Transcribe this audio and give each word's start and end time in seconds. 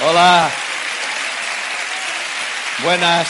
Hola. 0.00 0.48
Buenas. 2.84 3.28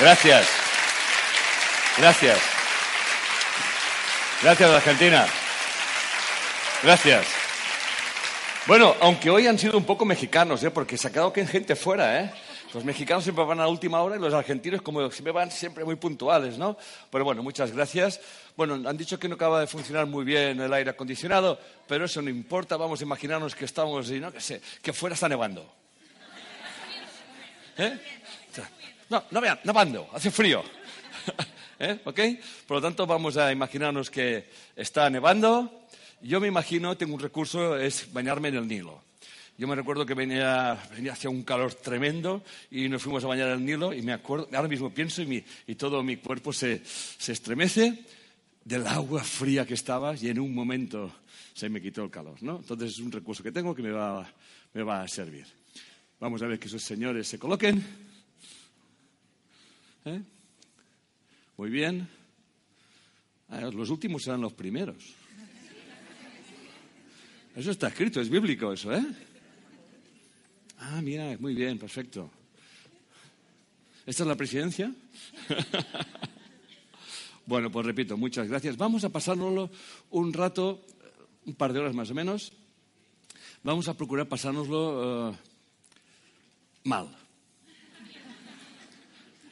Gracias. 0.00 0.48
Gracias. 1.96 2.38
Gracias, 4.42 4.70
Argentina. 4.70 5.26
Gracias. 6.82 7.26
Bueno, 8.66 8.96
aunque 9.00 9.30
hoy 9.30 9.46
han 9.46 9.60
sido 9.60 9.78
un 9.78 9.84
poco 9.84 10.04
mexicanos, 10.04 10.64
¿eh? 10.64 10.70
porque 10.72 10.98
se 10.98 11.06
ha 11.06 11.12
quedado 11.12 11.32
que 11.32 11.46
gente 11.46 11.76
fuera, 11.76 12.20
¿eh? 12.20 12.32
Los 12.74 12.84
mexicanos 12.84 13.22
siempre 13.22 13.44
van 13.44 13.60
a 13.60 13.68
última 13.68 14.00
hora 14.00 14.16
y 14.16 14.18
los 14.18 14.32
argentinos, 14.32 14.80
como 14.80 15.10
siempre, 15.10 15.30
van 15.30 15.50
siempre 15.50 15.84
muy 15.84 15.96
puntuales, 15.96 16.56
¿no? 16.56 16.78
Pero 17.10 17.24
bueno, 17.24 17.42
muchas 17.42 17.70
gracias. 17.70 18.18
Bueno, 18.56 18.88
han 18.88 18.96
dicho 18.96 19.18
que 19.18 19.28
no 19.28 19.34
acaba 19.34 19.60
de 19.60 19.66
funcionar 19.66 20.06
muy 20.06 20.24
bien 20.24 20.58
el 20.58 20.72
aire 20.72 20.90
acondicionado, 20.90 21.58
pero 21.86 22.06
eso 22.06 22.22
no 22.22 22.30
importa. 22.30 22.78
Vamos 22.78 23.00
a 23.00 23.04
imaginarnos 23.04 23.54
que 23.54 23.66
estamos, 23.66 24.10
y 24.10 24.20
no 24.20 24.32
que 24.32 24.40
sé, 24.40 24.62
que 24.80 24.94
fuera 24.94 25.14
está 25.14 25.28
nevando. 25.28 25.70
¿Eh? 27.76 27.98
No, 29.10 29.24
no 29.30 29.40
vean, 29.42 29.60
nevando, 29.64 30.08
hace 30.14 30.30
frío. 30.30 30.62
¿Eh? 31.78 32.00
¿Ok? 32.04 32.20
Por 32.66 32.78
lo 32.78 32.80
tanto, 32.80 33.06
vamos 33.06 33.36
a 33.36 33.52
imaginarnos 33.52 34.10
que 34.10 34.48
está 34.74 35.10
nevando. 35.10 35.82
Yo 36.22 36.40
me 36.40 36.48
imagino, 36.48 36.96
tengo 36.96 37.14
un 37.14 37.20
recurso, 37.20 37.76
es 37.76 38.10
bañarme 38.12 38.48
en 38.48 38.56
el 38.56 38.68
Nilo. 38.68 39.11
Yo 39.62 39.68
me 39.68 39.76
recuerdo 39.76 40.04
que 40.04 40.14
venía, 40.14 40.76
venía 40.92 41.12
hacia 41.12 41.30
un 41.30 41.44
calor 41.44 41.72
tremendo 41.74 42.42
y 42.68 42.88
nos 42.88 43.00
fuimos 43.00 43.22
a 43.22 43.28
bañar 43.28 43.48
al 43.48 43.64
Nilo 43.64 43.92
y 43.94 44.02
me 44.02 44.12
acuerdo, 44.12 44.48
ahora 44.52 44.66
mismo 44.66 44.92
pienso 44.92 45.22
y, 45.22 45.44
y 45.68 45.76
todo 45.76 46.02
mi 46.02 46.16
cuerpo 46.16 46.52
se, 46.52 46.82
se, 46.84 47.30
estremece 47.30 48.04
del 48.64 48.84
agua 48.88 49.22
fría 49.22 49.64
que 49.64 49.74
estaba 49.74 50.16
y 50.16 50.30
en 50.30 50.40
un 50.40 50.52
momento 50.52 51.14
se 51.54 51.68
me 51.68 51.80
quitó 51.80 52.02
el 52.02 52.10
calor, 52.10 52.42
¿no? 52.42 52.56
Entonces 52.56 52.90
es 52.90 52.98
un 52.98 53.12
recurso 53.12 53.44
que 53.44 53.52
tengo 53.52 53.72
que 53.72 53.82
me 53.82 53.92
va, 53.92 54.28
me 54.74 54.82
va 54.82 55.02
a 55.02 55.06
servir. 55.06 55.46
Vamos 56.18 56.42
a 56.42 56.48
ver 56.48 56.58
que 56.58 56.66
esos 56.66 56.82
señores 56.82 57.28
se 57.28 57.38
coloquen. 57.38 57.86
¿Eh? 60.06 60.22
Muy 61.56 61.70
bien. 61.70 62.08
Ah, 63.48 63.70
los 63.72 63.90
últimos 63.90 64.24
serán 64.24 64.40
los 64.40 64.54
primeros. 64.54 65.14
Eso 67.54 67.70
está 67.70 67.86
escrito, 67.86 68.20
es 68.20 68.28
bíblico 68.28 68.72
eso, 68.72 68.92
¿eh? 68.92 69.06
Ah, 70.84 71.00
mira, 71.00 71.36
muy 71.38 71.54
bien, 71.54 71.78
perfecto. 71.78 72.28
¿Esta 74.04 74.24
es 74.24 74.26
la 74.26 74.34
presidencia? 74.34 74.92
bueno, 77.46 77.70
pues 77.70 77.86
repito, 77.86 78.16
muchas 78.16 78.48
gracias. 78.48 78.76
Vamos 78.76 79.04
a 79.04 79.08
pasárnoslo 79.08 79.70
un 80.10 80.32
rato, 80.32 80.84
un 81.46 81.54
par 81.54 81.72
de 81.72 81.78
horas 81.78 81.94
más 81.94 82.10
o 82.10 82.14
menos. 82.14 82.52
Vamos 83.62 83.86
a 83.86 83.96
procurar 83.96 84.28
pasárnoslo 84.28 85.28
uh, 85.30 85.36
mal. 86.82 87.16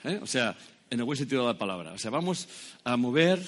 ¿Eh? 0.02 0.18
O 0.20 0.26
sea, 0.26 0.58
en 0.90 0.98
el 0.98 1.04
buen 1.04 1.16
sentido 1.16 1.42
de 1.42 1.52
la 1.52 1.58
palabra. 1.58 1.92
O 1.92 1.98
sea, 1.98 2.10
vamos 2.10 2.48
a 2.82 2.96
mover 2.96 3.40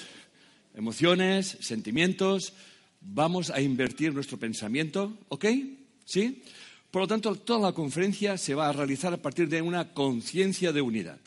emociones, 0.77 1.58
sentimientos, 1.60 2.53
vamos 3.00 3.50
a 3.50 3.60
invertir 3.60 4.14
nuestro 4.14 4.38
pensamiento, 4.38 5.19
¿ok? 5.30 5.47
¿Sí? 6.05 6.44
Por 6.92 7.02
lo 7.02 7.08
tanto, 7.08 7.34
toda 7.36 7.70
la 7.70 7.72
conferencia 7.72 8.36
se 8.36 8.54
va 8.54 8.68
a 8.68 8.72
realizar 8.72 9.14
a 9.14 9.16
partir 9.16 9.48
de 9.48 9.62
una 9.62 9.94
conciencia 9.94 10.72
de 10.72 10.82
unidad. 10.82 11.18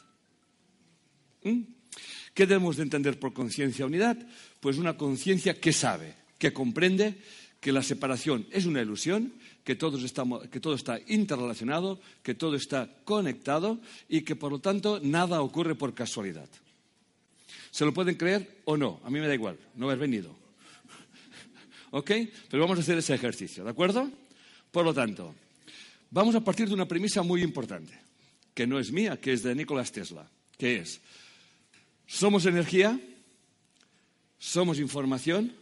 ¿Mm? 1.44 1.62
¿Qué 2.36 2.46
debemos 2.46 2.78
de 2.78 2.84
entender 2.84 3.20
por 3.20 3.34
conciencia 3.34 3.84
de 3.84 3.90
unidad? 3.90 4.28
Pues 4.60 4.78
una 4.78 4.96
conciencia 4.96 5.60
que 5.60 5.74
sabe, 5.74 6.14
que 6.38 6.54
comprende 6.54 7.16
que 7.60 7.72
la 7.72 7.82
separación 7.82 8.46
es 8.52 8.68
una 8.68 8.80
ilusión, 8.80 9.34
que, 9.64 9.74
todos 9.74 10.04
estamos, 10.04 10.48
que 10.50 10.60
todo 10.60 10.76
está 10.76 11.00
interrelacionado, 11.08 12.00
que 12.22 12.36
todo 12.36 12.56
está 12.56 12.88
conectado 13.04 13.80
y 14.08 14.22
que, 14.22 14.36
por 14.36 14.52
lo 14.52 14.60
tanto, 14.60 15.00
nada 15.02 15.42
ocurre 15.42 15.74
por 15.74 15.96
casualidad. 15.96 16.48
¿Se 17.72 17.86
lo 17.86 17.92
pueden 17.92 18.18
creer 18.18 18.62
o 18.66 18.78
no? 18.78 19.02
A 19.04 19.10
mí 19.10 19.20
me 19.20 19.28
da 19.28 19.34
igual, 19.34 19.58
no 19.74 19.88
haber 19.88 19.98
venido. 19.98 20.30
¿Ok? 21.90 22.12
Pero 22.52 22.62
vamos 22.62 22.78
a 22.78 22.82
hacer 22.82 23.00
ese 23.00 23.16
ejercicio, 23.16 23.64
¿de 23.64 23.72
acuerdo? 23.72 24.12
Por 24.72 24.86
lo 24.86 24.94
tanto, 24.94 25.34
Vamos 26.12 26.36
a 26.36 26.42
partir 26.42 26.68
de 26.68 26.74
una 26.74 26.88
premisa 26.88 27.24
muy 27.24 27.42
importante, 27.42 28.00
que 28.54 28.68
no 28.68 28.80
es 28.80 28.92
mía, 28.92 29.20
que 29.20 29.34
es 29.34 29.44
de 29.44 29.56
Nicolás 29.56 29.92
Tesla, 29.92 30.30
que 30.58 30.78
es, 30.78 31.02
somos 32.08 32.46
energía, 32.46 33.00
somos 34.38 34.80
información, 34.80 35.54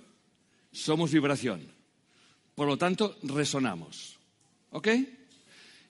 somos 0.71 1.11
vibración. 1.11 1.61
Por 2.55 2.67
lo 2.67 2.77
tanto, 2.77 3.17
resonamos. 3.23 4.17
¿Ok? 4.71 4.89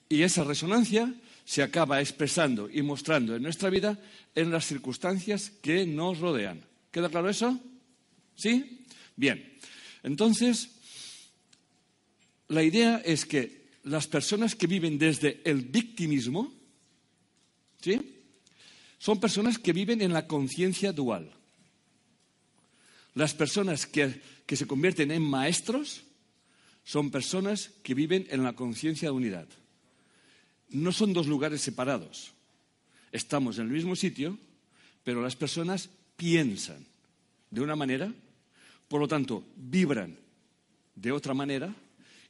Y 0.09 0.21
esa 0.21 0.43
resonancia 0.43 1.13
se 1.45 1.63
acaba 1.63 1.99
expresando 1.99 2.69
y 2.69 2.81
mostrando 2.81 3.35
en 3.35 3.43
nuestra 3.43 3.69
vida 3.69 3.99
en 4.35 4.51
las 4.51 4.65
circunstancias 4.65 5.51
que 5.61 5.85
nos 5.85 6.19
rodean. 6.19 6.63
¿Queda 6.91 7.09
claro 7.09 7.29
eso? 7.29 7.59
¿Sí? 8.35 8.85
Bien. 9.15 9.57
Entonces, 10.03 10.69
la 12.47 12.63
idea 12.63 13.01
es 13.03 13.25
que 13.25 13.62
las 13.83 14.07
personas 14.07 14.55
que 14.55 14.67
viven 14.67 14.97
desde 14.97 15.41
el 15.43 15.61
victimismo, 15.61 16.51
¿sí? 17.81 17.99
Son 18.97 19.19
personas 19.19 19.59
que 19.59 19.73
viven 19.73 20.01
en 20.01 20.13
la 20.13 20.27
conciencia 20.27 20.93
dual. 20.93 21.29
Las 23.13 23.33
personas 23.33 23.85
que, 23.85 24.21
que, 24.45 24.55
se 24.55 24.65
convierten 24.65 25.11
en 25.11 25.21
maestros 25.21 26.03
son 26.85 27.11
personas 27.11 27.71
que 27.83 27.93
viven 27.93 28.25
en 28.29 28.43
la 28.43 28.53
conciencia 28.53 29.09
de 29.09 29.15
unidad. 29.15 29.47
No 30.69 30.91
son 30.91 31.13
dos 31.13 31.27
lugares 31.27 31.61
separados. 31.61 32.31
Estamos 33.11 33.57
en 33.57 33.65
el 33.65 33.73
mismo 33.73 33.95
sitio, 33.95 34.39
pero 35.03 35.21
las 35.21 35.35
personas 35.35 35.89
piensan 36.15 36.85
de 37.51 37.61
una 37.61 37.75
manera, 37.75 38.11
por 38.87 39.01
lo 39.01 39.07
tanto, 39.07 39.43
vibran 39.55 40.17
de 40.95 41.11
otra 41.11 41.33
manera 41.33 41.75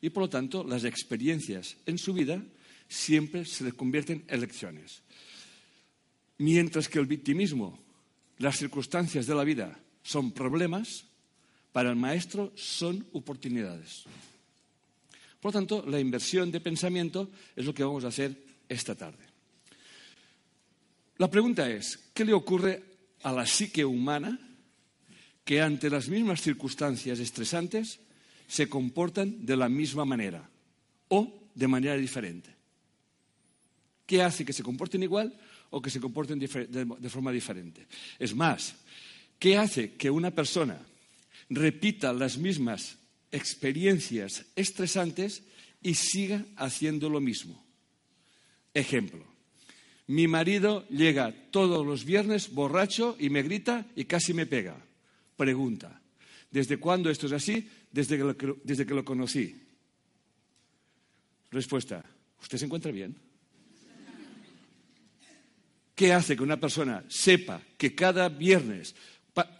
y 0.04 0.10
por 0.10 0.24
lo 0.24 0.30
tanto 0.30 0.66
las 0.66 0.84
experiencias 0.84 1.78
en 1.86 1.98
su 1.98 2.14
vida 2.14 2.44
siempre 2.90 3.46
se 3.46 3.64
les 3.64 3.74
convierten 3.74 4.26
en 4.28 4.42
lecciones. 4.42 5.02
Mientras 6.40 6.90
que 6.90 7.00
el 7.00 7.06
victimismo, 7.06 7.80
las 8.38 8.58
circunstancias 8.58 9.26
de 9.26 9.34
la 9.34 9.46
vida 9.46 9.80
son 10.04 10.34
problemas, 10.34 11.06
para 11.72 11.90
el 11.90 11.96
maestro 11.96 12.52
son 12.54 13.08
oportunidades. 13.14 14.04
Por 15.40 15.54
lo 15.54 15.60
tanto, 15.60 15.86
la 15.88 16.02
inversión 16.02 16.52
de 16.52 16.60
pensamiento 16.60 17.32
es 17.56 17.66
lo 17.66 17.74
que 17.74 17.86
vamos 17.86 18.04
a 18.04 18.10
hacer 18.10 18.36
esta 18.68 18.96
tarde. 18.96 19.24
La 21.18 21.32
pregunta 21.32 21.70
es, 21.70 22.10
¿qué 22.14 22.26
le 22.26 22.34
ocurre 22.34 22.84
a 23.24 23.32
la 23.32 23.46
psique 23.46 23.86
humana 23.86 24.38
que 25.46 25.62
ante 25.62 25.90
las 25.90 26.10
mismas 26.10 26.42
circunstancias 26.42 27.20
estresantes 27.20 28.02
se 28.54 28.70
comportan 28.70 29.44
de 29.44 29.58
la 29.58 29.68
misma 29.68 30.06
manera 30.06 30.48
o 31.08 31.50
de 31.56 31.68
manera 31.68 31.98
diferente. 31.98 32.54
¿Qué 34.06 34.22
hace 34.22 34.46
que 34.46 34.54
se 34.54 34.62
comporten 34.62 35.02
igual 35.02 35.34
o 35.72 35.82
que 35.82 35.90
se 35.90 36.00
comporten 36.00 36.38
de 36.38 37.10
forma 37.10 37.32
diferente? 37.32 37.88
Es 38.20 38.36
más, 38.36 38.76
¿qué 39.40 39.58
hace 39.58 39.94
que 39.94 40.12
una 40.12 40.30
persona 40.30 40.78
repita 41.50 42.14
las 42.14 42.38
mismas 42.38 43.00
experiencias 43.32 44.46
estresantes 44.56 45.42
y 45.82 45.96
siga 45.96 46.46
haciendo 46.56 47.10
lo 47.10 47.20
mismo? 47.20 47.58
Ejemplo, 48.72 49.26
mi 50.06 50.28
marido 50.28 50.88
llega 50.90 51.34
todos 51.50 51.84
los 51.84 52.06
viernes 52.06 52.54
borracho 52.54 53.18
y 53.20 53.32
me 53.32 53.42
grita 53.42 53.88
y 53.96 54.06
casi 54.06 54.32
me 54.36 54.46
pega. 54.46 54.78
Pregunta, 55.38 56.00
¿desde 56.52 56.78
cuándo 56.78 57.10
esto 57.10 57.26
es 57.26 57.34
así? 57.34 57.68
Desde 57.94 58.18
que, 58.18 58.24
lo, 58.24 58.58
desde 58.64 58.86
que 58.86 58.94
lo 58.94 59.06
conocí? 59.06 59.56
Respuesta, 61.52 62.04
¿usted 62.42 62.58
se 62.58 62.66
encuentra 62.66 62.92
bien? 62.92 63.16
¿Qué 65.96 66.12
hace 66.12 66.36
que 66.36 66.42
una 66.42 66.60
persona 66.60 67.06
sepa 67.08 67.62
que 67.78 67.94
cada 67.94 68.28
viernes 68.28 68.96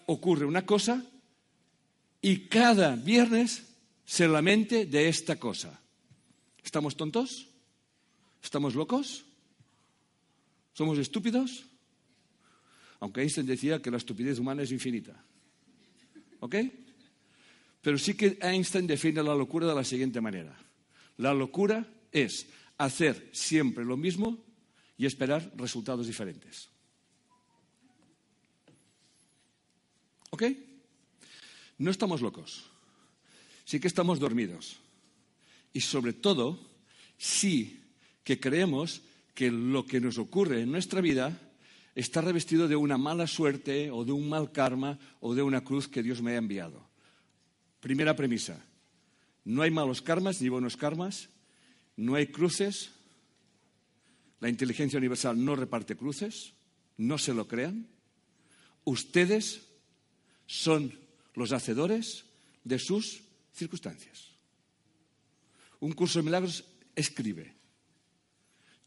ocurre 0.08 0.46
una 0.46 0.66
cosa 0.66 1.06
y 2.22 2.48
cada 2.48 2.96
viernes 2.96 3.64
se 4.04 4.28
lamente 4.28 4.88
de 4.88 5.08
esta 5.08 5.36
cosa? 5.40 5.80
¿Estamos 6.64 6.98
tontos? 6.98 7.48
¿Estamos 8.42 8.74
locos? 8.74 9.26
¿Somos 10.74 10.98
estúpidos? 10.98 11.66
Aunque 13.00 13.22
Einstein 13.22 13.46
decía 13.46 13.80
que 13.80 13.92
la 13.92 13.98
estupidez 13.98 14.40
humana 14.40 14.64
es 14.64 14.72
infinita. 14.72 15.24
¿Ok? 16.40 16.56
Pero 17.84 17.98
sí 18.00 18.16
que 18.16 18.40
Einstein 18.42 18.88
define 18.88 19.22
la 19.22 19.36
locura 19.36 19.68
de 19.68 19.76
la 19.76 19.84
siguiente 19.84 20.22
manera. 20.22 20.58
La 21.18 21.34
locura 21.34 21.86
es 22.14 22.48
hacer 22.78 23.30
siempre 23.34 23.84
lo 23.84 23.98
mismo 23.98 24.42
y 24.98 25.06
esperar 25.06 25.52
resultados 25.58 26.08
diferentes. 26.08 26.70
¿Ok? 30.30 30.44
No 31.78 31.92
estamos 31.92 32.22
locos. 32.22 32.72
sí 33.66 33.82
que 33.82 33.88
estamos 33.88 34.18
dormidos. 34.18 34.78
Y 35.74 35.82
sobre 35.82 36.14
todo, 36.14 36.60
sí 37.18 37.84
que 38.24 38.40
creemos 38.40 39.02
que 39.34 39.52
lo 39.52 39.86
que 39.86 40.00
nos 40.00 40.18
ocurre 40.18 40.62
en 40.62 40.72
nuestra 40.72 41.02
vida 41.02 41.38
está 41.96 42.22
revestido 42.22 42.70
de 42.70 42.78
una 42.78 42.98
mala 42.98 43.28
suerte 43.28 43.92
o 43.92 44.06
de 44.06 44.14
un 44.14 44.30
mal 44.30 44.54
karma 44.54 45.00
o 45.20 45.36
de 45.36 45.42
una 45.42 45.66
cruz 45.66 45.90
que 45.90 46.04
Dios 46.04 46.22
me 46.22 46.32
ha 46.32 46.38
enviado. 46.38 46.93
Primera 47.84 48.16
premisa, 48.16 48.66
no 49.44 49.62
hay 49.62 49.70
malos 49.70 50.02
karmas 50.02 50.42
ni 50.42 50.48
buenos 50.48 50.78
karmas, 50.78 51.28
no 51.98 52.16
hay 52.16 52.28
cruces, 52.28 52.92
la 54.40 54.48
inteligencia 54.48 54.98
universal 54.98 55.44
no 55.44 55.54
reparte 55.54 55.98
cruces, 55.98 56.54
no 56.96 57.18
se 57.18 57.34
lo 57.34 57.46
crean. 57.46 57.90
Ustedes 58.86 59.64
son 60.46 60.98
los 61.36 61.52
hacedores 61.52 62.24
de 62.64 62.80
sus 62.80 63.24
circunstancias. 63.52 64.30
Un 65.82 65.92
curso 65.92 66.20
de 66.20 66.24
milagros 66.24 66.64
escribe, 66.96 67.54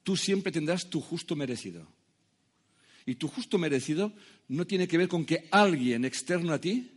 tú 0.04 0.16
siempre 0.16 0.50
tendrás 0.50 0.88
tu 0.88 1.02
justo 1.02 1.37
merecido. 1.37 1.87
Y 3.04 3.16
tu 3.16 3.28
justo 3.28 3.58
merecido 3.58 4.14
no 4.49 4.66
tiene 4.66 4.88
que 4.88 4.96
ver 4.96 5.08
con 5.08 5.26
que 5.26 5.49
alguien 5.50 6.06
externo 6.06 6.54
a 6.54 6.60
ti 6.62 6.95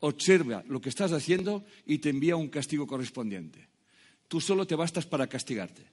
observa 0.00 0.64
lo 0.66 0.80
que 0.80 0.88
estás 0.88 1.12
haciendo 1.12 1.64
y 1.86 1.98
te 1.98 2.10
envía 2.10 2.36
un 2.36 2.48
castigo 2.48 2.86
correspondiente. 2.86 3.68
Tú 4.28 4.40
solo 4.40 4.66
te 4.66 4.74
bastas 4.74 5.06
para 5.06 5.28
castigarte. 5.28 5.84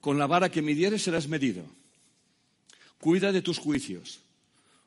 Con 0.00 0.18
la 0.18 0.26
vara 0.26 0.50
que 0.50 0.62
midieres 0.62 1.02
serás 1.02 1.28
medido. 1.28 1.64
Cuida 3.00 3.32
de 3.32 3.42
tus 3.42 3.58
juicios. 3.58 4.20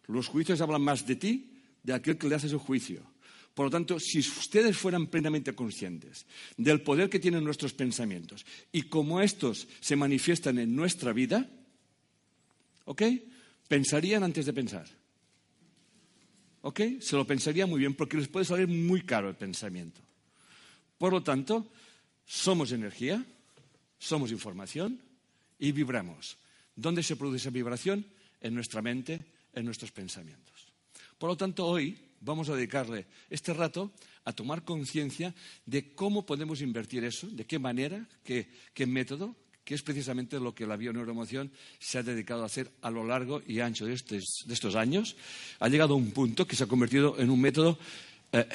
Los 0.08 0.28
juicios 0.28 0.62
hablan 0.62 0.82
más 0.82 1.06
de 1.06 1.16
ti 1.16 1.52
de 1.84 1.94
aquel 1.94 2.18
que 2.18 2.28
le 2.28 2.36
haces 2.36 2.52
el 2.52 2.58
juicio. 2.58 3.04
Por 3.54 3.66
lo 3.66 3.72
tanto, 3.72 4.00
si 4.00 4.20
ustedes 4.20 4.78
fueran 4.78 5.08
plenamente 5.08 5.54
conscientes 5.54 6.26
del 6.56 6.82
poder 6.82 7.10
que 7.10 7.20
tienen 7.20 7.44
nuestros 7.44 7.74
pensamientos 7.74 8.46
y 8.72 8.84
cómo 8.84 9.22
estos 9.22 9.68
se 9.82 9.96
manifiestan 9.96 10.60
en 10.60 10.76
nuestra 10.76 11.12
vida, 11.12 11.50
¿ok? 12.86 13.04
Pensarían 13.68 14.24
antes 14.24 14.46
de 14.46 14.54
pensar. 14.54 14.99
¿Ok? 16.62 16.82
Se 17.00 17.16
lo 17.16 17.26
pensarían 17.26 17.70
muy 17.70 17.80
bien 17.80 17.94
porque 17.94 18.18
les 18.18 18.28
puede 18.28 18.46
salir 18.46 18.68
muy 18.68 19.02
caro 19.04 19.30
el 19.30 19.36
pensamiento. 19.36 20.02
Por 20.98 21.14
lo 21.14 21.24
tanto, 21.24 21.72
somos 22.26 22.72
energía, 22.72 23.26
somos 23.98 24.32
información 24.32 25.02
y 25.58 25.72
vibramos. 25.72 26.38
¿Dónde 26.76 27.04
se 27.04 27.16
produce 27.16 27.38
esa 27.38 27.50
vibración? 27.50 28.06
En 28.42 28.54
nuestra 28.54 28.82
mente, 28.82 29.20
en 29.54 29.66
nuestros 29.66 29.92
pensamientos. 29.92 30.68
Por 31.18 31.30
lo 31.30 31.38
tanto, 31.38 31.66
hoy 31.66 31.98
vamos 32.22 32.50
a 32.50 32.56
dedicarle 32.56 33.08
este 33.30 33.54
rato 33.54 33.92
a 34.26 34.34
tomar 34.34 34.64
conciencia 34.64 35.34
de 35.66 35.94
cómo 35.94 36.26
podemos 36.26 36.62
invertir 36.62 37.04
eso, 37.04 37.28
de 37.28 37.46
qué 37.46 37.60
manera, 37.60 38.08
qué, 38.24 38.86
método, 38.86 39.36
que 39.64 39.76
es 39.76 39.84
precisamente 39.84 40.40
lo 40.40 40.56
que 40.56 40.66
la 40.66 40.78
bioneuromoción 40.78 41.52
se 41.80 42.00
ha 42.00 42.04
dedicado 42.04 42.44
a 42.44 42.48
hacer 42.48 42.72
a 42.82 42.90
lo 42.90 43.06
largo 43.06 43.42
y 43.46 43.60
ancho 43.60 43.86
de, 43.86 43.94
estos 43.94 44.76
años. 44.76 45.16
Ha 45.60 45.70
llegado 45.70 45.94
a 45.94 45.98
un 45.98 46.12
punto 46.12 46.48
que 46.48 46.56
se 46.56 46.64
ha 46.64 46.68
convertido 46.68 47.20
en 47.20 47.30
un 47.30 47.40
método 47.40 47.78
eh, 48.32 48.48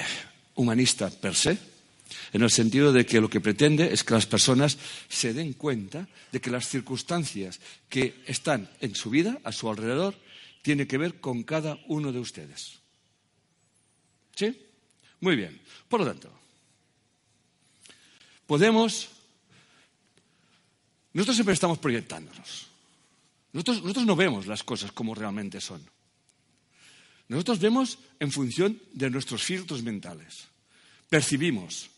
humanista 0.55 1.09
per 1.09 1.35
se, 1.35 1.57
en 2.33 2.41
el 2.41 2.51
sentido 2.51 2.91
de 2.91 3.05
que 3.05 3.21
lo 3.21 3.29
que 3.29 3.41
pretende 3.41 3.91
es 3.91 4.03
que 4.03 4.13
las 4.13 4.25
personas 4.25 4.77
se 5.07 5.33
den 5.33 5.53
cuenta 5.53 6.07
de 6.31 6.41
que 6.41 6.51
las 6.51 6.67
circunstancias 6.67 7.59
que 7.89 8.21
están 8.27 8.69
en 8.81 8.93
su 8.93 9.09
vida, 9.09 9.39
a 9.43 9.51
su 9.51 9.69
alrededor, 9.69 10.15
tiene 10.61 10.87
que 10.87 10.97
ver 10.97 11.19
con 11.19 11.43
cada 11.43 11.79
uno 11.87 12.11
de 12.11 12.19
ustedes. 12.19 12.79
¿Sí? 14.35 14.59
Muy 15.21 15.35
bien. 15.35 15.61
Por 15.87 16.01
lo 16.01 16.07
tanto, 16.07 16.29
podemos... 18.45 19.14
Nosotros 21.15 21.37
siempre 21.37 21.53
estamos 21.53 21.79
proyectándonos. 21.79 22.67
Nosotros, 23.53 24.05
no 24.05 24.17
vemos 24.17 24.47
las 24.47 24.63
cosas 24.63 24.91
como 24.91 25.15
realmente 25.15 25.61
son. 25.61 25.81
Nosotros 27.29 27.59
vemos 27.59 27.99
en 28.19 28.33
función 28.33 28.81
de 28.91 29.09
nuestros 29.09 29.41
filtros 29.41 29.81
mentales. 29.81 30.43
Percibimos. 31.09 31.89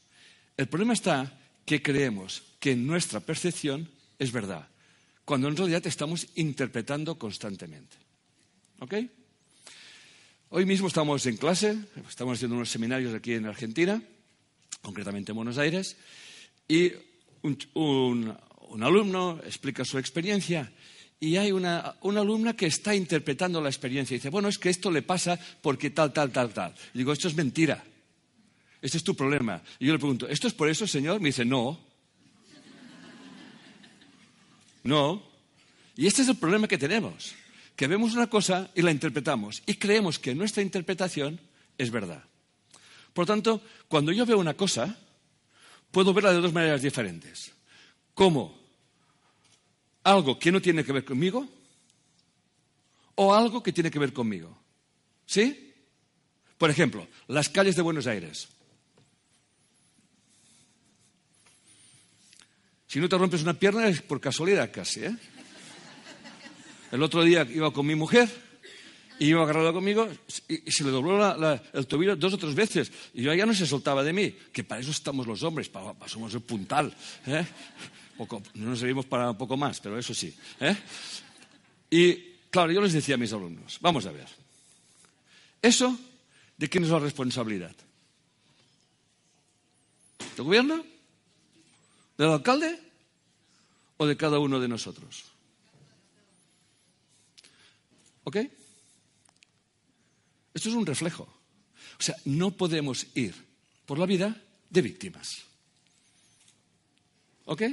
El 0.55 0.67
problema 0.67 0.93
está 0.93 1.35
que 1.65 1.81
creemos 1.81 2.43
que 2.59 2.75
nuestra 2.75 3.19
percepción 3.19 3.89
es 4.19 4.31
verdad, 4.31 4.67
cuando 5.25 5.47
en 5.47 5.57
realidad 5.57 5.87
estamos 5.87 6.27
interpretando 6.35 7.17
constantemente. 7.17 7.97
¿Ok? 8.79 8.93
Hoy 10.49 10.65
mismo 10.67 10.89
estamos 10.89 11.25
en 11.25 11.37
clase, 11.37 11.75
estamos 12.07 12.37
haciendo 12.37 12.55
unos 12.55 12.69
seminarios 12.69 13.15
aquí 13.15 13.33
en 13.33 13.47
Argentina, 13.47 13.99
concretamente 14.83 15.31
en 15.31 15.37
Buenos 15.37 15.57
Aires, 15.57 15.97
y 16.67 16.91
un, 17.41 18.37
alumno 18.81 19.39
explica 19.45 19.85
su 19.85 19.97
experiencia 19.97 20.71
y 21.19 21.37
hay 21.37 21.51
una, 21.51 21.95
una, 22.01 22.21
alumna 22.21 22.55
que 22.55 22.67
está 22.67 22.93
interpretando 22.93 23.61
la 23.61 23.69
experiencia 23.69 24.15
y 24.15 24.17
dice, 24.19 24.29
bueno, 24.29 24.47
es 24.49 24.57
que 24.57 24.69
esto 24.69 24.91
le 24.91 25.01
pasa 25.01 25.39
porque 25.61 25.89
tal, 25.89 26.13
tal, 26.13 26.31
tal, 26.31 26.53
tal. 26.53 26.73
Digo, 26.93 27.11
esto 27.11 27.27
es 27.27 27.35
mentira. 27.35 27.83
Este 28.81 28.97
es 28.97 29.03
tu 29.03 29.15
problema. 29.15 29.61
Y 29.79 29.87
yo 29.87 29.93
le 29.93 29.99
pregunto, 29.99 30.27
¿esto 30.27 30.47
es 30.47 30.53
por 30.53 30.69
eso, 30.69 30.85
señor? 30.85 31.19
Me 31.19 31.29
dice, 31.29 31.45
no. 31.45 31.79
No. 34.83 35.23
Y 35.95 36.05
este 36.05 36.21
es 36.21 36.29
el 36.29 36.37
problema 36.37 36.67
que 36.67 36.77
tenemos 36.77 37.33
que 37.77 37.87
vemos 37.87 38.15
una 38.15 38.27
cosa 38.27 38.71
y 38.73 38.81
la 38.81 38.89
interpretamos 38.89 39.61
y 39.67 39.75
creemos 39.75 40.17
que 40.17 40.33
nuestra 40.33 40.63
interpretación 40.63 41.39
es 41.77 41.91
verdad. 41.91 42.23
Por 43.13 43.27
tanto, 43.27 43.61
cuando 43.87 44.11
yo 44.11 44.25
veo 44.25 44.39
una 44.39 44.55
cosa, 44.55 44.97
puedo 45.91 46.11
verla 46.11 46.33
de 46.33 46.41
dos 46.41 46.53
maneras 46.53 46.81
diferentes. 46.81 47.51
Como 48.15 48.56
algo 50.07 50.39
que 50.39 50.51
no 50.51 50.61
tiene 50.61 50.85
que 50.85 50.93
ver 50.93 51.03
conmigo 51.03 51.45
o 53.15 53.33
algo 53.33 53.61
que 53.61 53.73
tiene 53.73 53.91
que 53.91 53.99
ver 53.99 54.13
conmigo. 54.13 54.57
¿Sí? 55.25 55.73
Por 56.57 56.69
ejemplo, 56.69 57.07
las 57.27 57.49
calles 57.49 57.75
de 57.75 57.81
Buenos 57.81 58.07
Aires. 58.07 58.47
Si 62.87 62.99
no 62.99 63.09
te 63.09 63.17
rompes 63.17 63.41
una 63.41 63.53
pierna 63.53 63.87
es 63.89 64.01
por 64.01 64.21
casualidad 64.21 64.71
casi, 64.71 65.03
¿eh? 65.03 65.15
El 66.89 67.03
otro 67.03 67.21
día 67.21 67.45
iba 67.53 67.73
con 67.73 67.85
mi 67.85 67.95
mujer 67.95 68.29
y 69.19 69.27
iba 69.27 69.43
agarrado 69.43 69.73
conmigo 69.73 70.07
y, 70.47 70.71
se 70.71 70.85
le 70.85 70.91
dobló 70.91 71.19
el 71.73 71.85
tobillo 71.85 72.15
dos 72.15 72.33
o 72.33 72.37
tres 72.37 72.55
veces. 72.55 72.93
Y 73.13 73.23
yo 73.23 73.33
ya 73.33 73.45
no 73.45 73.53
se 73.53 73.65
soltaba 73.65 74.05
de 74.05 74.13
mí, 74.13 74.33
que 74.53 74.63
para 74.63 74.79
eso 74.79 74.91
estamos 74.91 75.27
los 75.27 75.43
hombres, 75.43 75.67
para, 75.67 75.93
somos 76.07 76.33
el 76.33 76.41
puntal. 76.41 76.95
¿eh? 77.25 77.45
No 78.53 78.69
nos 78.69 78.79
servimos 78.79 79.05
para 79.05 79.33
poco 79.33 79.57
más, 79.57 79.79
pero 79.79 79.97
eso 79.97 80.13
sí. 80.13 80.35
¿eh? 80.59 80.75
Y 81.89 82.15
claro, 82.49 82.71
yo 82.71 82.81
les 82.81 82.93
decía 82.93 83.15
a 83.15 83.17
mis 83.17 83.33
alumnos, 83.33 83.77
vamos 83.81 84.05
a 84.05 84.11
ver, 84.11 84.27
¿eso 85.61 85.97
de 86.57 86.69
quién 86.69 86.83
es 86.83 86.89
la 86.89 86.99
responsabilidad? 86.99 87.75
¿Del 90.35 90.45
gobierno? 90.45 90.83
¿Del 92.17 92.29
alcalde? 92.29 92.79
¿O 93.97 94.05
de 94.05 94.17
cada 94.17 94.39
uno 94.39 94.59
de 94.59 94.67
nosotros? 94.67 95.25
¿Ok? 98.23 98.37
Esto 100.53 100.69
es 100.69 100.75
un 100.75 100.85
reflejo. 100.85 101.23
O 101.99 102.03
sea, 102.03 102.15
no 102.25 102.51
podemos 102.51 103.07
ir 103.15 103.33
por 103.85 103.97
la 103.97 104.05
vida 104.05 104.35
de 104.69 104.81
víctimas. 104.81 105.43
¿Ok? 107.45 107.63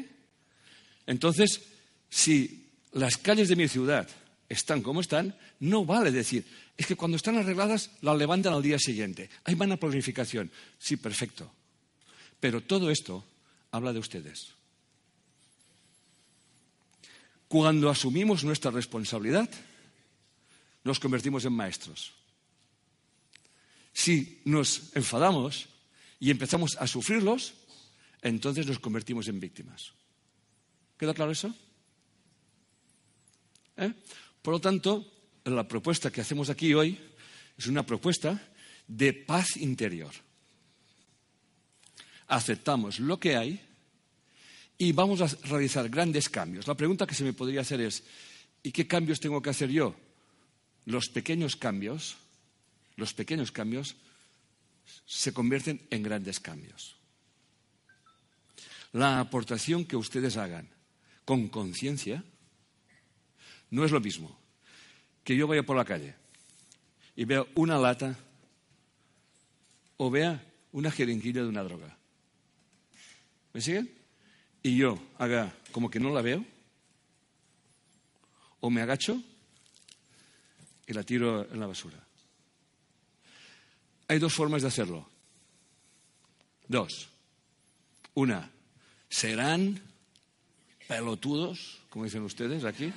Entonces, 1.06 1.62
si 2.08 2.70
las 2.92 3.16
calles 3.16 3.48
de 3.48 3.56
mi 3.56 3.68
ciudad 3.68 4.08
están 4.48 4.82
como 4.82 5.00
están, 5.00 5.36
no 5.60 5.84
vale 5.84 6.10
decir, 6.10 6.44
es 6.76 6.86
que 6.86 6.96
cuando 6.96 7.16
están 7.16 7.36
arregladas 7.36 7.90
las 8.00 8.16
levantan 8.16 8.52
al 8.52 8.62
día 8.62 8.78
siguiente. 8.78 9.30
Hay 9.44 9.54
van 9.54 9.76
planificación. 9.76 10.50
Sí, 10.78 10.96
perfecto. 10.96 11.50
Pero 12.40 12.60
todo 12.60 12.90
esto 12.90 13.24
habla 13.70 13.92
de 13.92 13.98
ustedes. 13.98 14.48
Cuando 17.48 17.88
asumimos 17.88 18.44
nuestra 18.44 18.70
responsabilidad, 18.70 19.48
nos 20.82 20.98
convertimos 20.98 21.44
en 21.44 21.52
maestros. 21.52 22.12
Si 23.92 24.40
nos 24.44 24.90
enfadamos 24.94 25.68
y 26.18 26.30
empezamos 26.30 26.76
a 26.76 26.86
sufrirlos, 26.86 27.54
entonces 28.22 28.66
nos 28.66 28.80
convertimos 28.80 29.28
en 29.28 29.38
víctimas. 29.38 29.92
¿Queda 30.98 31.14
claro 31.14 31.32
eso? 31.32 31.54
¿Eh? 33.76 33.92
Por 34.42 34.54
lo 34.54 34.60
tanto, 34.60 35.04
la 35.44 35.66
propuesta 35.66 36.10
que 36.10 36.20
hacemos 36.20 36.50
aquí 36.50 36.74
hoy 36.74 36.98
es 37.56 37.66
una 37.66 37.84
propuesta 37.84 38.40
de 38.86 39.12
paz 39.12 39.56
interior. 39.56 40.12
Aceptamos 42.28 43.00
lo 43.00 43.18
que 43.18 43.36
hay 43.36 43.60
y 44.78 44.92
vamos 44.92 45.20
a 45.20 45.26
realizar 45.48 45.88
grandes 45.88 46.28
cambios. 46.28 46.66
La 46.66 46.74
pregunta 46.74 47.06
que 47.06 47.14
se 47.14 47.24
me 47.24 47.32
podría 47.32 47.60
hacer 47.60 47.80
es, 47.80 48.04
¿y 48.62 48.72
qué 48.72 48.86
cambios 48.86 49.20
tengo 49.20 49.42
que 49.42 49.50
hacer 49.50 49.70
yo? 49.70 49.94
los 50.86 51.08
pequeños 51.08 51.56
cambios, 51.56 52.16
los 52.96 53.14
pequeños 53.14 53.52
cambios 53.52 53.96
se 55.06 55.32
convierten 55.32 55.86
en 55.90 56.02
grandes 56.02 56.40
cambios. 56.40 56.96
La 58.92 59.20
aportación 59.20 59.84
que 59.84 59.96
ustedes 59.96 60.36
hagan 60.36 60.68
con 61.24 61.48
conciencia 61.48 62.24
no 63.70 63.84
es 63.84 63.90
lo 63.90 64.00
mismo 64.00 64.38
que 65.24 65.36
yo 65.36 65.46
vaya 65.46 65.62
por 65.62 65.76
la 65.76 65.84
calle 65.84 66.14
y 67.16 67.24
vea 67.24 67.44
una 67.54 67.78
lata 67.78 68.16
o 69.96 70.10
vea 70.10 70.44
una 70.72 70.90
jeringuilla 70.90 71.42
de 71.42 71.48
una 71.48 71.62
droga. 71.62 71.96
¿Me 73.52 73.60
siguen? 73.60 73.90
Y 74.62 74.76
yo 74.76 74.98
haga 75.18 75.54
como 75.70 75.90
que 75.90 76.00
no 76.00 76.10
la 76.10 76.22
veo, 76.22 76.44
o 78.60 78.70
me 78.70 78.82
agacho 78.82 79.22
y 80.86 80.92
la 80.92 81.02
tiro 81.02 81.50
en 81.52 81.60
la 81.60 81.66
basura. 81.66 81.98
Hay 84.08 84.18
dos 84.18 84.34
formas 84.34 84.62
de 84.62 84.68
hacerlo. 84.68 85.08
Dos. 86.66 87.08
Una, 88.14 88.50
serán 89.08 89.80
pelotudos, 90.88 91.78
como 91.90 92.04
dicen 92.04 92.22
ustedes 92.22 92.64
aquí, 92.64 92.92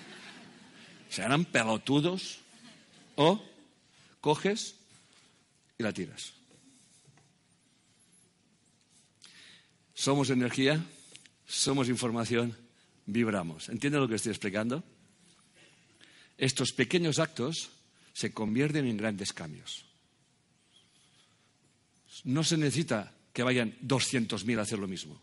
serán 1.09 1.45
pelotudos, 1.45 2.39
o 3.15 3.41
coges 4.21 4.75
y 5.77 5.83
la 5.83 5.93
tiras. 5.93 6.33
Somos 9.93 10.29
energía, 10.29 10.83
somos 11.47 11.89
información, 11.89 12.55
vibramos. 13.05 13.69
¿Entienden 13.69 14.01
lo 14.01 14.07
que 14.07 14.15
estoy 14.15 14.31
explicando? 14.31 14.83
Estos 16.37 16.71
pequeños 16.71 17.17
actos 17.17 17.71
se 18.13 18.31
convierten 18.31 18.85
en 18.85 18.97
grandes 18.97 19.33
cambios. 19.33 19.85
No 22.23 22.43
se 22.43 22.57
necesita 22.57 23.13
que 23.33 23.43
vayan 23.43 23.75
200.000 23.81 24.59
a 24.59 24.61
hacer 24.61 24.77
lo 24.77 24.87
mismo. 24.87 25.19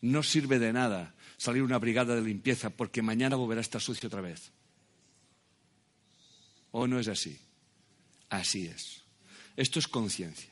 No 0.00 0.22
sirve 0.22 0.58
de 0.58 0.72
nada 0.72 1.14
salir 1.36 1.62
una 1.62 1.78
brigada 1.78 2.14
de 2.14 2.22
limpieza 2.22 2.70
porque 2.70 3.02
mañana 3.02 3.36
volverá 3.36 3.60
a 3.60 3.62
estar 3.62 3.80
sucio 3.80 4.06
otra 4.06 4.20
vez. 4.20 4.50
¿O 6.70 6.86
no 6.86 6.98
es 6.98 7.08
así? 7.08 7.38
Así 8.30 8.66
es. 8.66 9.02
Esto 9.56 9.78
es 9.78 9.86
conciencia. 9.86 10.50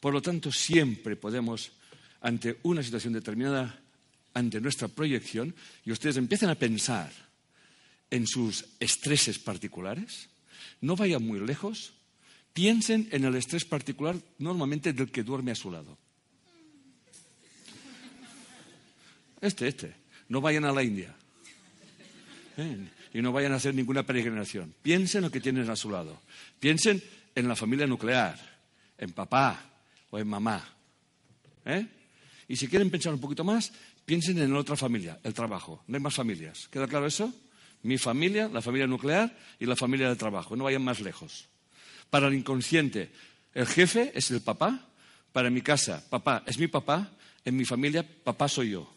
Por 0.00 0.12
lo 0.12 0.20
tanto, 0.20 0.52
siempre 0.52 1.16
podemos, 1.16 1.72
ante 2.20 2.58
una 2.64 2.82
situación 2.82 3.14
determinada, 3.14 3.80
ante 4.34 4.60
nuestra 4.60 4.88
proyección, 4.88 5.54
y 5.84 5.92
ustedes 5.92 6.18
empiezan 6.18 6.50
a 6.50 6.54
pensar 6.54 7.10
en 8.10 8.26
sus 8.26 8.66
estreses 8.80 9.38
particulares, 9.38 10.28
no 10.82 10.96
vayan 10.96 11.26
muy 11.26 11.40
lejos, 11.40 11.94
piensen 12.52 13.08
en 13.12 13.24
el 13.24 13.34
estrés 13.34 13.64
particular 13.64 14.16
normalmente 14.38 14.92
del 14.92 15.10
que 15.10 15.22
duerme 15.22 15.52
a 15.52 15.56
su 15.56 15.70
lado. 15.70 15.96
Este, 19.40 19.68
este. 19.68 20.03
No 20.34 20.40
vayan 20.40 20.64
a 20.64 20.72
la 20.72 20.82
India. 20.82 21.14
¿Eh? 22.56 22.88
Y 23.12 23.22
no 23.22 23.30
vayan 23.30 23.52
a 23.52 23.54
hacer 23.54 23.72
ninguna 23.72 24.02
peregrinación. 24.02 24.74
Piensen 24.82 25.20
en 25.20 25.26
lo 25.26 25.30
que 25.30 25.40
tienen 25.40 25.70
a 25.70 25.76
su 25.76 25.88
lado. 25.88 26.20
Piensen 26.58 27.00
en 27.36 27.46
la 27.46 27.54
familia 27.54 27.86
nuclear, 27.86 28.36
en 28.98 29.12
papá 29.12 29.60
o 30.10 30.18
en 30.18 30.26
mamá. 30.26 30.68
¿Eh? 31.64 31.86
Y 32.48 32.56
si 32.56 32.66
quieren 32.66 32.90
pensar 32.90 33.14
un 33.14 33.20
poquito 33.20 33.44
más, 33.44 33.70
piensen 34.04 34.38
en 34.38 34.52
otra 34.56 34.74
familia, 34.74 35.20
el 35.22 35.32
trabajo. 35.32 35.84
No 35.86 35.98
hay 35.98 36.02
más 36.02 36.14
familias. 36.14 36.66
¿Queda 36.68 36.88
claro 36.88 37.06
eso? 37.06 37.32
Mi 37.84 37.96
familia, 37.96 38.48
la 38.48 38.60
familia 38.60 38.88
nuclear 38.88 39.38
y 39.60 39.66
la 39.66 39.76
familia 39.76 40.08
del 40.08 40.18
trabajo. 40.18 40.56
No 40.56 40.64
vayan 40.64 40.82
más 40.82 40.98
lejos. 40.98 41.46
Para 42.10 42.26
el 42.26 42.34
inconsciente, 42.34 43.12
el 43.54 43.68
jefe 43.68 44.10
es 44.16 44.32
el 44.32 44.40
papá. 44.40 44.88
Para 45.32 45.48
mi 45.48 45.60
casa, 45.60 46.04
papá 46.10 46.42
es 46.44 46.58
mi 46.58 46.66
papá. 46.66 47.12
En 47.44 47.56
mi 47.56 47.64
familia, 47.64 48.04
papá 48.24 48.48
soy 48.48 48.70
yo. 48.70 48.94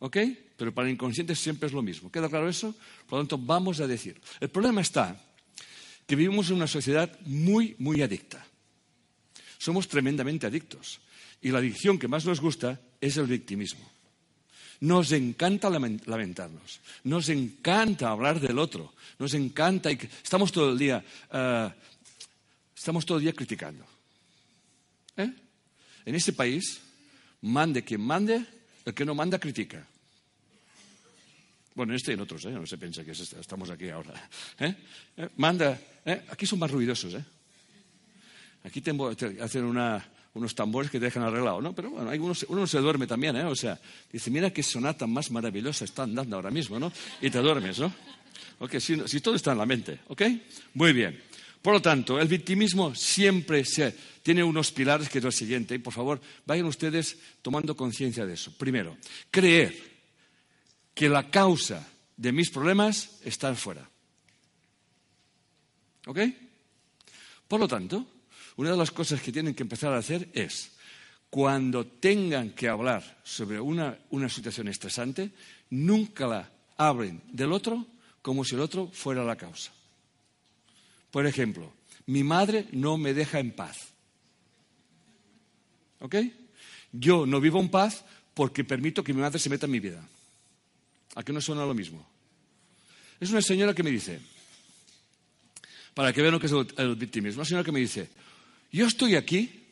¿Ok? 0.00 0.16
Pero 0.56 0.72
para 0.72 0.88
el 0.88 0.94
inconsciente 0.94 1.34
siempre 1.34 1.66
es 1.66 1.72
lo 1.72 1.82
mismo. 1.82 2.10
¿Queda 2.10 2.28
claro 2.28 2.48
eso? 2.48 2.74
Por 3.06 3.18
lo 3.18 3.24
tanto, 3.24 3.38
vamos 3.38 3.80
a 3.80 3.86
decir. 3.86 4.20
El 4.40 4.48
problema 4.48 4.80
está 4.80 5.20
que 6.06 6.16
vivimos 6.16 6.48
en 6.48 6.56
una 6.56 6.66
sociedad 6.66 7.18
muy, 7.26 7.74
muy 7.78 8.02
adicta. 8.02 8.44
Somos 9.58 9.88
tremendamente 9.88 10.46
adictos. 10.46 11.00
Y 11.42 11.50
la 11.50 11.58
adicción 11.58 11.98
que 11.98 12.08
más 12.08 12.24
nos 12.24 12.40
gusta 12.40 12.80
es 13.00 13.16
el 13.16 13.26
victimismo. 13.26 13.88
Nos 14.80 15.10
encanta 15.12 15.68
lamentarnos, 15.70 16.80
nos 17.02 17.28
encanta 17.28 18.10
hablar 18.10 18.40
del 18.40 18.60
otro, 18.60 18.94
nos 19.18 19.34
encanta 19.34 19.90
y 19.90 19.98
estamos 20.22 20.52
todo 20.52 20.70
el 20.70 20.78
día, 20.78 21.04
eh, 21.32 21.70
estamos 22.76 23.04
todo 23.04 23.18
el 23.18 23.24
día 23.24 23.32
criticando. 23.32 23.84
¿Eh? 25.16 25.32
En 26.04 26.14
este 26.14 26.32
país, 26.32 26.80
mande 27.42 27.82
quien 27.82 28.00
mande, 28.00 28.46
el 28.88 28.94
que 28.94 29.04
no 29.04 29.14
manda 29.14 29.38
critica. 29.38 29.86
Bueno, 31.74 31.92
en 31.92 31.96
este 31.96 32.10
y 32.10 32.14
en 32.14 32.20
otros, 32.20 32.44
¿eh? 32.46 32.50
no 32.50 32.66
se 32.66 32.78
piensa 32.78 33.04
que 33.04 33.12
estamos 33.12 33.70
aquí 33.70 33.88
ahora. 33.90 34.12
¿Eh? 34.58 34.74
¿Eh? 35.16 35.28
Manda, 35.36 35.78
aquí 36.30 36.46
son 36.46 36.58
más 36.58 36.70
ruidosos. 36.70 37.14
¿eh? 37.14 37.24
Aquí 38.64 38.80
tengo 38.80 39.14
que 39.14 39.40
hacer 39.40 39.62
unos 39.62 40.54
tambores 40.54 40.90
que 40.90 40.98
te 40.98 41.04
dejan 41.04 41.22
arreglado, 41.22 41.60
¿no? 41.60 41.74
Pero 41.74 41.90
bueno, 41.90 42.10
uno, 42.48 42.66
se 42.66 42.78
duerme 42.78 43.06
también, 43.06 43.36
¿eh? 43.36 43.44
O 43.44 43.54
sea, 43.54 43.78
dice, 44.10 44.30
mira 44.30 44.50
qué 44.50 44.62
sonata 44.62 45.06
más 45.06 45.30
maravillosa 45.30 45.84
están 45.84 46.14
dando 46.14 46.36
ahora 46.36 46.50
mismo, 46.50 46.80
¿no? 46.80 46.90
Y 47.20 47.30
te 47.30 47.38
duermes, 47.38 47.78
¿no? 47.78 47.92
Ok, 48.58 48.78
si, 48.80 49.06
si 49.06 49.20
todo 49.20 49.36
está 49.36 49.52
en 49.52 49.58
la 49.58 49.66
mente, 49.66 50.00
¿ok? 50.08 50.22
Muy 50.74 50.92
bien. 50.92 51.22
Por 51.62 51.74
lo 51.74 51.82
tanto, 51.82 52.20
el 52.20 52.28
victimismo 52.28 52.94
siempre 52.94 53.64
tiene 54.22 54.44
unos 54.44 54.70
pilares 54.70 55.08
que 55.08 55.18
es 55.18 55.24
lo 55.24 55.32
siguiente. 55.32 55.74
Y 55.74 55.78
por 55.78 55.92
favor, 55.92 56.20
vayan 56.46 56.66
ustedes 56.66 57.18
tomando 57.42 57.76
conciencia 57.76 58.26
de 58.26 58.34
eso. 58.34 58.52
Primero, 58.56 58.96
creer 59.30 59.74
que 60.94 61.08
la 61.08 61.30
causa 61.30 61.86
de 62.16 62.32
mis 62.32 62.50
problemas 62.50 63.20
está 63.24 63.54
fuera. 63.54 63.88
¿Ok? 66.06 66.18
Por 67.46 67.60
lo 67.60 67.68
tanto, 67.68 68.06
una 68.56 68.70
de 68.70 68.76
las 68.76 68.90
cosas 68.90 69.20
que 69.20 69.32
tienen 69.32 69.54
que 69.54 69.62
empezar 69.62 69.92
a 69.92 69.98
hacer 69.98 70.28
es, 70.32 70.72
cuando 71.30 71.86
tengan 71.86 72.50
que 72.50 72.68
hablar 72.68 73.20
sobre 73.22 73.60
una, 73.60 73.98
una 74.10 74.28
situación 74.28 74.68
estresante, 74.68 75.30
nunca 75.70 76.26
la 76.26 76.50
hablen 76.76 77.22
del 77.30 77.52
otro 77.52 77.86
como 78.22 78.44
si 78.44 78.54
el 78.54 78.60
otro 78.60 78.88
fuera 78.92 79.24
la 79.24 79.36
causa. 79.36 79.72
Por 81.10 81.26
ejemplo, 81.26 81.72
mi 82.06 82.24
madre 82.24 82.66
no 82.72 82.96
me 82.98 83.14
deja 83.14 83.38
en 83.38 83.52
paz. 83.52 83.88
¿Ok? 86.00 86.16
Yo 86.92 87.26
no 87.26 87.40
vivo 87.40 87.60
en 87.60 87.68
paz 87.68 88.04
porque 88.34 88.64
permito 88.64 89.02
que 89.02 89.12
mi 89.12 89.20
madre 89.20 89.38
se 89.38 89.50
meta 89.50 89.66
en 89.66 89.72
mi 89.72 89.80
vida. 89.80 90.06
¿A 91.14 91.22
qué 91.22 91.32
no 91.32 91.40
suena 91.40 91.66
lo 91.66 91.74
mismo? 91.74 92.06
Es 93.20 93.30
una 93.30 93.42
señora 93.42 93.74
que 93.74 93.82
me 93.82 93.90
dice, 93.90 94.20
para 95.94 96.12
que 96.12 96.22
vean 96.22 96.34
lo 96.34 96.40
que 96.40 96.46
es 96.46 96.52
el, 96.52 96.94
victimismo, 96.94 97.40
una 97.40 97.48
señora 97.48 97.64
que 97.64 97.72
me 97.72 97.80
dice, 97.80 98.08
yo 98.70 98.86
estoy 98.86 99.16
aquí, 99.16 99.64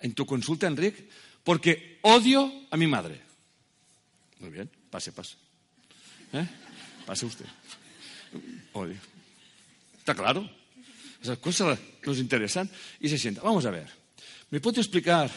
en 0.00 0.14
tu 0.14 0.24
consulta, 0.24 0.66
Enrique, 0.66 1.08
porque 1.42 1.98
odio 2.02 2.52
a 2.70 2.76
mi 2.76 2.86
madre. 2.86 3.20
Muy 4.38 4.50
bien, 4.50 4.70
pase, 4.90 5.10
pase. 5.12 5.36
¿Eh? 6.32 6.46
Pase 7.04 7.26
usted. 7.26 7.46
Odio. 8.74 8.96
¿Está 9.98 10.14
claro? 10.14 10.48
Esas 11.24 11.38
cosas 11.38 11.78
nos 12.04 12.18
interesan 12.18 12.68
y 13.00 13.08
se 13.08 13.16
sienta. 13.16 13.40
Vamos 13.40 13.64
a 13.64 13.70
ver. 13.70 13.88
¿Me 14.50 14.60
puede 14.60 14.82
explicar 14.82 15.30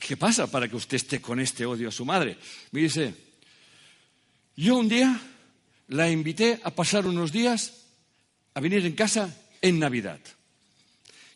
qué 0.00 0.16
pasa 0.16 0.46
para 0.46 0.66
que 0.66 0.76
usted 0.76 0.96
esté 0.96 1.20
con 1.20 1.38
este 1.40 1.66
odio 1.66 1.90
a 1.90 1.92
su 1.92 2.06
madre? 2.06 2.38
Me 2.70 2.80
dice, 2.80 3.14
yo 4.56 4.78
un 4.78 4.88
día 4.88 5.20
la 5.88 6.10
invité 6.10 6.58
a 6.64 6.70
pasar 6.70 7.06
unos 7.06 7.32
días 7.32 7.84
a 8.54 8.60
venir 8.60 8.86
en 8.86 8.94
casa 8.94 9.28
en 9.60 9.78
Navidad. 9.78 10.20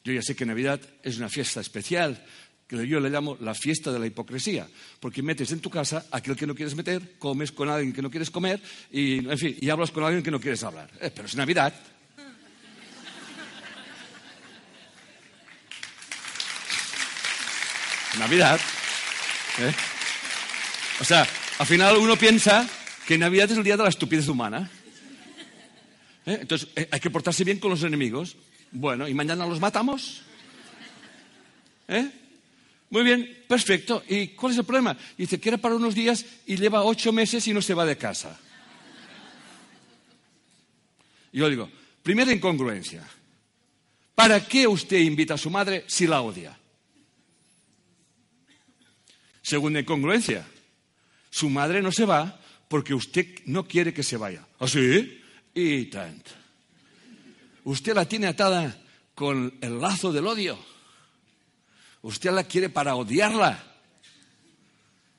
Yo 0.03 0.15
ya 0.15 0.23
sé 0.23 0.35
que 0.35 0.47
Navidad 0.47 0.81
es 1.03 1.19
una 1.19 1.29
fiesta 1.29 1.61
especial, 1.61 2.25
que 2.67 2.89
yo 2.89 3.01
le 3.01 3.11
llamo 3.11 3.37
la 3.39 3.53
fiesta 3.53 3.93
de 3.93 3.99
la 3.99 4.07
hipocresía, 4.07 4.67
porque 4.99 5.23
metes 5.23 5.53
en 5.53 5.61
tu 5.61 5.69
casa 5.69 6.07
a 6.11 6.17
aquel 6.17 6.37
que 6.37 6.47
no 6.47 6.55
quieres 6.55 6.75
meter, 6.75 7.19
comes 7.19 7.53
con 7.53 7.69
alguien 7.69 7.93
que 7.93 8.01
no 8.01 8.11
quieres 8.11 8.31
comer 8.31 8.63
y, 8.91 9.19
en 9.29 9.37
fin, 9.37 9.59
y 9.61 9.69
hablas 9.69 9.91
con 9.91 10.05
alguien 10.05 10.23
que 10.23 10.31
no 10.31 10.41
quieres 10.41 10.63
hablar. 10.63 10.91
Eh, 11.03 11.11
pero 11.15 11.29
es 11.29 11.37
Navidad. 11.37 11.98
Navidad. 18.19 18.61
¿eh? 19.59 19.73
O 21.01 21.05
sea, 21.05 21.27
al 21.59 21.67
final 21.67 21.97
uno 21.97 22.17
piensa 22.17 22.69
que 23.07 23.17
Navidad 23.17 23.51
es 23.51 23.59
el 23.59 23.65
día 23.65 23.77
de 23.77 23.85
la 23.85 23.89
estupidez 23.89 24.29
humana. 24.29 24.71
¿Eh? 26.27 26.39
Entonces, 26.41 26.69
eh, 26.77 26.89
hay 26.91 27.01
que 27.01 27.11
portarse 27.11 27.45
bien 27.45 27.59
con 27.59 27.71
los 27.71 27.83
enemigos. 27.83 28.37
Bueno, 28.71 29.09
¿y 29.09 29.15
mañana 29.15 29.47
los 29.47 29.61
matamos? 29.61 30.23
Muy 32.91 33.03
bien, 33.03 33.45
perfecto. 33.49 34.03
¿Y 34.09 34.29
cuál 34.29 34.53
es 34.53 34.59
el 34.59 34.65
problema? 34.65 34.97
Dice 35.17 35.41
que 35.41 35.49
era 35.49 35.59
para 35.59 35.77
unos 35.77 35.95
días 35.95 36.25
y 36.47 36.57
lleva 36.57 36.85
ocho 36.85 37.13
meses 37.13 37.47
y 37.47 37.55
no 37.55 37.63
se 37.63 37.73
va 37.75 37.87
de 37.87 37.97
casa. 37.97 38.39
Yo 41.33 41.49
digo, 41.49 41.71
primera 42.03 42.33
incongruencia. 42.33 43.07
¿Para 44.15 44.45
qué 44.45 44.67
usted 44.67 44.99
invita 44.99 45.35
a 45.35 45.39
su 45.39 45.49
madre 45.49 45.85
si 45.87 46.07
la 46.07 46.21
odia? 46.23 46.59
Segunda 49.49 49.81
incongruencia. 49.81 50.47
Su 51.31 51.49
madre 51.49 51.81
no 51.81 51.91
se 51.91 52.05
va 52.05 52.39
porque 52.69 52.93
usted 52.93 53.27
no 53.47 53.67
quiere 53.67 53.95
que 53.95 54.03
se 54.03 54.19
vaya. 54.19 54.47
¿Así? 54.59 54.79
¿Ah, 54.79 55.49
y 55.55 55.87
tanto. 55.87 56.33
Usted 57.65 57.95
la 57.95 58.05
tiene 58.05 58.27
atada 58.27 58.79
con 59.15 59.55
el 59.63 59.81
lazo 59.81 60.13
del 60.13 60.27
odio. 60.27 60.59
Usted 62.03 62.31
la 62.31 62.45
quiere 62.45 62.69
para 62.69 62.95
odiarla. 62.95 63.65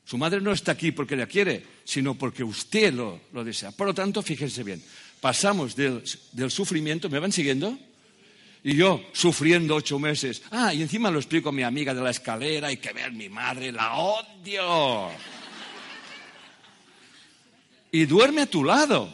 Su 0.05 0.19
madre 0.19 0.39
no 0.41 0.51
está 0.51 0.74
aquí 0.74 0.91
porque 0.91 1.15
la 1.15 1.25
quiere, 1.25 1.65
sino 1.83 2.13
porque 2.13 2.43
usted 2.43 2.93
lo, 2.93 3.19
desea. 3.43 3.71
Por 3.71 3.88
lo 3.88 3.95
tanto, 3.95 4.21
fíjense 4.21 4.63
bien, 4.63 4.83
pasamos 5.21 5.75
del, 5.75 6.03
del 6.33 6.51
sufrimiento, 6.51 7.09
¿me 7.09 7.17
van 7.17 7.31
siguiendo? 7.31 7.75
Y 8.63 8.75
yo 8.75 9.04
sufriendo 9.13 9.75
ocho 9.75 10.00
meses. 10.00 10.42
Ah, 10.51 10.74
y 10.74 10.82
encima 10.82 11.10
lo 11.10 11.20
explico 11.20 11.50
a 11.50 11.54
mi 11.54 11.63
amiga 11.63 11.94
de 11.94 12.01
la 12.01 12.10
escalera 12.10 12.72
y 12.72 12.78
que 12.78 12.92
ver 12.92 13.12
mi 13.13 13.30
madre, 13.30 13.72
la 13.72 13.94
odio. 13.94 15.10
Y 17.92 18.06
duerme 18.06 18.42
a 18.42 18.46
tu 18.46 18.63
lado. 18.63 19.13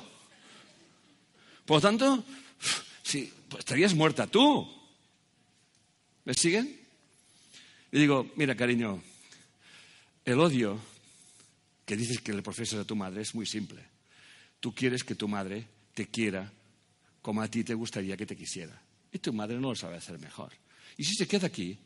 Por 1.66 1.78
lo 1.78 1.82
tanto, 1.82 2.24
sí, 3.04 3.32
pues 3.48 3.60
estarías 3.60 3.94
muerta 3.94 4.28
tú. 4.28 4.68
¿Me 6.26 6.34
siguen? 6.34 6.80
Y 7.92 8.00
digo, 8.00 8.32
mira, 8.36 8.56
cariño, 8.56 9.02
el 10.26 10.40
odio 10.40 10.80
que 11.86 11.96
dices 11.96 12.20
que 12.20 12.34
le 12.34 12.42
profesas 12.42 12.80
a 12.80 12.86
tu 12.86 12.96
madre 12.96 13.22
es 13.22 13.36
muy 13.36 13.46
simple. 13.46 13.84
Tú 14.60 14.74
quieres 14.74 15.04
que 15.04 15.14
tu 15.14 15.28
madre 15.28 15.68
te 15.94 16.08
quiera 16.08 16.52
como 17.22 17.42
a 17.42 17.48
ti 17.48 17.64
te 17.64 17.76
gustaría 17.76 18.18
que 18.18 18.26
te 18.26 18.36
quisiera. 18.36 18.85
Y 19.16 19.20
tu 19.20 19.32
madre 19.32 19.56
no 19.56 19.70
lo 19.70 19.76
sabe 19.76 19.96
hacer 19.96 20.20
mejor. 20.20 20.52
Y 20.98 21.06
si 21.06 21.16
se 21.16 21.26
queda 21.26 21.48
aquí, 21.48 21.78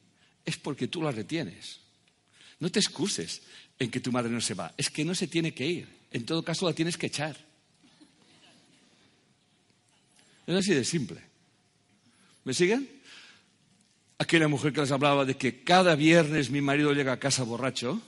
es 0.43 0.57
porque 0.57 0.87
tú 0.87 1.03
la 1.03 1.11
retienes. 1.11 1.79
No 2.59 2.71
te 2.71 2.79
excuses 2.79 3.43
en 3.77 3.91
que 3.91 3.99
tu 3.99 4.11
madre 4.11 4.31
no 4.31 4.41
se 4.41 4.55
va. 4.55 4.73
Es 4.75 4.89
que 4.89 5.05
no 5.05 5.13
se 5.13 5.27
tiene 5.27 5.53
que 5.53 5.63
ir. 5.63 5.87
En 6.09 6.25
todo 6.25 6.43
caso, 6.43 6.65
la 6.65 6.73
tienes 6.73 6.97
que 6.97 7.05
echar. 7.05 7.37
Es 10.47 10.55
así 10.55 10.73
de 10.73 10.83
simple. 10.83 11.21
¿Me 12.45 12.55
siguen? 12.55 12.89
Aquella 14.17 14.47
mujer 14.47 14.73
que 14.73 14.81
les 14.81 14.91
hablaba 14.91 15.23
de 15.23 15.37
que 15.37 15.63
cada 15.63 15.93
viernes 15.93 16.49
mi 16.49 16.61
marido 16.61 16.93
llega 16.93 17.13
a 17.13 17.19
casa 17.19 17.43
borracho 17.43 18.01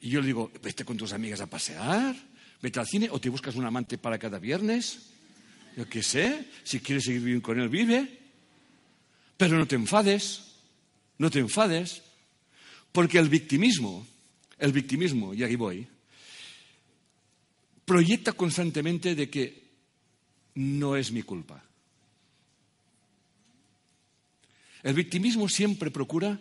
y 0.00 0.10
yo 0.10 0.20
le 0.20 0.28
digo, 0.28 0.52
vete 0.62 0.84
con 0.84 0.96
tus 0.96 1.12
amigas 1.12 1.40
a 1.40 1.48
pasear, 1.48 2.14
vete 2.62 2.78
al 2.78 2.86
cine 2.86 3.08
o 3.10 3.20
te 3.20 3.28
buscas 3.28 3.56
un 3.56 3.66
amante 3.66 3.98
para 3.98 4.20
cada 4.20 4.38
viernes. 4.38 5.10
Yo 5.76 5.88
qué 5.88 6.00
sé, 6.04 6.46
si 6.62 6.78
quieres 6.78 7.02
seguir 7.02 7.22
viviendo 7.22 7.42
con 7.42 7.58
él, 7.58 7.68
vive. 7.68 8.19
Pero 9.40 9.56
no 9.56 9.66
te 9.66 9.74
enfades, 9.74 10.42
no 11.16 11.30
te 11.30 11.38
enfades, 11.38 12.02
porque 12.92 13.16
el 13.16 13.30
victimismo, 13.30 14.06
el 14.58 14.70
victimismo, 14.70 15.32
y 15.32 15.42
aquí 15.42 15.56
voy, 15.56 15.88
proyecta 17.86 18.34
constantemente 18.34 19.14
de 19.14 19.30
que 19.30 19.64
no 20.56 20.94
es 20.94 21.10
mi 21.10 21.22
culpa. 21.22 21.64
El 24.82 24.92
victimismo 24.92 25.48
siempre 25.48 25.90
procura 25.90 26.38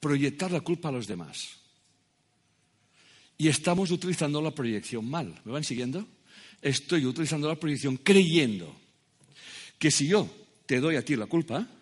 proyectar 0.00 0.50
la 0.50 0.60
culpa 0.60 0.88
a 0.88 0.92
los 0.92 1.06
demás. 1.06 1.50
Y 3.38 3.46
estamos 3.46 3.92
utilizando 3.92 4.42
la 4.42 4.50
proyección 4.50 5.08
mal. 5.08 5.40
¿Me 5.44 5.52
van 5.52 5.62
siguiendo? 5.62 6.04
Estoy 6.60 7.06
utilizando 7.06 7.46
la 7.46 7.60
proyección 7.60 7.96
creyendo 7.98 8.74
que 9.78 9.92
si 9.92 10.08
yo 10.08 10.28
te 10.66 10.80
doy 10.80 10.96
a 10.96 11.04
ti 11.04 11.14
la 11.14 11.26
culpa, 11.26 11.76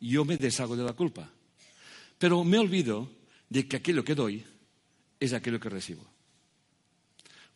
yo 0.00 0.24
me 0.24 0.36
deshago 0.36 0.76
de 0.76 0.84
la 0.84 0.92
culpa. 0.92 1.30
Pero 2.18 2.44
me 2.44 2.58
olvido 2.58 3.10
de 3.48 3.66
que 3.68 3.76
aquello 3.76 4.04
que 4.04 4.14
doy 4.14 4.44
es 5.20 5.32
aquello 5.32 5.60
que 5.60 5.68
recibo. 5.68 6.04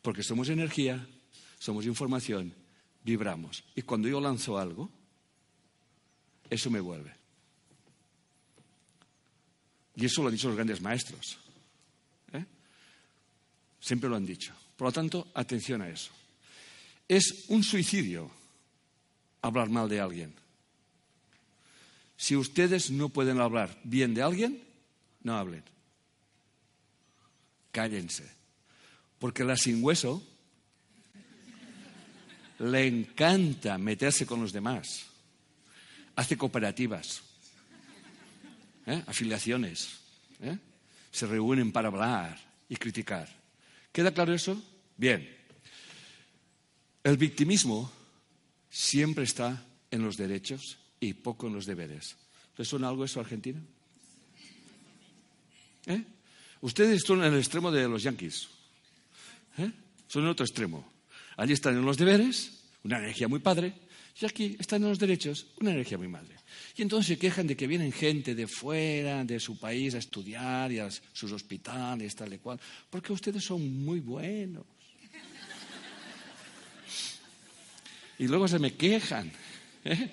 Porque 0.03 0.23
somos 0.23 0.49
energía, 0.49 1.07
somos 1.59 1.87
información, 1.87 2.55
vibramos. 3.05 3.65
Y 3.75 3.83
cuando 3.83 4.09
yo 4.09 4.21
lanzo 4.21 4.59
algo, 4.59 4.91
eso 6.49 6.71
me 6.71 6.81
vuelve. 6.81 7.15
Y 9.97 10.07
eso 10.07 10.23
lo 10.23 10.29
han 10.29 10.35
dicho 10.35 10.49
los 10.49 10.57
grandes 10.57 10.81
maestros. 10.81 11.39
¿eh? 12.33 12.45
Siempre 13.81 14.09
lo 14.09 14.17
han 14.17 14.25
dicho. 14.25 14.55
Por 14.77 14.89
lo 14.89 14.93
tanto, 14.93 15.31
atención 15.35 15.83
a 15.83 15.89
eso. 15.91 16.11
Es 17.07 17.47
un 17.49 17.63
suicidio 17.63 18.31
hablar 19.43 19.69
mal 19.69 19.89
de 19.89 20.01
alguien. 20.01 20.40
Si 22.21 22.37
ustedes 22.37 22.91
no 22.91 23.09
pueden 23.09 23.41
hablar 23.41 23.81
bien 23.83 24.13
de 24.13 24.21
alguien, 24.21 24.63
no 25.23 25.39
hablen. 25.39 25.65
Cállense. 27.73 28.31
Porque 29.19 29.43
la 29.43 29.57
sin 29.57 29.83
hueso 29.83 30.23
le 32.59 32.87
encanta 32.87 33.79
meterse 33.79 34.27
con 34.27 34.43
los 34.43 34.53
demás. 34.53 35.07
Hace 36.15 36.37
cooperativas, 36.37 37.23
¿eh? 38.85 39.03
afiliaciones. 39.07 39.89
¿eh? 40.43 40.59
Se 41.11 41.27
reúnen 41.27 41.73
para 41.73 41.89
hablar 41.89 42.39
y 42.69 42.77
criticar. 42.77 43.35
¿Queda 43.93 44.13
claro 44.13 44.35
eso? 44.35 44.63
Bien. 44.99 45.27
El 47.03 47.17
victimismo 47.17 47.91
siempre 48.69 49.25
está 49.25 49.65
en 49.91 50.03
los 50.03 50.19
derechos 50.19 50.80
y 51.01 51.15
poco 51.15 51.47
en 51.47 51.55
los 51.55 51.67
deberes. 51.67 52.17
¿Les 52.57 52.69
suena 52.69 52.89
algo 52.89 53.05
eso, 53.05 53.21
Argentina? 53.21 53.61
¿Eh? 55.87 56.05
Ustedes 56.61 56.99
están 56.99 57.25
en 57.25 57.33
el 57.33 57.39
extremo 57.39 57.71
de 57.71 57.89
los 57.89 58.03
yanquis. 58.03 58.49
¿Eh? 59.57 59.73
Son 60.07 60.23
en 60.23 60.29
otro 60.29 60.45
extremo. 60.45 60.93
Allí 61.37 61.55
están 61.55 61.77
en 61.77 61.85
los 61.85 61.97
deberes, 61.97 62.65
una 62.85 62.99
energía 62.99 63.29
muy 63.29 63.41
padre, 63.41 63.73
y 64.21 64.27
aquí 64.27 64.57
están 64.59 64.83
en 64.83 64.91
los 64.91 64.99
derechos, 64.99 65.47
una 65.61 65.71
energía 65.71 65.97
muy 65.97 66.09
madre. 66.09 66.37
Y 66.77 66.83
entonces 66.83 67.07
se 67.07 67.19
quejan 67.19 67.47
de 67.47 67.57
que 67.57 67.67
vienen 67.67 67.93
gente 67.93 68.35
de 68.35 68.47
fuera, 68.47 69.25
de 69.25 69.41
su 69.41 69.59
país, 69.59 69.95
a 69.95 69.99
estudiar 69.99 70.71
y 70.71 70.81
a 70.81 70.91
sus 70.91 71.33
hospitales, 71.33 72.15
tal 72.15 72.35
y 72.35 72.39
cual, 72.39 72.61
porque 72.91 73.15
ustedes 73.15 73.43
son 73.43 73.83
muy 73.83 74.01
buenos. 74.01 74.67
Y 78.19 78.29
luego 78.29 78.47
se 78.47 78.59
me 78.59 78.75
quejan. 78.75 79.33
¿Eh? 79.85 80.11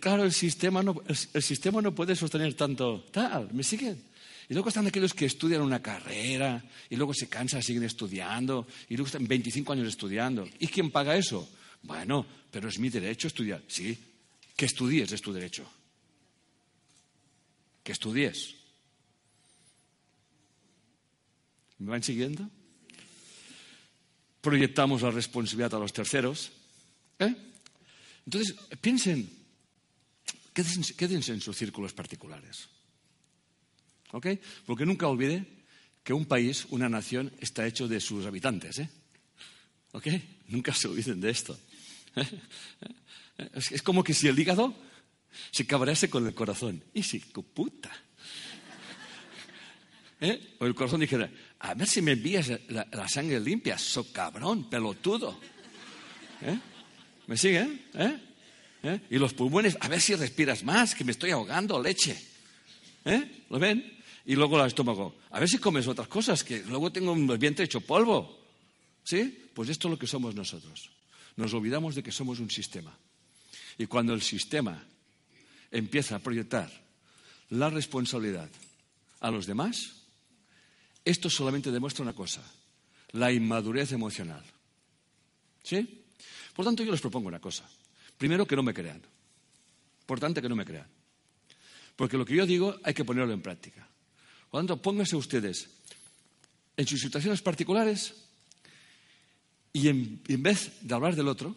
Claro, 0.00 0.24
el 0.24 0.32
sistema, 0.32 0.82
no, 0.82 1.02
el 1.06 1.42
sistema 1.42 1.80
no 1.80 1.94
puede 1.94 2.16
sostener 2.16 2.54
tanto 2.54 3.04
tal. 3.12 3.52
¿Me 3.52 3.62
siguen? 3.62 4.02
Y 4.48 4.54
luego 4.54 4.68
están 4.68 4.86
aquellos 4.86 5.12
que 5.12 5.26
estudian 5.26 5.60
una 5.60 5.82
carrera 5.82 6.62
y 6.88 6.96
luego 6.96 7.12
se 7.12 7.28
cansan, 7.28 7.62
siguen 7.62 7.82
estudiando 7.82 8.66
y 8.88 8.96
luego 8.96 9.06
están 9.06 9.26
25 9.26 9.72
años 9.72 9.88
estudiando. 9.88 10.48
¿Y 10.58 10.68
quién 10.68 10.90
paga 10.90 11.16
eso? 11.16 11.48
Bueno, 11.82 12.24
pero 12.50 12.68
es 12.68 12.78
mi 12.78 12.88
derecho 12.88 13.26
estudiar. 13.26 13.62
Sí, 13.66 13.98
que 14.56 14.66
estudies 14.66 15.10
es 15.10 15.20
tu 15.20 15.32
derecho. 15.32 15.68
Que 17.82 17.92
estudies. 17.92 18.54
¿Me 21.78 21.90
van 21.90 22.02
siguiendo? 22.02 22.48
Proyectamos 24.40 25.02
la 25.02 25.10
responsabilidad 25.10 25.74
a 25.74 25.78
los 25.80 25.92
terceros. 25.92 26.52
¿eh? 27.18 27.34
Entonces, 28.26 28.56
piensen, 28.80 29.30
quédense 30.52 31.32
en 31.32 31.40
sus 31.40 31.56
círculos 31.56 31.92
particulares. 31.92 32.68
¿Ok? 34.12 34.26
Porque 34.66 34.84
nunca 34.84 35.06
olvide 35.06 35.44
que 36.02 36.12
un 36.12 36.26
país, 36.26 36.66
una 36.70 36.88
nación, 36.88 37.32
está 37.40 37.66
hecho 37.66 37.88
de 37.88 38.00
sus 38.00 38.26
habitantes. 38.26 38.78
¿eh? 38.78 38.90
¿Ok? 39.92 40.08
Nunca 40.48 40.74
se 40.74 40.88
olviden 40.88 41.20
de 41.20 41.30
esto. 41.30 41.58
Es 43.70 43.82
como 43.82 44.02
que 44.02 44.14
si 44.14 44.28
el 44.28 44.38
hígado 44.38 44.74
se 45.50 45.66
cabrease 45.66 46.08
con 46.08 46.26
el 46.26 46.34
corazón. 46.34 46.82
Y 46.94 47.02
si, 47.02 47.20
puta. 47.20 47.92
¿Eh? 50.20 50.56
O 50.58 50.66
el 50.66 50.74
corazón 50.74 51.00
dijera, 51.00 51.30
a 51.58 51.74
ver 51.74 51.86
si 51.86 52.00
me 52.00 52.12
envías 52.12 52.50
la, 52.68 53.08
sangre 53.08 53.38
limpia, 53.38 53.76
so 53.76 54.10
cabrón, 54.12 54.70
pelotudo. 54.70 55.38
¿Eh? 56.40 56.58
¿Me 57.26 57.36
siguen? 57.36 57.84
¿Eh? 57.94 58.20
¿Eh? 58.82 59.00
Y 59.10 59.18
los 59.18 59.34
pulmones, 59.34 59.76
a 59.80 59.88
ver 59.88 60.00
si 60.00 60.14
respiras 60.14 60.62
más, 60.64 60.94
que 60.94 61.04
me 61.04 61.12
estoy 61.12 61.30
ahogando, 61.30 61.82
leche. 61.82 62.16
¿Eh? 63.04 63.44
¿Lo 63.50 63.58
ven? 63.58 63.96
y 64.26 64.34
luego 64.34 64.60
el 64.60 64.66
estómago. 64.66 65.16
A 65.30 65.38
ver 65.40 65.48
si 65.48 65.58
comes 65.58 65.86
otras 65.86 66.08
cosas, 66.08 66.42
que 66.42 66.62
luego 66.64 66.90
tengo 66.90 67.12
un 67.12 67.26
vientre 67.38 67.64
hecho 67.64 67.80
polvo. 67.80 68.36
¿Sí? 69.04 69.48
Pues 69.54 69.68
esto 69.68 69.86
es 69.86 69.92
lo 69.92 69.98
que 69.98 70.08
somos 70.08 70.34
nosotros. 70.34 70.90
Nos 71.36 71.54
olvidamos 71.54 71.94
de 71.94 72.02
que 72.02 72.10
somos 72.10 72.40
un 72.40 72.50
sistema. 72.50 72.96
Y 73.78 73.86
cuando 73.86 74.12
el 74.14 74.22
sistema 74.22 74.84
empieza 75.70 76.16
a 76.16 76.18
proyectar 76.18 76.70
la 77.50 77.70
responsabilidad 77.70 78.50
a 79.20 79.30
los 79.30 79.46
demás, 79.46 79.92
esto 81.04 81.30
solamente 81.30 81.70
demuestra 81.70 82.02
una 82.02 82.14
cosa, 82.14 82.42
la 83.12 83.32
inmadurez 83.32 83.92
emocional. 83.92 84.42
¿Sí? 85.62 86.04
Por 86.56 86.64
tanto, 86.64 86.82
yo 86.82 86.90
les 86.90 87.02
propongo 87.02 87.28
una 87.28 87.38
cosa. 87.38 87.68
Primero, 88.16 88.46
que 88.46 88.56
no 88.56 88.62
me 88.62 88.72
crean. 88.72 89.02
Por 90.06 90.18
tanto, 90.18 90.40
que 90.40 90.48
no 90.48 90.56
me 90.56 90.64
crean. 90.64 90.88
Porque 91.94 92.16
lo 92.16 92.24
que 92.24 92.34
yo 92.34 92.46
digo 92.46 92.76
hay 92.82 92.94
que 92.94 93.04
ponerlo 93.04 93.34
en 93.34 93.42
práctica. 93.42 93.86
Por 94.50 94.60
tanto, 94.60 94.80
pónganse 94.80 95.16
ustedes 95.16 95.68
en 96.74 96.86
sus 96.86 97.00
situaciones 97.00 97.42
particulares 97.42 98.14
y 99.70 99.88
en, 99.88 100.22
en 100.26 100.42
vez 100.42 100.72
de 100.80 100.94
hablar 100.94 101.14
del 101.14 101.28
otro, 101.28 101.54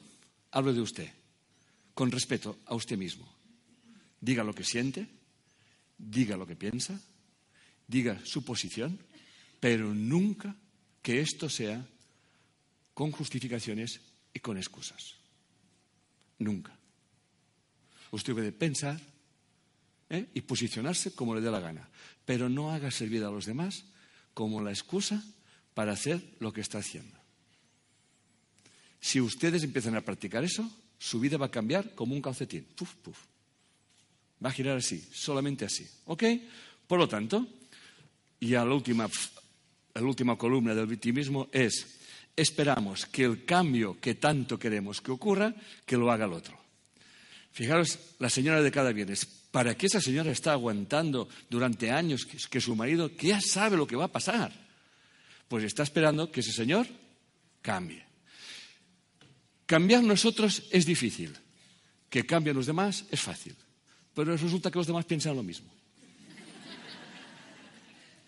hable 0.52 0.74
de 0.74 0.82
usted, 0.82 1.10
con 1.94 2.12
respeto 2.12 2.60
a 2.66 2.76
usted 2.76 2.98
mismo. 2.98 3.26
Diga 4.20 4.44
lo 4.44 4.54
que 4.54 4.66
siente, 4.66 5.08
diga 5.98 6.36
lo 6.36 6.46
que 6.46 6.58
piensa, 6.58 7.00
diga 7.88 8.20
su 8.26 8.44
posición, 8.44 9.00
pero 9.62 9.94
nunca 9.94 10.56
que 11.02 11.22
esto 11.22 11.50
sea 11.50 11.86
con 12.94 13.12
justificaciones 13.12 14.02
y 14.34 14.40
con 14.40 14.58
excusas. 14.58 15.16
Nunca. 16.40 16.76
Usted 18.12 18.34
puede 18.34 18.52
pensar 18.52 19.00
¿eh? 20.10 20.30
y 20.34 20.42
posicionarse 20.42 21.14
como 21.14 21.36
le 21.36 21.42
dé 21.42 21.52
la 21.52 21.60
gana, 21.60 21.88
pero 22.26 22.50
no 22.50 22.72
haga 22.72 22.92
servir 22.92 23.24
a 23.24 23.32
los 23.32 23.46
demás 23.46 23.86
como 24.34 24.62
la 24.62 24.72
excusa 24.72 25.24
para 25.74 25.94
hacer 25.94 26.22
lo 26.40 26.52
que 26.52 26.62
está 26.62 26.80
haciendo. 26.80 27.18
Si 29.00 29.22
ustedes 29.22 29.64
empiezan 29.64 29.96
a 29.96 30.02
practicar 30.02 30.44
eso, 30.44 30.70
su 30.98 31.20
vida 31.20 31.38
va 31.38 31.48
a 31.48 31.52
cambiar 31.52 31.96
como 31.96 32.14
un 32.14 32.22
calcetín. 32.22 32.66
Puf, 32.76 32.96
puf. 32.96 33.18
Va 34.44 34.50
a 34.50 34.54
girar 34.54 34.78
así, 34.78 35.02
solamente 35.14 35.66
así. 35.66 35.88
¿Ok? 36.06 36.24
Por 36.88 37.00
lo 37.00 37.08
tanto, 37.08 37.48
y 38.40 38.56
a 38.56 38.66
la 38.66 38.74
última, 38.74 39.10
la 39.94 40.02
última 40.02 40.38
columna 40.38 40.74
del 40.74 40.88
victimismo 40.88 41.48
es, 41.52 41.99
esperamos 42.42 43.06
que 43.06 43.24
el 43.24 43.46
cambio 43.46 44.00
que 44.00 44.16
tanto 44.16 44.58
queremos 44.58 45.02
que 45.02 45.12
ocurra, 45.12 45.54
que 45.86 45.98
lo 45.98 46.12
haga 46.12 46.26
el 46.26 46.34
otro. 46.34 46.58
Fijaros, 47.52 48.00
la 48.20 48.30
señora 48.30 48.62
de 48.62 48.72
cada 48.72 48.92
viernes, 48.92 49.26
¿para 49.26 49.76
qué 49.76 49.88
esa 49.88 50.02
señora 50.02 50.32
está 50.32 50.54
aguantando 50.54 51.28
durante 51.50 51.92
años 51.92 52.26
que, 52.26 52.62
su 52.62 52.76
marido, 52.76 53.16
que 53.16 53.28
ya 53.28 53.42
sabe 53.42 53.78
lo 53.78 53.88
que 53.88 53.96
va 53.96 54.06
a 54.06 54.12
pasar? 54.12 54.52
Pues 55.48 55.64
está 55.64 55.84
esperando 55.84 56.32
que 56.32 56.42
ese 56.42 56.54
señor 56.54 56.88
cambie. 57.62 58.06
Cambiar 59.66 60.04
nosotros 60.04 60.64
es 60.72 60.86
difícil. 60.86 61.36
Que 62.10 62.26
cambien 62.26 62.56
los 62.56 62.66
demás 62.66 63.06
es 63.12 63.20
fácil. 63.20 63.56
Pero 64.14 64.36
resulta 64.36 64.72
que 64.72 64.80
los 64.80 64.88
demás 64.88 65.06
piensan 65.06 65.36
lo 65.36 65.44
mismo. 65.44 65.72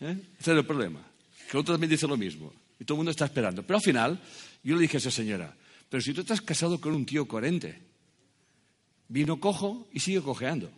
¿Eh? 0.01 0.17
Ese 0.39 0.51
es 0.51 0.57
el 0.57 0.65
problema. 0.65 1.01
Que 1.49 1.57
el 1.57 1.61
otro 1.61 1.73
también 1.73 1.89
dice 1.89 2.07
lo 2.07 2.17
mismo. 2.17 2.53
Y 2.81 2.83
todo 2.83 2.95
el 2.95 2.97
mundo 2.97 3.11
está 3.11 3.25
esperando. 3.25 3.61
Pero 3.61 3.77
al 3.77 3.83
final, 3.83 4.19
yo 4.63 4.73
le 4.73 4.81
dije 4.81 4.97
a 4.97 5.05
esa 5.05 5.11
señora, 5.11 5.55
pero 5.87 6.01
si 6.01 6.15
tú 6.15 6.21
estás 6.21 6.41
casado 6.41 6.81
con 6.81 6.95
un 6.95 7.05
tío 7.05 7.27
coherente, 7.27 7.79
vino 9.07 9.39
cojo 9.39 9.87
y 9.93 9.99
sigue 9.99 10.19
cojeando. 10.19 10.71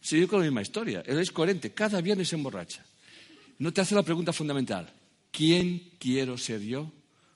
Sigue 0.00 0.26
con 0.26 0.38
la 0.40 0.46
misma 0.46 0.62
historia. 0.62 1.02
Él 1.04 1.18
es 1.18 1.30
coherente. 1.30 1.74
Cada 1.74 2.00
viernes 2.00 2.28
se 2.28 2.36
emborracha. 2.36 2.82
No 3.58 3.74
te 3.74 3.82
hace 3.82 3.94
la 3.94 4.02
pregunta 4.02 4.32
fundamental. 4.32 4.90
¿Quién 5.30 5.90
quiero 5.98 6.38
ser 6.38 6.62
yo 6.62 6.90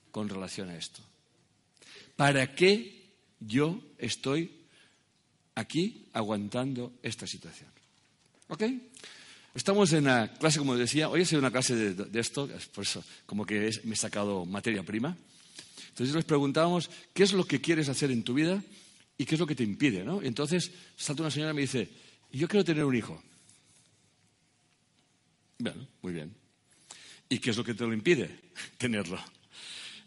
con 0.09 0.27
relación 0.27 0.69
a 0.69 0.75
esto? 0.75 1.03
¿Para 2.15 2.55
qué 2.55 3.11
yo 3.39 3.79
estoy 3.99 4.49
aquí 5.53 6.07
aguantando 6.13 6.93
esta 7.03 7.27
situación? 7.27 7.69
¿Ok? 8.47 8.63
Estamos 9.53 9.91
en 9.91 10.05
la 10.05 10.31
clase, 10.33 10.59
como 10.59 10.77
decía, 10.77 11.09
hoy 11.09 11.21
ha 11.21 11.25
sido 11.25 11.39
una 11.39 11.51
clase 11.51 11.75
de, 11.75 12.19
esto, 12.19 12.49
por 12.73 12.85
eso 12.85 13.03
como 13.25 13.45
que 13.45 13.69
me 13.83 13.93
he 13.93 13.97
sacado 13.97 14.45
materia 14.45 14.83
prima. 14.83 15.17
Entonces 15.89 16.15
les 16.15 16.23
preguntábamos, 16.23 16.89
¿qué 17.13 17.23
es 17.23 17.33
lo 17.33 17.45
que 17.45 17.59
quieres 17.59 17.89
hacer 17.89 18.11
en 18.11 18.23
tu 18.23 18.33
vida 18.33 18.63
y 19.17 19.25
qué 19.25 19.35
es 19.35 19.39
lo 19.39 19.47
que 19.47 19.55
te 19.55 19.63
impide? 19.63 20.05
¿no? 20.05 20.21
entonces 20.21 20.71
salta 20.95 21.23
una 21.23 21.31
señora 21.31 21.51
y 21.51 21.55
me 21.55 21.61
dice, 21.61 21.89
yo 22.31 22.47
quiero 22.47 22.63
tener 22.63 22.85
un 22.85 22.95
hijo. 22.95 23.21
Bueno, 25.59 25.85
muy 26.01 26.13
bien. 26.13 26.33
¿Y 27.27 27.39
qué 27.39 27.49
es 27.49 27.57
lo 27.57 27.63
que 27.63 27.73
te 27.73 27.83
lo 27.83 27.93
impide 27.93 28.39
tenerlo? 28.77 29.19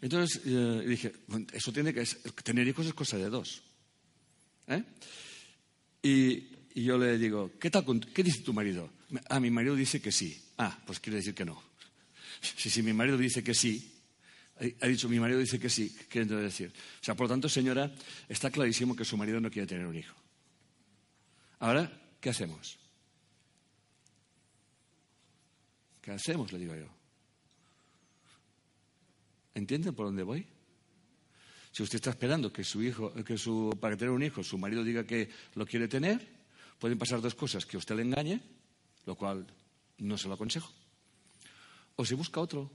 Entonces 0.01 0.41
eh, 0.45 0.83
dije, 0.87 1.13
eso 1.53 1.71
tiene 1.71 1.93
que 1.93 2.03
tener 2.43 2.67
hijos 2.67 2.87
es 2.87 2.93
cosa 2.93 3.17
de 3.17 3.29
dos. 3.29 3.61
¿eh? 4.67 4.83
Y, 6.01 6.54
y, 6.75 6.83
yo 6.83 6.97
le 6.97 7.17
digo, 7.17 7.51
¿qué 7.59 8.23
dice 8.23 8.41
tu 8.41 8.53
marido? 8.53 8.89
Ah, 9.29 9.39
mi 9.39 9.49
marido 9.49 9.75
dice 9.75 10.01
que 10.01 10.11
sí. 10.11 10.39
Ah, 10.57 10.77
pues 10.85 10.99
quiere 10.99 11.17
decir 11.17 11.33
que 11.33 11.45
no. 11.45 11.61
Si, 12.41 12.69
si 12.69 12.83
mi 12.83 12.93
marido 12.93 13.17
dice 13.17 13.43
que 13.43 13.53
sí, 13.53 13.95
ha 14.59 14.87
dicho 14.87 15.09
mi 15.09 15.19
marido 15.19 15.39
dice 15.39 15.59
que 15.59 15.69
sí, 15.69 15.89
¿qué 15.89 16.05
quiere 16.05 16.41
decir? 16.41 16.71
O 17.01 17.03
sea, 17.03 17.15
por 17.15 17.25
lo 17.25 17.33
tanto, 17.33 17.49
señora, 17.49 17.91
está 18.29 18.49
clarísimo 18.49 18.95
que 18.95 19.03
su 19.03 19.17
marido 19.17 19.41
no 19.41 19.51
quiere 19.51 19.67
tener 19.67 19.85
un 19.85 19.95
hijo. 19.95 20.15
Ahora, 21.59 21.91
¿qué 22.21 22.29
hacemos? 22.29 22.77
¿Qué 26.01 26.11
hacemos? 26.11 26.53
Le 26.53 26.59
digo 26.59 26.75
yo. 26.75 26.87
¿Entienden 29.55 29.93
por 29.93 30.05
dónde 30.05 30.23
voy? 30.23 30.45
Si 31.71 31.83
usted 31.83 31.97
está 31.97 32.11
esperando 32.11 32.53
que 32.53 32.63
su 32.63 32.81
hijo, 32.81 33.13
que 33.25 33.37
su, 33.37 33.77
para 33.81 33.97
tener 33.97 34.11
un 34.11 34.23
hijo, 34.23 34.41
su 34.41 34.57
marido 34.57 34.83
diga 34.83 35.05
que 35.05 35.29
lo 35.55 35.65
quiere 35.65 35.89
tener, 35.89 36.34
pueden 36.79 36.97
pasar 36.97 37.21
dos 37.21 37.35
cosas: 37.35 37.65
que 37.65 37.77
usted 37.77 37.95
le 37.95 38.03
engañe 38.03 38.41
lo 39.05 39.15
cual 39.15 39.45
no 39.99 40.17
se 40.17 40.27
lo 40.27 40.33
aconsejo. 40.33 40.71
O 41.95 42.05
se 42.05 42.15
busca 42.15 42.41
otro. 42.41 42.69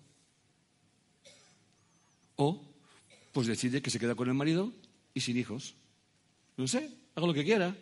O, 2.37 2.65
pues 3.33 3.47
decide 3.47 3.83
que 3.83 3.91
se 3.91 3.99
queda 3.99 4.15
con 4.15 4.29
el 4.29 4.35
marido 4.35 4.73
y 5.13 5.21
sin 5.21 5.37
hijos. 5.37 5.75
No 6.57 6.67
sé, 6.67 6.91
haga 7.15 7.27
lo 7.27 7.35
que 7.35 7.45
quiera. 7.45 7.77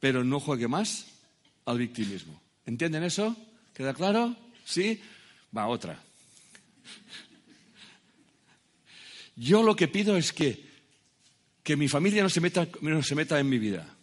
Pero 0.00 0.24
no 0.24 0.40
juegue 0.40 0.68
más 0.68 1.06
al 1.64 1.78
victimismo. 1.78 2.40
¿Entienden 2.66 3.04
eso? 3.04 3.36
¿Queda 3.72 3.94
claro? 3.94 4.34
¿Sí? 4.64 5.00
Va, 5.56 5.68
otra. 5.68 6.02
Yo 9.36 9.62
lo 9.62 9.74
que 9.76 9.88
pido 9.88 10.16
es 10.16 10.32
que, 10.32 10.64
que 11.62 11.76
mi 11.76 11.88
familia 11.88 12.22
no 12.22 12.28
se, 12.28 12.40
meta, 12.40 12.68
no 12.80 13.02
se 13.02 13.14
meta 13.14 13.38
en 13.38 13.48
mi 13.48 13.58
vida. 13.58 13.94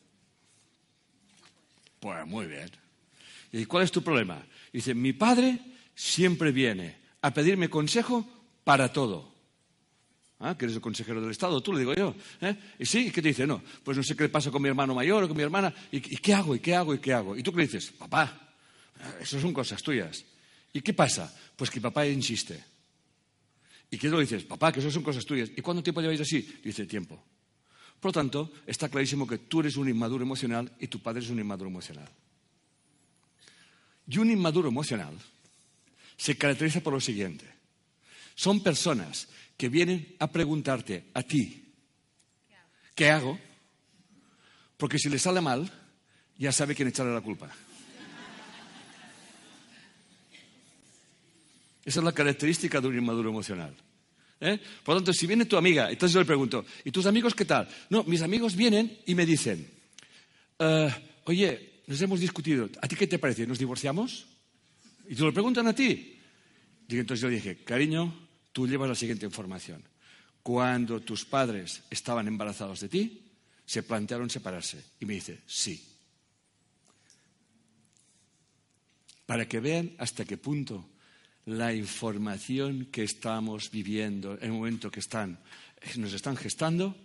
Pues 2.01 2.25
muy 2.25 2.47
bien. 2.47 2.69
¿Y 3.51 3.65
cuál 3.65 3.83
es 3.83 3.91
tu 3.91 4.03
problema? 4.03 4.43
dice, 4.73 4.95
mi 4.95 5.13
padre 5.13 5.59
siempre 5.93 6.51
viene 6.51 6.97
a 7.21 7.31
pedirme 7.31 7.69
consejo 7.69 8.27
para 8.63 8.91
todo. 8.91 9.31
¿Ah? 10.39 10.57
Que 10.57 10.65
eres 10.65 10.75
el 10.75 10.81
consejero 10.81 11.21
del 11.21 11.29
Estado, 11.29 11.61
tú 11.61 11.71
le 11.71 11.79
digo 11.79 11.93
yo. 11.93 12.15
¿eh? 12.41 12.55
Y 12.79 12.85
sí, 12.87 13.11
qué 13.11 13.21
te 13.21 13.27
dice? 13.27 13.45
No, 13.45 13.61
pues 13.83 13.95
no 13.95 14.01
sé 14.01 14.15
qué 14.15 14.23
le 14.23 14.29
pasa 14.29 14.49
con 14.49 14.63
mi 14.63 14.69
hermano 14.69 14.95
mayor 14.95 15.23
o 15.23 15.27
con 15.27 15.37
mi 15.37 15.43
hermana. 15.43 15.71
¿Y, 15.91 15.99
qué 16.01 16.33
hago? 16.33 16.55
¿Y 16.55 16.59
qué 16.59 16.73
hago? 16.73 16.95
¿Y 16.95 16.99
qué 16.99 17.13
hago? 17.13 17.37
Y 17.37 17.43
tú 17.43 17.51
qué 17.51 17.57
le 17.57 17.65
dices, 17.67 17.91
papá, 17.91 18.55
eso 19.19 19.39
son 19.39 19.53
cosas 19.53 19.83
tuyas. 19.83 20.25
¿Y 20.73 20.81
qué 20.81 20.93
pasa? 20.95 21.31
Pues 21.55 21.69
que 21.69 21.79
papá 21.79 22.07
insiste. 22.07 22.63
¿Y 23.91 23.97
qué 23.99 24.09
le 24.09 24.21
dices? 24.21 24.43
Papá, 24.45 24.71
que 24.71 24.79
eso 24.79 24.89
son 24.89 25.03
cosas 25.03 25.23
tuyas. 25.23 25.51
¿Y 25.55 25.61
cuánto 25.61 25.83
tiempo 25.83 26.01
lleváis 26.01 26.21
así? 26.21 26.59
Dice, 26.63 26.87
tiempo. 26.87 27.23
Por 28.01 28.09
lo 28.09 28.13
tanto, 28.13 28.51
está 28.65 28.89
clarísimo 28.89 29.27
que 29.27 29.37
tú 29.37 29.59
eres 29.59 29.77
un 29.77 29.87
inmaduro 29.87 30.23
emocional 30.23 30.71
y 30.79 30.87
tu 30.87 30.99
padre 30.99 31.21
es 31.21 31.29
un 31.29 31.39
inmaduro 31.39 31.69
emocional. 31.69 32.09
Y 34.07 34.17
un 34.17 34.31
inmaduro 34.31 34.67
emocional 34.67 35.15
se 36.17 36.35
caracteriza 36.35 36.81
por 36.81 36.93
lo 36.93 36.99
siguiente. 36.99 37.45
Son 38.33 38.63
personas 38.63 39.27
que 39.55 39.69
vienen 39.69 40.15
a 40.17 40.31
preguntarte 40.31 41.11
a 41.13 41.21
ti, 41.21 41.71
¿qué 42.95 43.11
hago? 43.11 43.39
Porque 44.77 44.97
si 44.97 45.07
le 45.07 45.19
sale 45.19 45.39
mal, 45.39 45.71
ya 46.39 46.51
sabe 46.51 46.73
quién 46.73 46.87
echarle 46.87 47.13
la 47.13 47.21
culpa. 47.21 47.51
Esa 51.85 51.99
es 51.99 52.03
la 52.03 52.13
característica 52.13 52.81
de 52.81 52.87
un 52.87 52.97
inmaduro 52.97 53.29
emocional. 53.29 53.75
¿Eh? 54.41 54.59
Por 54.83 54.95
lo 54.95 55.01
tanto, 55.01 55.13
si 55.13 55.27
viene 55.27 55.45
tu 55.45 55.55
amiga, 55.55 55.89
entonces 55.89 56.13
yo 56.13 56.19
le 56.19 56.25
pregunto, 56.25 56.65
¿y 56.83 56.91
tus 56.91 57.05
amigos 57.05 57.33
qué 57.33 57.45
tal? 57.45 57.69
No, 57.89 58.03
mis 58.03 58.21
amigos 58.21 58.55
vienen 58.55 58.99
y 59.05 59.15
me 59.15 59.25
dicen, 59.25 59.69
eh, 60.59 60.93
oye, 61.25 61.83
nos 61.87 62.01
hemos 62.01 62.19
discutido. 62.19 62.69
¿A 62.81 62.87
ti 62.87 62.95
qué 62.95 63.07
te 63.07 63.19
parece? 63.19 63.47
¿Nos 63.47 63.59
divorciamos? 63.59 64.25
Y 65.07 65.15
te 65.15 65.21
lo 65.21 65.33
preguntan 65.33 65.67
a 65.67 65.73
ti. 65.73 66.19
Y 66.87 66.97
entonces 66.97 67.21
yo 67.21 67.29
dije, 67.29 67.63
cariño, 67.63 68.27
tú 68.51 68.67
llevas 68.67 68.89
la 68.89 68.95
siguiente 68.95 69.25
información. 69.25 69.83
Cuando 70.43 70.99
tus 70.99 71.23
padres 71.23 71.83
estaban 71.89 72.27
embarazados 72.27 72.81
de 72.81 72.89
ti, 72.89 73.31
se 73.65 73.83
plantearon 73.83 74.29
separarse. 74.29 74.83
Y 74.99 75.05
me 75.05 75.13
dice, 75.13 75.39
sí. 75.45 75.87
Para 79.25 79.47
que 79.47 79.59
vean 79.59 79.93
hasta 79.97 80.25
qué 80.25 80.37
punto 80.37 80.90
la 81.45 81.73
información 81.73 82.87
que 82.91 83.03
estamos 83.03 83.71
viviendo 83.71 84.33
en 84.33 84.43
el 84.43 84.51
momento 84.51 84.91
que 84.91 84.99
están, 84.99 85.39
nos 85.97 86.13
están 86.13 86.37
gestando, 86.37 86.95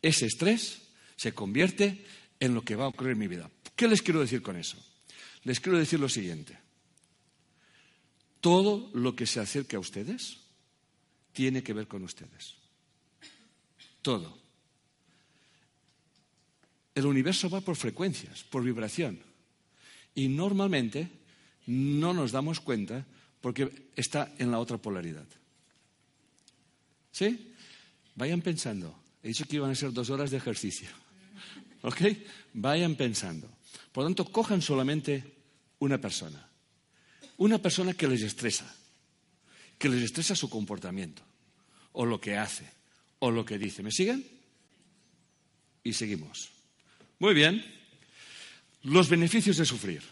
ese 0.00 0.26
estrés 0.26 0.82
se 1.16 1.32
convierte 1.32 2.04
en 2.38 2.54
lo 2.54 2.62
que 2.62 2.76
va 2.76 2.84
a 2.84 2.88
ocurrir 2.88 3.12
en 3.12 3.18
mi 3.18 3.28
vida. 3.28 3.50
¿Qué 3.76 3.88
les 3.88 4.02
quiero 4.02 4.20
decir 4.20 4.42
con 4.42 4.56
eso? 4.56 4.78
Les 5.44 5.60
quiero 5.60 5.78
decir 5.78 5.98
lo 6.00 6.08
siguiente. 6.08 6.58
Todo 8.40 8.90
lo 8.94 9.14
que 9.14 9.26
se 9.26 9.40
acerque 9.40 9.76
a 9.76 9.80
ustedes 9.80 10.38
tiene 11.32 11.62
que 11.62 11.72
ver 11.72 11.86
con 11.86 12.02
ustedes. 12.04 12.56
Todo. 14.02 14.38
el 16.94 17.06
universo 17.06 17.48
va 17.48 17.60
por 17.60 17.76
frecuencias, 17.76 18.44
por 18.44 18.62
vibración. 18.62 19.22
Y 20.14 20.28
normalmente 20.28 21.08
no 21.66 22.12
nos 22.12 22.32
damos 22.32 22.60
cuenta 22.60 23.06
porque 23.40 23.90
está 23.96 24.34
en 24.38 24.50
la 24.50 24.58
otra 24.58 24.78
polaridad. 24.78 25.26
¿Sí? 27.12 27.54
Vayan 28.14 28.42
pensando. 28.42 28.94
He 29.22 29.28
dicho 29.28 29.44
que 29.44 29.56
iban 29.56 29.70
a 29.70 29.74
ser 29.74 29.92
dos 29.92 30.10
horas 30.10 30.30
de 30.30 30.36
ejercicio. 30.36 30.88
¿Ok? 31.82 32.02
Vayan 32.54 32.94
pensando. 32.94 33.48
Por 33.92 34.04
lo 34.04 34.08
tanto, 34.08 34.30
cojan 34.30 34.62
solamente 34.62 35.24
una 35.78 35.98
persona. 35.98 36.48
Una 37.38 37.58
persona 37.58 37.94
que 37.94 38.08
les 38.08 38.22
estresa. 38.22 38.74
Que 39.78 39.88
les 39.88 40.02
estresa 40.02 40.34
su 40.34 40.48
comportamiento. 40.48 41.22
O 41.92 42.04
lo 42.04 42.20
que 42.20 42.36
hace. 42.36 42.70
O 43.18 43.30
lo 43.30 43.44
que 43.44 43.58
dice. 43.58 43.82
¿Me 43.82 43.90
siguen? 43.90 44.24
Y 45.82 45.92
seguimos. 45.94 46.50
Muy 47.18 47.34
bien. 47.34 47.64
Los 48.82 49.08
beneficios 49.08 49.56
de 49.56 49.64
sufrir. 49.64 50.02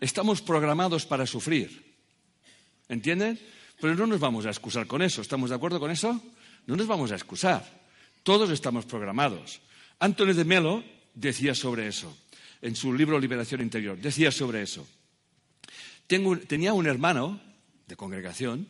Estamos 0.00 0.42
programados 0.42 1.06
para 1.06 1.26
sufrir. 1.26 1.87
¿Entienden? 2.88 3.38
Pero 3.80 3.94
no 3.94 4.06
nos 4.06 4.20
vamos 4.20 4.46
a 4.46 4.50
excusar 4.50 4.86
con 4.86 5.02
eso. 5.02 5.22
¿Estamos 5.22 5.50
de 5.50 5.56
acuerdo 5.56 5.78
con 5.78 5.90
eso? 5.90 6.20
No 6.66 6.76
nos 6.76 6.86
vamos 6.86 7.12
a 7.12 7.14
excusar. 7.14 7.64
Todos 8.22 8.50
estamos 8.50 8.84
programados. 8.84 9.60
Antonio 10.00 10.34
de 10.34 10.44
Melo 10.44 10.84
decía 11.14 11.54
sobre 11.54 11.88
eso, 11.88 12.16
en 12.62 12.76
su 12.76 12.92
libro 12.92 13.18
Liberación 13.18 13.60
Interior, 13.60 13.98
decía 13.98 14.30
sobre 14.30 14.62
eso. 14.62 14.86
tenía 16.06 16.72
un 16.72 16.86
hermano 16.86 17.40
de 17.86 17.96
congregación 17.96 18.68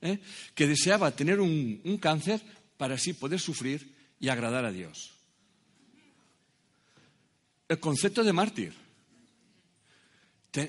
¿eh? 0.00 0.18
que 0.54 0.66
deseaba 0.66 1.10
tener 1.10 1.40
un, 1.40 1.98
cáncer 2.00 2.40
para 2.76 2.94
así 2.94 3.12
poder 3.12 3.40
sufrir 3.40 3.94
y 4.20 4.28
agradar 4.28 4.64
a 4.64 4.72
Dios. 4.72 5.14
El 7.68 7.80
concepto 7.80 8.24
de 8.24 8.32
mártir. 8.32 8.72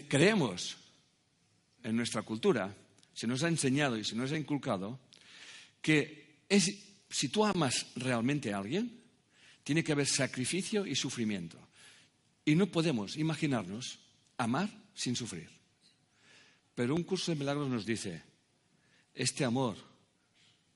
creemos 0.07 0.77
en 1.83 1.95
nuestra 1.95 2.21
cultura, 2.23 2.75
se 3.19 3.27
nos 3.27 3.43
ha 3.43 3.49
enseñado 3.49 3.97
y 3.97 4.05
se 4.05 4.15
nos 4.15 4.31
ha 4.31 4.37
inculcado, 4.37 4.97
que 5.81 6.39
si 7.09 7.27
tú 7.27 7.43
amas 7.43 7.87
realmente 7.97 8.53
a 8.53 8.59
alguien, 8.59 8.97
tiene 9.61 9.83
que 9.83 9.91
haber 9.91 10.07
sacrificio 10.07 10.85
y 10.85 10.95
sufrimiento. 10.95 11.59
Y 12.45 12.55
no 12.55 12.71
podemos 12.71 13.17
imaginarnos 13.17 13.99
amar 14.37 14.69
sin 14.93 15.17
sufrir. 15.17 15.49
Pero 16.73 16.95
un 16.95 17.03
curso 17.03 17.33
de 17.33 17.39
milagros 17.39 17.69
nos 17.69 17.85
dice, 17.85 18.23
este 19.13 19.43
amor 19.43 19.75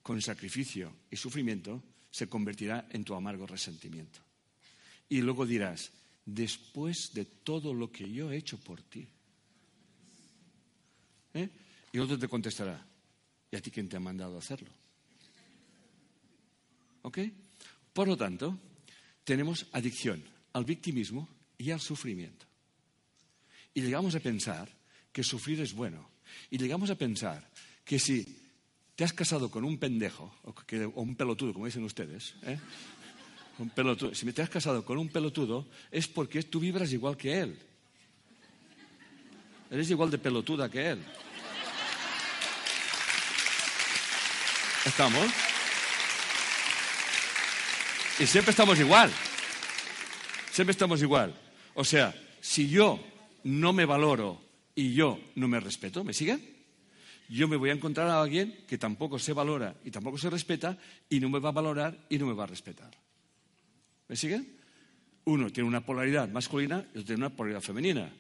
con 0.01 0.21
sacrificio 0.21 0.93
y 1.10 1.15
sufrimiento 1.15 1.82
se 2.12 2.27
convertirá 2.27 2.89
en 2.91 3.06
tu 3.06 3.15
amargo 3.15 3.47
resentimiento. 3.47 4.19
Y 5.08 5.21
luego 5.21 5.45
dirás, 5.45 5.93
después 6.25 7.12
de 7.13 7.23
todo 7.23 7.73
lo 7.73 7.89
que 7.89 8.12
yo 8.12 8.34
he 8.34 8.36
hecho 8.36 8.58
por 8.58 8.82
ti. 8.82 9.08
¿Eh? 11.36 11.49
Y 11.93 11.99
otro 11.99 12.17
te 12.17 12.27
contestará, 12.27 12.84
¿y 13.51 13.56
a 13.56 13.62
ti 13.62 13.69
quién 13.69 13.88
te 13.88 13.95
ha 13.95 13.99
mandado 13.99 14.36
hacerlo? 14.38 14.69
¿Ok? 17.03 17.19
Por 17.93 18.08
lo 18.08 18.17
tanto, 18.17 18.58
tenemos 19.23 19.67
adicción 19.71 20.23
al 20.53 20.65
victimismo 20.65 21.29
y 21.56 21.69
al 21.69 21.79
sufrimiento. 21.79 22.47
Y 23.75 23.82
llegamos 23.82 24.15
a 24.15 24.19
pensar 24.19 24.69
que 25.12 25.23
sufrir 25.23 25.62
es 25.62 25.73
bueno. 25.73 26.10
Y 26.49 26.58
llegamos 26.58 26.89
a 26.89 26.95
pensar 26.95 27.47
que 27.86 27.99
si 27.99 28.25
te 28.95 29.03
has 29.03 29.13
casado 29.13 29.51
con 29.51 29.63
un 29.63 29.77
pendejo, 29.77 30.34
o, 30.43 31.01
un 31.01 31.15
pelotudo, 31.15 31.53
como 31.53 31.67
dicen 31.67 31.84
ustedes, 31.84 32.34
¿eh? 32.41 32.58
un 33.60 33.69
pelotudo, 33.69 34.15
si 34.15 34.32
te 34.34 34.41
has 34.41 34.49
casado 34.49 34.84
con 34.84 34.97
un 34.97 35.10
pelotudo, 35.10 35.67
es 35.91 36.08
porque 36.08 36.41
tú 36.41 36.60
vibras 36.60 36.91
igual 36.91 37.17
que 37.17 37.39
él. 37.39 37.60
Eres 39.69 39.91
igual 39.91 40.10
de 40.10 40.17
pelotuda 40.17 40.69
que 40.69 40.89
él. 40.89 40.99
¿Estamos? 44.86 45.32
Y 48.19 48.28
siempre 48.28 48.52
estamos 48.52 48.80
igual. 48.80 49.12
Siempre 50.52 50.72
estamos 50.72 51.02
igual. 51.02 51.34
O 51.74 51.86
sea, 51.86 52.13
si 52.41 52.69
yo 52.69 53.00
no 53.43 53.74
me 53.74 53.86
valoro 53.86 54.41
y 54.76 54.93
yo 54.93 55.19
no 55.36 55.48
me 55.48 55.60
respeto, 55.60 56.04
¿me 56.04 56.13
siguen? 56.13 56.54
Yo 57.30 57.48
me 57.48 57.56
voy 57.56 57.69
a 57.69 57.74
encontrar 57.74 58.10
a 58.10 58.22
alguien 58.22 58.65
que 58.67 58.78
tampoco 58.78 59.17
se 59.17 59.34
valora 59.34 59.76
y 59.86 59.91
tampoco 59.91 60.17
se 60.17 60.30
respeta 60.30 60.78
y 61.10 61.19
no 61.19 61.30
me 61.30 61.39
va 61.39 61.50
a 61.50 61.54
valorar 61.54 62.06
y 62.10 62.17
no 62.17 62.28
me 62.28 62.34
va 62.34 62.43
a 62.43 62.48
respetar. 62.48 62.91
¿Me 64.10 64.15
siguen? 64.15 64.60
Uno 65.26 65.50
tiene 65.50 65.67
una 65.67 65.86
polaridad 65.86 66.28
masculina 66.28 66.86
y 66.93 66.98
otro 66.98 67.06
tiene 67.06 67.26
una 67.26 67.36
polaridad 67.36 67.62
femenina, 67.62 68.13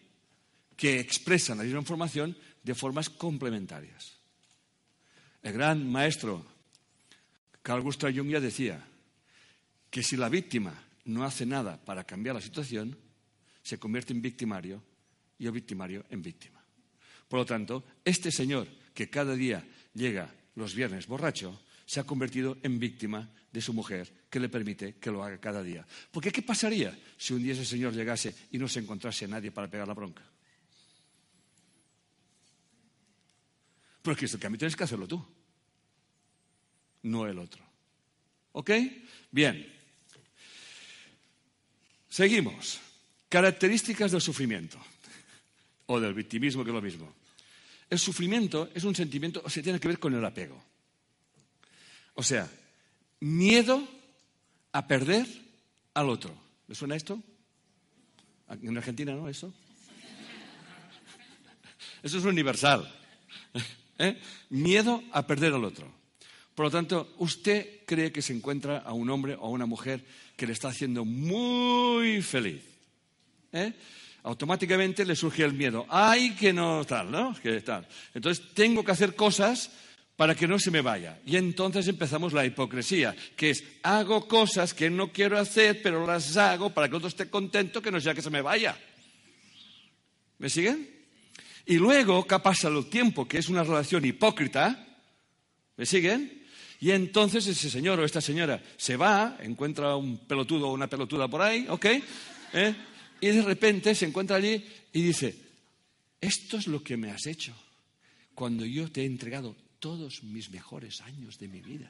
que 0.77 0.99
expresan 0.99 1.57
la 1.57 1.65
misma 1.65 1.79
información 1.79 2.35
de 2.63 2.73
formas 2.73 3.09
complementarias. 3.09 4.13
El 5.43 5.53
gran 5.53 5.91
maestro 5.91 6.52
Carl 7.63 7.81
Gustav 7.81 8.13
Jung 8.13 8.29
ya 8.29 8.39
decía, 8.39 8.85
que 9.89 10.01
si 10.01 10.17
la 10.17 10.27
víctima 10.27 10.73
no 11.05 11.23
hace 11.23 11.45
nada 11.45 11.77
para 11.77 12.03
cambiar 12.03 12.33
la 12.33 12.41
situación, 12.41 12.97
se 13.61 13.77
convierte 13.77 14.11
en 14.11 14.23
victimario 14.23 14.83
y 15.37 15.45
el 15.45 15.51
victimario 15.51 16.03
en 16.09 16.21
víctima. 16.21 16.63
Por 17.27 17.39
lo 17.39 17.45
tanto, 17.45 17.83
este 18.03 18.31
señor 18.31 18.67
que 18.93 19.09
cada 19.09 19.35
día 19.35 19.63
llega 19.93 20.33
los 20.55 20.73
viernes 20.73 21.05
borracho, 21.05 21.61
se 21.85 21.99
ha 21.99 22.05
convertido 22.05 22.57
en 22.63 22.79
víctima 22.79 23.29
de 23.51 23.61
su 23.61 23.71
mujer, 23.71 24.11
que 24.31 24.39
le 24.39 24.49
permite 24.49 24.95
que 24.95 25.11
lo 25.11 25.23
haga 25.23 25.39
cada 25.39 25.61
día. 25.61 25.85
Porque 26.11 26.31
¿qué 26.31 26.41
pasaría 26.41 26.97
si 27.15 27.33
un 27.33 27.43
día 27.43 27.53
ese 27.53 27.65
señor 27.65 27.93
llegase 27.93 28.33
y 28.49 28.57
no 28.57 28.67
se 28.67 28.79
encontrase 28.79 29.25
a 29.25 29.27
nadie 29.27 29.51
para 29.51 29.69
pegar 29.69 29.87
la 29.87 29.93
bronca? 29.93 30.23
Porque 34.01 34.25
el 34.25 34.39
cambio 34.39 34.57
tienes 34.57 34.75
que 34.75 34.83
hacerlo 34.83 35.07
tú, 35.07 35.23
no 37.03 37.27
el 37.27 37.39
otro. 37.39 37.63
¿Ok? 38.53 38.71
Bien. 39.31 39.71
Seguimos. 42.09 42.79
Características 43.29 44.11
del 44.11 44.21
sufrimiento 44.21 44.77
o 45.87 45.99
del 45.99 46.13
victimismo, 46.13 46.63
que 46.63 46.69
es 46.69 46.75
lo 46.75 46.81
mismo. 46.81 47.13
El 47.89 47.99
sufrimiento 47.99 48.69
es 48.73 48.83
un 48.83 48.95
sentimiento, 48.95 49.41
o 49.43 49.49
sea, 49.49 49.63
tiene 49.63 49.79
que 49.79 49.87
ver 49.87 49.99
con 49.99 50.13
el 50.13 50.23
apego. 50.23 50.63
O 52.15 52.23
sea, 52.23 52.49
miedo 53.19 53.87
a 54.71 54.87
perder 54.87 55.27
al 55.93 56.09
otro. 56.09 56.35
¿Le 56.67 56.75
suena 56.75 56.95
esto? 56.95 57.21
En 58.61 58.77
Argentina, 58.77 59.13
¿no? 59.13 59.27
Eso. 59.27 59.53
Eso 62.03 62.17
es 62.17 62.25
universal. 62.25 62.91
¿Eh? 63.97 64.19
Miedo 64.49 65.03
a 65.11 65.25
perder 65.25 65.53
al 65.53 65.63
otro. 65.63 66.02
Por 66.55 66.65
lo 66.65 66.71
tanto, 66.71 67.15
usted 67.17 67.81
cree 67.85 68.11
que 68.11 68.21
se 68.21 68.33
encuentra 68.33 68.79
a 68.79 68.93
un 68.93 69.09
hombre 69.09 69.35
o 69.35 69.45
a 69.45 69.49
una 69.49 69.65
mujer 69.65 70.03
que 70.35 70.45
le 70.45 70.53
está 70.53 70.69
haciendo 70.69 71.03
muy 71.03 72.21
feliz. 72.21 72.63
¿eh? 73.51 73.73
Automáticamente 74.23 75.05
le 75.05 75.15
surge 75.15 75.43
el 75.43 75.53
miedo. 75.53 75.85
¡Ay, 75.89 76.35
que 76.35 76.53
no 76.53 76.85
tal, 76.85 77.11
¿no? 77.11 77.35
Que 77.41 77.61
tal. 77.61 77.87
Entonces, 78.13 78.53
tengo 78.53 78.83
que 78.83 78.91
hacer 78.91 79.15
cosas 79.15 79.71
para 80.15 80.35
que 80.35 80.47
no 80.47 80.59
se 80.59 80.71
me 80.71 80.81
vaya. 80.81 81.19
Y 81.25 81.37
entonces 81.37 81.87
empezamos 81.87 82.33
la 82.33 82.45
hipocresía, 82.45 83.15
que 83.35 83.49
es 83.49 83.63
hago 83.81 84.27
cosas 84.27 84.73
que 84.73 84.89
no 84.89 85.11
quiero 85.11 85.39
hacer, 85.39 85.81
pero 85.81 86.05
las 86.05 86.37
hago 86.37 86.69
para 86.69 86.87
que 86.87 86.95
otro 86.95 87.07
esté 87.07 87.29
contento, 87.29 87.81
que 87.81 87.91
no 87.91 87.99
sea 87.99 88.13
que 88.13 88.21
se 88.21 88.29
me 88.29 88.41
vaya. 88.41 88.77
¿Me 90.37 90.49
siguen? 90.49 90.89
Y 91.65 91.77
luego, 91.77 92.27
¿qué 92.27 92.37
pasa 92.39 92.67
el 92.67 92.89
tiempo? 92.89 93.27
Que 93.27 93.39
es 93.39 93.49
una 93.49 93.63
relación 93.63 94.05
hipócrita. 94.05 94.87
¿Me 95.77 95.85
siguen? 95.85 96.42
Y 96.83 96.91
entonces 96.91 97.47
ese 97.47 97.69
señor 97.69 97.97
o 98.01 98.03
esta 98.03 98.19
señora 98.19 98.61
se 98.75 98.97
va, 98.97 99.37
encuentra 99.39 99.95
un 99.95 100.17
pelotudo 100.17 100.67
o 100.67 100.73
una 100.73 100.89
pelotuda 100.89 101.29
por 101.29 101.41
ahí, 101.41 101.65
¿ok? 101.69 101.85
¿Eh? 102.51 102.75
Y 103.21 103.27
de 103.27 103.41
repente 103.41 103.95
se 103.95 104.05
encuentra 104.05 104.35
allí 104.35 104.61
y 104.91 105.01
dice, 105.01 105.33
esto 106.19 106.57
es 106.57 106.67
lo 106.67 106.83
que 106.83 106.97
me 106.97 107.09
has 107.09 107.25
hecho 107.25 107.55
cuando 108.35 108.65
yo 108.65 108.91
te 108.91 109.03
he 109.03 109.05
entregado 109.05 109.55
todos 109.79 110.23
mis 110.23 110.49
mejores 110.49 110.99
años 110.99 111.39
de 111.39 111.47
mi 111.47 111.61
vida. 111.61 111.89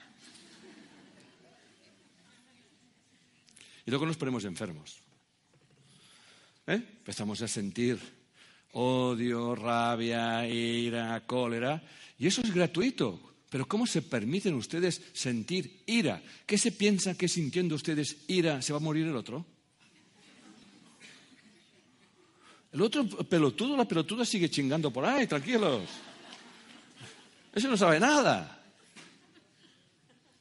Y 3.88 3.89
luego 3.89 4.06
nos 4.06 4.17
ponemos 4.17 4.45
enfermos. 4.45 4.97
¿Eh? 6.67 6.75
Empezamos 6.75 7.41
a 7.41 7.47
sentir 7.47 7.97
odio, 8.73 9.56
rabia, 9.56 10.47
ira, 10.47 11.19
cólera. 11.25 11.82
Y 12.19 12.27
eso 12.27 12.41
es 12.41 12.53
gratuito. 12.53 13.32
Pero 13.53 13.67
¿cómo 13.67 13.85
se 13.85 14.01
permiten 14.01 14.55
ustedes 14.55 14.99
sentir 15.13 15.83
ira? 15.85 16.23
¿Qué 16.43 16.57
se 16.57 16.71
piensa 16.71 17.13
que 17.13 17.27
sintiendo 17.27 17.75
ustedes 17.75 18.25
ira 18.25 18.63
se 18.63 18.73
va 18.73 18.77
a 18.77 18.81
morir 18.81 19.05
el 19.05 19.15
otro? 19.15 19.45
El 22.71 22.81
otro 22.81 23.05
pelotudo, 23.05 23.77
la 23.77 23.87
pelotuda 23.87 24.25
sigue 24.25 24.49
chingando 24.49 24.89
por 24.89 25.05
ahí, 25.05 25.27
tranquilos. 25.27 25.83
Ese 27.53 27.67
no 27.67 27.77
sabe 27.77 27.99
nada. 27.99 28.59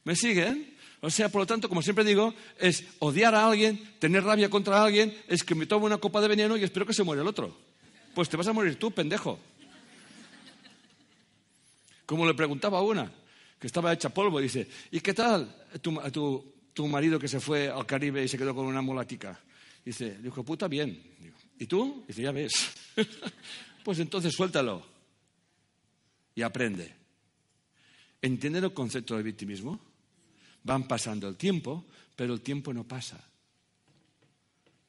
¿Me 0.05 0.15
siguen? 0.15 0.75
O 0.99 1.11
sea, 1.11 1.29
por 1.29 1.41
lo 1.41 1.45
tanto, 1.45 1.69
como 1.69 1.83
siempre 1.83 2.03
digo, 2.03 2.33
es 2.59 2.83
odiar 2.97 3.35
a 3.35 3.45
alguien, 3.45 3.93
tener 3.99 4.23
rabia 4.23 4.49
contra 4.49 4.83
alguien, 4.83 5.15
es 5.27 5.43
que 5.43 5.53
me 5.53 5.67
tomo 5.67 5.85
una 5.85 5.99
copa 5.99 6.19
de 6.19 6.29
veneno 6.29 6.57
y 6.57 6.63
espero 6.63 6.87
que 6.87 6.95
se 6.95 7.03
muera 7.03 7.21
el 7.21 7.27
otro. 7.27 7.55
Pues 8.15 8.27
te 8.27 8.37
vas 8.37 8.47
a 8.47 8.53
morir 8.53 8.79
tú, 8.79 8.89
pendejo. 8.89 9.37
Como 12.05 12.25
le 12.25 12.33
preguntaba 12.33 12.79
a 12.79 12.81
una, 12.81 13.11
que 13.59 13.67
estaba 13.67 13.93
hecha 13.93 14.09
polvo, 14.09 14.39
dice, 14.39 14.67
¿y 14.91 14.99
qué 14.99 15.13
tal 15.13 15.55
tu, 15.81 16.87
marido 16.87 17.17
que 17.17 17.27
se 17.27 17.39
fue 17.39 17.69
al 17.69 17.85
Caribe 17.85 18.23
y 18.23 18.27
se 18.27 18.37
quedó 18.37 18.53
con 18.53 18.65
una 18.65 18.81
mulatica? 18.81 19.39
Dice, 19.85 20.17
dijo, 20.19 20.43
puta, 20.43 20.67
bien. 20.67 21.01
¿Y 21.59 21.65
tú? 21.65 22.03
Dice, 22.07 22.21
ya 22.21 22.31
ves. 22.31 22.71
pues 23.83 23.99
entonces 23.99 24.33
suéltalo 24.33 24.85
y 26.35 26.41
aprende. 26.41 26.93
¿Entienden 28.21 28.63
el 28.65 28.73
concepto 28.73 29.17
de 29.17 29.23
victimismo? 29.23 29.79
Van 30.63 30.87
pasando 30.87 31.27
el 31.27 31.35
tiempo, 31.35 31.85
pero 32.15 32.33
el 32.33 32.41
tiempo 32.41 32.73
no 32.73 32.85
pasa. 32.85 33.21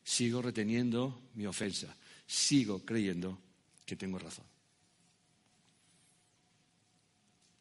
Sigo 0.03 0.43
reteniendo 0.43 1.23
mi 1.35 1.47
ofensa. 1.47 1.97
Sigo 2.27 2.85
creyendo 2.85 3.39
que 3.85 3.97
tengo 3.97 4.19
razón. 4.19 4.54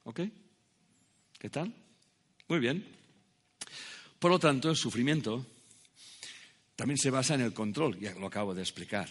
¿Ok? 0.03 0.21
¿Qué 1.39 1.49
tal? 1.49 1.73
Muy 2.47 2.59
bien. 2.59 2.85
Por 4.19 4.31
lo 4.31 4.39
tanto, 4.39 4.69
el 4.69 4.75
sufrimiento 4.75 5.45
también 6.75 6.97
se 6.97 7.09
basa 7.09 7.35
en 7.35 7.41
el 7.41 7.53
control, 7.53 7.99
ya 7.99 8.13
lo 8.15 8.27
acabo 8.27 8.53
de 8.53 8.61
explicar. 8.61 9.09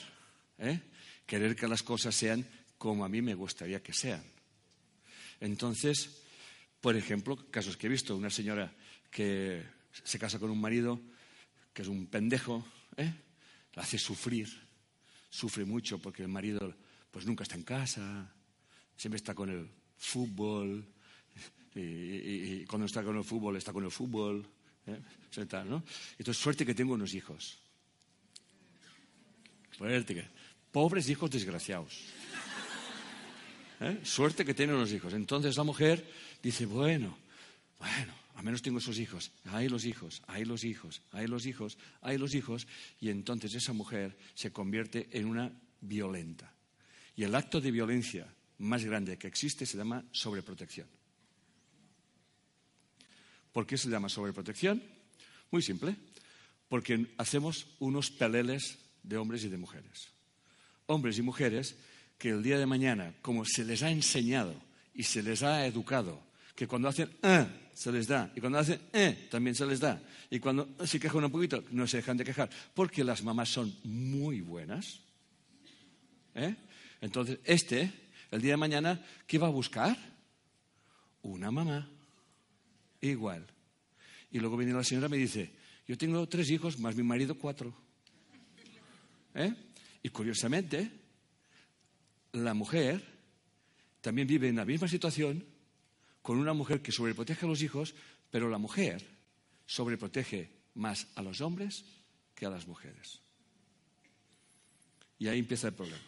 ¿eh? 0.59 0.81
Querer 1.27 1.57
que 1.57 1.69
las 1.69 1.83
cosas 1.83 2.15
sean 2.15 2.47
como 2.77 3.05
a 3.05 3.09
mí 3.09 3.23
me 3.23 3.35
gustaría 3.35 3.83
que 3.83 3.93
sean. 3.93 4.23
Entonces, 5.41 6.23
por 6.81 6.97
ejemplo, 6.97 7.37
casos 7.51 7.77
que 7.77 7.87
he 7.87 7.91
visto, 7.91 8.17
una 8.17 8.31
señora 8.31 8.73
que 9.11 9.63
se 9.93 10.19
casa 10.19 10.39
con 10.39 10.51
un 10.51 10.61
marido 10.61 11.01
que 11.73 11.83
es 11.83 11.89
un 11.89 12.07
pendejo, 12.07 12.67
¿eh? 12.97 13.13
la 13.75 13.83
hace 13.83 13.99
sufrir, 13.99 14.49
sufre 15.31 15.65
mucho 15.65 15.99
porque 15.99 16.23
el 16.23 16.29
marido 16.29 16.75
pues 17.11 17.25
nunca 17.25 17.45
está 17.45 17.55
en 17.55 17.63
casa, 17.63 18.35
siempre 18.97 19.17
está 19.17 19.35
con 19.35 19.49
el 19.49 19.82
fútbol, 20.03 20.85
y, 21.75 22.65
cuando 22.67 22.87
está 22.87 23.03
con 23.03 23.17
el 23.17 23.25
fútbol 23.25 23.57
está 23.57 23.73
con 23.73 23.85
el 23.85 23.91
fútbol, 23.91 24.47
¿eh? 24.87 25.01
Entonces, 25.35 26.37
suerte 26.37 26.67
que 26.67 26.75
tengo 26.75 26.95
unos 26.95 27.15
hijos. 27.15 27.59
Suerte 29.77 30.15
que... 30.15 30.25
Pobres 30.71 31.09
hijos 31.09 31.31
desgraciados. 31.31 32.01
¿Eh? 33.81 34.01
Suerte 34.03 34.45
que 34.45 34.55
tienen 34.55 34.77
unos 34.77 34.93
hijos. 34.93 35.13
Entonces 35.13 35.57
la 35.57 35.65
mujer 35.65 36.07
dice, 36.43 36.67
bueno, 36.67 37.17
bueno, 37.79 38.15
a 38.35 38.43
menos 38.43 38.63
tengo 38.63 38.79
esos 38.79 38.99
hijos, 38.99 39.33
hay 39.45 39.69
los 39.69 39.85
hijos, 39.85 40.23
hay 40.27 40.45
los 40.45 40.65
hijos, 40.65 41.03
hay 41.13 41.27
los 41.27 41.47
hijos, 41.47 41.79
hay 42.01 42.19
los 42.19 42.35
hijos, 42.35 42.67
y 43.01 43.11
entonces 43.11 43.55
esa 43.55 43.73
mujer 43.73 44.17
se 44.35 44.53
convierte 44.53 45.09
en 45.13 45.27
una 45.27 45.53
violenta. 45.81 46.55
Y 47.17 47.25
el 47.25 47.35
acto 47.35 47.61
de 47.61 47.71
violencia 47.71 48.27
más 48.59 48.85
grande 48.85 49.19
que 49.19 49.27
existe 49.27 49.67
se 49.67 49.77
llama 49.77 50.05
sobreprotección. 50.13 50.89
¿Por 53.53 53.67
qué 53.67 53.77
se 53.77 53.89
llama 53.89 54.09
sobreprotección? 54.09 54.83
Muy 55.51 55.63
simple, 55.63 55.97
porque 56.69 57.07
hacemos 57.19 57.67
unos 57.81 58.11
peleles 58.11 58.79
de 59.03 59.17
hombres 59.19 59.45
y 59.45 59.49
de 59.49 59.59
mujeres. 59.59 60.09
Hombres 60.87 61.19
y 61.19 61.23
mujeres 61.23 61.77
que 62.17 62.31
el 62.31 62.43
día 62.43 62.59
de 62.59 62.67
mañana, 62.67 63.15
como 63.21 63.45
se 63.45 63.65
les 63.65 63.83
ha 63.83 63.91
enseñado 63.91 64.55
y 64.95 65.03
se 65.03 65.23
les 65.23 65.43
ha 65.43 65.67
educado, 65.67 66.23
que 66.55 66.67
cuando 66.67 66.89
hacen 66.89 67.11
ah, 67.23 67.47
se 67.75 67.93
les 67.93 68.07
da, 68.07 68.33
y 68.35 68.41
cuando 68.41 68.59
hacen 68.59 68.81
eh, 68.93 69.29
también 69.31 69.55
se 69.55 69.67
les 69.67 69.81
da, 69.81 70.03
y 70.31 70.39
cuando 70.39 70.69
se 70.87 71.01
quejan 71.01 71.25
un 71.25 71.31
poquito, 71.31 71.65
no 71.73 71.87
se 71.87 71.99
dejan 71.99 72.17
de 72.17 72.25
quejar, 72.25 72.49
porque 72.75 73.05
las 73.05 73.23
mamás 73.23 73.51
son 73.51 73.75
muy 73.85 74.41
buenas. 74.41 75.01
¿eh? 76.35 76.55
Entonces, 77.01 77.39
este, 77.45 77.93
el 78.33 78.41
día 78.41 78.53
de 78.53 78.57
mañana, 78.57 79.05
¿qué 79.27 79.39
va 79.39 79.47
a 79.47 79.51
buscar? 79.51 79.97
Una 81.21 81.51
mamá 81.51 81.89
igual. 83.03 83.47
Y 84.31 84.41
luego 84.41 84.57
viene 84.57 84.73
la 84.73 84.83
señora 84.83 85.07
y 85.07 85.11
me 85.11 85.17
dice, 85.19 85.53
yo 85.87 85.99
tengo 85.99 86.27
tres 86.27 86.51
hijos, 86.51 86.79
más 86.79 86.97
mi 86.97 87.03
marido 87.03 87.37
cuatro. 87.37 87.75
¿Eh? 89.35 89.55
Y 90.03 90.09
curiosamente, 90.09 90.91
la 92.33 92.55
mujer 92.55 93.05
también 94.01 94.27
vive 94.27 94.49
en 94.49 94.57
la 94.57 94.65
misma 94.65 94.89
situación 94.89 95.45
con 96.23 96.39
una 96.39 96.55
mujer 96.55 96.81
que 96.81 96.91
sobreprotege 96.91 97.45
a 97.45 97.49
los 97.49 97.61
hijos, 97.63 97.95
pero 98.31 98.49
la 98.49 98.59
mujer 98.59 99.07
sobreprotege 99.67 100.51
más 100.75 101.07
a 101.17 101.23
los 101.23 101.43
hombres 101.43 101.85
que 102.35 102.47
a 102.47 102.51
las 102.51 102.67
mujeres. 102.67 103.21
Y 105.19 105.29
ahí 105.29 105.39
empieza 105.39 105.69
el 105.69 105.75
problema. 105.75 106.03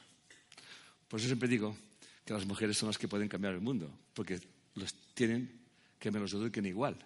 Por 1.06 1.20
eso 1.20 1.28
siempre 1.28 1.48
digo 1.48 1.76
que 2.24 2.32
las 2.32 2.46
mujeres 2.46 2.76
son 2.76 2.88
las 2.88 2.98
que 2.98 3.08
pueden 3.08 3.28
cambiar 3.28 3.54
el 3.54 3.60
mundo, 3.60 3.90
porque 4.14 4.40
los 4.74 4.94
tienen 5.14 5.60
que 5.98 6.10
me 6.10 6.20
los 6.20 6.32
eduquen 6.32 6.66
igual. 6.66 6.96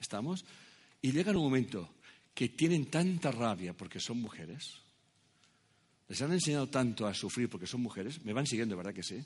¿Estamos? 0.00 0.44
Y 1.02 1.12
llega 1.12 1.32
un 1.32 1.38
momento 1.38 1.94
que 2.34 2.48
tienen 2.48 2.86
tanta 2.86 3.30
rabia 3.30 3.76
porque 3.76 4.00
son 4.00 4.20
mujeres, 4.20 4.80
les 6.08 6.20
han 6.22 6.32
enseñado 6.32 6.68
tanto 6.68 7.06
a 7.06 7.14
sufrir 7.14 7.48
porque 7.48 7.66
son 7.66 7.82
mujeres, 7.82 8.24
me 8.24 8.32
van 8.32 8.46
siguiendo, 8.46 8.76
¿verdad 8.76 8.92
que 8.92 9.02
sí? 9.02 9.22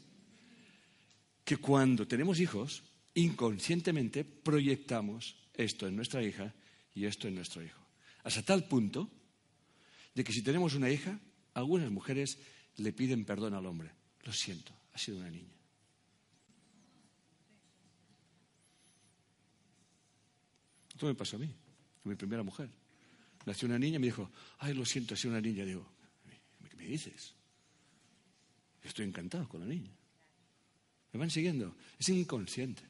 Que 1.45 1.57
cuando 1.57 2.07
tenemos 2.07 2.41
hijos, 2.41 2.83
inconscientemente 3.15 4.25
proyectamos 4.25 5.37
esto 5.55 5.87
en 5.87 5.97
nuestra 5.97 6.23
hija 6.23 6.53
y 6.95 7.07
esto 7.07 7.29
en 7.29 7.37
nuestro 7.37 7.63
hijo. 7.63 7.81
Hasta 8.23 8.43
tal 8.43 8.69
punto 8.69 9.11
de 10.15 10.25
que 10.25 10.33
si 10.33 10.43
tenemos 10.43 10.75
una 10.75 10.91
hija, 10.91 11.19
algunas 11.55 11.91
mujeres 11.91 12.39
le 12.77 12.93
piden 12.93 13.25
perdón 13.25 13.55
al 13.55 13.67
hombre. 13.67 13.91
Lo 14.25 14.33
siento, 14.33 14.73
ha 14.95 14.99
sido 14.99 15.19
una 15.19 15.31
niña. 15.31 15.53
Esto 20.91 21.07
me 21.07 21.15
pasó 21.15 21.37
a 21.37 21.41
mí, 21.41 21.53
mi 22.05 22.15
primera 22.15 22.43
mujer. 22.43 22.71
Nació 23.45 23.67
una 23.67 23.79
niña 23.79 23.97
y 23.97 23.99
me 23.99 24.07
dijo, 24.07 24.31
ay, 24.59 24.73
lo 24.73 24.87
siento, 24.87 25.15
ha 25.15 25.17
sido 25.17 25.33
una 25.33 25.41
niña. 25.41 25.65
Digo, 25.65 25.87
me 26.85 26.91
dices? 26.91 27.35
Estoy 28.83 29.07
encantado 29.07 29.49
con 29.49 29.61
la 29.61 29.67
niña. 29.67 29.91
¿Me 31.13 31.21
van 31.21 31.31
siguiendo? 31.31 31.75
Es 31.99 32.09
inconsciente. 32.11 32.83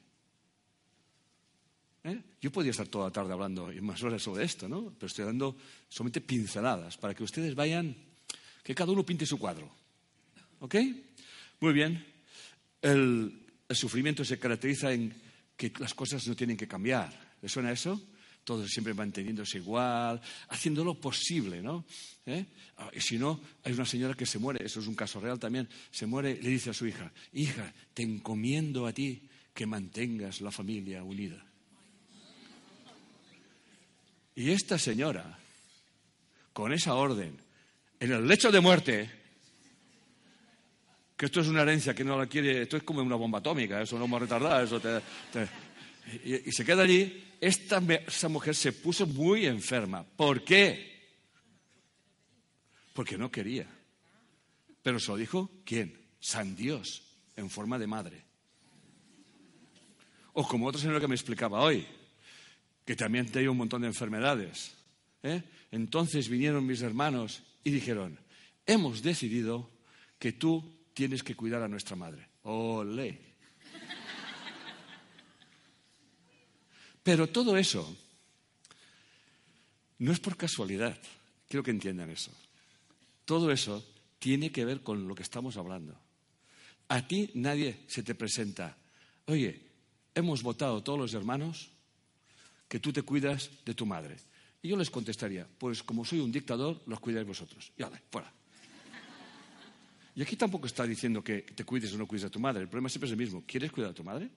¿Eh? 2.03 2.21
Yo 2.39 2.51
podría 2.51 2.71
estar 2.71 2.87
toda 2.87 3.05
la 3.05 3.11
tarde 3.11 3.33
hablando 3.33 3.73
y 3.73 3.81
más 3.81 4.03
horas 4.03 4.21
sobre 4.21 4.43
esto, 4.43 4.69
¿no? 4.69 4.93
Pero 4.93 5.07
estoy 5.07 5.25
dando 5.25 5.57
solamente 5.89 6.21
pinceladas 6.21 6.97
para 6.97 7.15
que 7.15 7.23
ustedes 7.23 7.55
vayan, 7.55 7.95
que 8.63 8.75
cada 8.75 8.91
uno 8.91 9.05
pinte 9.05 9.25
su 9.25 9.39
cuadro. 9.39 9.71
¿Ok? 10.59 10.75
Muy 11.59 11.73
bien. 11.73 12.05
El, 12.81 13.41
sufrimiento 13.69 14.23
se 14.23 14.37
caracteriza 14.37 14.93
en 14.93 15.13
que 15.57 15.71
las 15.79 15.93
cosas 15.93 16.27
no 16.27 16.35
tienen 16.35 16.57
que 16.57 16.67
cambiar. 16.67 17.11
¿Le 17.41 17.49
suena 17.49 17.71
eso? 17.71 18.01
todos 18.45 18.69
siempre 18.69 18.93
manteniéndose 18.93 19.57
igual, 19.57 20.21
haciendo 20.49 20.83
lo 20.83 21.01
posible, 21.01 21.63
¿no? 21.63 21.83
¿Eh? 22.27 22.45
Ah, 22.77 22.91
y 22.93 23.01
si 23.01 23.17
no, 23.17 23.41
hay 23.63 23.73
una 23.73 23.85
señora 23.85 24.13
que 24.13 24.27
se 24.27 24.37
muere, 24.37 24.63
eso 24.63 24.79
es 24.79 24.87
un 24.87 24.93
caso 24.93 25.19
real 25.19 25.39
también, 25.39 25.67
se 25.89 26.05
muere, 26.05 26.39
le 26.39 26.49
dice 26.49 26.69
a 26.69 26.73
su 26.73 26.85
hija, 26.85 27.11
hija, 27.33 27.73
te 27.95 28.03
encomiendo 28.03 28.85
a 28.85 28.93
ti 28.93 29.27
que 29.51 29.65
mantengas 29.65 30.41
la 30.41 30.51
familia 30.51 31.03
unida. 31.03 31.43
Y 34.35 34.51
esta 34.51 34.77
señora, 34.77 35.39
con 36.53 36.71
esa 36.71 36.93
orden, 36.93 37.37
en 37.99 38.11
el 38.11 38.27
lecho 38.27 38.51
de 38.51 38.59
muerte, 38.59 39.09
que 41.15 41.27
esto 41.27 41.41
es 41.41 41.47
una 41.47 41.61
herencia 41.61 41.93
que 41.93 42.03
no 42.03 42.17
la 42.17 42.27
quiere, 42.27 42.63
esto 42.63 42.77
es 42.77 42.83
como 42.83 43.01
una 43.01 43.15
bomba 43.15 43.39
atómica, 43.39 43.81
eso 43.81 43.97
no 43.97 44.05
hemos 44.05 44.21
retardado, 44.21 44.63
eso 44.63 44.79
te, 44.79 45.01
y, 46.23 46.51
se 46.51 46.65
queda 46.65 46.83
allí, 46.83 47.23
esta, 47.39 47.81
esa 48.07 48.29
mujer 48.29 48.55
se 48.55 48.73
puso 48.73 49.07
muy 49.07 49.45
enferma. 49.45 50.03
¿Por 50.03 50.43
qué? 50.43 50.93
Porque 52.93 53.17
no 53.17 53.31
quería. 53.31 53.67
Pero 54.81 54.99
se 54.99 55.11
lo 55.11 55.17
dijo 55.17 55.49
quién? 55.65 55.99
San 56.19 56.55
Dios, 56.55 57.01
en 57.35 57.49
forma 57.49 57.79
de 57.79 57.87
madre. 57.87 58.23
O 60.33 60.47
como 60.47 60.67
otro 60.67 60.81
señor 60.81 60.99
que 60.99 61.07
me 61.07 61.15
explicaba 61.15 61.61
hoy, 61.61 61.85
que 62.83 62.95
también 62.95 63.31
tenía 63.31 63.51
un 63.51 63.57
montón 63.57 63.81
de 63.81 63.87
enfermedades. 63.87 64.75
¿eh? 65.23 65.41
Entonces 65.71 66.29
vinieron 66.29 66.65
mis 66.65 66.81
hermanos 66.81 67.41
y 67.63 67.71
dijeron, 67.71 68.19
hemos 68.65 69.01
decidido 69.01 69.71
que 70.19 70.33
tú 70.33 70.74
tienes 70.95 71.21
que 71.21 71.35
cuidar 71.35 71.61
a 71.61 71.67
nuestra 71.67 71.95
madre. 71.95 72.27
Olé. 72.43 73.19
Pero 77.03 77.27
todo 77.29 77.55
eso 77.57 77.95
no 79.99 80.11
es 80.11 80.19
por 80.19 80.37
casualidad. 80.37 80.97
Quiero 81.47 81.63
que 81.63 81.71
entiendan 81.71 82.09
eso. 82.09 82.31
Todo 83.25 83.51
eso 83.51 83.85
tiene 84.17 84.51
que 84.51 84.65
ver 84.65 84.81
con 84.81 85.07
lo 85.07 85.13
que 85.13 85.21
estamos 85.21 85.57
hablando. 85.57 85.95
A 86.87 87.05
ti 87.07 87.29
nadie 87.35 87.77
se 87.87 88.01
te 88.01 88.15
presenta, 88.15 88.77
oye, 89.25 89.61
hemos 90.15 90.41
votado 90.41 90.81
todos 90.81 90.97
los 90.97 91.13
hermanos 91.13 91.69
que 92.67 92.79
tú 92.79 92.93
te 92.93 93.03
cuidas 93.03 93.51
de 93.65 93.73
tu 93.73 93.85
madre. 93.85 94.17
Y 94.61 94.69
yo 94.69 94.77
les 94.77 94.89
contestaría, 94.89 95.47
pues 95.59 95.83
como 95.83 96.05
soy 96.05 96.19
un 96.21 96.31
dictador, 96.31 96.81
los 96.87 96.99
cuidáis 96.99 97.27
vosotros. 97.27 97.71
Y 97.77 97.83
vale, 97.83 98.01
fuera. 98.09 98.31
Y 100.15 100.21
aquí 100.21 100.35
tampoco 100.37 100.67
está 100.67 100.87
diciendo 100.87 101.23
que 101.23 101.41
te 101.41 101.65
cuides 101.65 101.93
o 101.93 101.97
no 101.97 102.07
cuides 102.07 102.25
a 102.25 102.29
tu 102.29 102.39
madre. 102.39 102.61
El 102.61 102.69
problema 102.69 102.89
siempre 102.89 103.07
es 103.07 103.11
el 103.11 103.17
mismo. 103.17 103.43
¿Quieres 103.45 103.71
cuidar 103.71 103.91
a 103.91 103.93
tu 103.93 104.03
madre? 104.03 104.29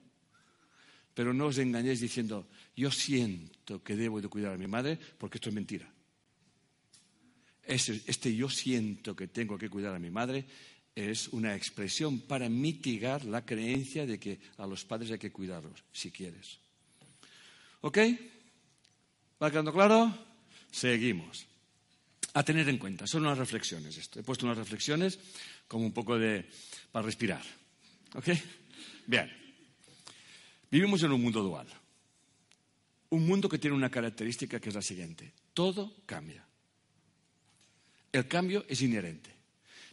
Pero 1.13 1.33
no 1.33 1.47
os 1.47 1.57
engañéis 1.57 2.01
diciendo, 2.01 2.47
yo 2.75 2.91
siento 2.91 3.81
que 3.81 3.95
debo 3.95 4.21
de 4.21 4.27
cuidar 4.27 4.53
a 4.53 4.57
mi 4.57 4.67
madre, 4.67 4.99
porque 5.17 5.37
esto 5.37 5.49
es 5.49 5.55
mentira. 5.55 5.91
Este, 7.63 8.35
yo 8.35 8.49
siento 8.49 9.15
que 9.15 9.27
tengo 9.27 9.57
que 9.57 9.69
cuidar 9.69 9.95
a 9.95 9.99
mi 9.99 10.09
madre 10.09 10.45
es 10.95 11.29
una 11.29 11.55
expresión 11.55 12.21
para 12.21 12.49
mitigar 12.49 13.23
la 13.23 13.45
creencia 13.45 14.05
de 14.05 14.19
que 14.19 14.39
a 14.57 14.67
los 14.67 14.83
padres 14.83 15.11
hay 15.11 15.19
que 15.19 15.31
cuidarlos, 15.31 15.83
si 15.93 16.11
quieres. 16.11 16.59
¿Ok? 17.81 17.97
¿Va 19.41 19.49
quedando 19.49 19.71
claro? 19.71 20.13
Seguimos. 20.71 21.45
A 22.33 22.43
tener 22.43 22.67
en 22.69 22.77
cuenta, 22.77 23.07
son 23.07 23.25
unas 23.25 23.37
reflexiones. 23.37 24.09
He 24.15 24.23
puesto 24.23 24.45
unas 24.45 24.57
reflexiones 24.57 25.19
como 25.69 25.85
un 25.85 25.93
poco 25.93 26.17
de 26.17 26.49
para 26.91 27.05
respirar. 27.05 27.43
¿Ok? 28.15 28.27
Bien. 29.07 29.31
Vivimos 30.69 31.01
en 31.03 31.11
un 31.11 31.21
mundo 31.21 31.41
dual. 31.41 31.67
Un 33.11 33.25
mundo 33.25 33.47
que 33.47 33.59
tiene 33.59 33.77
una 33.77 33.89
característica 33.89 34.59
que 34.59 34.69
es 34.69 34.75
la 34.75 34.81
siguiente. 34.81 35.31
Todo 35.53 35.93
cambia. 36.05 36.45
El 38.11 38.27
cambio 38.27 38.65
es 38.67 38.81
inherente. 38.81 39.31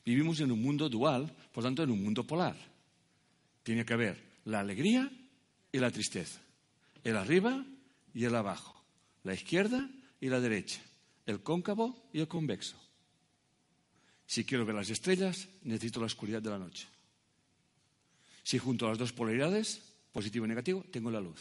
Vivimos 0.04 0.40
en 0.40 0.50
un 0.50 0.62
mundo 0.62 0.88
dual, 0.88 1.34
por 1.52 1.62
tanto, 1.62 1.82
en 1.82 1.90
un 1.90 2.02
mundo 2.02 2.26
polar. 2.26 2.56
Tiene 3.62 3.84
que 3.84 3.94
haber 3.94 4.22
la 4.44 4.60
alegría 4.60 5.10
y 5.72 5.78
la 5.78 5.90
tristeza, 5.90 6.40
el 7.04 7.16
arriba 7.16 7.66
y 8.14 8.24
el 8.24 8.34
abajo, 8.34 8.82
la 9.24 9.34
izquierda 9.34 9.90
y 10.20 10.28
la 10.28 10.40
derecha, 10.40 10.80
el 11.26 11.42
cóncavo 11.42 12.08
y 12.12 12.20
el 12.20 12.28
convexo. 12.28 12.85
Si 14.26 14.44
quiero 14.44 14.66
ver 14.66 14.74
las 14.74 14.90
estrellas, 14.90 15.48
necesito 15.62 16.00
la 16.00 16.06
oscuridad 16.06 16.42
de 16.42 16.50
la 16.50 16.58
noche. 16.58 16.86
Si 18.42 18.58
junto 18.58 18.86
a 18.86 18.90
las 18.90 18.98
dos 18.98 19.12
polaridades, 19.12 19.80
positivo 20.12 20.44
y 20.44 20.48
negativo, 20.48 20.84
tengo 20.90 21.10
la 21.10 21.20
luz. 21.20 21.40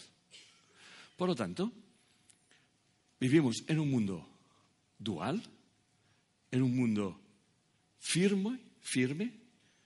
Por 1.17 1.29
lo 1.29 1.35
tanto, 1.35 1.71
vivimos 3.19 3.63
en 3.67 3.79
un 3.79 3.89
mundo 3.89 4.27
dual, 4.97 5.41
en 6.51 6.61
un 6.61 6.75
mundo 6.75 7.19
firme, 7.99 8.59
firme, 8.81 9.31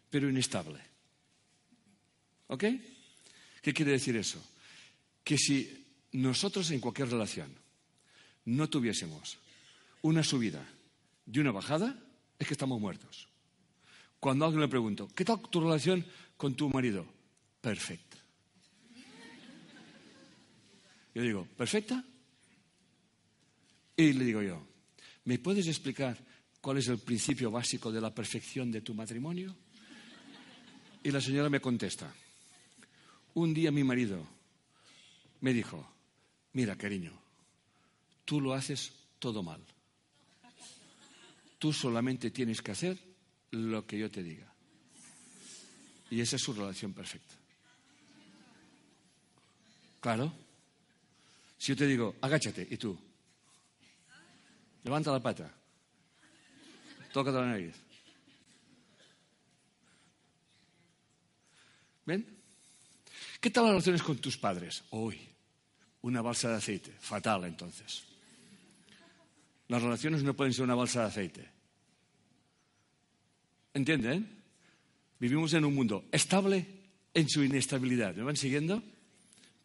pero 0.09 0.29
inestable. 0.29 0.79
¿Ok? 2.47 2.65
¿Qué 3.61 3.73
quiere 3.73 3.91
decir 3.91 4.15
eso? 4.15 4.43
Que 5.23 5.37
si 5.37 5.85
nosotros 6.13 6.71
en 6.71 6.79
cualquier 6.79 7.09
relación 7.09 7.53
no 8.45 8.69
tuviésemos 8.69 9.37
una 10.01 10.23
subida 10.23 10.67
y 11.31 11.39
una 11.39 11.51
bajada, 11.51 11.95
es 12.39 12.47
que 12.47 12.53
estamos 12.53 12.79
muertos. 12.81 13.27
Cuando 14.19 14.45
alguien 14.45 14.61
le 14.61 14.67
pregunto, 14.67 15.07
¿qué 15.13 15.23
tal 15.23 15.41
tu 15.49 15.61
relación 15.61 16.05
con 16.37 16.55
tu 16.55 16.69
marido? 16.69 17.05
Perfecta. 17.61 18.17
Yo 21.13 21.21
digo, 21.21 21.47
¿perfecta? 21.57 22.03
Y 23.95 24.13
le 24.13 24.23
digo 24.23 24.41
yo, 24.41 24.65
¿me 25.25 25.37
puedes 25.37 25.67
explicar 25.67 26.17
¿Cuál 26.61 26.77
es 26.77 26.87
el 26.89 26.99
principio 26.99 27.51
básico 27.51 27.91
de 27.91 28.01
la 28.01 28.13
perfección 28.13 28.71
de 28.71 28.81
tu 28.81 28.93
matrimonio? 28.93 29.55
Y 31.01 31.11
la 31.11 31.21
señora 31.21 31.49
me 31.49 31.61
contesta, 31.61 32.13
un 33.35 33.53
día 33.53 33.71
mi 33.71 33.85
marido 33.85 34.27
me 35.39 35.53
dijo, 35.53 35.89
mira 36.51 36.75
cariño, 36.75 37.13
tú 38.25 38.41
lo 38.41 38.53
haces 38.53 38.91
todo 39.19 39.41
mal. 39.41 39.61
Tú 41.59 41.71
solamente 41.71 42.31
tienes 42.31 42.61
que 42.61 42.71
hacer 42.71 42.97
lo 43.51 43.85
que 43.85 43.99
yo 43.99 44.09
te 44.09 44.23
diga. 44.23 44.51
Y 46.09 46.21
esa 46.21 46.37
es 46.37 46.41
su 46.41 46.53
relación 46.53 46.93
perfecta. 46.93 47.35
Claro. 49.99 50.33
Si 51.57 51.73
yo 51.73 51.75
te 51.75 51.85
digo, 51.85 52.15
agáchate, 52.21 52.67
y 52.69 52.77
tú, 52.77 52.97
levanta 54.83 55.11
la 55.11 55.21
pata, 55.21 55.53
Tócate 57.11 57.37
la 57.37 57.45
nariz. 57.45 57.75
¿Ven? 62.05 62.25
¿Qué 63.41 63.49
tal 63.49 63.63
las 63.63 63.71
relaciones 63.71 64.03
con 64.03 64.17
tus 64.17 64.37
padres? 64.37 64.83
Uy, 64.91 65.19
una 66.01 66.21
balsa 66.21 66.49
de 66.49 66.55
aceite. 66.55 66.91
Fatal, 66.99 67.45
entonces. 67.45 68.03
Las 69.69 69.81
relaciones 69.81 70.23
no 70.23 70.35
pueden 70.35 70.53
ser 70.53 70.65
una 70.65 70.75
balsa 70.75 71.01
de 71.01 71.07
aceite. 71.07 71.49
¿Entienden? 73.73 74.41
Vivimos 75.19 75.53
en 75.53 75.63
un 75.63 75.75
mundo 75.75 76.05
estable 76.11 76.65
en 77.13 77.29
su 77.29 77.43
inestabilidad. 77.43 78.15
¿Me 78.15 78.23
van 78.23 78.35
siguiendo? 78.35 78.81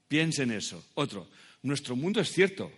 Piensen 0.06 0.50
eso. 0.50 0.84
Otro, 0.94 1.28
nuestro 1.62 1.96
mundo 1.96 2.20
es 2.20 2.30
cierto, 2.30 2.70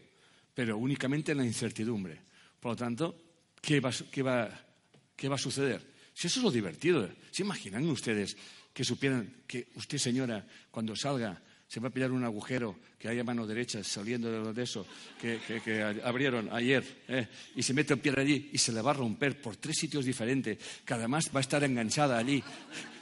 pero 0.55 0.79
únicamente 0.79 1.33
en 1.33 1.39
la 1.39 1.45
incertidumbre. 1.45 2.21
Por 2.61 2.73
lo 2.73 2.77
tanto, 2.77 3.21
¿qué 3.61 3.81
va, 3.81 3.89
a 3.89 5.39
suceder? 5.39 5.83
Si 6.15 6.29
eso 6.29 6.39
es 6.39 6.45
lo 6.45 6.51
divertido. 6.51 7.09
¿Se 7.33 7.43
imaginan 7.43 7.89
ustedes 7.89 8.37
que 8.73 8.85
supieran 8.85 9.43
que 9.49 9.69
usted, 9.75 9.99
señora, 9.99 10.47
cuando 10.71 10.95
salga, 10.95 11.43
se 11.69 11.81
va 11.81 11.89
a 11.89 11.91
pillar 11.91 12.13
un 12.13 12.25
agujero 12.25 12.77
que 12.99 13.09
haya 13.09 13.25
mano 13.25 13.47
derecha 13.47 13.83
saliendo 13.83 14.53
de 14.53 14.63
eso 14.63 14.87
que, 15.21 16.01
abrieron 16.05 16.49
ayer 16.53 16.85
eh, 17.09 17.27
y 17.57 17.63
se 17.63 17.75
mete 17.75 17.95
el 17.95 18.01
pie 18.01 18.15
allí 18.17 18.51
y 18.53 18.59
se 18.59 18.73
le 18.73 18.81
va 18.81 18.93
a 18.93 18.95
romper 18.95 19.41
por 19.41 19.57
tres 19.57 19.77
sitios 19.77 20.05
diferentes, 20.05 20.59
que 20.85 20.95
además 20.95 21.31
va 21.35 21.41
a 21.41 21.43
estar 21.43 21.63
enganchada 21.65 22.19
allí 22.19 22.43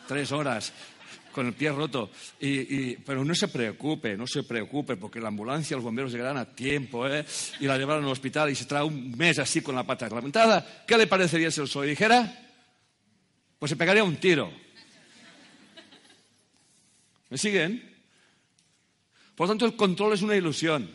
tres 0.06 0.32
horas 0.32 0.72
con 1.34 1.48
el 1.48 1.52
pie 1.52 1.72
roto. 1.72 2.10
Y, 2.40 2.96
pero 2.98 3.24
no 3.24 3.34
se 3.34 3.48
preocupe, 3.48 4.16
no 4.16 4.26
se 4.26 4.44
preocupe, 4.44 4.96
porque 4.96 5.20
la 5.20 5.28
ambulancia, 5.28 5.76
los 5.76 5.84
bomberos 5.84 6.12
llegarán 6.12 6.38
a 6.38 6.54
tiempo, 6.54 7.06
¿eh? 7.08 7.24
Y 7.60 7.66
la 7.66 7.76
llevarán 7.76 8.04
al 8.04 8.10
hospital 8.10 8.50
y 8.50 8.54
se 8.54 8.66
trae 8.66 8.84
un 8.84 9.10
mes 9.10 9.38
así 9.38 9.60
con 9.60 9.74
la 9.74 9.84
pata 9.84 10.06
reglamentada. 10.06 10.84
¿Qué 10.86 10.96
le 10.96 11.06
parecería 11.06 11.50
si 11.50 11.66
se 11.66 11.78
lo 11.78 11.84
dijera? 11.84 12.52
Pues 13.58 13.70
se 13.70 13.76
pegaría 13.76 14.04
un 14.04 14.16
tiro. 14.16 14.50
¿Me 17.28 17.36
siguen? 17.36 17.93
Por 19.34 19.46
lo 19.46 19.52
tanto, 19.52 19.66
el 19.66 19.76
control 19.76 20.14
es 20.14 20.22
una 20.22 20.36
ilusión. 20.36 20.90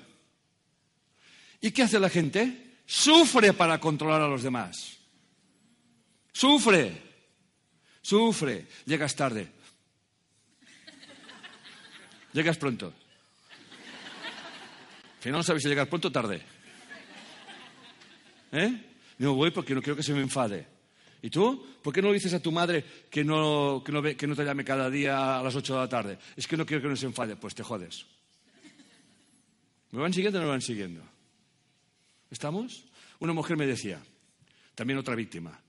¿Y 1.61 1.71
qué 1.71 1.83
hace 1.83 1.99
la 1.99 2.09
gente? 2.09 2.77
Sufre 2.85 3.53
para 3.53 3.79
controlar 3.79 4.21
a 4.21 4.27
los 4.27 4.43
demás. 4.43 4.97
Sufre. 6.31 7.01
Sufre. 8.01 8.67
Llegas 8.85 9.15
tarde. 9.15 9.51
Llegas 12.33 12.57
pronto. 12.57 12.93
Al 15.17 15.23
final 15.23 15.39
no 15.39 15.43
sabes 15.43 15.63
si 15.63 15.69
llegas 15.69 15.87
pronto 15.87 16.07
o 16.07 16.11
tarde. 16.11 16.41
¿Eh? 18.51 18.85
No 19.17 19.33
voy 19.33 19.51
porque 19.51 19.75
no 19.75 19.81
quiero 19.81 19.97
que 19.97 20.03
se 20.03 20.13
me 20.13 20.21
enfade. 20.21 20.65
¿Y 21.21 21.29
tú? 21.29 21.67
¿Por 21.83 21.93
qué 21.93 22.01
no 22.01 22.07
le 22.07 22.13
dices 22.13 22.33
a 22.33 22.39
tu 22.39 22.51
madre 22.51 22.85
que 23.09 23.23
no, 23.25 23.83
que 23.85 23.91
no, 23.91 24.01
que 24.01 24.27
no 24.27 24.35
te 24.35 24.45
llame 24.45 24.63
cada 24.63 24.89
día 24.89 25.39
a 25.39 25.43
las 25.43 25.55
8 25.55 25.73
de 25.73 25.79
la 25.79 25.89
tarde? 25.89 26.17
Es 26.37 26.47
que 26.47 26.55
no 26.55 26.65
quiero 26.65 26.81
que 26.81 26.87
no 26.87 26.95
se 26.95 27.05
enfade. 27.05 27.35
Pues 27.35 27.53
te 27.53 27.63
jodes. 27.63 28.05
¿Me 29.91 29.99
van 29.99 30.13
siguiendo 30.13 30.39
o 30.39 30.41
no 30.41 30.47
me 30.47 30.51
van 30.51 30.61
siguiendo? 30.61 31.01
¿Estamos? 32.29 32.83
Una 33.19 33.33
mujer 33.33 33.57
me 33.57 33.65
decía, 33.65 34.01
también 34.75 34.99
otra 34.99 35.15
víctima, 35.15 35.59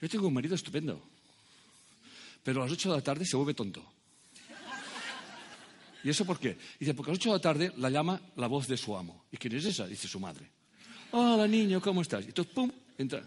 yo 0.00 0.08
tengo 0.08 0.28
un 0.28 0.34
marido 0.34 0.54
estupendo, 0.54 1.02
pero 2.42 2.62
a 2.62 2.64
las 2.64 2.72
8 2.72 2.90
de 2.90 2.96
la 2.96 3.02
tarde 3.02 3.24
se 3.24 3.36
vuelve 3.36 3.54
tonto. 3.54 3.84
¿Y 6.04 6.10
eso 6.10 6.24
por 6.26 6.38
qué? 6.38 6.58
Dice, 6.78 6.92
porque 6.94 7.10
a 7.10 7.14
las 7.14 7.20
8 7.20 7.30
de 7.30 7.36
la 7.36 7.42
tarde 7.42 7.72
la 7.78 7.90
llama 7.90 8.20
la 8.36 8.46
voz 8.46 8.68
de 8.68 8.76
su 8.76 8.96
amo. 8.96 9.24
¿Y 9.32 9.38
quién 9.38 9.56
es 9.56 9.64
esa? 9.64 9.86
Dice 9.86 10.06
su 10.06 10.20
madre. 10.20 10.50
Hola, 11.12 11.46
niño, 11.48 11.80
¿cómo 11.80 12.02
estás? 12.02 12.24
Y 12.24 12.28
entonces, 12.28 12.52
pum, 12.52 12.70
entra. 12.98 13.24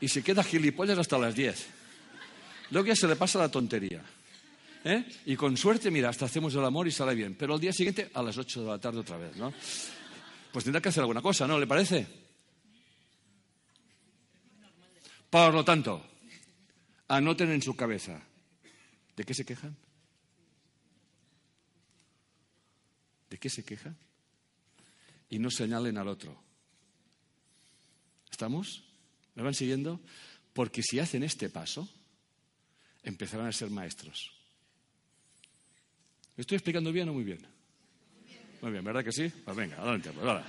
Y 0.00 0.08
se 0.08 0.22
queda 0.22 0.42
gilipollas 0.42 0.98
hasta 0.98 1.18
las 1.18 1.34
10. 1.34 1.66
Luego 2.70 2.88
ya 2.88 2.96
se 2.96 3.06
le 3.06 3.16
pasa 3.16 3.38
la 3.38 3.50
tontería. 3.50 4.02
¿Eh? 4.88 5.04
Y 5.24 5.34
con 5.34 5.56
suerte, 5.56 5.90
mira, 5.90 6.10
hasta 6.10 6.26
hacemos 6.26 6.54
el 6.54 6.64
amor 6.64 6.86
y 6.86 6.92
sale 6.92 7.12
bien. 7.16 7.34
Pero 7.34 7.54
al 7.54 7.60
día 7.60 7.72
siguiente, 7.72 8.08
a 8.14 8.22
las 8.22 8.38
8 8.38 8.62
de 8.62 8.68
la 8.68 8.78
tarde 8.78 9.00
otra 9.00 9.16
vez, 9.16 9.34
¿no? 9.34 9.52
Pues 10.52 10.64
tendrá 10.64 10.80
que 10.80 10.90
hacer 10.90 11.00
alguna 11.00 11.20
cosa, 11.20 11.44
¿no? 11.48 11.58
¿Le 11.58 11.66
parece? 11.66 12.06
Por 15.28 15.52
lo 15.52 15.64
tanto, 15.64 16.06
anoten 17.08 17.50
en 17.50 17.62
su 17.62 17.74
cabeza, 17.74 18.22
¿De 19.16 19.24
qué 19.24 19.34
se 19.34 19.44
quejan? 19.44 19.76
¿De 23.28 23.38
qué 23.38 23.50
se 23.50 23.64
quejan? 23.64 23.96
Y 25.30 25.40
no 25.40 25.50
señalen 25.50 25.98
al 25.98 26.06
otro. 26.06 26.40
¿Estamos? 28.30 28.84
¿Me 29.34 29.42
van 29.42 29.54
siguiendo? 29.54 30.00
Porque 30.52 30.82
si 30.82 31.00
hacen 31.00 31.24
este 31.24 31.48
paso, 31.48 31.88
empezarán 33.02 33.46
a 33.46 33.52
ser 33.52 33.70
maestros. 33.70 34.35
¿Me 36.36 36.42
estoy 36.42 36.56
explicando 36.56 36.92
bien 36.92 37.08
o 37.08 37.14
muy 37.14 37.24
bien? 37.24 37.38
Muy 38.60 38.70
bien, 38.72 38.84
¿verdad 38.84 39.04
que 39.04 39.12
sí? 39.12 39.30
Pues 39.44 39.56
venga, 39.56 39.76
adelante. 39.76 40.10
Pues 40.12 40.26
ahora. 40.26 40.44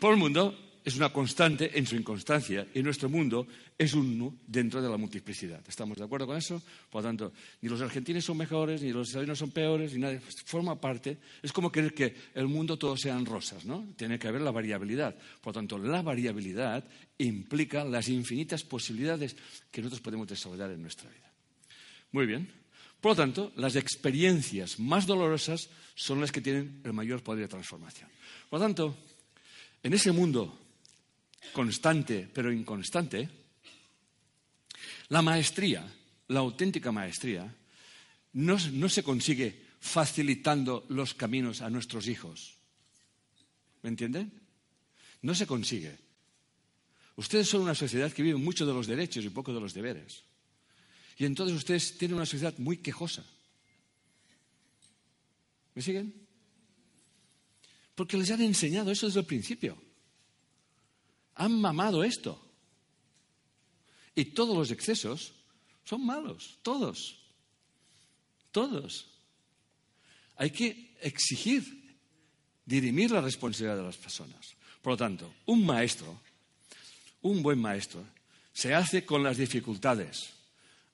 Por 0.00 0.14
el 0.14 0.18
mundo 0.18 0.56
es 0.84 0.96
una 0.96 1.12
constante 1.12 1.78
en 1.78 1.86
su 1.86 1.94
inconstancia 1.94 2.66
y 2.74 2.82
nuestro 2.82 3.08
mundo 3.08 3.46
es 3.78 3.94
un 3.94 4.18
nu 4.18 4.34
dentro 4.46 4.82
de 4.82 4.88
la 4.88 4.96
multiplicidad. 4.96 5.62
¿Estamos 5.68 5.98
de 5.98 6.04
acuerdo 6.04 6.26
con 6.26 6.36
eso? 6.36 6.60
Por 6.90 7.02
lo 7.02 7.08
tanto, 7.08 7.32
ni 7.60 7.68
los 7.68 7.80
argentinos 7.80 8.24
son 8.24 8.36
mejores, 8.36 8.82
ni 8.82 8.92
los 8.92 9.10
israelíes 9.10 9.38
son 9.38 9.50
peores, 9.50 9.92
ni 9.92 10.00
nadie. 10.00 10.20
Forma 10.20 10.80
parte. 10.80 11.18
Es 11.42 11.52
como 11.52 11.70
querer 11.70 11.94
que 11.94 12.14
el 12.34 12.48
mundo 12.48 12.78
todo 12.78 12.96
sean 12.96 13.26
rosas, 13.26 13.64
¿no? 13.64 13.92
Tiene 13.96 14.18
que 14.18 14.28
haber 14.28 14.40
la 14.40 14.50
variabilidad. 14.50 15.14
Por 15.40 15.54
lo 15.54 15.60
tanto, 15.60 15.78
la 15.78 16.02
variabilidad 16.02 16.84
implica 17.18 17.84
las 17.84 18.08
infinitas 18.08 18.64
posibilidades 18.64 19.36
que 19.70 19.82
nosotros 19.82 20.00
podemos 20.00 20.26
desarrollar 20.26 20.70
en 20.70 20.82
nuestra 20.82 21.10
vida. 21.10 21.30
Muy 22.10 22.26
bien. 22.26 22.61
Por 23.02 23.12
lo 23.12 23.16
tanto, 23.16 23.52
las 23.56 23.74
experiencias 23.74 24.78
más 24.78 25.06
dolorosas 25.06 25.68
son 25.96 26.20
las 26.20 26.30
que 26.30 26.40
tienen 26.40 26.80
el 26.84 26.92
mayor 26.92 27.20
poder 27.20 27.42
de 27.42 27.48
transformación. 27.48 28.08
Por 28.48 28.60
lo 28.60 28.64
tanto, 28.64 28.96
en 29.82 29.92
ese 29.92 30.12
mundo 30.12 30.56
constante 31.52 32.30
pero 32.32 32.52
inconstante, 32.52 33.28
la 35.08 35.20
maestría, 35.20 35.84
la 36.28 36.40
auténtica 36.40 36.92
maestría, 36.92 37.52
no, 38.34 38.56
no 38.70 38.88
se 38.88 39.02
consigue 39.02 39.60
facilitando 39.80 40.86
los 40.88 41.12
caminos 41.12 41.60
a 41.60 41.70
nuestros 41.70 42.06
hijos. 42.06 42.54
¿Me 43.82 43.90
entienden? 43.90 44.32
No 45.22 45.34
se 45.34 45.48
consigue. 45.48 45.98
Ustedes 47.16 47.48
son 47.48 47.62
una 47.62 47.74
sociedad 47.74 48.12
que 48.12 48.22
vive 48.22 48.38
mucho 48.38 48.64
de 48.64 48.72
los 48.72 48.86
derechos 48.86 49.24
y 49.24 49.28
poco 49.28 49.52
de 49.52 49.60
los 49.60 49.74
deberes. 49.74 50.22
Y 51.18 51.24
entonces 51.24 51.56
ustedes 51.56 51.96
tienen 51.98 52.16
una 52.16 52.26
sociedad 52.26 52.56
muy 52.58 52.78
quejosa. 52.78 53.24
¿Me 55.74 55.82
siguen? 55.82 56.14
Porque 57.94 58.16
les 58.16 58.30
han 58.30 58.42
enseñado 58.42 58.90
eso 58.90 59.06
desde 59.06 59.20
el 59.20 59.26
principio 59.26 59.78
han 61.34 61.60
mamado 61.60 62.04
esto. 62.04 62.40
Y 64.14 64.26
todos 64.26 64.56
los 64.56 64.70
excesos 64.70 65.32
son 65.84 66.04
malos, 66.04 66.58
todos. 66.62 67.18
Todos. 68.50 69.08
Hay 70.36 70.50
que 70.50 70.94
exigir, 71.00 71.96
dirimir 72.66 73.10
la 73.10 73.20
responsabilidad 73.20 73.78
de 73.78 73.84
las 73.84 73.96
personas. 73.96 74.54
Por 74.82 74.94
lo 74.94 74.96
tanto, 74.96 75.34
un 75.46 75.64
maestro, 75.64 76.20
un 77.22 77.42
buen 77.42 77.58
maestro, 77.58 78.04
se 78.52 78.74
hace 78.74 79.04
con 79.04 79.22
las 79.22 79.38
dificultades. 79.38 80.30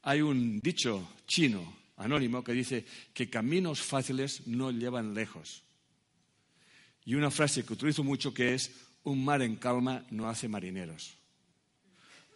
Hay 0.09 0.23
un 0.23 0.59
dicho 0.61 1.07
chino 1.27 1.71
anónimo 1.99 2.43
que 2.43 2.55
dice 2.55 2.83
que 3.13 3.29
caminos 3.29 3.83
fáciles 3.83 4.47
no 4.47 4.71
llevan 4.71 5.13
lejos. 5.13 5.63
Y 7.05 7.15
una 7.15 7.31
frase 7.31 7.63
que 7.63 7.75
utilizo 7.75 8.03
mucho 8.03 8.33
que 8.33 8.55
es 8.55 8.71
un 9.05 9.23
mar 9.23 9.43
en 9.43 9.57
calma 9.57 10.07
no 10.11 10.27
hace 10.27 10.49
marineros. 10.49 11.15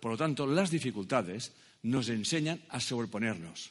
Por 0.03 0.11
lo 0.11 0.19
tanto, 0.19 0.47
las 0.47 0.71
dificultades 0.71 1.53
nos 1.85 2.11
enseñan 2.11 2.61
a 2.69 2.79
sobreponernos. 2.79 3.71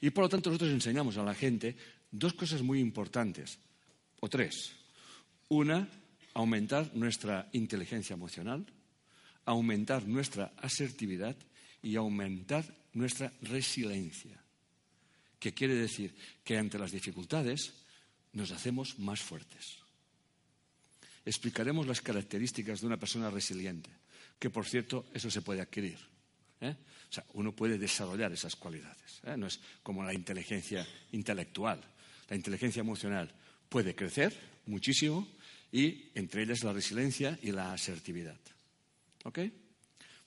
Y 0.00 0.10
por 0.10 0.24
lo 0.24 0.28
tanto, 0.28 0.50
nosotros 0.50 0.72
enseñamos 0.72 1.16
a 1.16 1.22
la 1.22 1.34
gente 1.34 1.76
dos 2.10 2.34
cosas 2.34 2.62
muy 2.62 2.80
importantes, 2.80 3.60
o 4.18 4.28
tres. 4.28 4.72
Una, 5.50 5.88
aumentar 6.34 6.90
nuestra 6.96 7.48
inteligencia 7.52 8.14
emocional, 8.14 8.66
aumentar 9.44 10.08
nuestra 10.08 10.52
asertividad 10.56 11.36
y 11.82 11.96
aumentar 11.96 12.64
nuestra 12.92 13.32
resiliencia. 13.42 14.42
Que 15.38 15.54
quiere 15.54 15.74
decir 15.74 16.14
que 16.44 16.58
ante 16.58 16.78
las 16.78 16.92
dificultades 16.92 17.72
nos 18.32 18.50
hacemos 18.50 18.98
más 18.98 19.20
fuertes 19.20 19.80
explicaremos 21.24 21.86
las 21.86 22.00
características 22.00 22.80
de 22.80 22.86
una 22.86 22.98
persona 22.98 23.30
resiliente, 23.30 23.90
que 24.38 24.50
por 24.50 24.66
cierto 24.66 25.06
eso 25.14 25.30
se 25.30 25.42
puede 25.42 25.60
adquirir. 25.60 25.98
¿eh? 26.60 26.74
O 27.08 27.12
sea, 27.12 27.24
uno 27.34 27.54
puede 27.54 27.78
desarrollar 27.78 28.32
esas 28.32 28.56
cualidades. 28.56 29.20
¿eh? 29.24 29.36
No 29.36 29.46
es 29.46 29.60
como 29.82 30.02
la 30.02 30.14
inteligencia 30.14 30.86
intelectual. 31.12 31.80
La 32.28 32.36
inteligencia 32.36 32.80
emocional 32.80 33.32
puede 33.68 33.94
crecer 33.94 34.36
muchísimo 34.66 35.26
y 35.72 36.10
entre 36.14 36.42
ellas 36.42 36.64
la 36.64 36.72
resiliencia 36.72 37.38
y 37.42 37.52
la 37.52 37.72
asertividad. 37.72 38.38
¿Ok? 39.24 39.38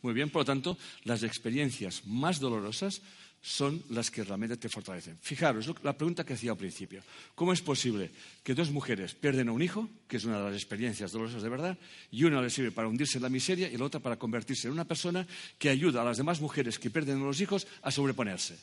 Muy 0.03 0.13
bien, 0.13 0.29
por 0.29 0.41
lo 0.41 0.45
tanto, 0.45 0.77
las 1.05 1.23
experiencias 1.23 2.05
más 2.05 2.39
dolorosas 2.39 3.01
son 3.41 3.81
las 3.89 4.11
que 4.11 4.23
realmente 4.23 4.57
te 4.57 4.69
fortalecen. 4.69 5.17
Fijaros, 5.21 5.69
la 5.81 5.97
pregunta 5.97 6.25
que 6.25 6.33
hacía 6.33 6.51
al 6.51 6.57
principio. 6.57 7.03
¿Cómo 7.35 7.51
es 7.51 7.61
posible 7.61 8.11
que 8.43 8.53
dos 8.53 8.69
mujeres 8.71 9.15
pierden 9.15 9.47
a 9.47 9.53
un 9.53 9.61
hijo, 9.61 9.89
que 10.07 10.17
es 10.17 10.25
una 10.25 10.39
de 10.39 10.45
las 10.45 10.55
experiencias 10.55 11.11
dolorosas 11.11 11.41
de 11.41 11.49
verdad, 11.49 11.77
y 12.11 12.23
una 12.25 12.41
le 12.41 12.49
sirve 12.49 12.71
para 12.71 12.87
hundirse 12.87 13.17
en 13.17 13.23
la 13.23 13.29
miseria 13.29 13.69
y 13.71 13.77
la 13.77 13.85
otra 13.85 14.01
para 14.01 14.17
convertirse 14.17 14.67
en 14.67 14.73
una 14.73 14.85
persona 14.85 15.25
que 15.57 15.69
ayuda 15.69 16.01
a 16.01 16.05
las 16.05 16.17
demás 16.17 16.41
mujeres 16.41 16.79
que 16.79 16.89
pierden 16.89 17.21
a 17.21 17.25
los 17.25 17.39
hijos 17.39 17.65
a 17.81 17.89
sobreponerse? 17.89 18.57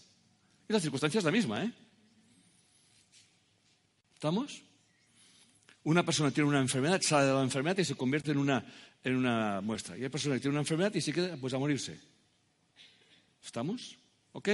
Y 0.68 0.72
la 0.72 0.80
circunstancia 0.80 1.18
es 1.18 1.24
la 1.24 1.32
misma, 1.32 1.64
¿eh? 1.64 1.72
¿Estamos? 4.14 4.62
Una 5.85 6.05
persona 6.05 6.31
tiene 6.31 6.49
una 6.49 6.61
enfermedad, 6.61 7.01
sale 7.01 7.26
de 7.26 7.33
la 7.33 7.43
enfermedad 7.43 7.78
y 7.78 7.85
se 7.85 7.95
convierte 7.95 8.33
en 8.33 8.39
una, 8.39 8.64
en 9.03 9.16
una 9.16 9.61
muestra. 9.62 9.97
Y 9.97 10.03
hay 10.03 10.09
personas 10.11 10.37
que 10.37 10.43
tienen 10.43 10.57
una 10.57 10.62
enfermedad 10.62 10.95
y 10.95 11.01
se 11.01 11.12
queda 11.12 11.37
pues, 11.37 11.55
a 11.55 11.59
morirse. 11.59 11.99
¿Estamos? 13.43 13.97
¿Ok? 14.33 14.49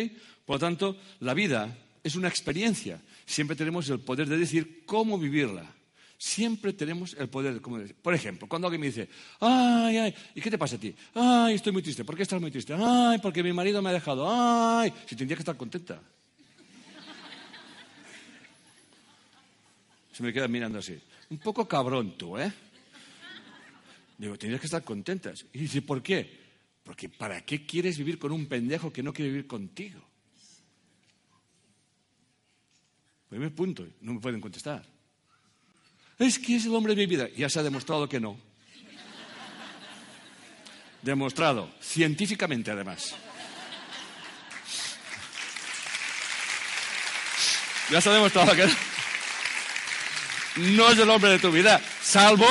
Por 0.44 0.56
lo 0.56 0.60
tanto, 0.60 0.96
la 1.20 1.34
vida 1.34 1.76
es 2.02 2.14
una 2.14 2.28
experiencia. 2.28 3.00
Siempre 3.24 3.56
tenemos 3.56 3.88
el 3.90 4.00
poder 4.00 4.28
de 4.28 4.38
decir 4.38 4.84
cómo 4.86 5.18
vivirla. 5.18 5.74
Siempre 6.18 6.72
tenemos 6.72 7.14
el 7.18 7.28
poder 7.28 7.54
de 7.54 7.60
cómo 7.60 7.78
decir. 7.78 7.96
Por 8.00 8.14
ejemplo, 8.14 8.48
cuando 8.48 8.68
alguien 8.68 8.80
me 8.80 8.86
dice, 8.86 9.08
ay, 9.40 9.96
ay, 9.98 10.14
¿y 10.34 10.40
qué 10.40 10.50
te 10.50 10.56
pasa 10.56 10.76
a 10.76 10.78
ti? 10.78 10.94
Ay, 11.14 11.56
estoy 11.56 11.72
muy 11.72 11.82
triste. 11.82 12.04
¿Por 12.04 12.16
qué 12.16 12.22
estás 12.22 12.40
muy 12.40 12.50
triste? 12.50 12.74
Ay, 12.78 13.18
porque 13.18 13.42
mi 13.42 13.52
marido 13.52 13.82
me 13.82 13.90
ha 13.90 13.92
dejado. 13.92 14.26
Ay, 14.28 14.92
si 15.06 15.16
tendría 15.16 15.36
que 15.36 15.42
estar 15.42 15.56
contenta. 15.56 16.00
Se 20.16 20.22
me 20.22 20.32
queda 20.32 20.48
mirando 20.48 20.78
así. 20.78 20.98
Un 21.28 21.36
poco 21.36 21.68
cabrón 21.68 22.16
tú, 22.16 22.38
¿eh? 22.38 22.50
Digo, 24.16 24.38
tendrías 24.38 24.62
que 24.62 24.66
estar 24.66 24.82
contenta. 24.82 25.34
Y 25.52 25.58
dice, 25.58 25.82
¿por 25.82 26.02
qué? 26.02 26.46
Porque 26.82 27.10
¿para 27.10 27.44
qué 27.44 27.66
quieres 27.66 27.98
vivir 27.98 28.18
con 28.18 28.32
un 28.32 28.46
pendejo 28.46 28.90
que 28.90 29.02
no 29.02 29.12
quiere 29.12 29.30
vivir 29.30 29.46
contigo? 29.46 30.00
Primer 33.28 33.54
punto, 33.54 33.86
no 34.00 34.14
me 34.14 34.20
pueden 34.20 34.40
contestar. 34.40 34.86
Es 36.18 36.38
que 36.38 36.56
es 36.56 36.64
el 36.64 36.74
hombre 36.74 36.94
de 36.94 37.02
mi 37.02 37.06
vida. 37.06 37.28
Ya 37.36 37.50
se 37.50 37.58
ha 37.58 37.62
demostrado 37.62 38.08
que 38.08 38.18
no. 38.18 38.38
Demostrado, 41.02 41.70
científicamente 41.78 42.70
además. 42.70 43.14
Ya 47.90 48.00
se 48.00 48.08
ha 48.08 48.14
demostrado 48.14 48.56
que 48.56 48.66
no 50.56 50.90
es 50.90 50.98
el 50.98 51.10
hombre 51.10 51.30
de 51.30 51.38
tu 51.38 51.50
vida, 51.50 51.80
salvo 52.02 52.46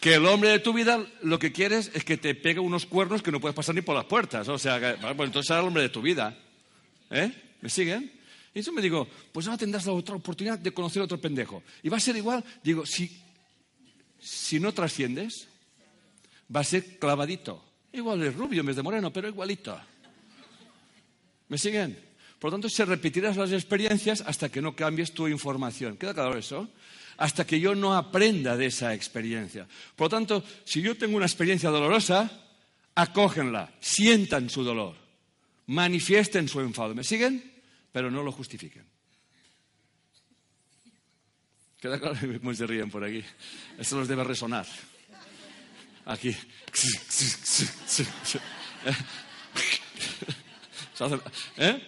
que 0.00 0.14
el 0.14 0.26
hombre 0.26 0.50
de 0.50 0.58
tu 0.60 0.72
vida 0.72 1.04
lo 1.22 1.38
que 1.38 1.52
quieres 1.52 1.90
es 1.94 2.04
que 2.04 2.16
te 2.16 2.34
pegue 2.34 2.60
unos 2.60 2.86
cuernos 2.86 3.22
que 3.22 3.32
no 3.32 3.40
puedes 3.40 3.54
pasar 3.54 3.74
ni 3.74 3.80
por 3.80 3.96
las 3.96 4.04
puertas. 4.04 4.48
O 4.48 4.58
sea, 4.58 4.96
pues 5.00 5.26
entonces 5.26 5.46
será 5.46 5.60
el 5.60 5.66
hombre 5.66 5.82
de 5.82 5.88
tu 5.88 6.00
vida. 6.00 6.36
¿Eh? 7.10 7.32
¿Me 7.60 7.68
siguen? 7.68 8.12
Y 8.54 8.62
yo 8.62 8.72
me 8.72 8.82
digo, 8.82 9.08
pues 9.32 9.46
ahora 9.46 9.58
tendrás 9.58 9.86
la 9.86 9.92
otra 9.92 10.14
oportunidad 10.14 10.58
de 10.58 10.72
conocer 10.72 11.02
a 11.02 11.04
otro 11.04 11.20
pendejo. 11.20 11.62
Y 11.82 11.88
va 11.88 11.96
a 11.96 12.00
ser 12.00 12.16
igual, 12.16 12.44
digo, 12.62 12.86
si, 12.86 13.22
si 14.20 14.60
no 14.60 14.72
trasciendes, 14.72 15.48
va 16.54 16.60
a 16.60 16.64
ser 16.64 16.98
clavadito. 16.98 17.64
Igual 17.92 18.22
es 18.22 18.34
rubio 18.34 18.60
en 18.60 18.66
vez 18.66 18.76
de 18.76 18.82
moreno, 18.82 19.12
pero 19.12 19.28
igualito. 19.28 19.78
¿Me 21.48 21.58
siguen? 21.58 21.98
Por 22.38 22.50
lo 22.50 22.56
tanto, 22.56 22.68
se 22.68 22.84
repetirán 22.84 23.36
las 23.36 23.52
experiencias 23.52 24.22
hasta 24.24 24.48
que 24.48 24.62
no 24.62 24.76
cambies 24.76 25.12
tu 25.12 25.26
información. 25.26 25.96
¿Queda 25.96 26.14
claro 26.14 26.38
eso? 26.38 26.68
Hasta 27.18 27.46
que 27.46 27.60
yo 27.60 27.74
no 27.74 27.94
aprenda 27.96 28.56
de 28.56 28.66
esa 28.66 28.94
experiencia. 28.94 29.66
Por 29.94 30.06
lo 30.06 30.10
tanto, 30.10 30.44
si 30.64 30.80
yo 30.80 30.96
tengo 30.96 31.16
una 31.16 31.26
experiencia 31.26 31.68
dolorosa, 31.68 32.30
acógenla, 32.94 33.74
sientan 33.80 34.48
su 34.48 34.62
dolor, 34.62 34.94
manifiesten 35.66 36.48
su 36.48 36.60
enfado. 36.60 36.94
¿Me 36.94 37.04
siguen? 37.04 37.42
Pero 37.92 38.10
no 38.10 38.22
lo 38.22 38.32
justifiquen. 38.32 38.86
Queda 41.80 41.98
claro 41.98 42.16
cómo 42.40 42.54
se 42.54 42.66
ríen 42.66 42.90
por 42.90 43.04
aquí. 43.04 43.22
Esto 43.76 43.98
los 43.98 44.08
debe 44.08 44.24
resonar. 44.24 44.66
Aquí. 46.06 46.30
¿Eh? 51.56 51.82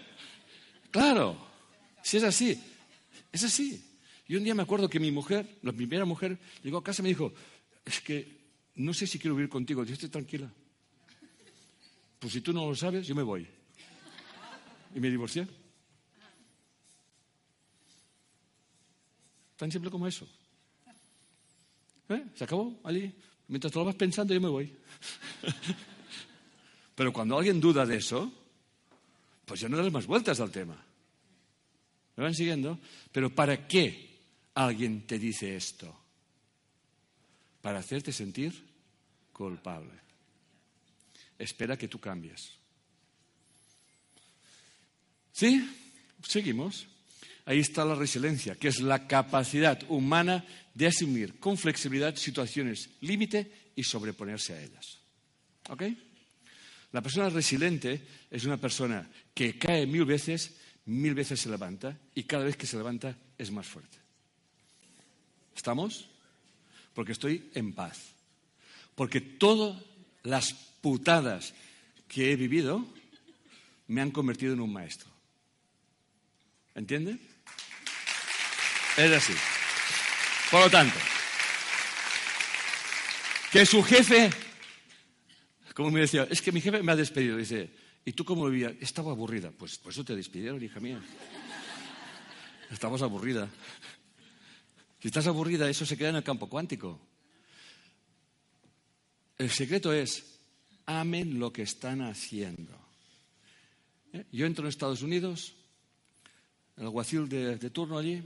Claro, 0.90 1.36
si 2.02 2.16
es 2.16 2.24
así, 2.24 2.60
es 3.32 3.44
así. 3.44 3.89
Y 4.30 4.36
un 4.36 4.44
día 4.44 4.54
me 4.54 4.62
acuerdo 4.62 4.88
que 4.88 5.00
mi 5.00 5.10
mujer, 5.10 5.58
la 5.62 5.72
primera 5.72 6.04
mujer, 6.04 6.38
llegó 6.62 6.78
a 6.78 6.84
casa 6.84 7.02
y 7.02 7.02
me 7.02 7.08
dijo, 7.08 7.32
es 7.84 8.00
que 8.00 8.38
no 8.76 8.94
sé 8.94 9.04
si 9.08 9.18
quiero 9.18 9.34
vivir 9.34 9.50
contigo. 9.50 9.82
Yo 9.82 9.94
estoy 9.94 10.08
tranquila. 10.08 10.48
Pues 12.20 12.34
si 12.34 12.40
tú 12.40 12.52
no 12.52 12.64
lo 12.64 12.76
sabes, 12.76 13.08
yo 13.08 13.16
me 13.16 13.24
voy. 13.24 13.44
Y 14.94 15.00
me 15.00 15.10
divorcié. 15.10 15.48
Tan 19.56 19.72
simple 19.72 19.90
como 19.90 20.06
eso. 20.06 20.28
¿Eh? 22.08 22.24
¿Se 22.36 22.44
acabó 22.44 22.78
allí? 22.84 23.12
Mientras 23.48 23.72
te 23.72 23.80
lo 23.80 23.84
vas 23.84 23.96
pensando, 23.96 24.32
yo 24.32 24.40
me 24.40 24.48
voy. 24.48 24.72
Pero 26.94 27.12
cuando 27.12 27.36
alguien 27.36 27.60
duda 27.60 27.84
de 27.84 27.96
eso, 27.96 28.32
pues 29.44 29.58
ya 29.58 29.68
no 29.68 29.76
das 29.76 29.90
más 29.90 30.06
vueltas 30.06 30.38
al 30.38 30.52
tema. 30.52 30.80
¿Me 32.14 32.22
van 32.22 32.34
siguiendo? 32.36 32.78
Pero 33.10 33.34
¿para 33.34 33.66
qué 33.66 34.09
alguien 34.64 35.06
te 35.06 35.18
dice 35.18 35.56
esto? 35.56 35.96
Para 37.60 37.78
hacerte 37.78 38.12
sentir 38.12 38.52
culpable. 39.32 39.92
Espera 41.38 41.76
que 41.76 41.88
tú 41.88 41.98
cambies. 41.98 42.52
¿Sí? 45.32 45.66
Seguimos. 46.26 46.86
Ahí 47.46 47.60
está 47.60 47.84
la 47.84 47.94
resiliencia, 47.94 48.54
que 48.54 48.68
es 48.68 48.80
la 48.80 49.06
capacidad 49.06 49.82
humana 49.88 50.44
de 50.74 50.86
asumir 50.86 51.38
con 51.38 51.56
flexibilidad 51.56 52.14
situaciones 52.16 52.90
límite 53.00 53.72
y 53.74 53.82
sobreponerse 53.82 54.54
a 54.54 54.62
ellas. 54.62 54.98
¿Ok? 55.68 55.82
La 56.92 57.00
persona 57.00 57.30
resiliente 57.30 58.02
es 58.30 58.44
una 58.44 58.56
persona 58.56 59.08
que 59.32 59.58
cae 59.58 59.86
mil 59.86 60.04
veces, 60.04 60.56
mil 60.86 61.14
veces 61.14 61.40
se 61.40 61.48
levanta 61.48 61.96
y 62.14 62.24
cada 62.24 62.44
vez 62.44 62.56
que 62.56 62.66
se 62.66 62.76
levanta 62.76 63.16
es 63.38 63.50
más 63.50 63.66
fuerte. 63.66 63.98
¿Estamos? 65.60 66.08
Porque 66.94 67.12
estoy 67.12 67.50
en 67.52 67.74
paz. 67.74 68.14
Porque 68.94 69.20
todas 69.20 69.76
las 70.22 70.54
putadas 70.54 71.52
que 72.08 72.32
he 72.32 72.36
vivido 72.36 72.82
me 73.88 74.00
han 74.00 74.10
convertido 74.10 74.54
en 74.54 74.60
un 74.62 74.72
maestro. 74.72 75.10
¿Entiende? 76.74 77.18
Es 78.96 79.12
así. 79.12 79.34
Por 80.50 80.60
lo 80.60 80.70
tanto, 80.70 80.98
que 83.52 83.66
su 83.66 83.82
jefe, 83.82 84.30
como 85.74 85.90
me 85.90 86.00
decía, 86.00 86.26
es 86.30 86.40
que 86.40 86.52
mi 86.52 86.62
jefe 86.62 86.82
me 86.82 86.92
ha 86.92 86.96
despedido, 86.96 87.36
dice, 87.36 87.68
¿y 88.06 88.12
tú 88.12 88.24
cómo 88.24 88.48
vivías? 88.48 88.72
Estaba 88.80 89.12
aburrida. 89.12 89.50
Pues 89.50 89.76
por 89.76 89.92
eso 89.92 90.06
te 90.06 90.16
despidieron, 90.16 90.64
hija 90.64 90.80
mía. 90.80 91.02
Estabas 92.70 93.02
aburrida. 93.02 93.46
Si 95.00 95.08
estás 95.08 95.26
aburrida, 95.26 95.68
eso 95.68 95.86
se 95.86 95.96
queda 95.96 96.10
en 96.10 96.16
el 96.16 96.22
campo 96.22 96.48
cuántico. 96.48 97.00
El 99.38 99.50
secreto 99.50 99.92
es, 99.92 100.38
amen 100.84 101.38
lo 101.38 101.50
que 101.52 101.62
están 101.62 102.02
haciendo. 102.02 102.78
¿Eh? 104.12 104.26
Yo 104.32 104.44
entro 104.44 104.64
en 104.64 104.68
Estados 104.68 105.00
Unidos, 105.00 105.54
el 106.76 106.84
alguacil 106.84 107.28
de, 107.28 107.70
turno 107.70 107.96
allí, 107.96 108.22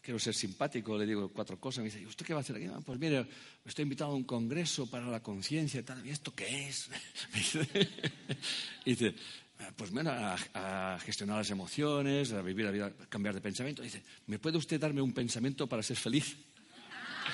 quiero 0.00 0.18
ser 0.18 0.34
simpático, 0.34 0.96
le 0.96 1.04
digo 1.04 1.28
cuatro 1.28 1.60
cosas, 1.60 1.84
me 1.84 1.90
dice, 1.90 2.06
¿usted 2.06 2.24
qué 2.24 2.32
va 2.32 2.40
a 2.40 2.42
hacer 2.42 2.56
aquí? 2.56 2.64
Ah, 2.64 2.80
pues 2.84 2.98
mire, 2.98 3.26
estoy 3.66 3.82
invitado 3.82 4.12
a 4.12 4.14
un 4.14 4.24
congreso 4.24 4.88
para 4.88 5.06
la 5.06 5.22
conciencia 5.22 5.84
tal, 5.84 6.06
¿y 6.06 6.10
esto 6.10 6.34
qué 6.34 6.68
es? 6.68 6.88
dice, 8.86 9.14
pues 9.76 9.90
bueno, 9.90 10.10
a, 10.10 10.98
gestionar 11.04 11.38
las 11.38 11.50
emociones, 11.50 12.32
a 12.32 12.42
vivir 12.42 12.64
la 12.64 12.70
vida, 12.70 12.86
a 12.86 13.06
cambiar 13.06 13.34
de 13.34 13.40
pensamiento. 13.40 13.82
dice, 13.82 14.02
¿me 14.26 14.38
puede 14.38 14.58
usted 14.58 14.80
darme 14.80 15.00
un 15.00 15.12
pensamiento 15.12 15.66
para 15.66 15.82
ser 15.82 15.96
feliz? 15.96 16.36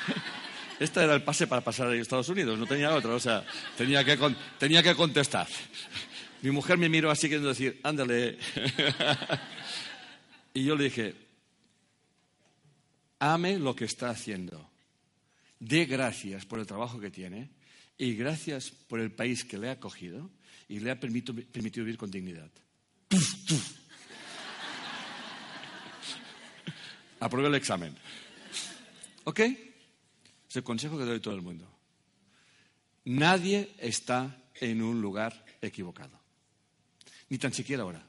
Este 0.81 1.05
era 1.05 1.14
el 1.14 1.22
pase 1.22 1.47
para 1.47 1.62
pasar 1.62 1.87
a 1.87 1.95
Estados 1.95 2.29
Unidos, 2.29 2.59
no 2.59 2.66
tenía 2.66 2.93
otro, 2.93 3.14
o 3.14 3.20
sea, 3.20 3.47
tenía 3.77 4.05
que, 4.05 4.18
tenía 4.59 4.83
que 4.83 4.97
contestar. 4.97 5.47
Mi 6.43 6.51
mujer 6.51 6.79
me 6.79 6.89
miró 6.89 7.12
así 7.12 7.29
queriendo 7.29 7.51
decir, 7.51 7.79
ándale. 7.85 8.39
y 10.55 10.64
yo 10.64 10.75
le 10.75 10.85
dije, 10.85 11.14
ame 13.20 13.61
lo 13.61 13.77
que 13.77 13.85
está 13.85 14.11
haciendo. 14.11 14.68
Dé 15.61 15.85
gracias 15.85 16.45
por 16.45 16.59
el 16.59 16.66
trabajo 16.66 16.99
que 16.99 17.11
tiene 17.11 17.51
y 17.97 18.16
gracias 18.16 18.70
por 18.70 18.99
el 18.99 19.12
país 19.12 19.45
que 19.45 19.59
le 19.59 19.68
ha 19.68 19.72
acogido 19.72 20.29
y 20.69 20.81
le 20.81 20.91
ha 20.91 20.99
permitido, 20.99 21.35
vivir 21.85 21.97
con 21.97 22.11
dignidad. 22.11 22.51
Apruebe 27.21 27.49
el 27.49 27.55
examen. 27.55 27.95
¿Ok? 29.25 29.41
Es 29.41 30.57
el 30.57 30.62
consejo 30.62 30.99
que 30.99 31.05
doy 31.05 31.19
a 31.19 31.23
todo 31.23 31.35
el 31.35 31.43
mundo. 31.43 31.69
Nadie 33.07 33.75
está 33.79 34.43
en 34.61 34.83
un 34.83 35.01
lugar 35.01 35.45
equivocado. 35.61 36.21
Ni 37.29 37.39
tan 37.39 37.53
siquiera 37.53 37.83
ahora. 37.83 38.07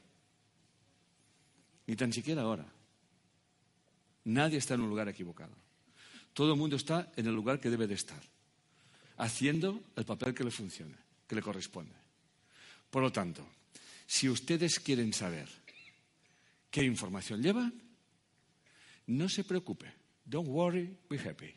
Ni 1.86 1.96
tan 1.96 2.12
siquiera 2.12 2.42
ahora. 2.42 2.66
Nadie 4.24 4.58
está 4.58 4.74
en 4.74 4.80
un 4.80 4.88
lugar 4.90 5.08
equivocado. 5.08 5.54
Todo 6.32 6.52
el 6.52 6.58
mundo 6.58 6.76
está 6.76 7.10
en 7.16 7.26
el 7.26 7.34
lugar 7.34 7.60
que 7.60 7.70
debe 7.70 7.86
de 7.86 7.94
estar, 7.94 8.20
haciendo 9.16 9.82
el 9.96 10.04
papel 10.04 10.34
que 10.34 10.44
le 10.44 10.50
funcione, 10.50 10.96
que 11.26 11.34
le 11.34 11.40
corresponde. 11.40 12.05
Por 12.90 13.02
lo 13.02 13.12
tanto, 13.12 13.46
si 14.06 14.28
ustedes 14.28 14.78
quieren 14.80 15.12
saber 15.12 15.48
qué 16.70 16.84
información 16.84 17.42
llevan, 17.42 17.72
no 19.06 19.28
se 19.28 19.44
preocupe. 19.44 19.92
Don't 20.24 20.48
worry, 20.48 20.96
be 21.08 21.18
happy. 21.18 21.54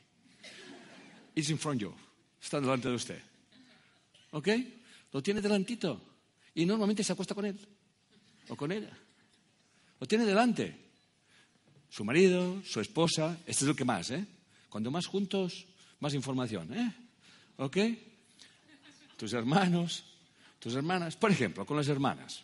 It's 1.36 1.50
in 1.50 1.58
front 1.58 1.82
of 1.82 1.90
you. 1.90 1.96
Está 2.42 2.60
delante 2.60 2.90
de 2.90 2.96
usted. 2.96 3.22
¿Ok? 4.32 4.48
Lo 5.12 5.22
tiene 5.24 5.42
delantito. 5.42 6.02
Y 6.54 6.66
normalmente 6.66 7.04
se 7.04 7.14
acuesta 7.14 7.36
con 7.36 7.46
él 7.46 7.58
o 8.50 8.56
con 8.56 8.72
ella. 8.72 8.96
Lo 10.00 10.08
tiene 10.08 10.26
delante. 10.26 10.76
Su 11.90 12.04
marido, 12.04 12.62
su 12.64 12.80
esposa, 12.80 13.38
este 13.46 13.64
es 13.64 13.68
lo 13.68 13.76
que 13.76 13.86
más, 13.86 14.12
¿eh? 14.12 14.26
Cuando 14.70 14.92
más 14.92 15.08
juntos, 15.08 15.66
más 16.00 16.14
información, 16.14 16.72
¿eh? 16.74 16.94
¿Ok? 17.58 17.78
Tus 19.18 19.34
hermanos, 19.34 20.06
tus 20.60 20.76
hermanas. 20.76 21.16
Por 21.16 21.32
ejemplo, 21.32 21.66
con 21.66 21.78
las 21.78 21.88
hermanas. 21.88 22.44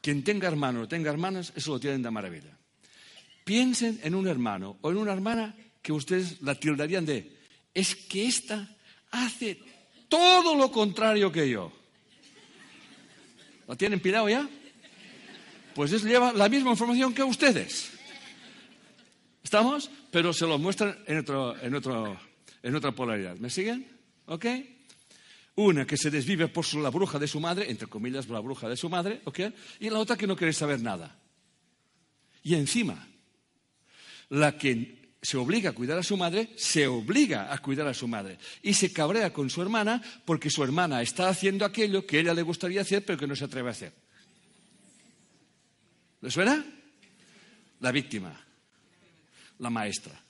Quien 0.00 0.22
tenga 0.22 0.48
hermano 0.48 0.82
o 0.82 0.88
tenga 0.88 1.10
hermanas, 1.10 1.52
eso 1.56 1.72
lo 1.72 1.80
tienen 1.80 2.02
de 2.02 2.10
maravilla. 2.10 2.56
Piensen 3.44 3.98
en 4.02 4.14
un 4.14 4.28
hermano 4.28 4.78
o 4.80 4.90
en 4.90 4.98
una 4.98 5.12
hermana 5.12 5.56
que 5.82 5.92
ustedes 5.92 6.40
la 6.42 6.54
tildarían 6.54 7.06
de, 7.06 7.36
es 7.74 7.94
que 7.96 8.26
esta 8.26 8.68
hace 9.10 9.58
todo 10.08 10.54
lo 10.54 10.70
contrario 10.70 11.32
que 11.32 11.48
yo. 11.48 11.72
¿Lo 13.66 13.76
tienen 13.76 14.00
pirado 14.00 14.28
ya? 14.28 14.48
Pues 15.74 15.92
es, 15.92 16.02
lleva 16.04 16.32
la 16.32 16.48
misma 16.48 16.70
información 16.70 17.14
que 17.14 17.22
ustedes. 17.22 17.90
¿Estamos? 19.42 19.90
Pero 20.10 20.32
se 20.32 20.46
lo 20.46 20.58
muestran 20.58 20.98
en, 21.06 21.18
otro, 21.18 21.58
en, 21.62 21.74
otro, 21.74 22.18
en 22.62 22.74
otra 22.74 22.92
polaridad. 22.92 23.36
¿Me 23.36 23.50
siguen? 23.50 23.86
¿Ok? 24.26 24.46
Una 25.58 25.84
que 25.84 25.96
se 25.96 26.08
desvive 26.08 26.46
por 26.46 26.72
la 26.74 26.88
bruja 26.88 27.18
de 27.18 27.26
su 27.26 27.40
madre, 27.40 27.68
entre 27.68 27.88
comillas, 27.88 28.28
la 28.28 28.38
bruja 28.38 28.68
de 28.68 28.76
su 28.76 28.88
madre, 28.88 29.22
¿ok? 29.24 29.40
Y 29.80 29.90
la 29.90 29.98
otra 29.98 30.16
que 30.16 30.28
no 30.28 30.36
quiere 30.36 30.52
saber 30.52 30.80
nada. 30.80 31.18
Y 32.44 32.54
encima, 32.54 33.08
la 34.28 34.56
que 34.56 35.16
se 35.20 35.36
obliga 35.36 35.70
a 35.70 35.72
cuidar 35.72 35.98
a 35.98 36.04
su 36.04 36.16
madre, 36.16 36.50
se 36.56 36.86
obliga 36.86 37.52
a 37.52 37.58
cuidar 37.58 37.88
a 37.88 37.94
su 37.94 38.06
madre. 38.06 38.38
Y 38.62 38.72
se 38.74 38.92
cabrea 38.92 39.32
con 39.32 39.50
su 39.50 39.60
hermana 39.60 40.00
porque 40.24 40.48
su 40.48 40.62
hermana 40.62 41.02
está 41.02 41.28
haciendo 41.28 41.64
aquello 41.64 42.06
que 42.06 42.20
ella 42.20 42.34
le 42.34 42.42
gustaría 42.42 42.82
hacer 42.82 43.04
pero 43.04 43.18
que 43.18 43.26
no 43.26 43.34
se 43.34 43.46
atreve 43.46 43.70
a 43.70 43.72
hacer. 43.72 43.92
¿Le 46.20 46.30
suena? 46.30 46.64
La 47.80 47.90
víctima, 47.90 48.32
la 49.58 49.70
maestra. 49.70 50.22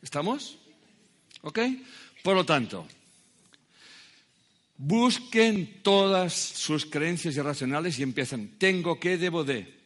¿Estamos? 0.00 0.61
¿Ok? 1.42 1.58
Por 2.22 2.34
lo 2.36 2.46
tanto, 2.46 2.86
busquen 4.76 5.82
todas 5.82 6.32
sus 6.32 6.86
creencias 6.86 7.36
irracionales 7.36 7.98
y 7.98 8.02
empiezan, 8.02 8.48
tengo 8.58 8.98
que, 8.98 9.18
debo 9.18 9.44
de. 9.44 9.82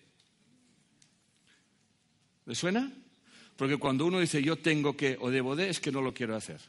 ¿Le 2.47 2.55
suena? 2.55 2.93
Porque 3.57 3.79
cuando 3.79 4.07
uno 4.07 4.21
dice 4.21 4.43
yo 4.43 4.57
tengo 4.57 4.97
que 4.97 5.17
o 5.21 5.31
debo 5.31 5.57
de, 5.57 5.71
es 5.71 5.81
que 5.81 5.91
no 5.91 6.01
lo 6.01 6.13
quiero 6.13 6.37
hacer. 6.37 6.61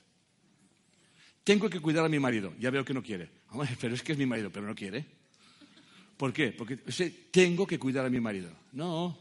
Tengo 1.43 1.69
que 1.69 1.79
cuidar 1.79 2.03
a 2.03 2.09
mi 2.09 2.19
marido. 2.19 2.53
Ya 2.59 2.71
veo 2.71 2.83
que 2.83 2.93
no 2.93 3.03
quiere. 3.03 3.29
pero 3.79 3.93
es 3.93 4.03
que 4.03 4.13
es 4.13 4.17
mi 4.17 4.25
marido, 4.25 4.49
pero 4.51 4.65
no 4.65 4.75
quiere. 4.75 5.05
¿Por 6.17 6.33
qué? 6.33 6.51
Porque 6.51 6.77
tengo 7.31 7.67
que 7.67 7.77
cuidar 7.77 8.05
a 8.05 8.09
mi 8.09 8.19
marido. 8.19 8.49
No. 8.71 9.17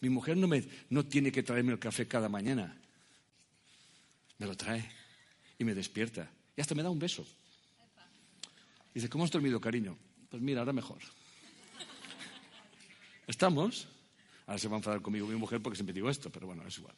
Mi 0.00 0.08
mujer 0.08 0.36
no, 0.36 0.48
me, 0.48 0.64
no 0.88 1.06
tiene 1.06 1.30
que 1.30 1.42
traerme 1.42 1.72
el 1.72 1.78
café 1.78 2.08
cada 2.08 2.28
mañana. 2.28 2.79
Me 4.40 4.46
lo 4.46 4.56
trae 4.56 4.90
y 5.58 5.64
me 5.64 5.74
despierta. 5.74 6.28
Y 6.56 6.60
hasta 6.60 6.74
me 6.74 6.82
da 6.82 6.90
un 6.90 6.98
beso. 6.98 7.24
Dice, 8.92 9.08
¿cómo 9.08 9.24
has 9.24 9.30
dormido, 9.30 9.60
cariño? 9.60 9.96
Pues 10.28 10.42
mira, 10.42 10.60
ahora 10.60 10.72
mejor. 10.72 10.98
¿Estamos? 13.26 13.86
Ahora 14.46 14.58
se 14.58 14.66
va 14.66 14.74
a 14.74 14.78
enfadar 14.78 15.00
conmigo 15.00 15.28
mi 15.28 15.36
mujer 15.36 15.62
porque 15.62 15.76
siempre 15.76 15.92
digo 15.92 16.10
esto, 16.10 16.30
pero 16.30 16.46
bueno, 16.46 16.66
es 16.66 16.76
igual. 16.78 16.96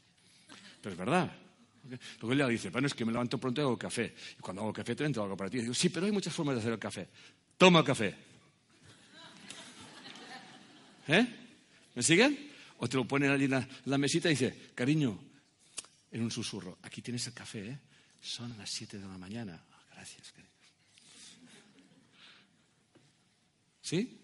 Pero 0.81 0.93
es 0.93 0.99
verdad. 0.99 1.31
Luego 2.21 2.33
ella 2.33 2.49
dice, 2.49 2.71
bueno, 2.71 2.87
es 2.87 2.95
que 2.95 3.05
me 3.05 3.13
levanto 3.13 3.39
pronto 3.39 3.61
y 3.61 3.65
hago 3.65 3.77
café. 3.77 4.15
Y 4.39 4.41
cuando 4.41 4.63
hago 4.63 4.73
café 4.73 4.95
también 4.95 5.13
tengo 5.13 5.25
algo 5.25 5.37
para 5.37 5.51
ti. 5.51 5.59
Y 5.59 5.63
digo, 5.63 5.75
sí, 5.75 5.89
pero 5.89 6.07
hay 6.07 6.13
muchas 6.13 6.33
formas 6.33 6.55
de 6.55 6.61
hacer 6.61 6.73
el 6.73 6.79
café. 6.79 7.09
Toma 7.59 7.85
café. 7.85 8.15
¿Eh? 11.09 11.27
¿Me 11.95 12.03
siguen? 12.03 12.51
O 12.79 12.89
te 12.89 12.97
lo 12.97 13.05
ponen 13.07 13.31
allí 13.31 13.45
en 13.45 13.67
la, 13.85 13.99
mesita 13.99 14.29
y 14.29 14.33
dice, 14.33 14.71
cariño, 14.75 15.19
en 16.13 16.23
un 16.23 16.31
susurro, 16.31 16.79
aquí 16.83 17.01
tienes 17.03 17.27
el 17.27 17.33
café, 17.33 17.71
¿eh? 17.71 17.79
Son 18.21 18.57
las 18.57 18.71
siete 18.71 18.99
de 18.99 19.09
la 19.09 19.19
mañana. 19.19 19.61
Ah, 19.73 19.85
gracias, 19.95 20.31
cariño. 20.31 20.53
¿Sí? 23.81 24.21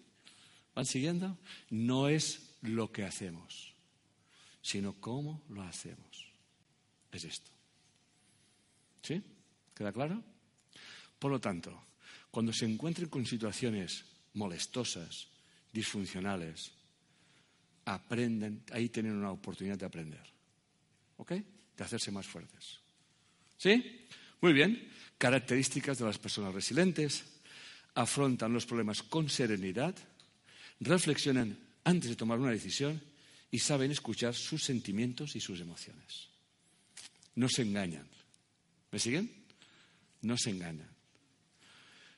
¿Van 0.73 0.85
siguiendo? 0.85 1.37
No 1.71 2.07
es 2.07 2.55
lo 2.61 2.91
que 2.91 3.03
hacemos, 3.03 3.73
sino 4.61 4.93
cómo 5.01 5.43
lo 5.49 5.63
hacemos. 5.63 6.27
Es 7.11 7.25
esto. 7.25 7.51
¿Sí? 9.01 9.21
¿Queda 9.73 9.91
claro? 9.91 10.23
Por 11.17 11.31
lo 11.31 11.41
tanto, 11.41 11.87
cuando 12.31 12.53
se 12.53 12.65
encuentren 12.65 13.09
con 13.09 13.25
situaciones 13.25 14.05
molestosas, 14.35 15.27
disfuncionales, 15.73 16.71
aprenden, 17.85 18.63
ahí 18.71 18.89
tienen 18.89 19.13
una 19.13 19.31
oportunidad 19.31 19.77
de 19.77 19.85
aprender. 19.85 20.23
¿Ok? 21.17 21.33
De 21.79 21.85
hacerse 21.85 22.11
más 22.11 22.27
fuertes. 22.27 22.79
¿Sí? 23.57 24.05
Muy 24.41 24.51
bien. 24.51 24.91
Características 25.17 25.97
de 25.97 26.03
las 26.03 26.17
personas 26.17 26.53
resilientes. 26.53 27.23
Afrontan 27.95 28.51
los 28.51 28.65
problemas 28.65 29.01
con 29.01 29.29
serenidad, 29.29 29.95
reflexionan 30.81 31.57
antes 31.85 32.09
de 32.09 32.15
tomar 32.17 32.37
una 32.37 32.51
decisión 32.51 33.01
y 33.49 33.59
saben 33.59 33.91
escuchar 33.91 34.35
sus 34.35 34.63
sentimientos 34.63 35.37
y 35.37 35.39
sus 35.39 35.61
emociones. 35.61 36.27
No 37.35 37.47
se 37.47 37.61
engañan. 37.61 38.07
¿Me 38.91 38.99
siguen? 38.99 39.31
No 40.21 40.37
se 40.37 40.49
engañan. 40.49 40.89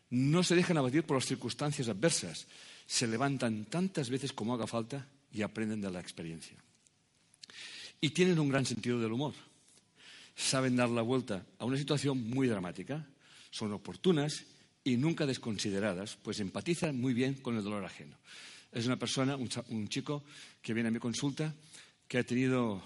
No 0.09 0.43
se 0.43 0.55
dejan 0.55 0.77
abatir 0.77 1.03
por 1.03 1.17
las 1.17 1.27
circunstancias 1.27 1.87
adversas. 1.87 2.47
Se 2.87 3.05
levantan 3.05 3.65
tantas 3.65 4.09
veces 4.09 4.33
como 4.33 4.55
haga 4.55 4.65
falta 4.65 5.07
y 5.31 5.43
aprenden 5.43 5.81
de 5.81 5.91
la 5.91 5.99
experiencia. 5.99 6.57
Y 8.01 8.09
tienen 8.09 8.39
un 8.39 8.49
gran 8.49 8.65
sentido 8.65 8.99
del 8.99 9.11
humor. 9.11 9.35
Saben 10.35 10.75
dar 10.75 10.89
la 10.89 11.01
vuelta 11.01 11.45
a 11.59 11.65
una 11.65 11.77
situación 11.77 12.29
muy 12.29 12.47
dramática. 12.47 13.07
Son 13.49 13.71
oportunas 13.73 14.45
y 14.83 14.97
nunca 14.97 15.25
desconsideradas, 15.25 16.17
pues 16.21 16.39
empatizan 16.39 16.99
muy 16.99 17.13
bien 17.13 17.35
con 17.35 17.55
el 17.55 17.63
dolor 17.63 17.85
ajeno. 17.85 18.17
Es 18.71 18.85
una 18.85 18.97
persona, 18.97 19.35
un, 19.35 19.87
chico 19.89 20.23
que 20.61 20.73
viene 20.73 20.89
a 20.89 20.91
mi 20.91 20.99
consulta 20.99 21.53
que 22.07 22.17
ha 22.17 22.23
tenido 22.23 22.81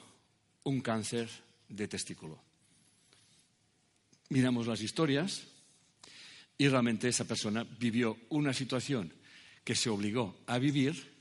un 0.63 0.81
cáncer 0.81 1.29
de 1.69 1.87
testículo. 1.87 2.41
Miramos 4.29 4.65
las 4.65 4.81
historias 4.81 5.43
y 6.57 6.67
realmente 6.67 7.07
esa 7.07 7.25
persona 7.25 7.63
vivió 7.63 8.17
una 8.29 8.53
situación 8.53 9.13
que 9.63 9.75
se 9.75 9.89
obligó 9.89 10.39
a 10.47 10.57
vivir, 10.57 11.11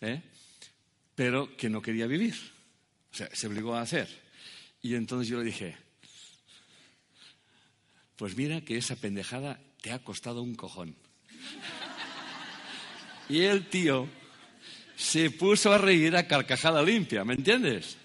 ¿eh? 0.00 0.22
pero 1.14 1.56
que 1.56 1.68
no 1.68 1.82
quería 1.82 2.06
vivir. 2.06 2.34
O 3.12 3.16
sea, 3.16 3.28
se 3.32 3.46
obligó 3.46 3.74
a 3.74 3.82
hacer. 3.82 4.08
Y 4.82 4.94
entonces 4.94 5.28
yo 5.28 5.38
le 5.38 5.44
dije, 5.44 5.76
pues 8.16 8.36
mira 8.36 8.60
que 8.60 8.76
esa 8.76 8.96
pendejada 8.96 9.60
te 9.80 9.92
ha 9.92 10.02
costado 10.02 10.42
un 10.42 10.54
cojón. 10.54 10.94
Y 13.28 13.42
el 13.42 13.68
tío 13.68 14.08
se 14.96 15.30
puso 15.30 15.72
a 15.72 15.78
reír 15.78 16.16
a 16.16 16.26
carcajada 16.26 16.82
limpia, 16.82 17.24
¿me 17.24 17.34
entiendes? 17.34 17.96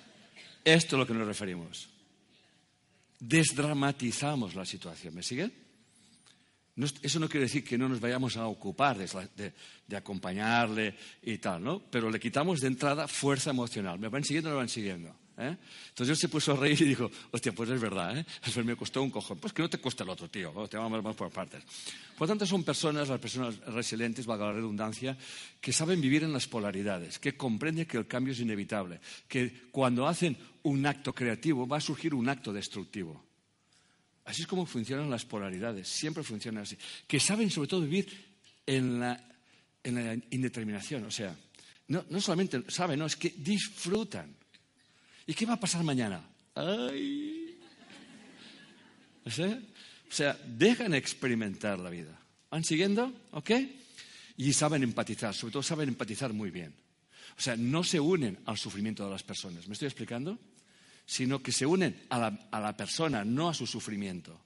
Esto 0.64 0.96
es 0.96 1.00
lo 1.00 1.08
que 1.08 1.14
nos 1.14 1.28
referimos. 1.28 1.90
Desdramatizamos 3.20 4.56
la 4.56 4.66
situación, 4.66 5.16
¿me 5.16 5.24
sigue? 5.24 5.64
eso 6.76 7.20
no 7.20 7.30
quiere 7.30 7.46
decir 7.46 7.64
que 7.64 7.78
no 7.78 7.88
nos 7.88 8.00
vayamos 8.00 8.36
a 8.36 8.48
ocupar 8.48 8.98
de, 8.98 9.54
de, 9.88 9.96
acompañarle 9.96 10.96
y 11.22 11.38
tal, 11.38 11.64
¿no? 11.64 11.80
Pero 11.80 12.10
le 12.10 12.20
quitamos 12.20 12.62
de 12.62 12.68
entrada 12.68 13.08
fuerza 13.08 13.52
emocional. 13.52 14.00
¿Me 14.00 14.08
van 14.10 14.24
siguiendo 14.24 14.50
o 14.50 14.54
no 14.54 14.58
me 14.58 14.62
van 14.64 14.70
siguiendo? 14.70 15.16
¿Eh? 15.38 15.58
Entonces 15.90 16.10
él 16.10 16.18
se 16.18 16.30
puso 16.30 16.52
a 16.52 16.56
reír 16.56 16.80
y 16.82 16.86
dijo, 16.86 17.10
hostia, 17.32 17.52
pues 17.54 17.70
es 17.72 17.82
verdad, 17.82 18.18
¿eh? 18.18 18.26
Eso 18.46 18.64
me 18.64 18.76
costó 18.76 19.02
un 19.02 19.10
cojón. 19.10 19.40
Pues 19.40 19.52
que 19.52 19.64
no 19.64 19.70
te 19.70 19.80
cuesta 19.80 20.04
el 20.04 20.10
otro, 20.10 20.30
tío, 20.30 20.52
te 20.70 20.78
vamos 20.78 21.04
más 21.04 21.16
por 21.16 21.32
partes. 21.32 21.64
Por 22.18 22.28
tanto, 22.28 22.46
son 22.46 22.64
personas, 22.64 23.10
las 23.10 23.20
personas 23.20 23.58
resilientes, 23.68 24.28
valga 24.28 24.46
la 24.46 24.54
redundancia, 24.54 25.18
que 25.60 25.74
saben 25.74 26.02
vivir 26.02 26.24
en 26.24 26.34
las 26.34 26.48
polaridades, 26.48 27.18
que 27.18 27.36
comprenden 27.36 27.88
que 27.88 27.98
el 27.98 28.06
cambio 28.06 28.34
es 28.34 28.40
inevitable, 28.40 29.00
que 29.28 29.70
cuando 29.72 30.08
hacen 30.08 30.38
un 30.64 30.86
acto 30.86 31.14
creativo 31.14 31.68
va 31.68 31.78
a 31.78 31.82
surgir 31.82 32.14
un 32.14 32.30
acto 32.30 32.54
destructivo. 32.54 33.24
Así 34.26 34.44
es 34.44 34.48
como 34.48 34.66
funcionan 34.66 35.10
las 35.10 35.26
polaridades, 35.26 35.88
siempre 35.88 36.24
funcionan 36.24 36.64
así. 36.64 36.78
Que 37.08 37.20
saben 37.20 37.50
sobre 37.50 37.68
todo 37.68 37.82
vivir 37.82 38.08
en 38.66 39.00
la, 39.00 39.20
indeterminación, 39.84 41.04
o 41.04 41.12
sea, 41.12 41.36
no, 41.88 42.06
no 42.10 42.22
solamente 42.22 42.64
saben, 42.70 43.00
no, 43.00 43.06
es 43.06 43.18
que 43.18 43.34
disfrutan 43.36 44.34
¿Y 45.26 45.34
qué 45.34 45.46
va 45.46 45.54
a 45.54 45.60
pasar 45.60 45.84
mañana? 45.84 46.24
¡Ay! 46.56 47.58
O 49.26 49.32
sea, 50.10 50.38
dejan 50.46 50.94
experimentar 50.94 51.80
la 51.80 51.90
vida. 51.90 52.20
¿Van 52.52 52.64
siguiendo? 52.64 53.12
¿Ok? 53.32 53.52
Y 54.38 54.54
saben 54.54 54.84
empatizar, 54.84 55.34
sobre 55.34 55.54
todo 55.54 55.64
saben 55.64 55.90
empatizar 55.90 56.34
muy 56.34 56.52
bien. 56.52 56.74
O 57.38 57.42
sea, 57.42 57.56
no 57.56 57.84
se 57.84 58.00
unen 58.00 58.38
al 58.46 58.58
sufrimiento 58.58 59.06
de 59.06 59.12
las 59.12 59.24
personas. 59.24 59.68
¿Me 59.68 59.74
estoy 59.74 59.88
explicando? 59.88 60.38
Sino 61.06 61.42
que 61.42 61.52
se 61.52 61.66
unen 61.66 62.04
a 62.10 62.20
la, 62.20 62.48
a 62.52 62.60
la 62.60 62.78
persona, 62.78 63.24
no 63.24 63.50
a 63.50 63.54
su 63.54 63.66
sufrimiento. 63.66 64.40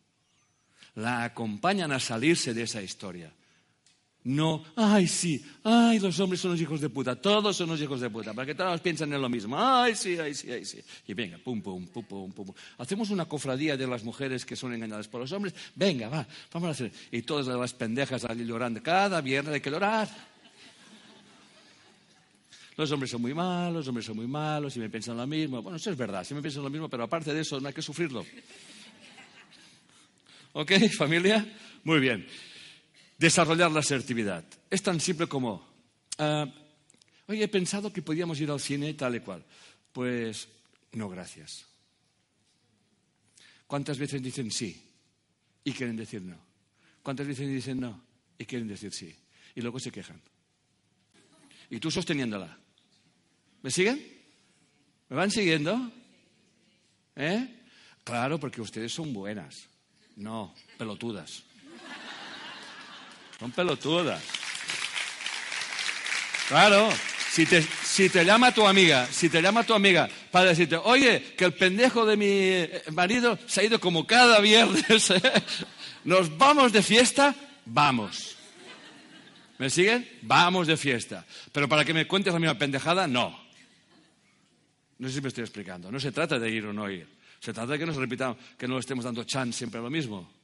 La 0.96 1.24
acompañan 1.24 1.92
a 1.92 2.00
salirse 2.00 2.54
de 2.54 2.64
esa 2.64 2.82
historia. 2.82 3.34
No, 4.28 4.62
ay, 4.76 5.08
sí, 5.08 5.42
ay, 5.64 6.00
los 6.00 6.20
hombres 6.20 6.42
son 6.42 6.52
los 6.52 6.60
hijos 6.60 6.82
de 6.82 6.90
puta, 6.90 7.16
todos 7.16 7.56
son 7.56 7.70
los 7.70 7.82
hijos 7.82 8.02
de 8.02 8.10
puta, 8.10 8.34
para 8.34 8.46
que 8.46 8.56
todos 8.56 8.82
piensen 8.82 9.14
en 9.14 9.22
lo 9.22 9.30
mismo, 9.30 9.56
ay, 9.58 9.96
sí, 9.96 10.20
ay, 10.20 10.36
sí, 10.36 10.52
ay, 10.52 10.66
sí. 10.66 10.82
Y 11.08 11.14
venga, 11.14 11.38
pum, 11.38 11.62
pum, 11.62 11.88
pum, 11.88 12.04
pum, 12.04 12.32
pum. 12.34 12.54
Hacemos 12.78 13.10
una 13.10 13.24
cofradía 13.24 13.78
de 13.78 13.88
las 13.88 14.04
mujeres 14.04 14.46
que 14.46 14.58
son 14.58 14.74
engañadas 14.74 15.08
por 15.08 15.22
los 15.22 15.32
hombres, 15.32 15.56
venga, 15.76 16.10
va, 16.10 16.28
vamos 16.52 16.68
a 16.68 16.72
hacer. 16.72 16.92
Y 17.10 17.22
todas 17.22 17.48
las 17.48 17.74
pendejas 17.74 18.26
allí 18.26 18.44
llorando, 18.44 18.84
cada 18.84 19.22
viernes 19.22 19.54
hay 19.54 19.62
que 19.62 19.72
llorar. 19.72 20.10
Los 22.76 22.92
hombres 22.92 23.10
son 23.10 23.22
muy 23.22 23.34
malos, 23.34 23.76
los 23.76 23.88
hombres 23.88 24.06
son 24.08 24.18
muy 24.18 24.28
malos, 24.28 24.76
y 24.76 24.82
me 24.82 24.90
piensan 24.90 25.16
lo 25.16 25.26
mismo. 25.26 25.62
Bueno, 25.62 25.78
eso 25.78 25.90
es 25.90 25.96
verdad, 25.96 26.26
sí 26.26 26.34
me 26.34 26.42
piensan 26.42 26.64
lo 26.64 26.70
mismo, 26.70 26.90
pero 26.90 27.04
aparte 27.04 27.34
de 27.34 27.40
eso 27.40 27.62
no 27.62 27.70
hay 27.70 27.74
que 27.74 27.82
sufrirlo. 27.82 28.26
¿Ok, 30.52 30.74
familia? 30.98 31.46
Muy 31.86 32.02
bien 32.02 32.28
desarrollar 33.18 33.72
la 33.72 33.80
asertividad. 33.80 34.46
Es 34.70 34.82
tan 34.82 35.00
simple 35.00 35.28
como, 35.28 35.68
uh, 36.20 36.46
oye, 37.28 37.44
he 37.44 37.48
pensado 37.48 37.92
que 37.92 38.02
podíamos 38.02 38.40
ir 38.40 38.52
al 38.52 38.60
cine 38.60 38.94
tal 38.94 39.16
y 39.16 39.20
cual. 39.20 39.44
Pues 39.92 40.48
no, 40.94 41.10
gracias. 41.10 41.66
¿Cuántas 43.66 43.98
veces 43.98 44.22
dicen 44.22 44.52
sí 44.52 44.82
y 45.64 45.74
quieren 45.74 45.96
decir 45.98 46.22
no? 46.22 46.38
¿Cuántas 47.04 47.28
veces 47.28 47.48
dicen 47.48 47.80
no 47.80 48.02
y 48.38 48.46
quieren 48.46 48.68
decir 48.68 48.94
sí? 48.94 49.14
Y 49.56 49.62
luego 49.62 49.80
se 49.80 49.92
quejan. 49.92 50.22
Y 51.70 51.80
tú 51.80 51.92
sosteniéndola. 51.92 52.58
¿Me 53.62 53.72
siguen? 53.72 54.02
¿Me 55.10 55.16
van 55.16 55.32
siguiendo? 55.32 55.92
¿Eh? 57.16 57.64
Claro, 58.04 58.40
porque 58.40 58.62
ustedes 58.62 58.94
son 58.94 59.12
buenas. 59.12 59.68
No, 60.16 60.54
pelotudas. 60.78 61.44
Son 63.40 63.52
pelotudas. 63.52 64.22
Claro, 66.48 66.90
si 67.32 67.46
te, 67.46 67.62
si 67.62 68.10
te 68.10 68.24
llama 68.24 68.54
tu 68.54 68.66
amiga, 68.66 69.06
si 69.12 69.30
te 69.30 69.42
llama 69.42 69.64
tu 69.64 69.74
amiga 69.74 70.10
para 70.32 70.46
decirte, 70.50 70.78
oye, 70.78 71.36
que 71.38 71.46
el 71.46 71.54
pendejo 71.54 72.06
de 72.06 72.18
mi 72.18 72.92
marido 72.94 73.38
se 73.46 73.62
ha 73.62 73.64
ido 73.64 73.80
como 73.80 74.08
cada 74.08 74.40
viernes, 74.40 75.10
¿eh? 75.12 75.22
nos 76.04 76.36
vamos 76.38 76.72
de 76.72 76.82
fiesta, 76.82 77.36
vamos. 77.66 78.38
¿Me 79.58 79.70
siguen? 79.70 80.08
Vamos 80.22 80.68
de 80.68 80.78
fiesta. 80.78 81.26
Pero 81.52 81.68
para 81.68 81.84
que 81.84 81.94
me 81.94 82.08
cuentes 82.08 82.34
la 82.34 82.40
misma 82.40 82.58
pendejada, 82.58 83.08
no. 83.08 83.38
No 85.00 85.08
sé 85.08 85.16
si 85.16 85.22
me 85.22 85.28
estoy 85.28 85.44
explicando. 85.44 85.92
No 85.92 86.00
se 86.00 86.12
trata 86.12 86.40
de 86.40 86.50
ir 86.50 86.66
o 86.66 86.74
no 86.74 86.90
ir. 86.90 87.08
Se 87.40 87.54
trata 87.54 87.74
de 87.74 87.80
que 87.80 87.86
nos 87.86 87.96
repitamos, 87.96 88.38
que 88.58 88.68
no 88.68 88.80
estemos 88.80 89.06
dando 89.06 89.24
chance 89.24 89.58
siempre 89.58 89.80
a 89.80 89.84
lo 89.84 89.90
mismo. 89.90 90.37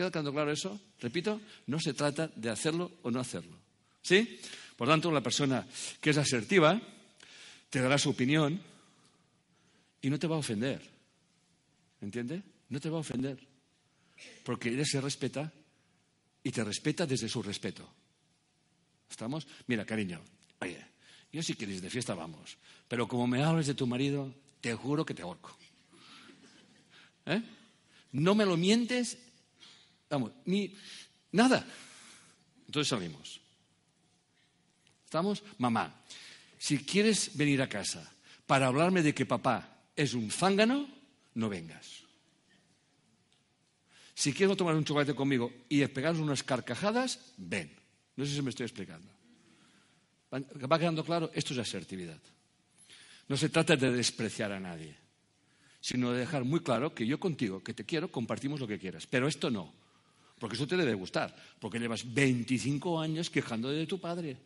¿Queda 0.00 0.10
quedando 0.10 0.32
claro 0.32 0.50
eso? 0.50 0.80
Repito, 0.98 1.42
no 1.66 1.78
se 1.78 1.92
trata 1.92 2.32
de 2.34 2.48
hacerlo 2.48 2.90
o 3.02 3.10
no 3.10 3.20
hacerlo. 3.20 3.54
¿Sí? 4.00 4.40
Por 4.74 4.88
tanto, 4.88 5.12
la 5.12 5.20
persona 5.20 5.68
que 6.00 6.08
es 6.08 6.16
asertiva 6.16 6.80
te 7.68 7.82
dará 7.82 7.98
su 7.98 8.08
opinión 8.08 8.58
y 10.00 10.08
no 10.08 10.18
te 10.18 10.26
va 10.26 10.36
a 10.36 10.38
ofender. 10.38 10.80
¿Entiende? 12.00 12.42
No 12.70 12.80
te 12.80 12.88
va 12.88 12.96
a 12.96 13.00
ofender. 13.00 13.46
Porque 14.42 14.70
ella 14.70 14.86
se 14.86 15.02
respeta 15.02 15.52
y 16.42 16.50
te 16.50 16.64
respeta 16.64 17.04
desde 17.04 17.28
su 17.28 17.42
respeto. 17.42 17.86
¿Estamos? 19.10 19.46
Mira, 19.66 19.84
cariño, 19.84 20.22
oye, 20.62 20.82
yo 21.30 21.42
si 21.42 21.52
quieres 21.56 21.82
de 21.82 21.90
fiesta 21.90 22.14
vamos, 22.14 22.56
pero 22.88 23.06
como 23.06 23.26
me 23.26 23.44
hables 23.44 23.66
de 23.66 23.74
tu 23.74 23.86
marido, 23.86 24.32
te 24.62 24.74
juro 24.74 25.04
que 25.04 25.12
te 25.12 25.20
ahorco. 25.20 25.54
¿Eh? 27.26 27.42
No 28.12 28.34
me 28.34 28.46
lo 28.46 28.56
mientes 28.56 29.18
Vamos, 30.10 30.32
ni 30.44 30.74
nada. 31.32 31.64
Entonces 32.66 32.88
salimos. 32.88 33.40
¿Estamos? 35.04 35.42
Mamá, 35.58 36.02
si 36.58 36.78
quieres 36.84 37.36
venir 37.36 37.62
a 37.62 37.68
casa 37.68 38.12
para 38.46 38.66
hablarme 38.66 39.02
de 39.02 39.14
que 39.14 39.26
papá 39.26 39.86
es 39.96 40.14
un 40.14 40.30
zángano, 40.30 40.88
no 41.34 41.48
vengas. 41.48 42.04
Si 44.14 44.32
quieres 44.32 44.56
tomar 44.56 44.74
un 44.74 44.84
chocolate 44.84 45.14
conmigo 45.14 45.50
y 45.68 45.86
pegarnos 45.86 46.20
unas 46.20 46.42
carcajadas, 46.42 47.32
ven. 47.38 47.74
No 48.16 48.26
sé 48.26 48.34
si 48.34 48.42
me 48.42 48.50
estoy 48.50 48.66
explicando. 48.66 49.10
¿Va 50.32 50.78
quedando 50.78 51.04
claro? 51.04 51.30
Esto 51.34 51.54
es 51.54 51.60
asertividad. 51.60 52.20
No 53.28 53.36
se 53.36 53.48
trata 53.48 53.76
de 53.76 53.90
despreciar 53.90 54.52
a 54.52 54.60
nadie, 54.60 54.94
sino 55.80 56.12
de 56.12 56.20
dejar 56.20 56.44
muy 56.44 56.60
claro 56.60 56.94
que 56.94 57.06
yo 57.06 57.18
contigo, 57.18 57.62
que 57.62 57.74
te 57.74 57.84
quiero, 57.84 58.12
compartimos 58.12 58.60
lo 58.60 58.68
que 58.68 58.78
quieras. 58.78 59.06
Pero 59.06 59.26
esto 59.26 59.50
no, 59.50 59.72
porque 60.40 60.56
eso 60.56 60.66
te 60.66 60.76
debe 60.76 60.94
gustar, 60.94 61.36
porque 61.60 61.78
llevas 61.78 62.02
25 62.12 62.98
años 62.98 63.28
quejándote 63.28 63.76
de 63.76 63.86
tu 63.86 64.00
padre. 64.00 64.38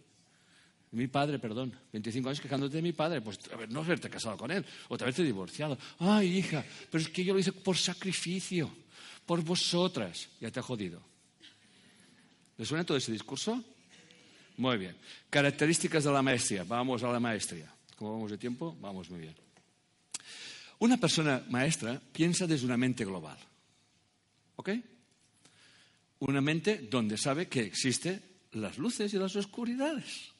Mi 0.91 1.07
padre, 1.07 1.39
perdón, 1.39 1.73
25 1.93 2.29
años 2.29 2.41
quejándote 2.41 2.77
de 2.77 2.83
mi 2.83 2.93
padre, 2.93 3.21
pues 3.21 3.39
a 3.53 3.57
ver, 3.57 3.71
no 3.71 3.81
haberte 3.81 4.11
casado 4.11 4.37
con 4.37 4.51
él, 4.51 4.65
vez 4.91 5.15
te 5.15 5.23
divorciado. 5.23 5.79
Ay, 6.01 6.39
hija, 6.39 6.65
pero 6.91 7.03
es 7.03 7.09
que 7.09 7.25
yo 7.25 7.33
lo 7.33 7.39
hice 7.39 7.53
por 7.53 7.77
sacrificio, 7.77 8.71
por 9.25 9.43
vosotras. 9.43 10.29
Ya 10.41 10.51
te 10.51 10.59
ha 10.59 10.63
jodido. 10.63 11.01
¿Le 12.57 12.65
suena 12.65 12.85
todo 12.85 12.97
ese 12.97 13.13
discurso? 13.13 13.63
Muy 14.57 14.77
bien. 14.77 14.97
Características 15.31 16.05
de 16.05 16.13
la 16.13 16.23
maestría. 16.23 16.65
Vamos 16.65 17.03
a 17.03 17.09
la 17.09 17.21
maestría. 17.21 17.73
¿Cómo 17.97 18.13
vamos 18.13 18.31
de 18.33 18.39
tiempo? 18.39 18.77
Vamos 18.81 19.11
muy 19.11 19.21
bien. 19.21 19.35
Una 20.81 20.97
persona 20.97 21.43
maestra 21.51 22.01
piensa 22.13 22.47
desde 22.47 22.67
una 22.67 22.77
mente 22.77 23.05
global. 23.05 23.39
¿Ok? 24.57 24.71
Una 26.27 26.41
mente 26.41 26.79
donde 26.91 27.19
sabe 27.19 27.49
que 27.49 27.61
existen 27.61 28.23
las 28.53 28.79
luces 28.79 29.13
y 29.13 29.19
las 29.19 29.37
oscuridades. 29.37 30.33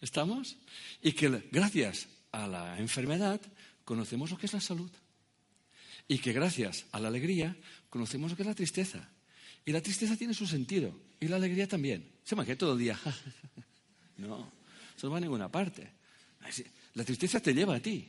¿Estamos? 0.00 0.56
Y 1.00 1.12
que 1.12 1.28
gracias 1.52 2.08
a 2.32 2.48
la 2.48 2.76
enfermedad 2.80 3.40
conocemos 3.84 4.32
lo 4.32 4.38
que 4.38 4.46
es 4.46 4.52
la 4.52 4.60
salud. 4.60 4.90
Y 6.08 6.18
que 6.18 6.32
gracias 6.32 6.86
a 6.90 6.98
la 6.98 7.06
alegría 7.06 7.56
conocemos 7.88 8.32
lo 8.32 8.36
que 8.36 8.42
es 8.42 8.48
la 8.48 8.54
tristeza. 8.54 9.08
Y 9.64 9.70
la 9.70 9.80
tristeza 9.80 10.16
tiene 10.16 10.34
su 10.34 10.44
sentido. 10.44 10.92
Y 11.20 11.28
la 11.28 11.36
alegría 11.36 11.68
también. 11.68 12.10
Se 12.24 12.34
me 12.34 12.56
todo 12.56 12.72
el 12.72 12.80
día. 12.80 12.98
no, 14.16 14.50
eso 14.96 15.06
no 15.06 15.12
va 15.12 15.18
a 15.18 15.20
ninguna 15.20 15.48
parte. 15.48 15.88
La 16.94 17.04
tristeza 17.04 17.38
te 17.38 17.54
lleva 17.54 17.76
a 17.76 17.80
ti. 17.80 18.08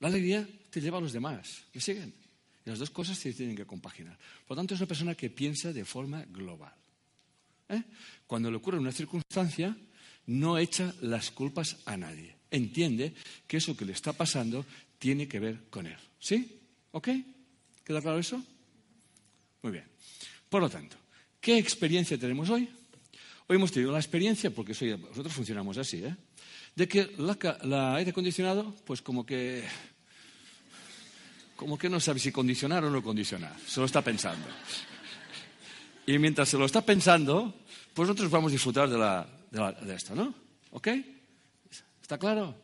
La 0.00 0.08
alegría 0.08 0.48
te 0.68 0.80
lleva 0.80 0.98
a 0.98 1.00
los 1.00 1.12
demás. 1.12 1.62
¿Me 1.72 1.80
siguen? 1.80 2.25
Las 2.66 2.78
dos 2.78 2.90
cosas 2.90 3.16
se 3.16 3.32
tienen 3.32 3.56
que 3.56 3.64
compaginar. 3.64 4.18
Por 4.46 4.56
lo 4.56 4.60
tanto, 4.60 4.74
es 4.74 4.80
una 4.80 4.88
persona 4.88 5.14
que 5.14 5.30
piensa 5.30 5.72
de 5.72 5.84
forma 5.84 6.24
global. 6.24 6.74
¿Eh? 7.68 7.82
Cuando 8.26 8.50
le 8.50 8.56
ocurre 8.56 8.78
una 8.78 8.92
circunstancia, 8.92 9.76
no 10.26 10.58
echa 10.58 10.92
las 11.00 11.30
culpas 11.30 11.78
a 11.86 11.96
nadie. 11.96 12.36
Entiende 12.50 13.14
que 13.46 13.58
eso 13.58 13.76
que 13.76 13.84
le 13.84 13.92
está 13.92 14.12
pasando 14.12 14.64
tiene 14.98 15.28
que 15.28 15.40
ver 15.40 15.64
con 15.70 15.86
él. 15.86 15.96
¿Sí? 16.18 16.60
¿Ok? 16.90 17.08
¿Queda 17.84 18.02
claro 18.02 18.18
eso? 18.18 18.42
Muy 19.62 19.72
bien. 19.72 19.84
Por 20.48 20.60
lo 20.60 20.68
tanto, 20.68 20.96
¿qué 21.40 21.58
experiencia 21.58 22.18
tenemos 22.18 22.50
hoy? 22.50 22.68
Hoy 23.46 23.56
hemos 23.56 23.70
tenido 23.70 23.92
la 23.92 23.98
experiencia, 23.98 24.50
porque 24.50 24.72
nosotros 24.72 25.32
funcionamos 25.32 25.78
así, 25.78 25.98
¿eh? 26.04 26.16
de 26.74 26.88
que 26.88 27.10
la, 27.18 27.94
aire 27.94 28.10
acondicionado, 28.10 28.74
pues 28.84 29.02
como 29.02 29.24
que, 29.24 29.64
como 31.56 31.78
que 31.78 31.88
no 31.88 31.98
sabe 31.98 32.20
si 32.20 32.30
condicionar 32.30 32.84
o 32.84 32.90
no 32.90 33.02
condicionar, 33.02 33.56
se 33.66 33.80
lo 33.80 33.86
está 33.86 34.02
pensando. 34.02 34.46
Y 36.06 36.18
mientras 36.18 36.48
se 36.48 36.58
lo 36.58 36.66
está 36.66 36.82
pensando, 36.82 37.54
pues 37.92 38.08
nosotros 38.08 38.30
vamos 38.30 38.52
a 38.52 38.52
disfrutar 38.52 38.88
de, 38.88 38.98
la, 38.98 39.26
esto, 39.94 40.14
¿no? 40.14 40.34
¿Ok? 40.70 40.88
¿Está 42.00 42.18
claro? 42.18 42.54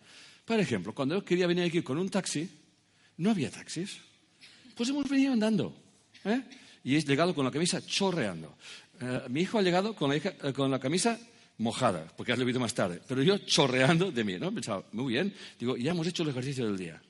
Por 0.45 0.61
ejemplo, 0.61 0.95
cuando 0.95 1.17
yo 1.17 1.25
quería 1.25 1.47
venir 1.47 1.65
aquí 1.65 1.83
con 1.83 1.99
un 1.99 2.09
taxi, 2.09 2.49
no 3.17 3.31
había 3.31 3.51
taxis. 3.51 3.99
Pues 4.77 4.89
hemos 4.89 5.09
venido 5.09 5.33
andando. 5.33 5.75
¿eh? 6.25 6.43
y 6.85 6.97
he 6.97 7.01
llegado 7.01 7.35
con 7.35 7.45
la 7.45 7.51
camisa 7.51 7.85
chorreando. 7.85 8.57
Eh, 9.01 9.23
mi 9.29 9.43
hijo 9.43 9.59
ha 9.59 9.63
llegado 9.63 9.95
con 9.95 10.11
la, 10.11 10.17
eh, 10.17 10.81
camisa 10.81 11.19
mojada, 11.59 12.07
porque 12.17 12.33
has 12.33 12.39
leído 12.39 12.61
más 12.61 12.75
tarde, 12.75 13.01
pero 13.07 13.23
yo 13.23 13.39
chorreando 13.39 14.11
de 14.11 14.25
mí, 14.25 14.39
¿no? 14.39 14.53
Pensaba, 14.53 14.85
muy 14.93 15.13
bien, 15.13 15.33
digo, 15.59 15.77
ya 15.77 15.93
hemos 15.93 16.07
hecho 16.07 16.23
el 16.23 16.31
ejercicio 16.31 16.67
del 16.67 16.77
día. 16.77 17.03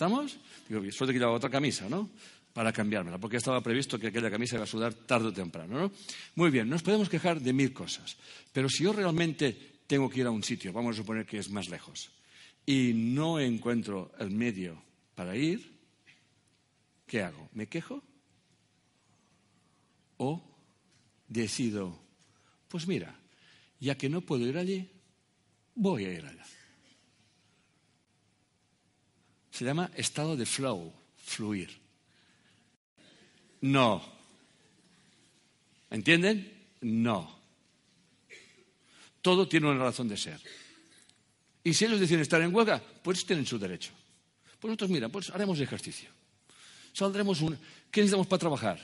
¿Estamos? 0.00 0.38
Digo, 0.66 0.80
suerte 0.92 1.12
que 1.12 1.18
llevaba 1.18 1.36
otra 1.36 1.50
camisa, 1.50 1.86
¿no? 1.86 2.08
Para 2.54 2.72
cambiármela, 2.72 3.18
porque 3.18 3.36
estaba 3.36 3.60
previsto 3.60 3.98
que 3.98 4.06
aquella 4.06 4.30
camisa 4.30 4.56
iba 4.56 4.64
a 4.64 4.66
sudar 4.66 4.94
tarde 4.94 5.28
o 5.28 5.32
temprano, 5.34 5.78
¿no? 5.78 5.92
Muy 6.36 6.48
bien, 6.48 6.70
nos 6.70 6.82
podemos 6.82 7.10
quejar 7.10 7.38
de 7.38 7.52
mil 7.52 7.74
cosas, 7.74 8.16
pero 8.50 8.70
si 8.70 8.84
yo 8.84 8.94
realmente 8.94 9.52
tengo 9.86 10.08
que 10.08 10.20
ir 10.20 10.26
a 10.26 10.30
un 10.30 10.42
sitio, 10.42 10.72
vamos 10.72 10.96
a 10.96 11.02
suponer 11.02 11.26
que 11.26 11.36
es 11.36 11.50
más 11.50 11.68
lejos, 11.68 12.08
y 12.64 12.92
no 12.94 13.38
encuentro 13.38 14.10
el 14.18 14.30
medio 14.30 14.82
para 15.14 15.36
ir, 15.36 15.70
¿qué 17.06 17.20
hago? 17.20 17.50
¿Me 17.52 17.66
quejo? 17.66 18.02
¿O 20.16 20.42
decido, 21.28 22.00
pues 22.68 22.88
mira, 22.88 23.20
ya 23.78 23.98
que 23.98 24.08
no 24.08 24.22
puedo 24.22 24.46
ir 24.46 24.56
allí, 24.56 24.88
voy 25.74 26.06
a 26.06 26.12
ir 26.14 26.24
allá? 26.24 26.46
Se 29.60 29.66
llama 29.66 29.90
estado 29.94 30.38
de 30.38 30.46
flow, 30.46 30.90
fluir. 31.18 31.68
No. 33.60 34.00
¿Entienden? 35.90 36.50
No. 36.80 37.38
Todo 39.20 39.46
tiene 39.46 39.68
una 39.68 39.84
razón 39.84 40.08
de 40.08 40.16
ser. 40.16 40.40
Y 41.62 41.74
si 41.74 41.84
ellos 41.84 42.00
deciden 42.00 42.22
estar 42.22 42.40
en 42.40 42.54
huelga, 42.54 42.82
pues 43.02 43.26
tienen 43.26 43.44
su 43.44 43.58
derecho. 43.58 43.92
Pues 44.58 44.70
nosotros, 44.70 44.88
mira, 44.88 45.10
pues 45.10 45.28
haremos 45.28 45.60
ejercicio 45.60 46.08
saldremos 46.94 47.42
un... 47.42 47.58
¿Qué 47.90 48.00
necesitamos 48.00 48.28
para 48.28 48.40
trabajar? 48.40 48.78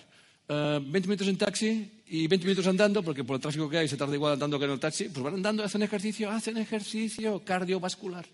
Uh, 0.47 0.53
eh, 0.53 0.81
20 0.85 1.09
minutos 1.09 1.29
en 1.29 1.39
taxi 1.39 1.91
y 2.07 2.27
20 2.27 2.45
minutos 2.45 2.67
andando, 2.67 3.03
porque 3.03 3.25
por 3.25 3.37
el 3.37 3.41
tráfico 3.41 3.67
que 3.71 3.79
hay 3.79 3.89
se 3.89 3.97
tarda 3.97 4.15
igual 4.15 4.35
andando 4.35 4.59
que 4.59 4.67
en 4.67 4.73
el 4.73 4.79
taxi. 4.79 5.09
Pues 5.09 5.25
van 5.25 5.37
andando, 5.37 5.65
hacen 5.65 5.83
ejercicio, 5.83 6.31
hacen 6.31 6.59
ejercicio 6.59 7.43
cardiovascular. 7.43 8.27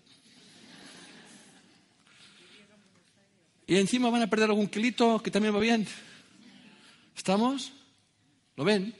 Y 3.67 3.77
encima 3.77 4.09
van 4.09 4.21
a 4.21 4.29
perder 4.29 4.49
algún 4.49 4.67
kilito 4.67 5.21
que 5.21 5.31
también 5.31 5.55
va 5.55 5.59
bien. 5.59 5.87
¿Estamos? 7.15 7.71
¿Lo 8.55 8.63
ven? 8.63 8.93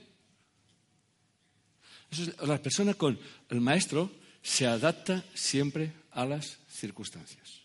Eso 2.11 2.23
es, 2.23 2.37
la 2.47 2.61
persona 2.61 2.93
con 2.93 3.19
el 3.49 3.61
maestro 3.61 4.11
se 4.41 4.67
adapta 4.67 5.23
siempre 5.33 5.93
a 6.11 6.25
las 6.25 6.59
circunstancias. 6.69 7.61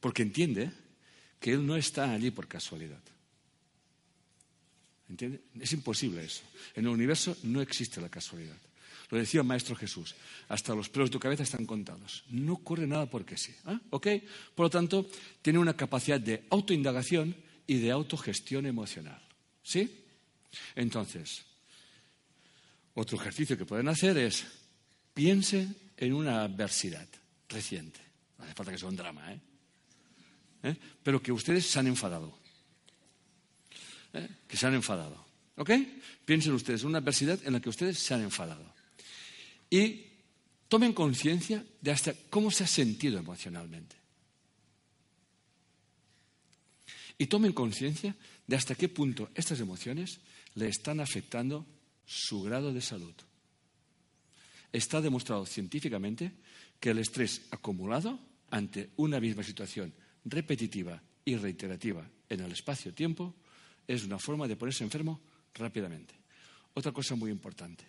Porque 0.00 0.22
entiende 0.22 0.70
que 1.40 1.52
Él 1.52 1.66
no 1.66 1.76
está 1.76 2.12
allí 2.12 2.30
por 2.30 2.48
casualidad. 2.48 3.00
¿Entiende? 5.08 5.42
Es 5.60 5.72
imposible 5.72 6.24
eso. 6.24 6.42
En 6.74 6.84
el 6.84 6.90
universo 6.90 7.36
no 7.42 7.60
existe 7.60 8.00
la 8.00 8.08
casualidad. 8.08 8.56
Lo 9.14 9.20
decía 9.20 9.44
Maestro 9.44 9.76
Jesús. 9.76 10.16
Hasta 10.48 10.74
los 10.74 10.88
pelos 10.88 11.08
de 11.08 11.12
tu 11.12 11.20
cabeza 11.20 11.44
están 11.44 11.66
contados. 11.66 12.24
No 12.30 12.54
ocurre 12.54 12.84
nada 12.84 13.06
porque 13.06 13.36
sí. 13.36 13.54
¿Ah? 13.64 13.78
¿Ok? 13.90 14.08
Por 14.56 14.66
lo 14.66 14.70
tanto, 14.70 15.08
tiene 15.40 15.60
una 15.60 15.76
capacidad 15.76 16.18
de 16.18 16.42
autoindagación 16.50 17.36
y 17.64 17.78
de 17.78 17.92
autogestión 17.92 18.66
emocional. 18.66 19.22
¿Sí? 19.62 20.04
Entonces, 20.74 21.44
otro 22.94 23.16
ejercicio 23.16 23.56
que 23.56 23.64
pueden 23.64 23.86
hacer 23.86 24.18
es 24.18 24.46
piense 25.14 25.68
en 25.96 26.12
una 26.12 26.42
adversidad 26.42 27.06
reciente. 27.48 28.00
No 28.36 28.46
hace 28.46 28.54
falta 28.54 28.72
que 28.72 28.78
sea 28.78 28.88
un 28.88 28.96
drama, 28.96 29.32
¿eh? 29.32 29.40
¿eh? 30.64 30.76
pero 31.04 31.22
que 31.22 31.30
ustedes 31.30 31.64
se 31.64 31.78
han 31.78 31.86
enfadado. 31.86 32.36
¿eh? 34.12 34.28
Que 34.48 34.56
se 34.56 34.66
han 34.66 34.74
enfadado. 34.74 35.24
¿Ok? 35.54 35.70
Piensen 36.24 36.52
ustedes 36.52 36.82
en 36.82 36.88
una 36.88 36.98
adversidad 36.98 37.38
en 37.44 37.52
la 37.52 37.60
que 37.60 37.68
ustedes 37.68 37.96
se 37.96 38.12
han 38.12 38.22
enfadado. 38.22 38.73
Y 39.70 40.06
tomen 40.68 40.92
conciencia 40.92 41.64
de 41.80 41.90
hasta 41.90 42.14
cómo 42.30 42.50
se 42.50 42.64
ha 42.64 42.66
sentido 42.66 43.18
emocionalmente. 43.18 43.96
Y 47.18 47.26
tomen 47.26 47.52
conciencia 47.52 48.14
de 48.46 48.56
hasta 48.56 48.74
qué 48.74 48.88
punto 48.88 49.30
estas 49.34 49.60
emociones 49.60 50.20
le 50.54 50.68
están 50.68 51.00
afectando 51.00 51.66
su 52.06 52.42
grado 52.42 52.72
de 52.72 52.80
salud. 52.80 53.14
Está 54.72 55.00
demostrado 55.00 55.46
científicamente 55.46 56.32
que 56.80 56.90
el 56.90 56.98
estrés 56.98 57.42
acumulado 57.50 58.18
ante 58.50 58.90
una 58.96 59.20
misma 59.20 59.42
situación 59.42 59.94
repetitiva 60.24 61.00
y 61.24 61.36
reiterativa 61.36 62.08
en 62.28 62.40
el 62.40 62.52
espacio-tiempo 62.52 63.34
es 63.86 64.04
una 64.04 64.18
forma 64.18 64.48
de 64.48 64.56
ponerse 64.56 64.84
enfermo 64.84 65.20
rápidamente. 65.54 66.14
Otra 66.74 66.92
cosa 66.92 67.14
muy 67.14 67.30
importante, 67.30 67.84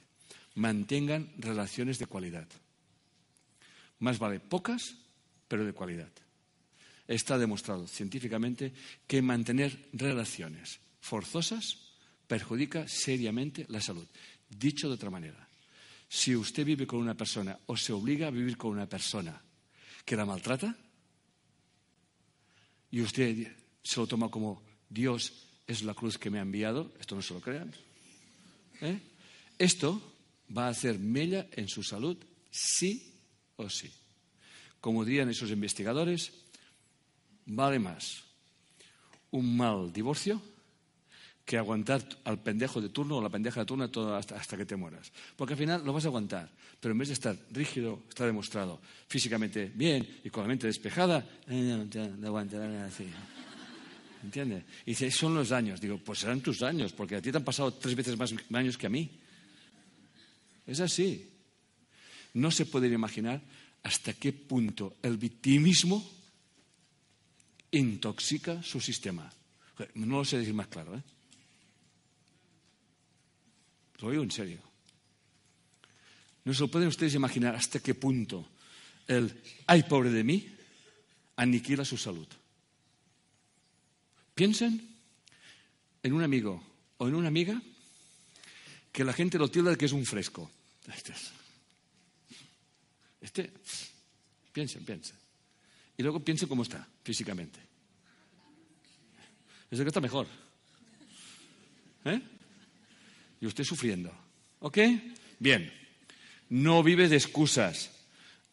mantengan 0.55 1.31
relaciones 1.37 1.99
de 1.99 2.07
cualidad. 2.07 2.47
Más 3.99 4.19
vale 4.19 4.39
pocas, 4.39 4.95
pero 5.47 5.65
de 5.65 5.73
cualidad. 5.73 6.11
Está 7.07 7.37
demostrado 7.37 7.87
científicamente 7.87 8.73
que 9.05 9.21
mantener 9.21 9.89
relaciones 9.93 10.79
forzosas 10.99 11.77
perjudica 12.27 12.87
seriamente 12.87 13.65
la 13.69 13.79
salud. 13.79 14.07
Dicho 14.49 14.87
de 14.87 14.95
otra 14.95 15.11
manera, 15.11 15.47
si 16.09 16.35
usted 16.35 16.65
vive 16.65 16.87
con 16.87 16.99
una 16.99 17.15
persona 17.15 17.57
o 17.67 17.77
se 17.77 17.93
obliga 17.93 18.27
a 18.27 18.31
vivir 18.31 18.57
con 18.57 18.71
una 18.71 18.87
persona 18.87 19.39
que 20.03 20.15
la 20.15 20.25
maltrata 20.25 20.75
y 22.89 23.01
usted 23.01 23.55
se 23.83 23.99
lo 23.99 24.07
toma 24.07 24.29
como 24.29 24.63
Dios 24.89 25.33
es 25.67 25.83
la 25.83 25.93
cruz 25.93 26.17
que 26.17 26.29
me 26.29 26.39
ha 26.39 26.43
enviado, 26.43 26.93
esto 26.99 27.15
no 27.15 27.21
se 27.21 27.33
lo 27.33 27.41
crean. 27.41 27.73
¿eh? 28.81 28.99
Esto 29.57 30.14
va 30.55 30.67
a 30.67 30.69
hacer 30.69 30.99
mella 30.99 31.47
en 31.51 31.67
su 31.67 31.83
salud, 31.83 32.17
sí 32.49 33.13
o 33.55 33.69
sí. 33.69 33.91
Como 34.79 35.05
dirían 35.05 35.29
esos 35.29 35.49
investigadores, 35.51 36.31
vale 37.45 37.79
más 37.79 38.23
un 39.31 39.57
mal 39.57 39.91
divorcio 39.91 40.41
que 41.43 41.57
aguantar 41.57 42.01
al 42.23 42.41
pendejo 42.41 42.81
de 42.81 42.89
turno 42.89 43.17
o 43.17 43.21
la 43.21 43.29
pendeja 43.29 43.59
de 43.59 43.65
turno 43.65 43.83
hasta, 44.15 44.35
hasta, 44.35 44.57
que 44.57 44.65
te 44.65 44.75
mueras. 44.75 45.11
Porque 45.35 45.53
al 45.53 45.59
final 45.59 45.85
lo 45.85 45.93
vas 45.93 46.05
a 46.05 46.07
aguantar, 46.07 46.49
pero 46.79 46.93
en 46.93 46.97
vez 46.97 47.09
de 47.09 47.13
estar 47.13 47.37
rígido, 47.51 48.03
está 48.09 48.25
demostrado, 48.25 48.81
físicamente 49.07 49.71
bien 49.75 50.21
y 50.23 50.29
con 50.29 50.43
la 50.43 50.47
mente 50.47 50.65
despejada, 50.65 51.23
eh, 51.47 51.85
no, 52.19 52.37
así. 52.85 53.05
¿Entiendes? 54.23 54.63
Y 54.87 54.91
dice, 54.91 55.11
son 55.11 55.35
los 55.35 55.51
años. 55.51 55.79
Digo, 55.79 55.99
pues 55.99 56.19
serán 56.19 56.41
tus 56.41 56.63
años, 56.63 56.93
porque 56.93 57.17
a 57.17 57.21
ti 57.21 57.31
te 57.31 57.37
han 57.37 57.43
pasado 57.43 57.71
tres 57.73 57.95
veces 57.95 58.17
más 58.17 58.33
años 58.53 58.75
que 58.75 58.87
a 58.87 58.89
mí. 58.89 59.11
Es 60.65 60.79
así. 60.79 61.31
No 62.33 62.51
se 62.51 62.65
puede 62.65 62.87
imaginar 62.87 63.41
hasta 63.83 64.13
qué 64.13 64.33
punto 64.33 64.97
el 65.01 65.17
victimismo 65.17 66.03
intoxica 67.71 68.61
su 68.63 68.79
sistema. 68.81 69.31
No 69.95 70.17
lo 70.17 70.25
sé 70.25 70.39
decir 70.39 70.53
más 70.53 70.67
claro, 70.67 70.95
¿eh? 70.95 71.03
Lo 73.99 74.11
digo 74.11 74.23
en 74.23 74.31
serio. 74.31 74.59
No 76.43 76.53
se 76.53 76.61
lo 76.61 76.67
pueden 76.67 76.87
ustedes 76.87 77.15
imaginar 77.15 77.55
hasta 77.55 77.79
qué 77.79 77.95
punto 77.95 78.47
el 79.07 79.41
ay 79.67 79.83
pobre 79.83 80.11
de 80.11 80.23
mí 80.23 80.47
aniquila 81.35 81.85
su 81.85 81.97
salud. 81.97 82.27
Piensen 84.33 84.95
en 86.03 86.13
un 86.13 86.23
amigo 86.23 86.61
o 86.97 87.07
en 87.07 87.15
una 87.15 87.27
amiga 87.27 87.61
que 88.95 89.03
la 89.03 89.11
gente 89.11 89.37
lo 89.37 89.51
tilda 89.51 89.71
de 89.71 89.77
que 89.77 89.85
es 89.85 89.91
un 89.91 90.05
fresco. 90.05 90.49
Este, 90.87 91.11
este, 93.19 93.51
piensen, 94.53 94.85
piensen. 94.85 95.17
Y 95.97 96.01
luego 96.01 96.21
piensen 96.21 96.47
cómo 96.47 96.63
está 96.63 96.87
físicamente. 97.03 97.59
Es 99.69 99.77
el 99.77 99.83
que 99.83 99.89
está 99.89 99.99
mejor. 99.99 100.27
¿Eh? 102.05 102.21
Y 103.41 103.45
usted 103.45 103.65
sufriendo. 103.65 104.17
¿Ok? 104.59 104.77
Bien. 105.39 105.73
No 106.47 106.81
vive 106.81 107.09
de 107.09 107.17
excusas. 107.17 107.91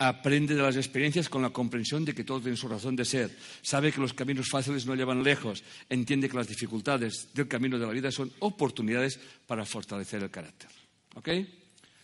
Aprende 0.02 0.56
de 0.56 0.62
las 0.62 0.74
experiencias 0.74 1.28
con 1.28 1.42
la 1.42 1.50
comprensión 1.50 2.04
de 2.04 2.12
que 2.12 2.24
todo 2.24 2.40
tiene 2.40 2.56
su 2.56 2.66
razón 2.66 2.96
de 2.96 3.04
ser. 3.04 3.30
Sabe 3.62 3.92
que 3.92 4.00
los 4.00 4.12
caminos 4.12 4.48
fáciles 4.48 4.84
no 4.84 4.96
llevan 4.96 5.22
lejos. 5.22 5.62
Entiende 5.88 6.28
que 6.28 6.36
las 6.36 6.48
dificultades 6.48 7.28
del 7.32 7.46
camino 7.46 7.78
de 7.78 7.86
la 7.86 7.92
vida 7.92 8.10
son 8.10 8.32
oportunidades 8.40 9.20
para 9.46 9.64
fortalecer 9.64 10.20
el 10.20 10.28
carácter. 10.28 10.70
¿Ok? 11.14 11.28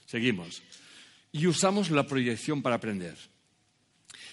Seguimos. 0.06 0.62
Y 1.32 1.48
usamos 1.48 1.90
la 1.90 2.06
proyección 2.06 2.62
para 2.62 2.76
aprender. 2.76 3.16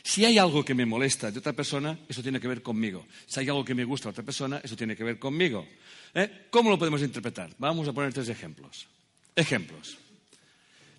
Si 0.03 0.26
hay 0.26 0.38
algo 0.38 0.63
que 0.63 0.76
me 0.76 0.86
molesta 0.86 1.32
de 1.32 1.39
otra 1.39 1.53
persona, 1.53 1.97
eso 2.07 2.22
tiene 2.22 2.39
que 2.39 2.47
ver 2.47 2.61
conmigo. 2.61 3.07
Si 3.26 3.39
hay 3.39 3.49
algo 3.49 3.66
que 3.66 3.74
me 3.74 3.84
gusta 3.84 4.09
de 4.09 4.11
otra 4.11 4.24
persona, 4.24 4.61
eso 4.63 4.76
tiene 4.76 4.95
que 4.95 5.03
ver 5.03 5.18
conmigo. 5.18 5.68
¿Eh? 6.13 6.45
¿Cómo 6.51 6.70
lo 6.70 6.78
podemos 6.78 7.01
interpretar? 7.01 7.49
Vamos 7.57 7.88
a 7.88 7.93
poner 7.93 8.13
tres 8.13 8.30
ejemplos. 8.30 8.86
Ejemplos. 9.36 9.97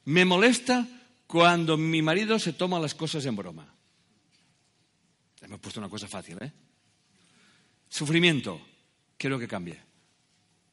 Me 0.07 0.25
molesta 0.25 0.96
cuando 1.37 1.77
mi 1.77 2.01
marido 2.01 2.39
se 2.39 2.55
toma 2.55 2.81
las 2.81 2.95
cosas 2.95 3.27
en 3.27 3.37
broma. 3.37 3.71
Me 5.47 5.57
he 5.57 5.59
puesto 5.59 5.81
una 5.81 5.91
cosa 5.91 6.09
fácil, 6.09 6.39
¿eh? 6.41 6.51
Sufrimiento. 7.91 8.59
Quiero 9.19 9.39
que 9.39 9.47
cambie. 9.47 9.79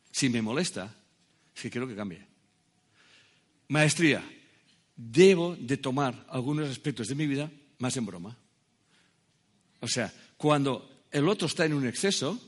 Si 0.10 0.30
me 0.30 0.42
molesta, 0.42 0.96
es 1.54 1.64
que 1.64 1.70
quiero 1.70 1.86
que 1.86 1.98
cambie. 1.98 2.26
Maestría. 3.68 4.24
Debo 4.96 5.58
de 5.60 5.76
tomar 5.76 6.26
algunos 6.30 6.70
aspectos 6.70 7.10
de 7.10 7.16
mi 7.16 7.28
vida 7.28 7.52
más 7.80 7.98
en 7.98 8.06
broma. 8.06 8.38
O 9.82 9.88
sea, 9.90 10.14
cuando 10.38 11.08
el 11.12 11.28
otro 11.28 11.48
está 11.48 11.66
en 11.66 11.74
un 11.74 11.86
exceso, 11.86 12.40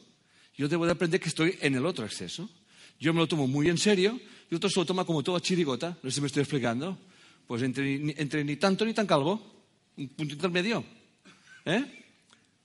yo 0.55 0.69
debo 0.69 0.85
de 0.85 0.93
aprender 0.93 1.19
que 1.19 1.27
estoy 1.27 1.57
en 1.59 1.75
el 1.75 1.85
otro 1.85 2.05
exceso. 2.05 2.49
Yo 2.97 3.13
me 3.13 3.19
lo 3.19 3.27
tomo 3.27 3.45
muy 3.45 3.67
en 3.67 3.77
serio 3.77 4.17
y 4.49 4.55
otro 4.55 4.69
se 4.69 4.79
lo 4.79 4.85
toma 4.85 5.03
como 5.03 5.21
toda 5.21 5.41
chirigota. 5.41 5.97
No 6.01 6.09
sé 6.09 6.15
si 6.15 6.21
me 6.21 6.27
estoy 6.27 6.43
explicando. 6.43 6.97
Pues 7.47 7.61
entre, 7.61 7.95
entre 8.19 8.43
ni 8.43 8.55
tanto 8.55 8.85
ni 8.85 8.93
tan 8.93 9.07
calvo. 9.07 9.41
Un 9.97 10.09
punto 10.09 10.33
intermedio. 10.33 10.83
¿Eh? 11.65 12.03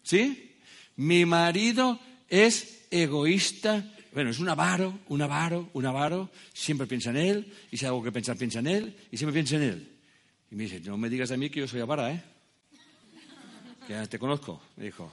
¿Sí? 0.02 0.56
Mi 0.96 1.24
marido 1.24 1.98
es 2.28 2.86
egoísta. 2.90 3.84
Bueno, 4.12 4.30
es 4.30 4.38
un 4.38 4.48
avaro, 4.48 5.00
un 5.08 5.22
avaro, 5.22 5.70
un 5.72 5.86
avaro. 5.86 6.30
Siempre 6.52 6.86
piensa 6.86 7.10
en 7.10 7.16
él. 7.16 7.54
Y 7.70 7.76
si 7.76 7.84
hay 7.84 7.88
algo 7.88 8.02
que 8.02 8.12
pensar, 8.12 8.36
piensa 8.36 8.58
en 8.58 8.66
él. 8.66 8.96
Y 9.10 9.16
siempre 9.16 9.34
piensa 9.34 9.56
en 9.56 9.62
él. 9.62 9.98
Y 10.50 10.54
me 10.56 10.64
dice, 10.64 10.80
no 10.80 10.96
me 10.96 11.08
digas 11.08 11.30
a 11.30 11.36
mí 11.36 11.48
que 11.48 11.60
yo 11.60 11.68
soy 11.68 11.80
avara, 11.80 12.12
¿eh? 12.12 12.22
Que 13.86 13.92
ya 13.92 14.06
te 14.06 14.18
conozco, 14.18 14.60
me 14.76 14.84
dijo. 14.84 15.10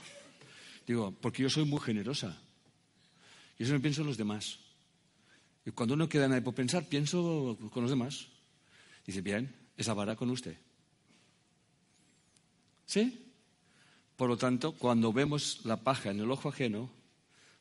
Digo, 0.86 1.12
porque 1.22 1.44
yo 1.44 1.50
soy 1.50 1.66
muy 1.66 1.80
generosa. 1.80 2.36
Y 3.60 3.64
eso 3.64 3.74
me 3.74 3.80
pienso 3.80 4.02
en 4.02 4.08
los 4.08 4.18
demás. 4.18 4.60
Y 5.66 5.72
cuando 5.72 5.96
no 5.96 6.08
queda 6.08 6.28
nada 6.28 6.42
por 6.42 6.56
pensar, 6.56 6.88
pienso 6.88 7.58
con 7.72 7.84
los 7.84 7.92
demás. 7.92 8.28
Dice, 9.08 9.22
bien, 9.22 9.56
esa 9.78 9.94
vara 9.94 10.18
con 10.18 10.30
usted. 10.30 10.58
¿Sí? 12.86 13.26
Por 14.18 14.30
lo 14.30 14.38
tanto, 14.38 14.74
cuando 14.74 15.14
vemos 15.14 15.62
la 15.64 15.78
paja 15.78 16.12
en 16.12 16.20
el 16.20 16.30
ojo 16.30 16.50
ajeno, 16.50 16.90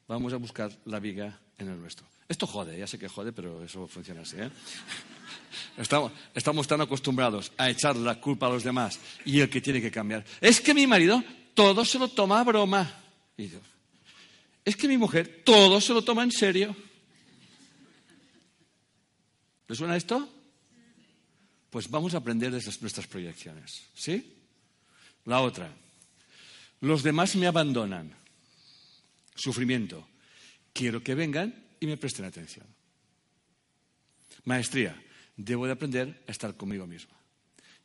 vamos 0.09 0.33
a 0.33 0.37
buscar 0.37 0.77
la 0.85 0.99
viga 0.99 1.39
en 1.59 1.69
el 1.69 1.81
nuestro. 1.81 2.05
Esto 2.29 2.47
jode, 2.47 2.77
ya 2.77 2.87
sé 2.89 2.99
que 2.99 3.09
jode, 3.09 3.33
pero 3.33 3.63
eso 3.63 3.87
funciona 3.87 4.23
así. 4.23 4.37
¿eh? 4.39 4.51
Estamos, 5.77 6.13
estamos 6.35 6.67
tan 6.67 6.81
acostumbrados 6.81 7.53
a 7.59 7.69
echar 7.69 7.97
la 7.97 8.19
culpa 8.19 8.47
a 8.47 8.51
los 8.51 8.65
demás 8.65 8.99
y 9.25 9.41
el 9.41 9.51
que 9.51 9.61
tiene 9.61 9.81
que 9.81 9.91
cambiar. 9.91 10.25
Es 10.41 10.61
que 10.61 10.73
mi 10.73 10.87
marido 10.87 11.23
todo 11.55 11.85
se 11.85 11.99
lo 11.99 12.09
toma 12.09 12.41
a 12.41 12.45
broma. 12.45 12.91
Y 13.37 13.51
es 14.65 14.77
que 14.77 14.89
mi 14.89 14.97
mujer 14.97 15.43
todo 15.45 15.81
se 15.81 15.93
lo 15.93 16.03
toma 16.03 16.23
en 16.23 16.33
serio. 16.33 16.75
¿Le 19.69 19.75
suena 19.75 19.97
esto? 19.97 20.36
Pues 21.71 21.91
vamos 21.91 22.15
a 22.15 22.19
aprender 22.19 22.53
de 22.53 22.63
nuestras 22.81 23.07
proyecciones. 23.07 23.85
¿Sí? 23.95 24.35
La 25.25 25.41
otra. 25.41 25.71
Los 26.81 27.03
demás 27.03 27.37
me 27.37 27.47
abandonan. 27.47 28.15
Sufrimiento. 29.35 30.07
Quiero 30.73 31.03
que 31.03 31.15
vengan 31.15 31.55
y 31.81 31.87
me 31.87 31.97
presten 31.97 32.25
atención. 32.25 32.67
Maestría. 34.45 35.03
Debo 35.37 35.67
de 35.67 35.73
aprender 35.73 36.25
a 36.27 36.33
estar 36.33 36.57
conmigo 36.57 36.87
misma. 36.87 37.15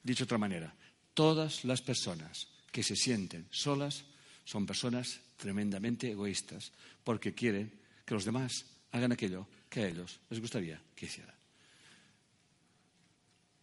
Dicho 0.01 0.23
de 0.23 0.25
otra 0.25 0.37
manera, 0.37 0.73
todas 1.13 1.65
las 1.65 1.81
personas 1.81 2.47
que 2.71 2.81
se 2.81 2.95
sienten 2.95 3.47
solas 3.51 4.05
son 4.45 4.65
personas 4.65 5.19
tremendamente 5.35 6.09
egoístas 6.09 6.71
porque 7.03 7.33
quieren 7.33 7.73
que 8.05 8.13
los 8.13 8.25
demás 8.25 8.65
hagan 8.91 9.11
aquello 9.11 9.47
que 9.69 9.81
a 9.81 9.87
ellos 9.87 10.19
les 10.29 10.39
gustaría 10.39 10.81
que 10.95 11.07
hicieran. 11.07 11.40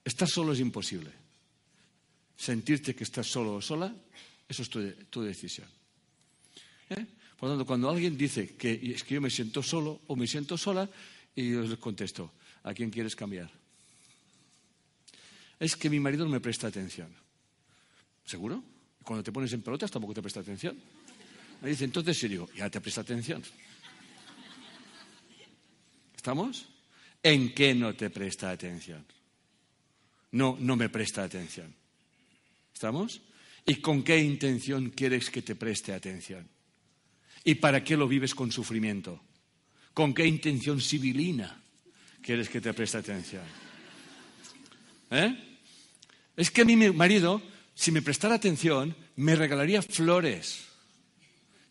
Estar 0.09 0.27
solo 0.27 0.55
es 0.55 0.61
imposible. 0.61 1.13
Sentirte 2.35 2.95
que 2.97 3.05
estás 3.05 3.27
solo 3.27 3.57
o 3.57 3.61
sola, 3.61 3.93
eso 4.49 4.63
es 4.63 4.71
tu, 4.71 5.21
decisión. 5.21 5.69
¿Eh? 6.89 7.05
Por 7.37 7.51
lo 7.51 7.55
tanto, 7.55 7.67
cuando 7.67 7.91
alguien 7.91 8.17
dice 8.17 8.57
que 8.57 8.73
es 8.73 9.05
que 9.05 9.15
yo 9.17 9.21
me 9.21 9.29
siento 9.29 9.63
solo 9.63 10.01
o 10.07 10.17
me 10.17 10.27
siento 10.27 10.57
sola, 10.57 10.89
y 11.37 11.53
yo 11.53 11.61
les 11.61 11.79
contesto, 11.79 12.33
¿a 12.63 12.73
quién 12.73 12.89
quieres 12.89 13.15
cambiar? 13.15 13.51
Es 15.61 15.77
que 15.77 15.91
mi 15.91 16.01
marido 16.01 16.25
no 16.25 16.31
me 16.31 16.41
presta 16.41 16.69
atención. 16.69 17.13
¿Seguro? 18.25 18.65
Cuando 19.05 19.23
te 19.23 19.31
pones 19.31 19.53
en 19.53 19.61
pelotas 19.61 19.91
tampoco 19.91 20.15
te 20.15 20.23
presta 20.23 20.41
atención. 20.41 20.79
Me 21.61 21.69
dice, 21.69 21.85
entonces 21.85 22.19
yo 22.19 22.29
digo, 22.29 22.49
ya 22.57 22.71
te 22.71 22.81
presta 22.81 23.03
atención. 23.03 23.43
¿Estamos? 26.17 26.67
¿En 27.23 27.53
qué 27.55 27.75
no 27.75 27.95
te 27.95 28.09
presta 28.09 28.51
atención? 28.51 29.05
No, 30.33 30.57
no 30.61 30.77
me 30.77 30.89
presta 30.89 31.23
atención. 31.23 31.75
¿Estamos? 32.73 33.21
¿Y 33.67 33.77
con 33.77 34.03
qué 34.03 34.19
intención 34.19 34.91
quieres 34.91 35.31
que 35.31 35.43
te 35.43 35.55
preste 35.55 35.93
atención? 35.93 36.49
¿Y 37.45 37.57
para 37.57 37.83
qué 37.83 37.97
lo 37.97 38.09
vives 38.09 38.35
con 38.35 38.53
sufrimiento? 38.53 39.21
¿Con 39.95 40.15
qué 40.15 40.27
intención 40.27 40.81
civilina 40.81 41.61
quieres 42.23 42.49
que 42.49 42.61
te 42.61 42.73
preste 42.73 42.99
atención? 42.99 43.43
¿Eh? 45.11 45.59
Es 46.37 46.51
que 46.51 46.65
mi 46.65 46.77
marido, 46.77 47.43
si 47.75 47.91
me 47.91 48.03
prestara 48.03 48.35
atención, 48.35 48.95
me 49.17 49.35
regalaría 49.35 49.83
flores. 49.83 50.67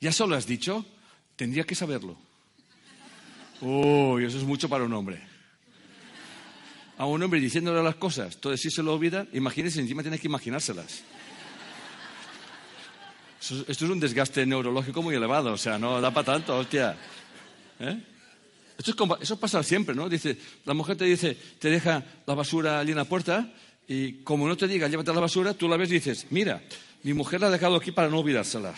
¿Ya 0.01 0.11
solo 0.11 0.35
has 0.35 0.45
dicho? 0.45 0.85
Tendría 1.35 1.63
que 1.63 1.75
saberlo. 1.75 2.17
Uy, 3.61 4.25
eso 4.25 4.37
es 4.37 4.43
mucho 4.43 4.67
para 4.67 4.83
un 4.83 4.93
hombre. 4.93 5.21
A 6.97 7.05
un 7.05 7.21
hombre 7.21 7.39
diciéndole 7.39 7.83
las 7.83 7.95
cosas, 7.95 8.37
todo 8.37 8.57
sí 8.57 8.71
se 8.71 8.81
lo 8.81 8.93
olvida, 8.93 9.27
imagínese, 9.33 9.79
encima 9.79 10.01
tiene 10.01 10.17
que 10.17 10.27
imaginárselas. 10.27 11.03
Esto 13.39 13.85
es 13.85 13.91
un 13.91 13.99
desgaste 13.99 14.45
neurológico 14.45 15.01
muy 15.03 15.15
elevado, 15.15 15.53
o 15.53 15.57
sea, 15.57 15.77
no 15.77 16.01
da 16.01 16.11
para 16.11 16.33
tanto, 16.33 16.57
hostia. 16.57 16.97
¿Eh? 17.79 18.01
Esto 18.77 18.91
es 18.91 19.21
eso 19.21 19.39
pasa 19.39 19.61
siempre, 19.63 19.95
¿no? 19.95 20.09
Dice, 20.09 20.37
la 20.65 20.73
mujer 20.73 20.97
te 20.97 21.05
dice, 21.05 21.37
te 21.59 21.69
deja 21.69 22.03
la 22.25 22.33
basura 22.33 22.79
allí 22.79 22.91
en 22.91 22.97
la 22.97 23.05
puerta 23.05 23.53
y 23.87 24.23
como 24.23 24.47
no 24.47 24.57
te 24.57 24.67
diga, 24.67 24.87
llévate 24.87 25.13
la 25.13 25.21
basura, 25.21 25.53
tú 25.53 25.69
la 25.69 25.77
ves 25.77 25.91
y 25.91 25.95
dices, 25.95 26.25
mira, 26.31 26.61
mi 27.03 27.13
mujer 27.13 27.41
la 27.41 27.47
ha 27.47 27.51
dejado 27.51 27.75
aquí 27.75 27.91
para 27.91 28.09
no 28.09 28.19
olvidársela. 28.19 28.73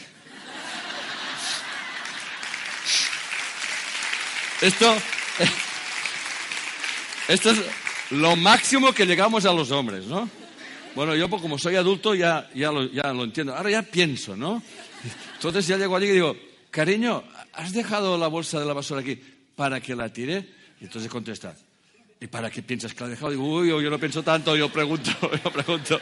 Esto, 4.62 4.94
esto 7.30 7.52
es 7.52 7.60
lo 8.12 8.36
máximo 8.36 8.94
que 8.94 9.06
llegamos 9.06 9.46
a 9.46 9.54
los 9.54 9.72
hombres, 9.72 10.06
¿no? 10.06 10.30
Bueno, 10.96 11.16
yo 11.16 11.30
pues, 11.30 11.42
como 11.42 11.58
soy 11.58 11.76
adulto 11.76 12.16
ya, 12.16 12.50
ya, 12.54 12.72
lo, 12.72 12.86
ya 12.92 13.14
lo 13.14 13.24
entiendo. 13.24 13.56
Ahora 13.56 13.70
ya 13.70 13.82
pienso, 13.84 14.36
¿no? 14.36 14.62
Entonces 15.36 15.68
ya 15.68 15.78
llego 15.78 15.96
allí 15.96 16.08
y 16.08 16.12
digo, 16.12 16.36
cariño, 16.72 17.24
¿has 17.54 17.74
dejado 17.74 18.18
la 18.18 18.28
bolsa 18.28 18.60
de 18.60 18.66
la 18.66 18.74
basura 18.74 19.02
aquí 19.02 19.22
para 19.56 19.80
que 19.80 19.96
la 19.96 20.12
tire? 20.12 20.46
Y 20.82 20.86
entonces 20.86 21.10
contesta, 21.10 21.56
¿y 22.20 22.28
para 22.28 22.50
qué 22.50 22.62
piensas 22.64 22.94
que 22.94 23.02
la 23.02 23.08
he 23.08 23.10
dejado? 23.12 23.32
Digo, 23.32 23.46
uy, 23.46 23.68
yo 23.70 23.90
no 23.90 24.00
pienso 24.00 24.24
tanto, 24.24 24.56
yo 24.56 24.70
pregunto, 24.70 25.12
yo 25.44 25.52
pregunto. 25.52 26.00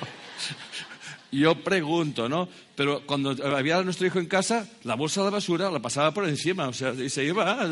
Yo 1.30 1.62
pregunto, 1.62 2.30
¿no? 2.30 2.48
Pero 2.76 3.06
cuando 3.06 3.36
había 3.46 3.78
a 3.78 3.84
nuestro 3.84 4.08
hijo 4.08 4.18
en 4.18 4.28
casa, 4.28 4.66
la 4.84 4.96
bolsa 4.96 5.22
de 5.22 5.26
la 5.26 5.32
basura 5.32 5.70
la 5.70 5.82
pasaba 5.82 6.14
por 6.14 6.28
encima, 6.28 6.70
o 6.70 6.74
sea, 6.74 6.94
y 6.94 7.10
se 7.10 7.26
iba. 7.26 7.70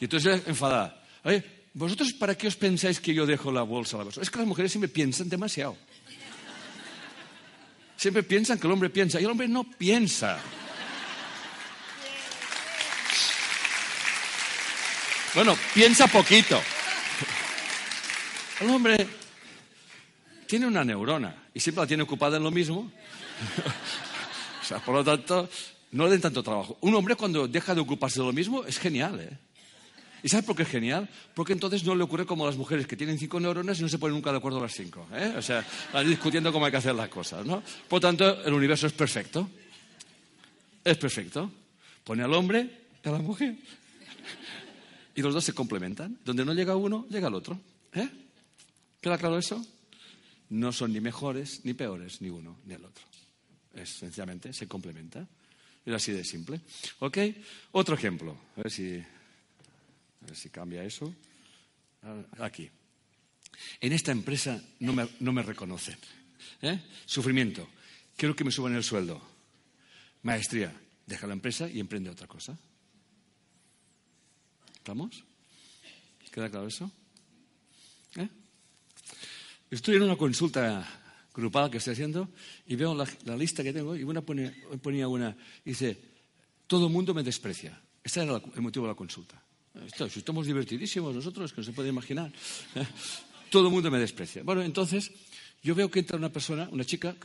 y 0.00 0.04
entonces 0.04 0.42
enfadada. 0.46 1.00
Oye, 1.22 1.44
¿vosotros 1.74 2.12
para 2.12 2.36
qué 2.36 2.48
os 2.48 2.56
pensáis 2.56 3.00
que 3.00 3.14
yo 3.14 3.26
dejo 3.26 3.50
la 3.52 3.62
bolsa 3.62 3.96
de 3.96 3.98
la 3.98 4.04
basura? 4.06 4.22
Es 4.22 4.30
que 4.30 4.38
las 4.38 4.46
mujeres 4.46 4.72
siempre 4.72 4.88
piensan 4.88 5.28
demasiado. 5.28 5.76
Siempre 7.96 8.22
piensan 8.22 8.58
que 8.58 8.66
el 8.66 8.72
hombre 8.72 8.90
piensa 8.90 9.20
y 9.20 9.24
el 9.24 9.30
hombre 9.30 9.48
no 9.48 9.64
piensa. 9.64 10.38
Bueno, 15.34 15.56
piensa 15.72 16.06
poquito. 16.08 16.60
El 18.60 18.70
hombre 18.70 19.06
tiene 20.46 20.66
una 20.66 20.84
neurona 20.84 21.34
y 21.54 21.60
siempre 21.60 21.82
la 21.82 21.86
tiene 21.86 22.02
ocupada 22.02 22.36
en 22.36 22.42
lo 22.42 22.50
mismo. 22.50 22.80
o 24.62 24.64
sea, 24.64 24.78
por 24.80 24.94
lo 24.94 25.04
tanto, 25.04 25.48
no 25.92 26.04
le 26.04 26.10
den 26.10 26.20
tanto 26.20 26.42
trabajo. 26.42 26.76
Un 26.80 26.94
hombre 26.94 27.16
cuando 27.16 27.48
deja 27.48 27.74
de 27.74 27.80
ocuparse 27.80 28.20
de 28.20 28.26
lo 28.26 28.32
mismo 28.32 28.64
es 28.64 28.78
genial, 28.78 29.20
¿eh? 29.20 29.38
¿Y 30.22 30.28
sabes 30.28 30.44
por 30.44 30.54
qué 30.54 30.62
es 30.62 30.68
genial? 30.68 31.08
Porque 31.34 31.52
entonces 31.52 31.84
no 31.84 31.94
le 31.94 32.04
ocurre 32.04 32.24
como 32.26 32.44
a 32.44 32.46
las 32.46 32.56
mujeres 32.56 32.86
que 32.86 32.96
tienen 32.96 33.18
cinco 33.18 33.40
neuronas 33.40 33.78
y 33.80 33.82
no 33.82 33.88
se 33.88 33.98
ponen 33.98 34.14
nunca 34.14 34.30
de 34.30 34.38
acuerdo 34.38 34.60
las 34.60 34.72
cinco. 34.72 35.06
¿eh? 35.12 35.34
O 35.36 35.42
sea, 35.42 35.66
discutiendo 36.04 36.52
cómo 36.52 36.64
hay 36.64 36.70
que 36.70 36.78
hacer 36.78 36.94
las 36.94 37.08
cosas, 37.08 37.44
¿no? 37.44 37.62
Por 37.88 38.00
tanto, 38.00 38.44
el 38.44 38.52
universo 38.52 38.86
es 38.86 38.92
perfecto. 38.92 39.50
Es 40.84 40.96
perfecto. 40.96 41.50
Pone 42.04 42.22
al 42.22 42.32
hombre 42.34 42.68
y 43.04 43.08
a 43.08 43.12
la 43.12 43.18
mujer. 43.18 43.56
Y 45.14 45.22
los 45.22 45.34
dos 45.34 45.44
se 45.44 45.52
complementan. 45.52 46.18
Donde 46.24 46.44
no 46.44 46.54
llega 46.54 46.76
uno, 46.76 47.06
llega 47.10 47.28
el 47.28 47.34
otro. 47.34 47.60
¿Eh? 47.92 48.08
¿Queda 49.00 49.18
claro 49.18 49.38
eso? 49.38 49.64
No 50.50 50.72
son 50.72 50.92
ni 50.92 51.00
mejores 51.00 51.64
ni 51.64 51.74
peores, 51.74 52.20
ni 52.20 52.30
uno 52.30 52.58
ni 52.64 52.74
el 52.74 52.84
otro. 52.84 53.04
Es 53.74 53.96
sencillamente 53.98 54.52
se 54.52 54.68
complementa. 54.68 55.26
Es 55.84 55.94
así 55.94 56.12
de 56.12 56.24
simple. 56.24 56.60
¿Ok? 57.00 57.18
Otro 57.72 57.96
ejemplo. 57.96 58.36
A 58.56 58.62
ver 58.62 58.70
si, 58.70 59.02
a 60.22 60.26
ver 60.26 60.36
si 60.36 60.50
cambia 60.50 60.84
eso. 60.84 61.14
Aquí. 62.38 62.70
En 63.80 63.92
esta 63.92 64.12
empresa 64.12 64.62
no 64.80 64.92
me, 64.92 65.08
no 65.20 65.32
me 65.32 65.42
reconocen. 65.42 65.98
¿Eh? 66.62 66.80
Sufrimiento. 67.06 67.68
Quiero 68.16 68.34
que 68.34 68.44
me 68.44 68.50
suban 68.50 68.74
el 68.74 68.84
sueldo. 68.84 69.20
Maestría. 70.22 70.74
Deja 71.06 71.26
la 71.26 71.32
empresa 71.32 71.68
y 71.68 71.80
emprende 71.80 72.10
otra 72.10 72.26
cosa. 72.26 72.56
¿Estamos? 74.74 75.24
¿Queda 76.30 76.48
claro 76.48 76.66
eso? 76.66 76.90
¿Eh? 78.16 78.28
Estoy 79.70 79.96
en 79.96 80.02
una 80.02 80.16
consulta 80.16 80.88
grupal 81.34 81.70
que 81.70 81.78
estoy 81.78 81.92
haciendo 81.92 82.28
y 82.66 82.76
veo 82.76 82.94
la, 82.94 83.36
lista 83.36 83.62
que 83.62 83.72
tengo 83.72 83.96
y 83.96 84.02
una 84.02 84.22
ponía 84.22 85.08
una, 85.08 85.36
dice, 85.64 85.98
todo 86.66 86.86
el 86.86 86.92
mundo 86.92 87.14
me 87.14 87.22
desprecia. 87.22 87.80
Este 88.02 88.22
era 88.22 88.40
el 88.54 88.62
motivo 88.62 88.86
de 88.86 88.92
la 88.92 88.96
consulta. 88.96 89.42
Estamos 90.14 90.46
divertidísimos 90.46 91.14
nosotros, 91.14 91.52
que 91.52 91.60
no 91.60 91.64
se 91.64 91.72
puede 91.72 91.88
imaginar. 91.88 92.32
Todo 93.50 93.66
el 93.66 93.72
mundo 93.72 93.90
me 93.90 93.98
desprecia. 93.98 94.42
Bueno, 94.42 94.62
entonces 94.62 95.10
yo 95.62 95.74
veo 95.74 95.90
que 95.90 96.00
entra 96.00 96.16
una 96.16 96.32
persona, 96.32 96.68
una 96.70 96.84
chica, 96.84 97.16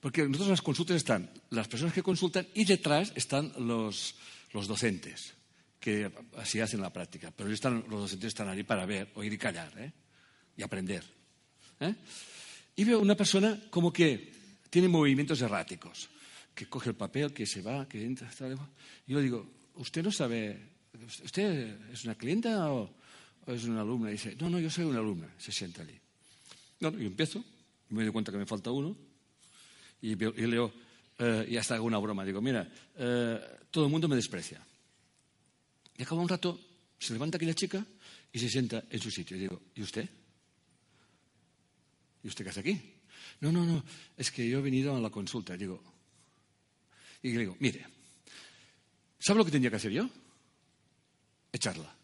porque 0.00 0.22
nosotros 0.22 0.50
las 0.50 0.62
consultas 0.62 0.96
están 0.96 1.30
las 1.50 1.68
personas 1.68 1.94
que 1.94 2.02
consultan 2.02 2.46
y 2.54 2.64
detrás 2.64 3.12
están 3.16 3.52
los, 3.58 4.14
los 4.52 4.66
docentes 4.66 5.34
que 5.80 6.12
así 6.36 6.60
hacen 6.60 6.80
la 6.80 6.92
práctica. 6.92 7.32
Pero 7.34 7.50
están, 7.50 7.84
los 7.88 8.02
docentes 8.02 8.28
están 8.28 8.48
ahí 8.48 8.62
para 8.62 8.84
ver, 8.84 9.10
oír 9.14 9.32
y 9.32 9.38
callar, 9.38 9.72
¿eh? 9.78 9.92
y 10.56 10.62
aprender. 10.62 11.02
¿eh? 11.80 11.94
Y 12.76 12.84
veo 12.84 13.00
una 13.00 13.16
persona 13.16 13.58
como 13.70 13.92
que 13.92 14.32
tiene 14.68 14.88
movimientos 14.88 15.40
erráticos, 15.40 16.10
que 16.54 16.68
coge 16.68 16.90
el 16.90 16.96
papel, 16.96 17.32
que 17.32 17.46
se 17.46 17.62
va, 17.62 17.88
que 17.88 18.04
entra. 18.04 18.30
Y 19.06 19.12
yo 19.12 19.20
digo, 19.20 19.50
¿usted 19.74 20.02
no 20.02 20.12
sabe, 20.12 20.60
usted 21.24 21.90
es 21.92 22.04
una 22.04 22.14
clienta 22.14 22.72
o, 22.72 22.90
es 23.46 23.64
una 23.64 23.82
alumna? 23.82 24.10
Y 24.10 24.12
dice, 24.12 24.36
no, 24.40 24.50
no, 24.50 24.58
yo 24.58 24.70
soy 24.70 24.84
una 24.84 24.98
alumna. 24.98 25.28
Se 25.38 25.52
sienta 25.52 25.82
allí. 25.82 25.98
No, 26.80 26.90
y 26.98 27.06
empiezo, 27.06 27.44
y 27.90 27.94
me 27.94 28.02
doy 28.02 28.12
cuenta 28.12 28.32
que 28.32 28.38
me 28.38 28.46
falta 28.46 28.70
uno, 28.70 28.96
y, 30.02 30.14
leo, 30.14 30.72
eh, 31.18 31.46
y 31.48 31.56
hasta 31.56 31.74
hago 31.74 31.84
una 31.84 31.98
broma. 31.98 32.24
Digo, 32.24 32.40
mira, 32.40 32.66
eh, 32.96 33.40
todo 33.70 33.84
el 33.84 33.90
mundo 33.90 34.08
me 34.08 34.16
desprecia. 34.16 34.64
Y 35.96 36.02
acaba 36.02 36.22
un 36.22 36.28
rato, 36.28 36.58
se 36.98 37.12
levanta 37.12 37.36
aquella 37.36 37.54
chica 37.54 37.84
y 38.32 38.38
se 38.38 38.48
sienta 38.48 38.84
en 38.88 39.00
su 39.00 39.10
sitio. 39.10 39.36
Y 39.36 39.40
digo, 39.40 39.60
¿y 39.74 39.82
usted? 39.82 40.08
¿Y 42.22 42.28
usted 42.28 42.44
qué 42.44 42.50
hace 42.50 42.60
aquí? 42.60 42.80
No, 43.40 43.52
no, 43.52 43.64
no, 43.64 43.84
es 44.16 44.30
que 44.30 44.48
yo 44.48 44.58
he 44.58 44.62
venido 44.62 44.96
a 44.96 45.00
la 45.00 45.10
consulta. 45.10 45.54
Y 45.54 45.58
digo, 45.58 45.82
y 47.22 47.32
le 47.32 47.40
digo, 47.40 47.56
mire, 47.60 47.86
¿sabe 49.18 49.38
lo 49.38 49.44
que 49.44 49.50
tendría 49.50 49.70
que 49.70 49.76
hacer 49.76 49.92
yo? 49.92 50.08
Echarla. 51.52 51.94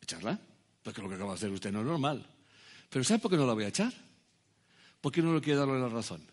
¿Echarla? 0.00 0.38
Porque 0.82 1.00
lo 1.00 1.08
que 1.08 1.14
acaba 1.14 1.30
de 1.30 1.36
hacer 1.36 1.50
usted 1.50 1.72
no 1.72 1.80
es 1.80 1.86
normal. 1.86 2.26
Pero 2.90 3.04
¿sabe 3.04 3.20
por 3.20 3.30
qué 3.30 3.36
no 3.36 3.46
la 3.46 3.54
voy 3.54 3.64
a 3.64 3.68
echar? 3.68 3.92
Porque 5.00 5.22
no 5.22 5.34
le 5.34 5.40
quiere 5.40 5.58
darle 5.58 5.80
la 5.80 5.88
razón. 5.88 6.26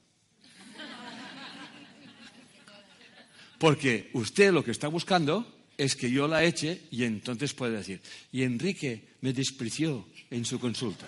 Porque 3.57 4.09
usted 4.13 4.51
lo 4.51 4.63
que 4.63 4.71
está 4.71 4.87
buscando 4.87 5.65
es 5.77 5.95
que 5.95 6.09
yo 6.11 6.27
la 6.27 6.43
eche 6.43 6.81
y 6.91 7.03
entonces 7.03 7.53
puede 7.53 7.77
decir, 7.77 8.01
y 8.31 8.43
Enrique 8.43 9.15
me 9.21 9.33
despreció 9.33 10.07
en 10.29 10.45
su 10.45 10.59
consulta. 10.59 11.07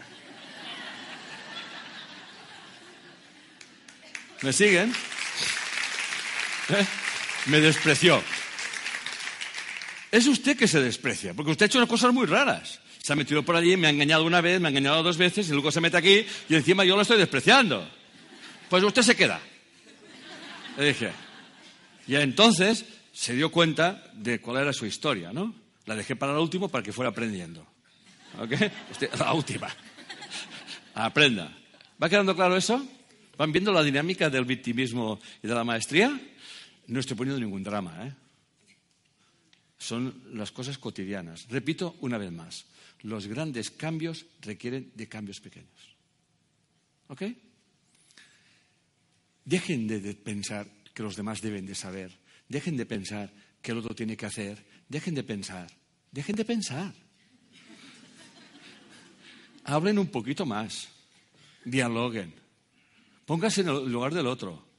¿Me 4.44 4.54
siguen? 4.54 4.94
¿Eh? 6.70 6.86
Me 7.48 7.60
despreció. 7.60 8.22
Es 10.14 10.27
usted 10.27 10.56
que 10.56 10.68
se 10.68 10.80
desprecia, 10.80 11.34
porque 11.34 11.49
usted 11.49 11.64
ha 11.64 11.65
hecho 11.65 11.80
unas 11.80 11.90
cosas 11.90 12.14
muy 12.14 12.27
raras. 12.27 12.80
Se 13.02 13.11
ha 13.11 13.15
metido 13.15 13.41
por 13.41 13.56
allí, 13.56 13.76
me 13.77 13.88
ha 13.88 13.90
engañado 13.90 14.26
una 14.26 14.41
vez, 14.41 14.61
me 14.61 14.68
ha 14.68 14.69
engañado 14.69 15.02
dos 15.02 15.18
veces, 15.18 15.49
y 15.49 15.53
luego 15.53 15.72
se 15.72 15.81
mete 15.81 15.98
aquí 15.98 16.23
y 16.48 16.53
encima 16.53 16.85
yo 16.85 16.95
lo 16.95 17.02
estoy 17.02 17.18
despreciando. 17.18 17.84
Pues 18.69 18.84
usted 18.84 19.02
se 19.02 19.15
queda. 19.15 19.41
Le 20.77 20.85
dije. 20.85 21.10
Y 22.06 22.14
entonces 22.14 22.85
se 23.11 23.34
dio 23.34 23.49
cuenta 23.49 24.03
de 24.14 24.40
cuál 24.40 24.57
era 24.57 24.72
su 24.72 24.85
historia, 24.85 25.34
¿no? 25.34 25.56
La 25.88 25.95
dejé 25.95 26.15
para 26.15 26.34
la 26.34 26.41
última 26.41 26.68
para 26.68 26.84
que 26.84 26.94
fuera 26.94 27.10
aprendiendo. 27.10 27.65
¿Ok? 28.40 28.52
la 29.18 29.34
última. 29.34 29.69
Aprenda. 30.94 31.57
¿Va 32.02 32.07
quedando 32.07 32.35
claro 32.35 32.56
eso? 32.56 32.85
¿Van 33.35 33.52
viendo 33.52 33.73
la 33.73 33.81
dinámica 33.81 34.30
del 34.30 34.45
victimismo 34.45 35.19
y 35.41 35.48
de 35.48 35.56
la 35.56 35.64
maestría? 35.64 36.15
No 36.85 36.99
estoy 36.99 37.18
poniendo 37.18 37.40
ningún 37.40 37.64
drama, 37.64 37.98
¿eh? 38.06 38.14
Son 39.84 40.23
las 40.34 40.51
cosas 40.51 40.77
cotidianas. 40.77 41.47
Repito 41.49 41.97
una 42.01 42.18
vez 42.18 42.31
más, 42.31 42.65
los 43.01 43.27
grandes 43.27 43.69
cambios 43.69 44.26
requieren 44.41 44.91
de 44.95 45.10
cambios 45.10 45.39
pequeños. 45.39 45.95
¿Ok? 47.07 47.23
Dejen 49.43 49.88
de 49.88 50.14
pensar 50.14 50.68
que 50.93 51.03
los 51.03 51.15
demás 51.15 51.41
deben 51.41 51.65
de 51.65 51.76
saber 51.76 52.23
Dejen 52.53 52.77
de 52.77 52.85
pensar 52.85 53.31
que 53.61 53.72
el 53.72 53.80
otro 53.80 53.95
tiene 53.95 54.18
que 54.18 54.26
hacer. 54.26 54.64
Dejen 54.88 55.15
de 55.15 55.23
pensar. 55.23 55.68
Dejen 56.11 56.35
de 56.35 56.45
pensar. 56.45 56.93
Hablen 59.64 59.97
un 59.97 60.07
poquito 60.07 60.45
más. 60.45 60.89
Dialoguen. 61.65 62.34
Pónganse 63.26 63.61
en 63.61 63.69
el 63.69 63.91
lugar 63.91 64.14
del 64.14 64.27
otro. 64.27 64.73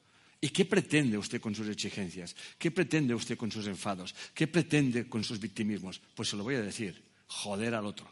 ¿Y 0.45 0.51
qué 0.51 0.67
pretende 0.67 1.17
usted 1.17 1.41
con 1.41 1.55
sus 1.55 1.67
exigencias? 1.71 2.37
¿Qué 2.59 2.71
pretende 2.71 3.15
usted 3.15 3.35
con 3.35 3.51
sus 3.51 3.67
enfados? 3.67 4.15
¿Qué 4.35 4.47
pretende 4.47 5.09
con 5.09 5.25
sus 5.25 5.41
victimismos? 5.41 6.03
Pues 6.15 6.29
se 6.29 6.37
lo 6.37 6.45
voy 6.45 6.57
a 6.57 6.61
decir. 6.61 7.03
Joder 7.29 7.75
al 7.75 7.87
otro. 7.87 8.07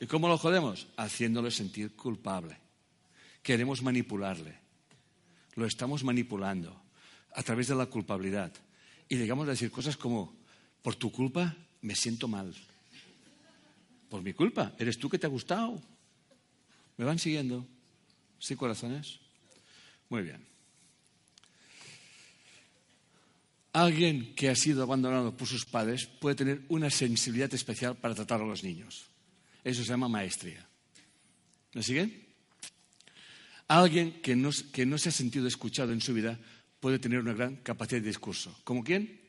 ¿Y 0.00 0.06
cómo 0.06 0.26
lo 0.26 0.36
jodemos? 0.36 0.88
Haciéndole 0.96 1.52
sentir 1.52 1.94
culpable. 1.94 2.56
Queremos 3.44 3.80
manipularle. 3.80 4.58
Lo 5.54 5.66
estamos 5.66 6.02
manipulando 6.02 6.82
a 7.36 7.44
través 7.44 7.68
de 7.68 7.76
la 7.76 7.86
culpabilidad. 7.86 8.52
Y 9.08 9.18
llegamos 9.18 9.46
a 9.46 9.52
decir 9.52 9.70
cosas 9.70 9.96
como, 9.96 10.34
por 10.82 10.96
tu 10.96 11.12
culpa 11.12 11.54
me 11.80 11.94
siento 11.94 12.26
mal. 12.26 12.52
Por 14.08 14.20
mi 14.20 14.32
culpa, 14.32 14.74
eres 14.80 14.98
tú 14.98 15.08
que 15.08 15.18
te 15.20 15.28
ha 15.28 15.30
gustado. 15.30 15.80
¿Me 16.96 17.04
van 17.04 17.20
siguiendo? 17.20 17.64
¿Sí, 18.40 18.56
corazones? 18.56 19.20
Muy 20.10 20.22
bien. 20.22 20.44
Alguien 23.72 24.34
que 24.34 24.50
ha 24.50 24.56
sido 24.56 24.82
abandonado 24.82 25.36
por 25.36 25.46
sus 25.46 25.64
padres 25.64 26.06
puede 26.06 26.34
tener 26.34 26.62
una 26.68 26.90
sensibilidad 26.90 27.52
especial 27.54 27.96
para 27.96 28.16
tratar 28.16 28.40
a 28.42 28.46
los 28.46 28.64
niños. 28.64 29.06
Eso 29.62 29.82
se 29.84 29.88
llama 29.88 30.08
maestría. 30.08 30.66
¿Me 31.72 31.82
siguen? 31.82 32.26
Alguien 33.68 34.20
que 34.20 34.34
no, 34.34 34.50
que 34.72 34.84
no 34.84 34.98
se 34.98 35.10
ha 35.10 35.12
sentido 35.12 35.46
escuchado 35.46 35.92
en 35.92 36.00
su 36.00 36.12
vida 36.12 36.38
puede 36.80 36.98
tener 36.98 37.20
una 37.20 37.32
gran 37.32 37.56
capacidad 37.56 38.00
de 38.00 38.08
discurso. 38.08 38.58
¿Como 38.64 38.82
quién? 38.82 39.20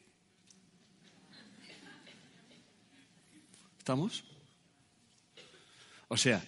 ¿Estamos? 3.78 4.24
O 6.08 6.18
sea, 6.18 6.44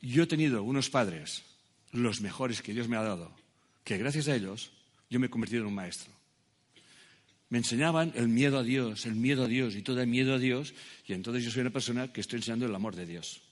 yo 0.00 0.22
he 0.22 0.26
tenido 0.26 0.62
unos 0.62 0.88
padres, 0.90 1.42
los 1.90 2.20
mejores 2.20 2.62
que 2.62 2.72
Dios 2.72 2.88
me 2.88 2.96
ha 2.96 3.02
dado, 3.02 3.39
que 3.84 3.98
gracias 3.98 4.28
a 4.28 4.34
ellos 4.34 4.72
yo 5.08 5.18
me 5.18 5.26
he 5.26 5.30
convertido 5.30 5.62
en 5.62 5.68
un 5.68 5.74
maestro. 5.74 6.12
Me 7.48 7.58
enseñaban 7.58 8.12
el 8.14 8.28
miedo 8.28 8.58
a 8.58 8.62
Dios, 8.62 9.06
el 9.06 9.16
miedo 9.16 9.44
a 9.44 9.48
Dios 9.48 9.74
y 9.74 9.82
todo 9.82 10.00
el 10.00 10.06
miedo 10.06 10.34
a 10.34 10.38
Dios, 10.38 10.72
y 11.06 11.14
entonces 11.14 11.44
yo 11.44 11.50
soy 11.50 11.62
una 11.62 11.70
persona 11.70 12.12
que 12.12 12.20
estoy 12.20 12.38
enseñando 12.38 12.66
el 12.66 12.74
amor 12.74 12.94
de 12.94 13.06
Dios. 13.06 13.42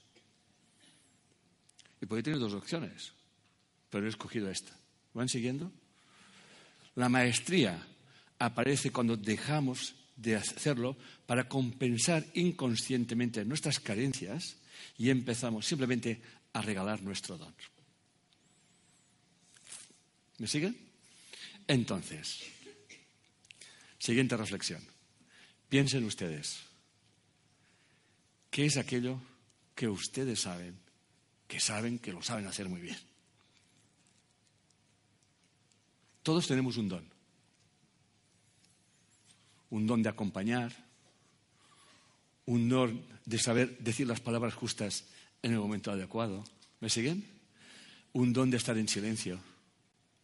Y 2.01 2.05
podía 2.05 2.23
tener 2.23 2.39
dos 2.39 2.53
opciones, 2.53 3.11
pero 3.89 4.05
he 4.05 4.09
escogido 4.09 4.49
esta. 4.49 4.71
¿Van 5.13 5.27
siguiendo? 5.27 5.69
La 6.95 7.09
maestría 7.09 7.85
aparece 8.39 8.91
cuando 8.91 9.17
dejamos 9.17 9.95
de 10.15 10.35
hacerlo 10.37 10.97
para 11.25 11.47
compensar 11.47 12.25
inconscientemente 12.33 13.43
nuestras 13.43 13.79
carencias 13.79 14.57
y 14.97 15.09
empezamos 15.09 15.65
simplemente 15.65 16.21
a 16.53 16.61
regalar 16.61 17.01
nuestro 17.01 17.37
don. 17.37 17.53
¿Me 20.39 20.47
siguen? 20.47 20.75
Entonces, 21.67 22.45
siguiente 23.99 24.35
reflexión. 24.37 24.81
Piensen 25.67 26.03
ustedes, 26.05 26.61
¿qué 28.49 28.65
es 28.65 28.77
aquello 28.77 29.21
que 29.75 29.87
ustedes 29.87 30.41
saben, 30.41 30.79
que 31.47 31.59
saben 31.59 31.99
que 31.99 32.11
lo 32.11 32.23
saben 32.23 32.47
hacer 32.47 32.67
muy 32.69 32.81
bien? 32.81 32.97
Todos 36.23 36.47
tenemos 36.47 36.77
un 36.77 36.89
don. 36.89 37.05
Un 39.69 39.85
don 39.85 40.01
de 40.01 40.09
acompañar, 40.09 40.73
un 42.45 42.67
don 42.67 43.05
de 43.25 43.37
saber 43.37 43.77
decir 43.77 44.07
las 44.07 44.21
palabras 44.21 44.55
justas 44.55 45.05
en 45.43 45.51
el 45.51 45.59
momento 45.59 45.91
adecuado. 45.91 46.43
¿Me 46.79 46.89
siguen? 46.89 47.23
Un 48.13 48.33
don 48.33 48.49
de 48.49 48.57
estar 48.57 48.77
en 48.77 48.87
silencio. 48.87 49.39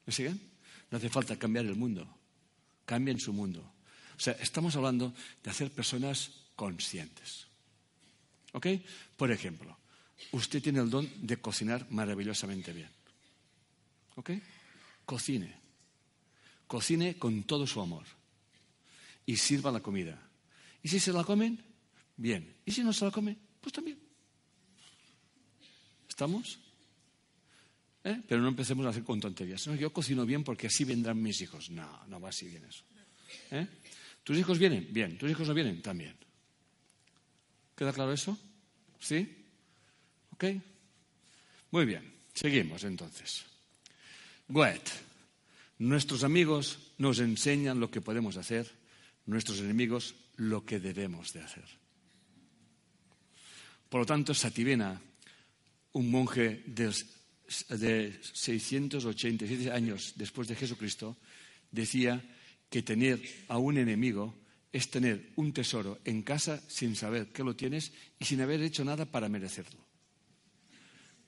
¿Me 0.06 0.14
siguen? 0.14 0.40
No 0.91 0.98
hace 0.98 1.10
falta 1.10 1.38
cambiar 1.38 1.65
el 1.65 1.76
mundo. 1.76 2.07
Cambien 2.86 3.19
su 3.19 3.34
mundo. 3.34 3.73
O 4.15 4.19
sea, 4.19 4.34
estamos 4.34 4.76
hablando 4.76 5.14
de 5.44 5.49
hacer 5.52 5.72
personas 5.72 6.32
conscientes. 6.56 7.48
¿Ok? 8.53 8.68
Por 9.18 9.32
ejemplo, 9.32 9.77
usted 10.32 10.61
tiene 10.61 10.80
el 10.80 10.90
don 10.90 11.10
de 11.22 11.38
cocinar 11.38 11.88
maravillosamente 11.90 12.72
bien. 12.72 12.90
¿Ok? 14.15 14.32
Cocine. 15.06 15.53
Cocine 16.68 17.18
con 17.18 17.44
todo 17.44 17.68
su 17.68 17.82
amor. 17.82 18.06
Y 19.26 19.38
sirva 19.38 19.72
la 19.72 19.82
comida. 19.82 20.22
Y 20.82 20.88
si 20.88 20.99
se 20.99 21.11
la 21.11 21.23
comen, 21.23 21.60
bien. 22.15 22.56
Y 22.65 22.72
si 22.72 22.84
no 22.84 22.94
se 22.94 23.06
la 23.06 23.11
comen, 23.11 23.38
pues 23.60 23.73
también. 23.73 23.99
¿Estamos? 26.07 26.60
¿Eh? 28.06 28.22
Pero 28.27 28.40
no 28.40 28.49
empecemos 28.49 28.86
a 28.86 28.90
hacer 28.90 29.03
con 29.03 29.19
tonterías. 29.19 29.65
yo 29.65 29.91
cocino 29.91 30.27
bien 30.27 30.44
porque 30.44 30.68
así 30.68 30.84
vendrán 30.84 31.19
mis 31.22 31.41
hijos. 31.41 31.72
No, 31.72 32.06
no 32.07 32.22
va 32.22 32.30
así 32.30 32.48
bien 32.48 32.64
eso. 32.64 32.84
¿Eh? 33.49 33.68
¿Tus 34.23 34.38
hijos 34.38 34.60
vienen? 34.60 34.88
Bien. 34.91 35.18
¿Tus 35.18 35.30
hijos 35.30 35.48
no 35.48 35.56
vienen? 35.56 35.82
También. 35.82 36.15
¿Queda 37.76 37.91
claro 37.91 38.14
eso? 38.14 38.38
¿Sí? 38.99 39.27
¿Ok? 40.34 40.45
Muy 41.72 41.86
bien. 41.86 42.14
Seguimos 42.32 42.84
entonces. 42.84 43.44
Goethe. 44.48 44.91
Nuestros 45.80 46.23
amigos 46.23 46.94
nos 46.99 47.19
enseñan 47.19 47.80
lo 47.80 47.90
que 47.90 48.02
podemos 48.02 48.38
hacer, 48.38 48.72
nuestros 49.26 49.60
enemigos 49.60 50.14
lo 50.38 50.64
que 50.64 50.80
debemos 50.80 51.34
de 51.34 51.41
hacer. 51.41 51.65
Por 53.90 54.02
lo 54.02 54.06
tanto, 54.06 54.34
Sativena, 54.34 55.02
un 55.94 56.11
monje 56.11 56.64
de, 56.65 56.94
de 57.69 58.19
687 58.34 59.72
años 59.72 60.13
después 60.15 60.47
de 60.47 60.55
Jesucristo, 60.55 61.17
decía 61.72 62.23
que 62.69 62.81
tener 62.81 63.22
a 63.47 63.57
un 63.57 63.77
enemigo 63.77 64.34
es 64.72 64.89
tener 64.89 65.31
un 65.38 65.53
tesoro 65.53 65.99
en 66.03 66.22
casa 66.22 66.61
sin 66.67 66.97
saber 66.97 67.31
que 67.31 67.43
lo 67.43 67.55
tienes 67.55 67.93
y 68.19 68.26
sin 68.26 68.41
haber 68.41 68.61
hecho 68.61 68.84
nada 68.84 69.05
para 69.05 69.30
merecerlo. 69.30 69.80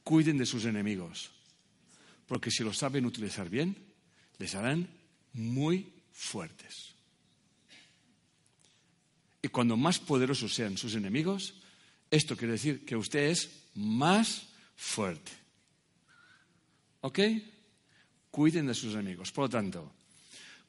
Cuiden 0.04 0.38
de 0.38 0.46
sus 0.46 0.66
enemigos, 0.66 1.32
porque 2.28 2.52
si 2.52 2.64
lo 2.64 2.74
saben 2.74 3.06
utilizar 3.06 3.50
bien, 3.50 3.78
les 4.38 4.54
harán 4.56 4.90
muy 5.32 5.94
fuertes. 6.12 6.96
Y 9.42 9.48
cuando 9.48 9.78
más 9.78 10.00
poderosos 10.00 10.54
sean 10.54 10.78
sus 10.78 10.96
enemigos, 10.96 11.54
esto 12.12 12.36
quiere 12.36 12.54
decir 12.54 12.84
que 12.84 12.98
usted 12.98 13.30
es 13.30 13.50
más 13.76 14.50
fuerte. 14.76 15.32
¿Ok? 17.08 17.20
Cuiden 18.30 18.68
de 18.68 18.74
sus 18.74 18.94
enemigos. 18.94 19.32
Por 19.32 19.46
lo 19.46 19.50
tanto, 19.50 19.94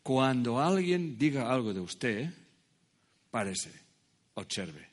cuando 0.05 0.61
alguien 0.61 1.19
diga 1.19 1.53
algo 1.53 1.75
de 1.75 1.81
usted, 1.81 2.33
párese, 3.29 3.73
observe, 4.35 4.89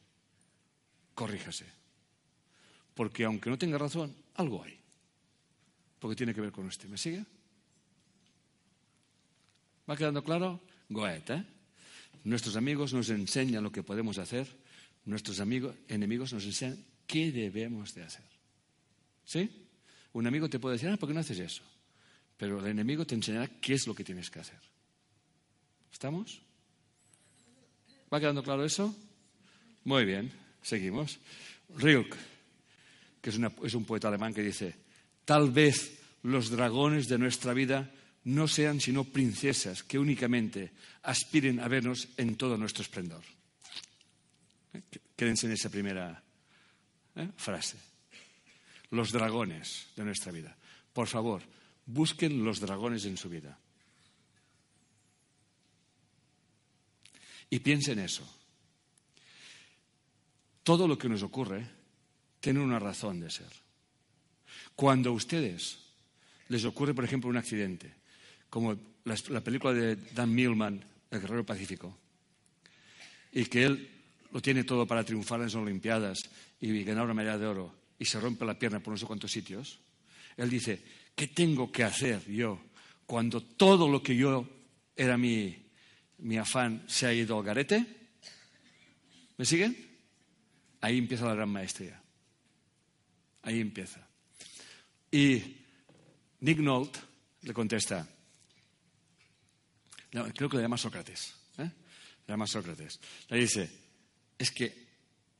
corríjase. 1.13 1.65
Porque 2.95 3.25
aunque 3.25 3.51
no 3.51 3.59
tenga 3.59 3.77
razón, 3.77 4.15
algo 4.33 4.63
hay. 4.63 4.75
Porque 5.99 6.15
tiene 6.15 6.33
que 6.33 6.41
ver 6.41 6.51
con 6.51 6.65
usted. 6.65 6.89
¿Me 6.89 6.97
sigue? 6.97 7.23
¿Va 9.87 9.95
quedando 9.95 10.23
claro? 10.23 10.59
Goethe. 10.89 11.31
¿eh? 11.35 11.45
Nuestros 12.23 12.55
amigos 12.55 12.91
nos 12.91 13.07
enseñan 13.11 13.63
lo 13.63 13.71
que 13.71 13.83
podemos 13.83 14.17
hacer, 14.17 14.47
nuestros 15.05 15.39
amigos, 15.39 15.75
enemigos 15.89 16.33
nos 16.33 16.43
enseñan 16.45 16.83
qué 17.05 17.31
debemos 17.31 17.93
de 17.93 18.01
hacer. 18.01 18.25
¿Sí? 19.25 19.64
Un 20.15 20.27
amigo 20.27 20.49
te 20.49 20.59
puede 20.59 20.75
decir, 20.75 20.87
ah, 20.87 20.95
¿por 20.95 21.09
qué 21.09 21.13
no 21.13 21.19
haces 21.19 21.39
eso? 21.39 21.61
Pero 22.37 22.59
el 22.59 22.67
enemigo 22.67 23.05
te 23.05 23.15
enseñará 23.15 23.49
qué 23.59 23.73
es 23.73 23.85
lo 23.85 23.93
que 23.93 24.05
tienes 24.05 24.29
que 24.29 24.39
hacer. 24.39 24.59
¿Estamos? 25.91 26.41
¿Va 28.11 28.21
quedando 28.21 28.41
claro 28.41 28.63
eso? 28.63 28.95
Muy 29.83 30.05
bien, 30.05 30.31
seguimos. 30.61 31.19
Rilke, 31.75 32.15
que 33.21 33.29
es, 33.29 33.39
es 33.63 33.73
un 33.73 33.83
poeta 33.83 34.07
alemán 34.07 34.33
que 34.33 34.41
dice, 34.41 34.73
tal 35.25 35.51
vez 35.51 35.99
los 36.23 36.49
dragones 36.49 37.09
de 37.09 37.17
nuestra 37.17 37.53
vida 37.53 37.91
no 38.23 38.47
sean 38.47 38.79
sino 38.79 39.03
princesas 39.03 39.83
que 39.83 39.99
únicamente 39.99 40.71
aspiren 41.03 41.59
a 41.59 41.67
vernos 41.67 42.07
en 42.15 42.37
todo 42.37 42.57
nuestro 42.57 42.83
esplendor. 42.83 43.23
¿Eh? 44.71 44.81
Quédense 45.13 45.47
en 45.47 45.51
esa 45.51 45.69
primera 45.69 46.23
¿eh? 47.17 47.27
frase. 47.35 47.94
Los 48.91 49.11
dragones 49.11 49.87
de 49.95 50.03
nuestra 50.03 50.31
vida. 50.31 50.55
Por 50.93 51.07
favor, 51.07 51.41
busquen 51.85 52.43
los 52.43 52.59
dragones 52.59 53.05
en 53.05 53.17
su 53.17 53.29
vida. 53.29 53.57
Y 57.49 57.59
piensen 57.59 57.99
eso. 57.99 58.27
Todo 60.63 60.87
lo 60.87 60.97
que 60.97 61.09
nos 61.09 61.21
ocurre 61.21 61.67
tiene 62.39 62.59
una 62.59 62.79
razón 62.79 63.19
de 63.19 63.29
ser. 63.29 63.51
Cuando 64.75 65.09
a 65.09 65.13
ustedes 65.13 65.77
les 66.49 66.65
ocurre, 66.65 66.93
por 66.93 67.03
ejemplo, 67.03 67.29
un 67.29 67.37
accidente, 67.37 67.93
como 68.49 68.75
la, 69.03 69.41
película 69.41 69.73
de 69.73 69.95
Dan 69.95 70.33
Millman, 70.33 70.83
El 71.11 71.21
Guerrero 71.21 71.45
Pacífico, 71.45 71.95
y 73.31 73.45
que 73.45 73.63
él 73.63 73.89
lo 74.31 74.41
tiene 74.41 74.63
todo 74.63 74.87
para 74.87 75.03
triunfar 75.03 75.39
en 75.39 75.45
las 75.45 75.55
Olimpiadas 75.55 76.23
y 76.59 76.83
ganar 76.83 77.05
una 77.05 77.13
medalla 77.13 77.37
de 77.37 77.47
oro 77.47 77.84
y 77.97 78.05
se 78.05 78.19
rompe 78.19 78.45
la 78.45 78.57
pierna 78.59 78.79
por 78.79 78.93
no 78.93 78.97
sé 78.97 79.05
cuántos 79.05 79.31
sitios, 79.31 79.79
él 80.37 80.49
dice, 80.49 80.81
¿qué 81.15 81.27
tengo 81.27 81.71
que 81.71 81.83
hacer 81.83 82.29
yo 82.29 82.59
cuando 83.05 83.41
todo 83.41 83.87
lo 83.89 84.03
que 84.03 84.15
yo 84.15 84.47
era 84.95 85.17
mi, 85.17 85.55
mi 86.19 86.37
afán 86.37 86.83
se 86.87 87.05
ha 87.07 87.13
ido 87.13 87.37
al 87.37 87.45
garete? 87.45 87.85
¿Me 89.37 89.45
siguen? 89.45 89.75
Ahí 90.81 90.97
empieza 90.97 91.25
la 91.25 91.35
gran 91.35 91.49
maestría. 91.49 92.01
Ahí 93.43 93.59
empieza. 93.59 94.05
Y 95.11 95.41
Nick 96.41 96.59
Nolte 96.59 96.99
le 97.41 97.53
contesta, 97.53 98.07
creo 100.09 100.49
que 100.49 100.57
le 100.57 100.63
llama 100.63 100.77
Sócrates, 100.77 101.33
¿eh? 101.57 101.69
le 102.27 102.33
llama 102.33 102.47
Sócrates. 102.47 102.99
Le 103.29 103.37
dice, 103.37 103.69
es 104.37 104.51
que 104.51 104.85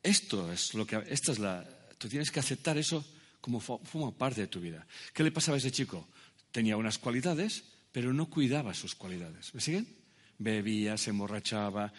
esto 0.02 0.52
es 0.52 0.74
lo 0.76 0.86
que, 0.86 1.04
esta 1.08 1.32
es 1.32 1.40
la, 1.40 1.68
tú 1.98 2.10
tienes 2.10 2.32
que 2.32 2.40
aceptar 2.40 2.78
eso 2.78 3.06
como 3.42 3.60
forma 3.60 4.12
parte 4.12 4.42
de 4.42 4.48
tu 4.48 4.60
vida. 4.60 4.86
¿Qué 5.14 5.24
le 5.24 5.32
pasaba 5.32 5.56
a 5.56 5.60
ese 5.60 5.72
chico? 5.72 6.08
Tenía 6.52 6.78
unas 6.78 6.98
cualidades, 6.98 7.64
pero 7.92 8.14
no 8.14 8.30
cuidaba 8.30 8.74
sus 8.74 8.96
cualidades. 8.96 9.54
¿Me 9.54 9.62
siguen? 9.62 9.88
Bebía, 10.38 10.98
se 10.98 11.12
emborrachaba, 11.12 11.94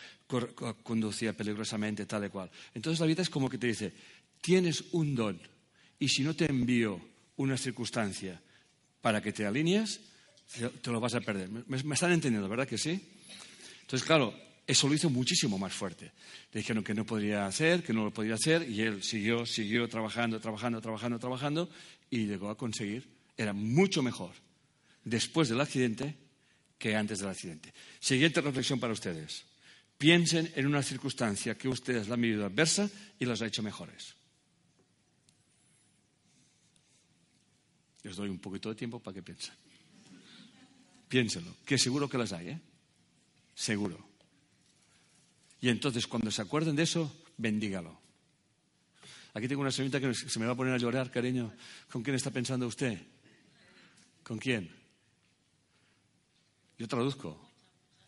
conducía 0.83 1.33
peligrosamente, 1.33 2.05
tal 2.05 2.27
y 2.27 2.29
cual. 2.29 2.51
Entonces 2.75 3.01
la 3.01 3.07
vida 3.07 3.23
es 3.23 3.31
como 3.31 3.49
que 3.49 3.59
te 3.59 3.69
dice, 3.69 3.93
tienes 4.41 4.85
un 4.93 5.15
don 5.15 5.41
y 5.99 6.09
si 6.09 6.23
no 6.23 6.35
te 6.35 6.47
envío 6.47 7.01
una 7.37 7.57
circunstancia 7.57 8.41
para 9.01 9.23
que 9.23 9.33
te 9.33 9.47
alinees, 9.47 10.01
te 10.83 10.91
lo 10.91 11.01
vas 11.01 11.15
a 11.15 11.21
perder. 11.21 11.49
¿Me, 11.49 11.95
están 11.95 12.13
entendiendo, 12.13 12.49
verdad 12.49 12.69
que 12.69 12.79
sí? 12.79 13.01
Entonces, 13.83 14.07
claro, 14.07 14.35
eso 14.67 14.89
lo 14.89 14.95
hizo 14.95 15.09
muchísimo 15.09 15.59
más 15.59 15.73
fuerte. 15.73 16.13
Le 16.53 16.61
dijeron 16.61 16.83
que 16.83 16.95
no 16.95 17.07
podría 17.07 17.47
hacer, 17.47 17.85
que 17.85 17.93
no 17.93 18.05
lo 18.05 18.13
podía 18.13 18.35
hacer, 18.35 18.69
y 18.69 18.81
él 18.81 19.03
siguió, 19.03 19.47
siguió 19.47 19.89
trabajando, 19.89 20.41
trabajando, 20.41 20.81
trabajando, 20.81 21.19
trabajando, 21.19 21.71
y 22.11 22.27
llegó 22.27 22.51
a 22.51 22.57
conseguir. 22.57 23.09
Era 23.37 23.53
mucho 23.53 24.03
mejor 24.03 24.33
después 25.05 25.49
del 25.49 25.61
accidente 25.61 26.17
que 26.79 26.97
antes 26.97 27.21
del 27.21 27.29
accidente. 27.29 27.73
Siguiente 28.01 28.41
reflexión 28.41 28.81
para 28.81 28.93
ustedes. 28.93 29.45
Piensen 29.97 30.53
en 30.57 30.67
una 30.67 30.83
circunstancia 30.83 31.57
que 31.57 31.69
ustedes 31.69 32.09
la 32.09 32.15
han 32.15 32.21
vivido 32.21 32.45
adversa 32.45 32.91
y 33.19 33.25
las 33.25 33.41
ha 33.43 33.47
hecho 33.47 33.63
mejores. 33.63 34.15
Les 38.03 38.17
doy 38.17 38.29
un 38.29 38.39
poquito 38.39 38.69
de 38.69 38.75
tiempo 38.75 39.01
para 39.01 39.15
que 39.15 39.23
piensen. 39.23 39.55
Piénsenlo, 41.09 41.55
que 41.65 41.79
seguro 41.79 42.09
que 42.09 42.19
las 42.19 42.33
hay, 42.33 42.49
¿eh? 42.49 42.61
Seguro. 43.55 44.16
Y 45.61 45.69
entonces, 45.69 46.07
cuando 46.07 46.31
se 46.31 46.43
acuerden 46.43 46.77
de 46.77 46.83
eso, 46.83 47.25
bendígalo. 47.37 47.99
Aquí 49.35 49.49
tengo 49.49 49.61
una 49.61 49.71
señorita 49.71 50.01
que 50.01 50.15
se 50.15 50.39
me 50.39 50.47
va 50.47 50.53
a 50.53 50.57
poner 50.57 50.73
a 50.73 50.79
llorar, 50.79 51.11
cariño. 51.11 51.53
¿Con 51.91 52.03
quién 52.03 52.17
está 52.17 52.31
pensando 52.31 52.67
usted? 52.67 52.99
¿Con 54.23 54.39
quién? 54.39 54.71
Yo 56.79 56.89
traduzco. 56.89 57.39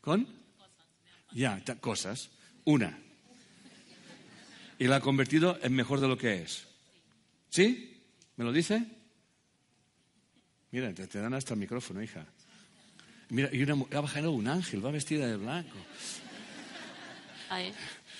¿Con? 0.00 0.26
Ya, 1.32 1.62
cosas. 1.80 2.30
Una. 2.64 2.98
Y 4.78 4.86
la 4.86 4.96
ha 4.96 5.00
convertido 5.00 5.58
en 5.62 5.74
mejor 5.74 6.00
de 6.00 6.08
lo 6.08 6.16
que 6.16 6.42
es. 6.42 6.66
¿Sí? 7.50 8.02
¿Me 8.36 8.44
lo 8.44 8.52
dice? 8.52 8.86
Mira, 10.70 10.92
te, 10.94 11.18
dan 11.18 11.34
hasta 11.34 11.54
el 11.54 11.60
micrófono, 11.60 12.02
hija. 12.02 12.24
Mira, 13.30 13.48
y 13.52 13.62
una, 13.62 13.84
ha 13.94 14.00
bajado 14.00 14.32
un 14.32 14.48
ángel, 14.48 14.84
va 14.84 14.90
vestida 14.90 15.26
de 15.26 15.36
blanco. 15.36 15.76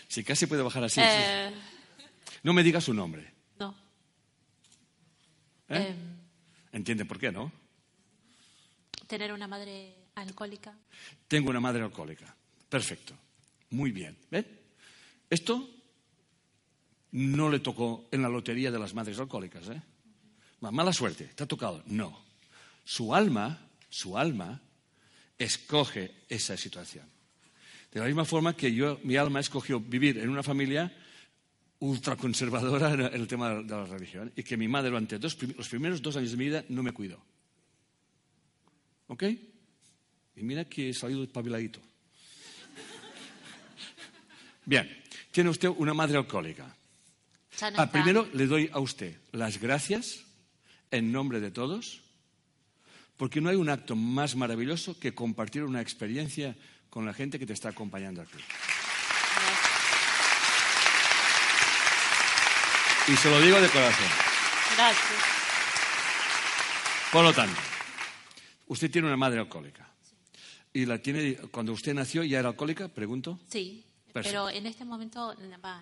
Si 0.08 0.24
casi 0.24 0.46
puede 0.46 0.62
bajar 0.62 0.84
así. 0.84 1.00
Eh. 1.02 1.52
No 2.42 2.52
me 2.52 2.62
diga 2.62 2.80
su 2.80 2.94
nombre. 2.94 3.32
No. 3.58 3.74
¿Eh? 5.68 5.88
Em. 5.88 5.96
¿Entiende 6.72 7.04
por 7.04 7.18
qué, 7.18 7.32
no? 7.32 7.50
Tener 9.06 9.32
una 9.32 9.46
madre 9.46 9.94
alcohólica. 10.14 10.74
Tengo 11.26 11.50
una 11.50 11.60
madre 11.60 11.82
alcohólica. 11.82 12.34
Perfecto. 12.68 13.14
Muy 13.70 13.90
bien. 13.90 14.16
¿Ven? 14.30 14.46
Esto 15.30 15.68
no 17.12 17.50
le 17.50 17.60
tocó 17.60 18.08
en 18.10 18.22
la 18.22 18.28
lotería 18.28 18.70
de 18.70 18.78
las 18.78 18.94
madres 18.94 19.18
alcohólicas, 19.18 19.68
¿eh? 19.68 19.82
Mala 20.60 20.92
suerte, 20.92 21.24
¿te 21.34 21.44
ha 21.44 21.46
tocado? 21.46 21.82
No. 21.86 22.24
Su 22.84 23.14
alma, 23.14 23.58
su 23.88 24.18
alma, 24.18 24.60
escoge 25.38 26.24
esa 26.28 26.56
situación. 26.56 27.06
De 27.92 28.00
la 28.00 28.06
misma 28.06 28.24
forma 28.24 28.56
que 28.56 28.72
yo, 28.72 29.00
mi 29.02 29.16
alma 29.16 29.40
escogió 29.40 29.80
vivir 29.80 30.18
en 30.18 30.28
una 30.28 30.42
familia 30.42 30.92
ultraconservadora 31.80 32.92
en 32.92 33.00
el 33.20 33.28
tema 33.28 33.54
de 33.54 33.64
la 33.64 33.86
religión 33.86 34.32
y 34.36 34.42
que 34.42 34.56
mi 34.56 34.68
madre 34.68 34.90
durante 34.90 35.18
los 35.18 35.68
primeros 35.68 36.02
dos 36.02 36.16
años 36.16 36.32
de 36.32 36.36
mi 36.36 36.46
vida 36.46 36.64
no 36.68 36.82
me 36.82 36.92
cuidó. 36.92 37.22
¿Ok? 39.06 39.24
Y 40.36 40.42
mira 40.42 40.64
que 40.64 40.90
he 40.90 40.94
salido 40.94 41.22
espabiladito. 41.22 41.80
Bien, 44.64 44.86
tiene 45.30 45.50
usted 45.50 45.68
una 45.68 45.94
madre 45.94 46.18
alcohólica. 46.18 46.76
Ah, 47.76 47.90
primero 47.90 48.28
le 48.34 48.46
doy 48.46 48.70
a 48.72 48.78
usted 48.78 49.16
las 49.32 49.58
gracias 49.58 50.24
en 50.90 51.10
nombre 51.10 51.40
de 51.40 51.50
todos, 51.50 52.02
porque 53.16 53.40
no 53.40 53.48
hay 53.48 53.56
un 53.56 53.68
acto 53.68 53.96
más 53.96 54.36
maravilloso 54.36 54.98
que 55.00 55.14
compartir 55.14 55.64
una 55.64 55.80
experiencia 55.80 56.54
con 56.90 57.06
la 57.06 57.14
gente 57.14 57.38
que 57.38 57.46
te 57.46 57.52
está 57.52 57.70
acompañando 57.70 58.22
aquí. 58.22 58.38
Y 63.08 63.16
se 63.16 63.30
lo 63.30 63.40
digo 63.40 63.60
de 63.60 63.68
corazón. 63.68 64.06
Gracias. 64.76 65.22
Por 67.10 67.24
lo 67.24 67.32
tanto, 67.32 67.58
usted 68.66 68.90
tiene 68.90 69.08
una 69.08 69.16
madre 69.16 69.38
alcohólica. 69.40 69.88
¿Y 70.74 70.84
la 70.84 70.98
tiene 70.98 71.36
cuando 71.50 71.72
usted 71.72 71.94
nació 71.94 72.22
ya 72.22 72.38
era 72.38 72.50
alcohólica? 72.50 72.88
Pregunto. 72.88 73.40
Sí, 73.48 73.86
pero 74.12 74.50
en 74.50 74.66
este 74.66 74.84
momento 74.84 75.34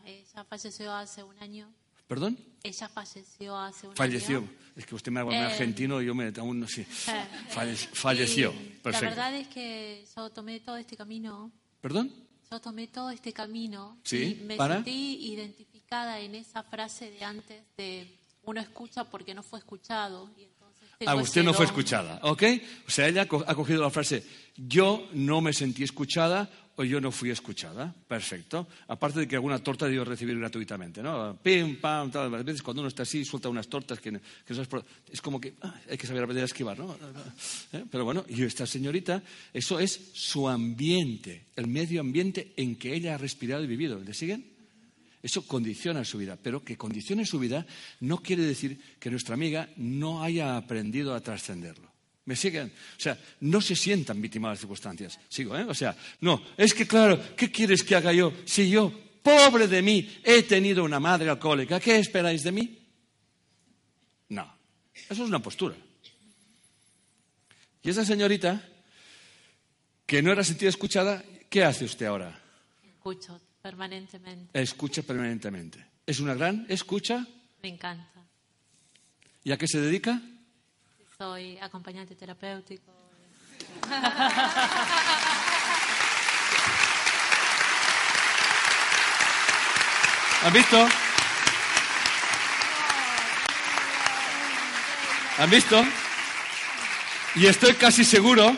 ella 0.04 0.44
falleció 0.48 0.94
hace 0.94 1.22
un 1.22 1.36
año. 1.40 1.68
¿Perdón? 2.06 2.38
Ella 2.62 2.88
falleció 2.88 3.56
hace 3.58 3.88
un 3.88 3.96
falleció. 3.96 4.38
año. 4.38 4.46
Falleció. 4.46 4.66
Es 4.76 4.86
que 4.86 4.94
usted 4.94 5.10
me 5.10 5.20
habla 5.20 5.36
eh, 5.36 5.44
argentino 5.52 6.00
y 6.02 6.06
yo 6.06 6.14
me, 6.14 6.32
aún 6.38 6.60
no 6.60 6.68
sé. 6.68 6.84
falleció. 7.92 8.52
Perfecto. 8.82 9.04
La 9.04 9.10
verdad 9.10 9.34
es 9.34 9.48
que 9.48 10.04
yo 10.14 10.30
tomé 10.30 10.60
todo 10.60 10.76
este 10.76 10.96
camino. 10.96 11.50
¿Perdón? 11.80 12.12
Yo 12.50 12.60
tomé 12.60 12.86
todo 12.86 13.10
este 13.10 13.32
camino 13.32 13.98
¿Sí? 14.04 14.38
y 14.40 14.44
me 14.44 14.56
sentí 14.56 15.32
identificada 15.32 16.20
en 16.20 16.36
esa 16.36 16.62
frase 16.62 17.10
de 17.10 17.24
antes 17.24 17.64
de 17.76 18.18
uno 18.44 18.60
escucha 18.60 19.04
porque 19.04 19.34
no 19.34 19.42
fue 19.42 19.58
escuchado. 19.58 20.30
Y 20.36 20.46
Usted 21.00 21.42
no 21.42 21.52
fue 21.52 21.66
escuchada, 21.66 22.20
¿ok? 22.22 22.42
O 22.86 22.90
sea, 22.90 23.08
ella 23.08 23.22
ha 23.22 23.54
cogido 23.54 23.82
la 23.82 23.90
frase, 23.90 24.24
yo 24.56 25.08
no 25.12 25.40
me 25.42 25.52
sentí 25.52 25.82
escuchada 25.82 26.48
o 26.76 26.84
yo 26.84 27.00
no 27.00 27.10
fui 27.10 27.30
escuchada. 27.30 27.94
Perfecto. 28.06 28.66
Aparte 28.88 29.20
de 29.20 29.28
que 29.28 29.36
alguna 29.36 29.58
torta 29.58 29.86
debió 29.86 30.04
recibir 30.04 30.38
gratuitamente, 30.38 31.02
¿no? 31.02 31.36
Pim, 31.42 31.80
pam, 31.80 32.10
tal. 32.10 32.34
A 32.34 32.42
veces 32.42 32.62
cuando 32.62 32.82
uno 32.82 32.88
está 32.88 33.02
así 33.02 33.24
suelta 33.24 33.48
unas 33.48 33.68
tortas 33.68 33.98
que, 33.98 34.10
es, 34.10 35.20
como 35.20 35.40
que 35.40 35.54
ah, 35.62 35.74
hay 35.90 35.96
que 35.96 36.06
saber 36.06 36.22
aprender 36.22 36.42
a 36.42 36.46
esquivar, 36.46 36.78
¿no? 36.78 36.96
¿Eh? 37.72 37.84
Pero 37.90 38.04
bueno, 38.04 38.24
y 38.28 38.42
esta 38.42 38.66
señorita, 38.66 39.22
eso 39.52 39.78
es 39.78 40.10
su 40.12 40.48
ambiente, 40.48 41.46
el 41.56 41.66
medio 41.66 42.00
ambiente 42.00 42.52
en 42.56 42.76
que 42.76 42.94
ella 42.94 43.14
ha 43.14 43.18
respirado 43.18 43.64
y 43.64 43.66
vivido. 43.66 43.98
¿Le 43.98 44.12
siguen? 44.12 44.55
Eso 45.26 45.44
condiciona 45.44 46.04
su 46.04 46.18
vida, 46.18 46.38
pero 46.40 46.62
que 46.62 46.76
condicione 46.76 47.26
su 47.26 47.40
vida 47.40 47.66
no 47.98 48.18
quiere 48.18 48.44
decir 48.44 48.80
que 49.00 49.10
nuestra 49.10 49.34
amiga 49.34 49.68
no 49.74 50.22
haya 50.22 50.56
aprendido 50.56 51.16
a 51.16 51.20
trascenderlo. 51.20 51.90
¿Me 52.26 52.36
siguen? 52.36 52.68
O 52.68 53.00
sea, 53.00 53.18
no 53.40 53.60
se 53.60 53.74
sientan 53.74 54.22
víctimas 54.22 54.50
de 54.50 54.52
las 54.52 54.60
circunstancias. 54.60 55.18
Sigo, 55.28 55.58
¿eh? 55.58 55.64
O 55.64 55.74
sea, 55.74 55.96
no, 56.20 56.44
es 56.56 56.72
que 56.72 56.86
claro, 56.86 57.20
¿qué 57.34 57.50
quieres 57.50 57.82
que 57.82 57.96
haga 57.96 58.12
yo? 58.12 58.32
Si 58.44 58.70
yo, 58.70 58.92
pobre 59.20 59.66
de 59.66 59.82
mí, 59.82 60.08
he 60.22 60.44
tenido 60.44 60.84
una 60.84 61.00
madre 61.00 61.28
alcohólica, 61.28 61.80
¿qué 61.80 61.96
esperáis 61.96 62.44
de 62.44 62.52
mí? 62.52 62.78
No, 64.28 64.56
eso 64.94 65.24
es 65.24 65.28
una 65.28 65.42
postura. 65.42 65.74
Y 67.82 67.90
esa 67.90 68.04
señorita, 68.04 68.64
que 70.06 70.22
no 70.22 70.30
era 70.30 70.44
sentida 70.44 70.68
escuchada, 70.68 71.24
¿qué 71.50 71.64
hace 71.64 71.84
usted 71.84 72.06
ahora? 72.06 72.40
Escucho 72.86 73.40
Permanentemente. 73.66 74.62
Escucha 74.62 75.02
permanentemente. 75.02 75.84
¿Es 76.06 76.20
una 76.20 76.34
gran 76.34 76.64
escucha? 76.68 77.26
Me 77.64 77.68
encanta. 77.68 78.22
¿Y 79.42 79.50
a 79.50 79.58
qué 79.58 79.66
se 79.66 79.80
dedica? 79.80 80.20
Soy 81.18 81.58
acompañante 81.58 82.14
terapéutico. 82.14 82.92
¿Han 90.44 90.52
visto? 90.52 90.88
¿Han 95.38 95.50
visto? 95.50 95.84
Y 97.34 97.46
estoy 97.46 97.74
casi 97.74 98.04
seguro 98.04 98.56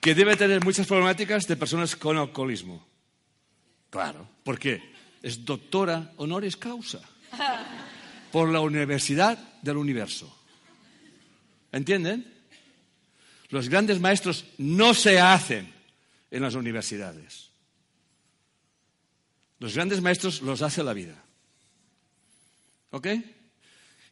que 0.00 0.16
debe 0.16 0.34
tener 0.34 0.64
muchas 0.64 0.88
problemáticas 0.88 1.46
de 1.46 1.54
personas 1.56 1.94
con 1.94 2.16
alcoholismo. 2.16 2.93
Claro, 3.94 4.26
porque 4.42 4.82
es 5.22 5.44
doctora 5.44 6.10
honoris 6.16 6.56
causa 6.56 6.98
por 8.32 8.48
la 8.48 8.58
Universidad 8.58 9.38
del 9.62 9.76
Universo. 9.76 10.36
¿Entienden? 11.70 12.26
Los 13.50 13.68
grandes 13.68 14.00
maestros 14.00 14.46
no 14.58 14.94
se 14.94 15.20
hacen 15.20 15.72
en 16.28 16.42
las 16.42 16.56
universidades. 16.56 17.50
Los 19.60 19.76
grandes 19.76 20.00
maestros 20.00 20.42
los 20.42 20.60
hace 20.62 20.82
la 20.82 20.92
vida. 20.92 21.22
¿Ok? 22.90 23.06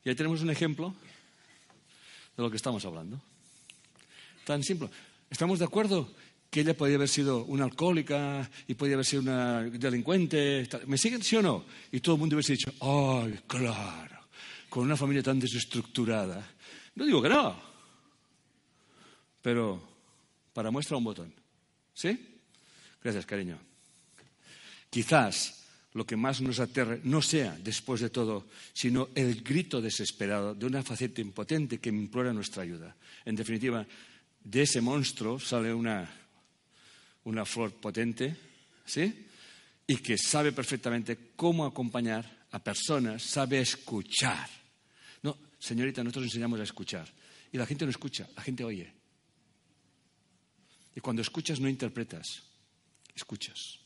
Y 0.05 0.09
ahí 0.09 0.15
tenemos 0.15 0.43
un 0.43 0.51
ejemplo 0.51 0.95
de 2.37 2.43
lo 2.45 2.49
que 2.53 2.57
estamos 2.57 2.85
hablando. 2.85 3.21
Tan 4.45 4.63
simple. 4.63 4.91
¿Estamos 5.29 5.59
de 5.59 5.65
acuerdo 5.65 6.09
que 6.53 6.61
ella 6.61 6.77
podía 6.77 6.97
haber 6.97 7.09
sido 7.09 7.47
una 7.47 7.65
alcohólica 7.65 8.47
y 8.69 8.74
podía 8.74 8.93
haber 8.93 9.07
sido 9.07 9.23
una 9.23 9.62
delincuente? 9.62 10.69
¿Me 10.87 10.99
siguen, 10.99 11.23
sí 11.23 11.37
o 11.37 11.41
no? 11.41 11.65
Y 11.91 12.01
todo 12.01 12.16
el 12.16 12.20
mundo 12.20 12.37
hubiese 12.37 12.53
dicho, 12.53 12.74
¡ay, 12.83 13.41
claro! 13.47 14.20
Con 14.69 14.85
una 14.85 14.95
familia 14.95 15.23
tan 15.23 15.41
desestructurada. 15.41 16.47
No 16.95 17.07
digo 17.07 17.23
que 17.23 17.31
no, 17.31 17.59
pero 19.41 19.83
para 20.53 20.70
muestra 20.70 20.99
un 20.99 21.05
botón. 21.05 21.33
¿Sí? 21.95 22.19
Gracias, 23.03 23.24
cariño. 23.24 23.59
Quizás 24.91 25.65
lo 25.95 26.05
que 26.05 26.16
más 26.16 26.43
nos 26.43 26.61
aterre 26.61 27.01
no 27.05 27.23
sea, 27.23 27.57
después 27.65 28.03
de 28.03 28.11
todo, 28.11 28.45
sino 28.74 29.09
el 29.15 29.43
grito 29.43 29.81
desesperado 29.81 30.55
de 30.55 30.66
una 30.66 30.83
faceta 30.83 31.23
impotente 31.23 31.79
que 31.79 31.89
implora 31.89 32.35
nuestra 32.35 32.62
ayuda. 32.62 32.95
En 33.24 33.37
definitiva, 33.37 33.87
de 34.45 34.62
ese 34.62 34.83
monstruo 34.83 35.41
sale 35.41 35.73
una, 35.73 36.22
una 37.24 37.44
flor 37.44 37.73
potente, 37.74 38.36
¿sí? 38.85 39.27
Y 39.86 39.97
que 39.97 40.16
sabe 40.19 40.53
perfectamente 40.53 41.32
cómo 41.36 41.65
acompañar 41.65 42.47
a 42.51 42.59
personas, 42.62 43.23
sabe 43.23 43.61
escuchar. 43.61 44.49
No, 45.23 45.36
señorita, 45.59 46.03
nosotros 46.03 46.27
enseñamos 46.27 46.61
a 46.61 46.65
escuchar. 46.65 47.09
Y 47.53 47.59
la 47.59 47.66
gente 47.66 47.85
no 47.85 47.90
escucha, 47.90 48.28
la 48.35 48.43
gente 48.43 48.65
oye. 48.65 48.93
Y 50.94 51.01
cuando 51.01 51.23
escuchas 51.23 51.61
no 51.61 51.69
interpretas, 51.69 52.43
escuchas. 53.15 53.78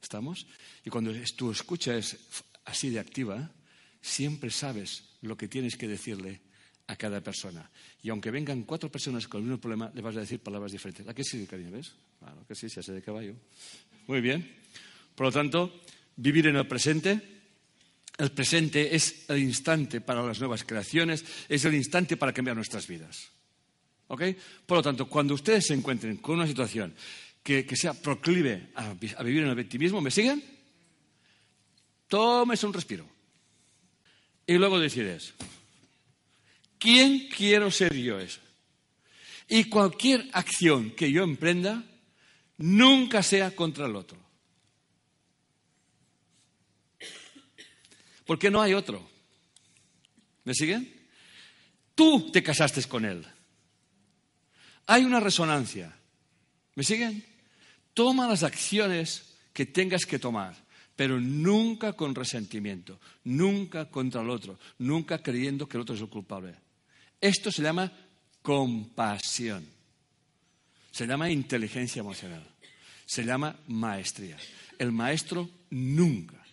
¿Estamos? 0.00 0.46
Y 0.84 0.90
cuando 0.90 1.12
tu 1.36 1.50
escucha 1.50 1.96
es 1.96 2.16
así 2.64 2.90
de 2.90 2.98
activa, 2.98 3.50
siempre 4.00 4.50
sabes 4.50 5.04
lo 5.22 5.36
que 5.36 5.48
tienes 5.48 5.76
que 5.76 5.88
decirle 5.88 6.40
a 6.88 6.96
cada 6.96 7.20
persona. 7.20 7.70
Y 8.02 8.08
aunque 8.08 8.30
vengan 8.30 8.64
cuatro 8.64 8.90
personas 8.90 9.28
con 9.28 9.40
el 9.40 9.44
mismo 9.44 9.60
problema, 9.60 9.92
le 9.94 10.02
vas 10.02 10.16
a 10.16 10.20
decir 10.20 10.40
palabras 10.40 10.72
diferentes. 10.72 11.06
¿La 11.06 11.14
que 11.14 11.22
sí, 11.22 11.46
cariño? 11.46 11.70
¿Ves? 11.70 11.94
Claro 12.18 12.44
que 12.46 12.54
sí, 12.54 12.68
se 12.68 12.80
hace 12.80 12.92
de 12.92 13.02
caballo. 13.02 13.34
Muy 14.06 14.20
bien. 14.20 14.56
Por 15.14 15.26
lo 15.26 15.32
tanto, 15.32 15.82
vivir 16.16 16.46
en 16.46 16.56
el 16.56 16.66
presente. 16.66 17.20
El 18.16 18.32
presente 18.32 18.96
es 18.96 19.28
el 19.28 19.38
instante 19.38 20.00
para 20.00 20.26
las 20.26 20.40
nuevas 20.40 20.64
creaciones, 20.64 21.24
es 21.48 21.64
el 21.64 21.74
instante 21.74 22.16
para 22.16 22.32
cambiar 22.32 22.56
nuestras 22.56 22.88
vidas. 22.88 23.30
¿Ok? 24.08 24.22
Por 24.66 24.78
lo 24.78 24.82
tanto, 24.82 25.08
cuando 25.08 25.34
ustedes 25.34 25.66
se 25.66 25.74
encuentren 25.74 26.16
con 26.16 26.36
una 26.36 26.46
situación 26.46 26.94
que, 27.42 27.64
sea 27.76 27.94
proclive 27.94 28.70
a, 28.74 28.94
vivir 28.94 29.42
en 29.42 29.50
el 29.50 29.54
victimismo, 29.54 30.00
¿me 30.00 30.10
siguen? 30.10 30.42
Tomes 32.08 32.64
un 32.64 32.72
respiro. 32.72 33.06
Y 34.46 34.54
luego 34.54 34.80
decides, 34.80 35.34
¿quién 36.78 37.28
quiero 37.28 37.70
ser 37.70 37.94
yo 37.94 38.18
eso? 38.18 38.40
Y 39.48 39.64
cualquier 39.64 40.28
acción 40.32 40.90
que 40.90 41.10
yo 41.10 41.22
emprenda 41.22 41.82
nunca 42.58 43.22
sea 43.22 43.54
contra 43.54 43.86
el 43.86 43.96
otro. 43.96 44.18
Porque 48.26 48.50
no 48.50 48.60
hay 48.60 48.74
otro. 48.74 49.08
¿Me 50.44 50.54
siguen? 50.54 50.94
Tú 51.94 52.30
te 52.30 52.42
casaste 52.42 52.82
con 52.84 53.04
él. 53.04 53.24
Hay 54.86 55.04
una 55.04 55.18
resonancia. 55.18 55.94
¿Me 56.74 56.84
siguen? 56.84 57.24
Toma 57.94 58.28
las 58.28 58.42
acciones 58.42 59.34
que 59.52 59.66
tengas 59.66 60.06
que 60.06 60.18
tomar, 60.18 60.54
pero 60.94 61.20
nunca 61.20 61.94
con 61.94 62.14
resentimiento, 62.14 63.00
nunca 63.24 63.90
contra 63.90 64.22
el 64.22 64.30
otro, 64.30 64.58
nunca 64.78 65.22
creyendo 65.22 65.68
que 65.68 65.76
el 65.76 65.80
otro 65.80 65.94
es 65.96 66.00
el 66.00 66.08
culpable. 66.08 66.54
Esto 67.20 67.50
se 67.50 67.62
llama 67.62 67.92
compasión. 68.42 69.66
Se 70.90 71.06
llama 71.06 71.30
inteligencia 71.30 72.00
emocional. 72.00 72.46
Se 73.06 73.24
llama 73.24 73.56
maestría. 73.66 74.36
El 74.78 74.92
maestro 74.92 75.48
nunca, 75.70 76.44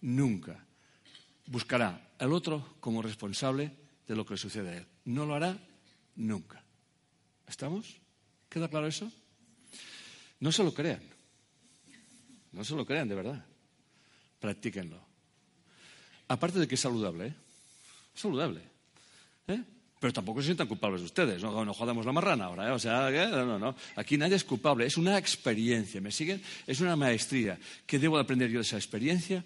nunca 0.00 0.64
buscará 1.46 2.10
al 2.18 2.32
otro 2.32 2.76
como 2.80 3.02
responsable 3.02 3.72
de 4.06 4.16
lo 4.16 4.24
que 4.24 4.36
sucede 4.36 4.70
a 4.70 4.76
él. 4.78 4.86
No 5.04 5.26
lo 5.26 5.34
hará 5.34 5.58
nunca. 6.16 6.62
¿Estamos? 7.46 7.96
¿Queda 8.48 8.68
claro 8.68 8.86
eso? 8.86 9.10
No 10.40 10.52
se 10.52 10.64
lo 10.64 10.72
crean. 10.72 11.02
No 12.52 12.64
se 12.64 12.74
lo 12.74 12.86
crean, 12.86 13.08
de 13.08 13.14
verdad. 13.14 13.44
Practíquenlo. 14.40 15.00
Aparte 16.28 16.58
de 16.58 16.68
que 16.68 16.76
es 16.76 16.80
saludable, 16.80 17.28
¿eh? 17.28 17.34
Saludable. 18.14 18.62
¿eh? 19.48 19.62
Pero 20.04 20.12
tampoco 20.12 20.42
se 20.42 20.48
sientan 20.48 20.66
culpables 20.68 21.00
ustedes. 21.00 21.42
No, 21.42 21.64
no 21.64 21.72
jodamos 21.72 22.04
la 22.04 22.12
marrana 22.12 22.44
ahora. 22.44 22.68
¿eh? 22.68 22.72
O 22.72 22.78
sea. 22.78 23.08
Aquí 23.96 24.18
nadie 24.18 24.36
es 24.36 24.44
culpable. 24.44 24.84
Es 24.84 24.98
una 24.98 25.16
experiencia. 25.16 25.98
¿Me 25.98 26.12
siguen? 26.12 26.42
Es 26.66 26.82
una 26.82 26.94
maestría. 26.94 27.58
¿Qué 27.86 27.98
debo 27.98 28.18
aprender 28.18 28.50
yo 28.50 28.58
de 28.58 28.66
esa 28.66 28.76
experiencia? 28.76 29.42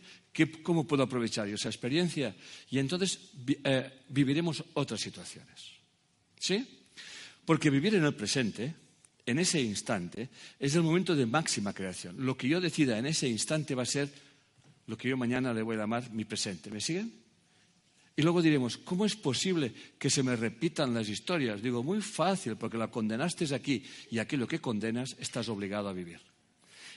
¿Cómo 0.64 0.84
puedo 0.84 1.04
aprovechar 1.04 1.46
yo 1.46 1.54
esa 1.54 1.68
experiencia? 1.68 2.34
Y 2.70 2.80
entonces 2.80 3.20
eh, 3.62 4.00
viviremos 4.08 4.64
otras 4.74 5.00
situaciones. 5.00 5.74
¿Sí? 6.40 6.66
Porque 7.44 7.70
vivir 7.70 7.94
en 7.94 8.04
el 8.04 8.14
presente, 8.16 8.74
en 9.26 9.38
ese 9.38 9.60
instante, 9.60 10.28
es 10.58 10.74
el 10.74 10.82
momento 10.82 11.14
de 11.14 11.24
máxima 11.24 11.72
creación. 11.72 12.16
Lo 12.18 12.36
que 12.36 12.48
yo 12.48 12.60
decida 12.60 12.98
en 12.98 13.06
ese 13.06 13.28
instante 13.28 13.76
va 13.76 13.84
a 13.84 13.86
ser 13.86 14.12
lo 14.88 14.98
que 14.98 15.08
yo 15.08 15.16
mañana 15.16 15.54
le 15.54 15.62
voy 15.62 15.76
a 15.76 15.78
llamar 15.78 16.10
mi 16.10 16.24
presente. 16.24 16.68
¿Me 16.68 16.80
siguen? 16.80 17.27
Y 18.18 18.22
luego 18.22 18.42
diremos, 18.42 18.76
¿cómo 18.78 19.06
es 19.06 19.14
posible 19.14 19.72
que 19.96 20.10
se 20.10 20.24
me 20.24 20.34
repitan 20.34 20.92
las 20.92 21.08
historias? 21.08 21.62
Digo, 21.62 21.84
muy 21.84 22.02
fácil, 22.02 22.56
porque 22.56 22.76
la 22.76 22.90
condenaste 22.90 23.54
aquí 23.54 23.84
y 24.10 24.18
aquí 24.18 24.36
lo 24.36 24.48
que 24.48 24.60
condenas 24.60 25.14
estás 25.20 25.48
obligado 25.48 25.88
a 25.88 25.92
vivir. 25.92 26.18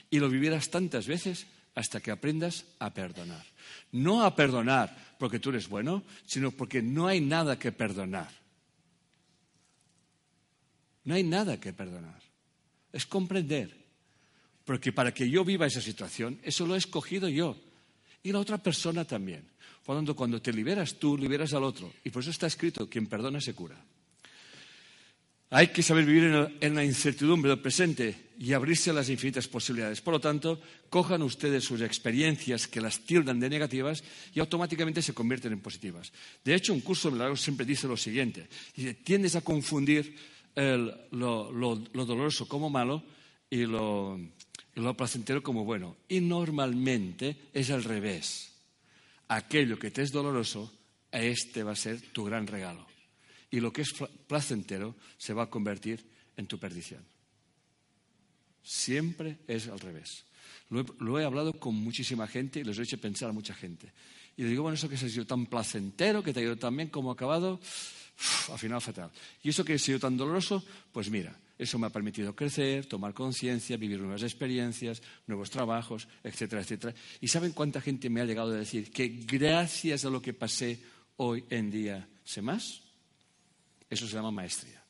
Y 0.10 0.18
lo 0.18 0.32
vivirás 0.32 0.72
tantas 0.72 1.06
veces 1.06 1.46
hasta 1.76 2.00
que 2.00 2.10
aprendas 2.10 2.66
a 2.80 2.92
perdonar. 2.92 3.46
No 3.92 4.24
a 4.24 4.36
perdonar 4.36 5.16
porque 5.20 5.38
tú 5.38 5.52
eres 5.52 5.70
bueno, 5.70 6.02
sino 6.26 6.50
porque 6.50 6.82
no 6.82 7.06
hay 7.06 7.22
nada 7.22 7.60
que 7.60 7.72
perdonar. 7.72 8.32
No 11.04 11.14
hay 11.14 11.24
nada 11.24 11.60
que 11.60 11.72
perdonar. 11.72 12.20
Es 12.92 13.06
comprender. 13.06 13.78
Porque 14.66 14.92
para 14.92 15.14
que 15.14 15.30
yo 15.30 15.46
viva 15.46 15.68
esa 15.68 15.82
situación, 15.82 16.40
eso 16.42 16.66
lo 16.66 16.74
he 16.74 16.80
escogido 16.80 17.30
yo. 17.30 17.62
Y 18.24 18.32
la 18.32 18.40
otra 18.40 18.58
persona 18.58 19.06
también. 19.06 19.51
Por 19.86 19.96
tanto, 19.96 20.16
cuando 20.16 20.42
te 20.42 20.54
liberas 20.54 20.96
tú, 20.96 21.18
liberas 21.18 21.54
al 21.54 21.64
otro. 21.64 21.92
Y 22.04 22.10
por 22.10 22.22
eso 22.22 22.32
está 22.32 22.48
escrito, 22.48 22.90
quien 22.90 23.08
perdona 23.08 23.42
se 23.42 23.54
cura. 23.54 23.76
Hay 25.54 25.68
que 25.68 25.84
saber 25.84 26.06
vivir 26.06 26.56
en 26.62 26.76
la 26.76 26.86
incertidumbre 26.86 27.50
del 27.50 27.60
presente 27.60 28.32
y 28.40 28.54
abrirse 28.54 28.90
a 28.90 28.94
las 28.94 29.10
infinitas 29.10 29.50
posibilidades. 29.50 30.00
Por 30.00 30.14
lo 30.14 30.20
tanto, 30.22 30.62
cojan 30.90 31.22
ustedes 31.24 31.66
sus 31.66 31.82
experiencias 31.82 32.68
que 32.68 32.80
las 32.80 33.02
tildan 33.02 33.38
de 33.38 33.50
negativas 33.50 34.02
y 34.34 34.40
automáticamente 34.40 35.02
se 35.02 35.14
convierten 35.14 35.52
en 35.52 35.60
positivas. 35.60 36.14
De 36.42 36.56
hecho, 36.56 36.74
un 36.74 36.80
curso 36.80 37.10
de 37.10 37.16
milagros 37.16 37.42
siempre 37.42 37.66
dice 37.66 37.86
lo 37.86 37.98
siguiente. 37.98 38.48
Tiendes 39.04 39.36
a 39.36 39.42
confundir 39.42 40.16
lo, 40.56 41.52
doloroso 41.92 42.48
como 42.48 42.70
malo 42.70 43.04
y 43.50 43.66
lo, 43.66 44.18
lo 44.76 44.96
placentero 44.96 45.44
como 45.44 45.66
bueno. 45.66 45.98
Y 46.08 46.22
normalmente 46.22 47.50
es 47.54 47.72
al 47.72 47.84
revés. 47.84 48.51
Aquello 49.32 49.80
que 49.80 49.92
te 49.92 50.02
es 50.02 50.12
doloroso, 50.12 50.70
este 51.10 51.64
va 51.64 51.72
a 51.72 51.76
ser 51.76 52.02
tu 52.12 52.26
gran 52.26 52.48
regalo. 52.48 52.86
Y 53.50 53.62
lo 53.62 53.72
que 53.72 53.82
es 53.82 53.94
placentero 54.28 54.96
se 55.18 55.34
va 55.34 55.44
a 55.44 55.50
convertir 55.50 56.04
en 56.36 56.48
tu 56.48 56.60
perdición. 56.60 57.02
Siempre 58.62 59.40
es 59.48 59.70
al 59.70 59.80
revés. 59.80 60.26
Lo 60.70 61.20
he, 61.20 61.24
hablado 61.24 61.54
con 61.54 61.76
muchísima 61.76 62.28
gente 62.28 62.60
y 62.60 62.64
les 62.66 62.78
he 62.78 62.84
hecho 62.84 62.98
pensar 62.98 63.30
a 63.30 63.34
mucha 63.34 63.54
gente. 63.54 63.94
Y 64.36 64.42
les 64.42 64.52
digo, 64.52 64.64
bueno, 64.64 64.76
eso 64.76 64.90
que 64.90 64.98
se 64.98 65.06
ha 65.06 65.10
sido 65.10 65.26
tan 65.26 65.46
placentero, 65.46 66.22
que 66.24 66.34
te 66.34 66.42
ha 66.42 66.44
ido 66.44 66.58
tan 66.58 66.76
bien 66.76 66.90
como 66.90 67.10
ha 67.10 67.14
acabado, 67.14 67.60
al 68.50 68.60
final 68.60 68.82
fatal. 68.82 69.12
Y 69.44 69.50
eso 69.50 69.64
que 69.64 69.76
ha 69.76 69.80
sido 69.80 70.00
tan 70.00 70.18
doloroso, 70.18 70.62
pues 70.92 71.10
mira, 71.10 71.38
eso 71.62 71.78
me 71.78 71.86
ha 71.86 71.92
permitido 71.92 72.36
crecer, 72.36 72.88
tomar 72.88 73.14
conciencia, 73.14 73.78
vivir 73.78 74.00
nuevas 74.00 74.24
experiencias, 74.24 75.02
nuevos 75.28 75.52
trabajos, 75.52 76.08
etcétera, 76.24 76.64
etcétera. 76.64 76.96
¿Y 77.22 77.28
saben 77.28 77.52
cuánta 77.52 77.80
gente 77.80 78.10
me 78.10 78.20
ha 78.20 78.26
llegado 78.26 78.52
a 78.52 78.56
decir 78.56 78.90
que 78.90 79.08
gracias 79.28 80.04
a 80.04 80.10
lo 80.10 80.22
que 80.22 80.34
pasé 80.34 80.82
hoy 81.18 81.46
en 81.52 81.70
día 81.70 82.10
sé 82.24 82.42
más? 82.42 82.82
Eso 83.88 84.08
se 84.08 84.16
llama 84.16 84.32
maestría. 84.32 84.84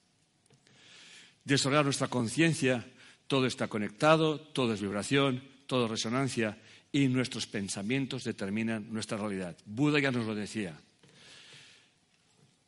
Desarrollar 1.44 1.84
nuestra 1.84 2.08
conciencia, 2.08 2.88
todo 3.28 3.48
está 3.48 3.68
conectado, 3.68 4.40
todo 4.40 4.74
es 4.74 4.82
vibración, 4.82 5.44
todo 5.68 5.86
es 5.86 5.92
resonancia 5.92 6.58
y 6.90 7.10
nuestros 7.10 7.48
pensamientos 7.48 8.24
determinan 8.24 8.88
nuestra 8.94 9.18
realidad. 9.18 9.58
Buda 9.66 10.00
ya 10.00 10.12
nos 10.12 10.26
lo 10.26 10.36
decía 10.36 10.80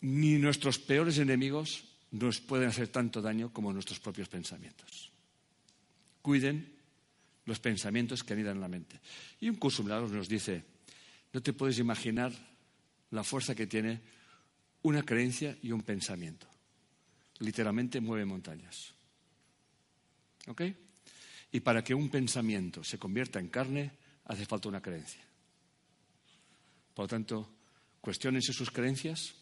ni 0.01 0.33
nuestros 0.33 0.79
peores 0.79 1.17
enemigos 1.19 1.85
nos 2.13 2.39
pueden 2.41 2.69
hacer 2.69 2.89
tanto 2.89 3.21
daño 3.21 3.51
como 3.51 3.73
nuestros 3.73 3.99
propios 3.99 4.29
pensamientos. 4.29 5.11
Cuiden 6.21 6.77
los 7.45 7.59
pensamientos 7.59 8.23
que 8.23 8.33
anidan 8.33 8.57
en 8.57 8.61
la 8.61 8.67
mente. 8.67 8.99
Y 9.39 9.49
un 9.49 9.55
curso 9.55 9.83
nos 9.83 10.29
dice, 10.29 10.63
no 11.33 11.41
te 11.41 11.53
puedes 11.53 11.79
imaginar 11.79 12.31
la 13.11 13.23
fuerza 13.23 13.55
que 13.55 13.67
tiene 13.67 14.01
una 14.83 15.01
creencia 15.01 15.57
y 15.61 15.71
un 15.71 15.81
pensamiento. 15.81 16.47
Literalmente 17.39 17.99
mueve 17.99 18.25
montañas. 18.25 18.93
¿Ok? 20.47 20.61
Y 21.51 21.59
para 21.61 21.83
que 21.83 21.95
un 21.95 22.09
pensamiento 22.09 22.83
se 22.83 22.99
convierta 22.99 23.39
en 23.39 23.49
carne, 23.49 23.91
hace 24.25 24.45
falta 24.45 24.69
una 24.69 24.81
creencia. 24.81 25.23
Por 26.93 27.05
lo 27.05 27.07
tanto, 27.07 27.55
cuestionense 28.01 28.53
sus 28.53 28.69
creencias, 28.69 29.33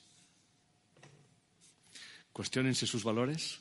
cuestionense 2.41 2.87
sus 2.87 3.03
valores, 3.03 3.59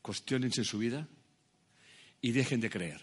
cuestionense 0.00 0.64
su 0.64 0.78
vida 0.78 1.06
y 2.22 2.32
dejen 2.32 2.58
de 2.58 2.70
creer. 2.70 3.02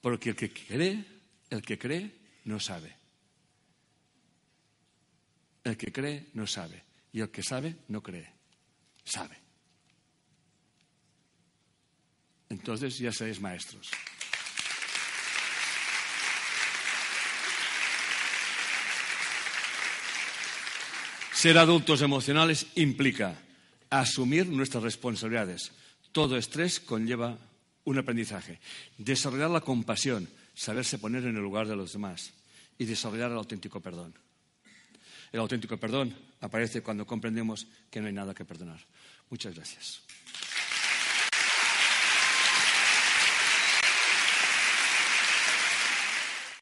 Porque 0.00 0.30
el 0.30 0.36
que 0.36 0.52
cree, 0.52 1.04
el 1.50 1.62
que 1.62 1.76
cree, 1.76 2.14
no 2.44 2.60
sabe. 2.60 2.96
El 5.64 5.76
que 5.76 5.90
cree, 5.90 6.28
no 6.34 6.46
sabe. 6.46 6.84
Y 7.12 7.22
el 7.22 7.30
que 7.32 7.42
sabe, 7.42 7.74
no 7.88 8.00
cree. 8.00 8.32
Sabe. 9.04 9.36
Entonces 12.50 12.96
ya 12.98 13.10
seréis 13.10 13.40
maestros. 13.40 13.90
Ser 21.44 21.58
adultos 21.58 22.00
emocionales 22.00 22.68
implica 22.74 23.36
asumir 23.90 24.48
nuestras 24.48 24.82
responsabilidades. 24.82 25.72
Todo 26.10 26.38
estrés 26.38 26.80
conlleva 26.80 27.36
un 27.84 27.98
aprendizaje. 27.98 28.60
Desarrollar 28.96 29.50
la 29.50 29.60
compasión, 29.60 30.26
saberse 30.54 30.96
poner 30.96 31.24
en 31.24 31.36
el 31.36 31.42
lugar 31.42 31.68
de 31.68 31.76
los 31.76 31.92
demás 31.92 32.32
y 32.78 32.86
desarrollar 32.86 33.30
el 33.30 33.36
auténtico 33.36 33.80
perdón. 33.80 34.14
El 35.32 35.40
auténtico 35.40 35.76
perdón 35.76 36.16
aparece 36.40 36.80
cuando 36.80 37.04
comprendemos 37.04 37.66
que 37.90 38.00
no 38.00 38.06
hay 38.06 38.14
nada 38.14 38.32
que 38.32 38.46
perdonar. 38.46 38.80
Muchas 39.28 39.54
gracias. 39.54 40.00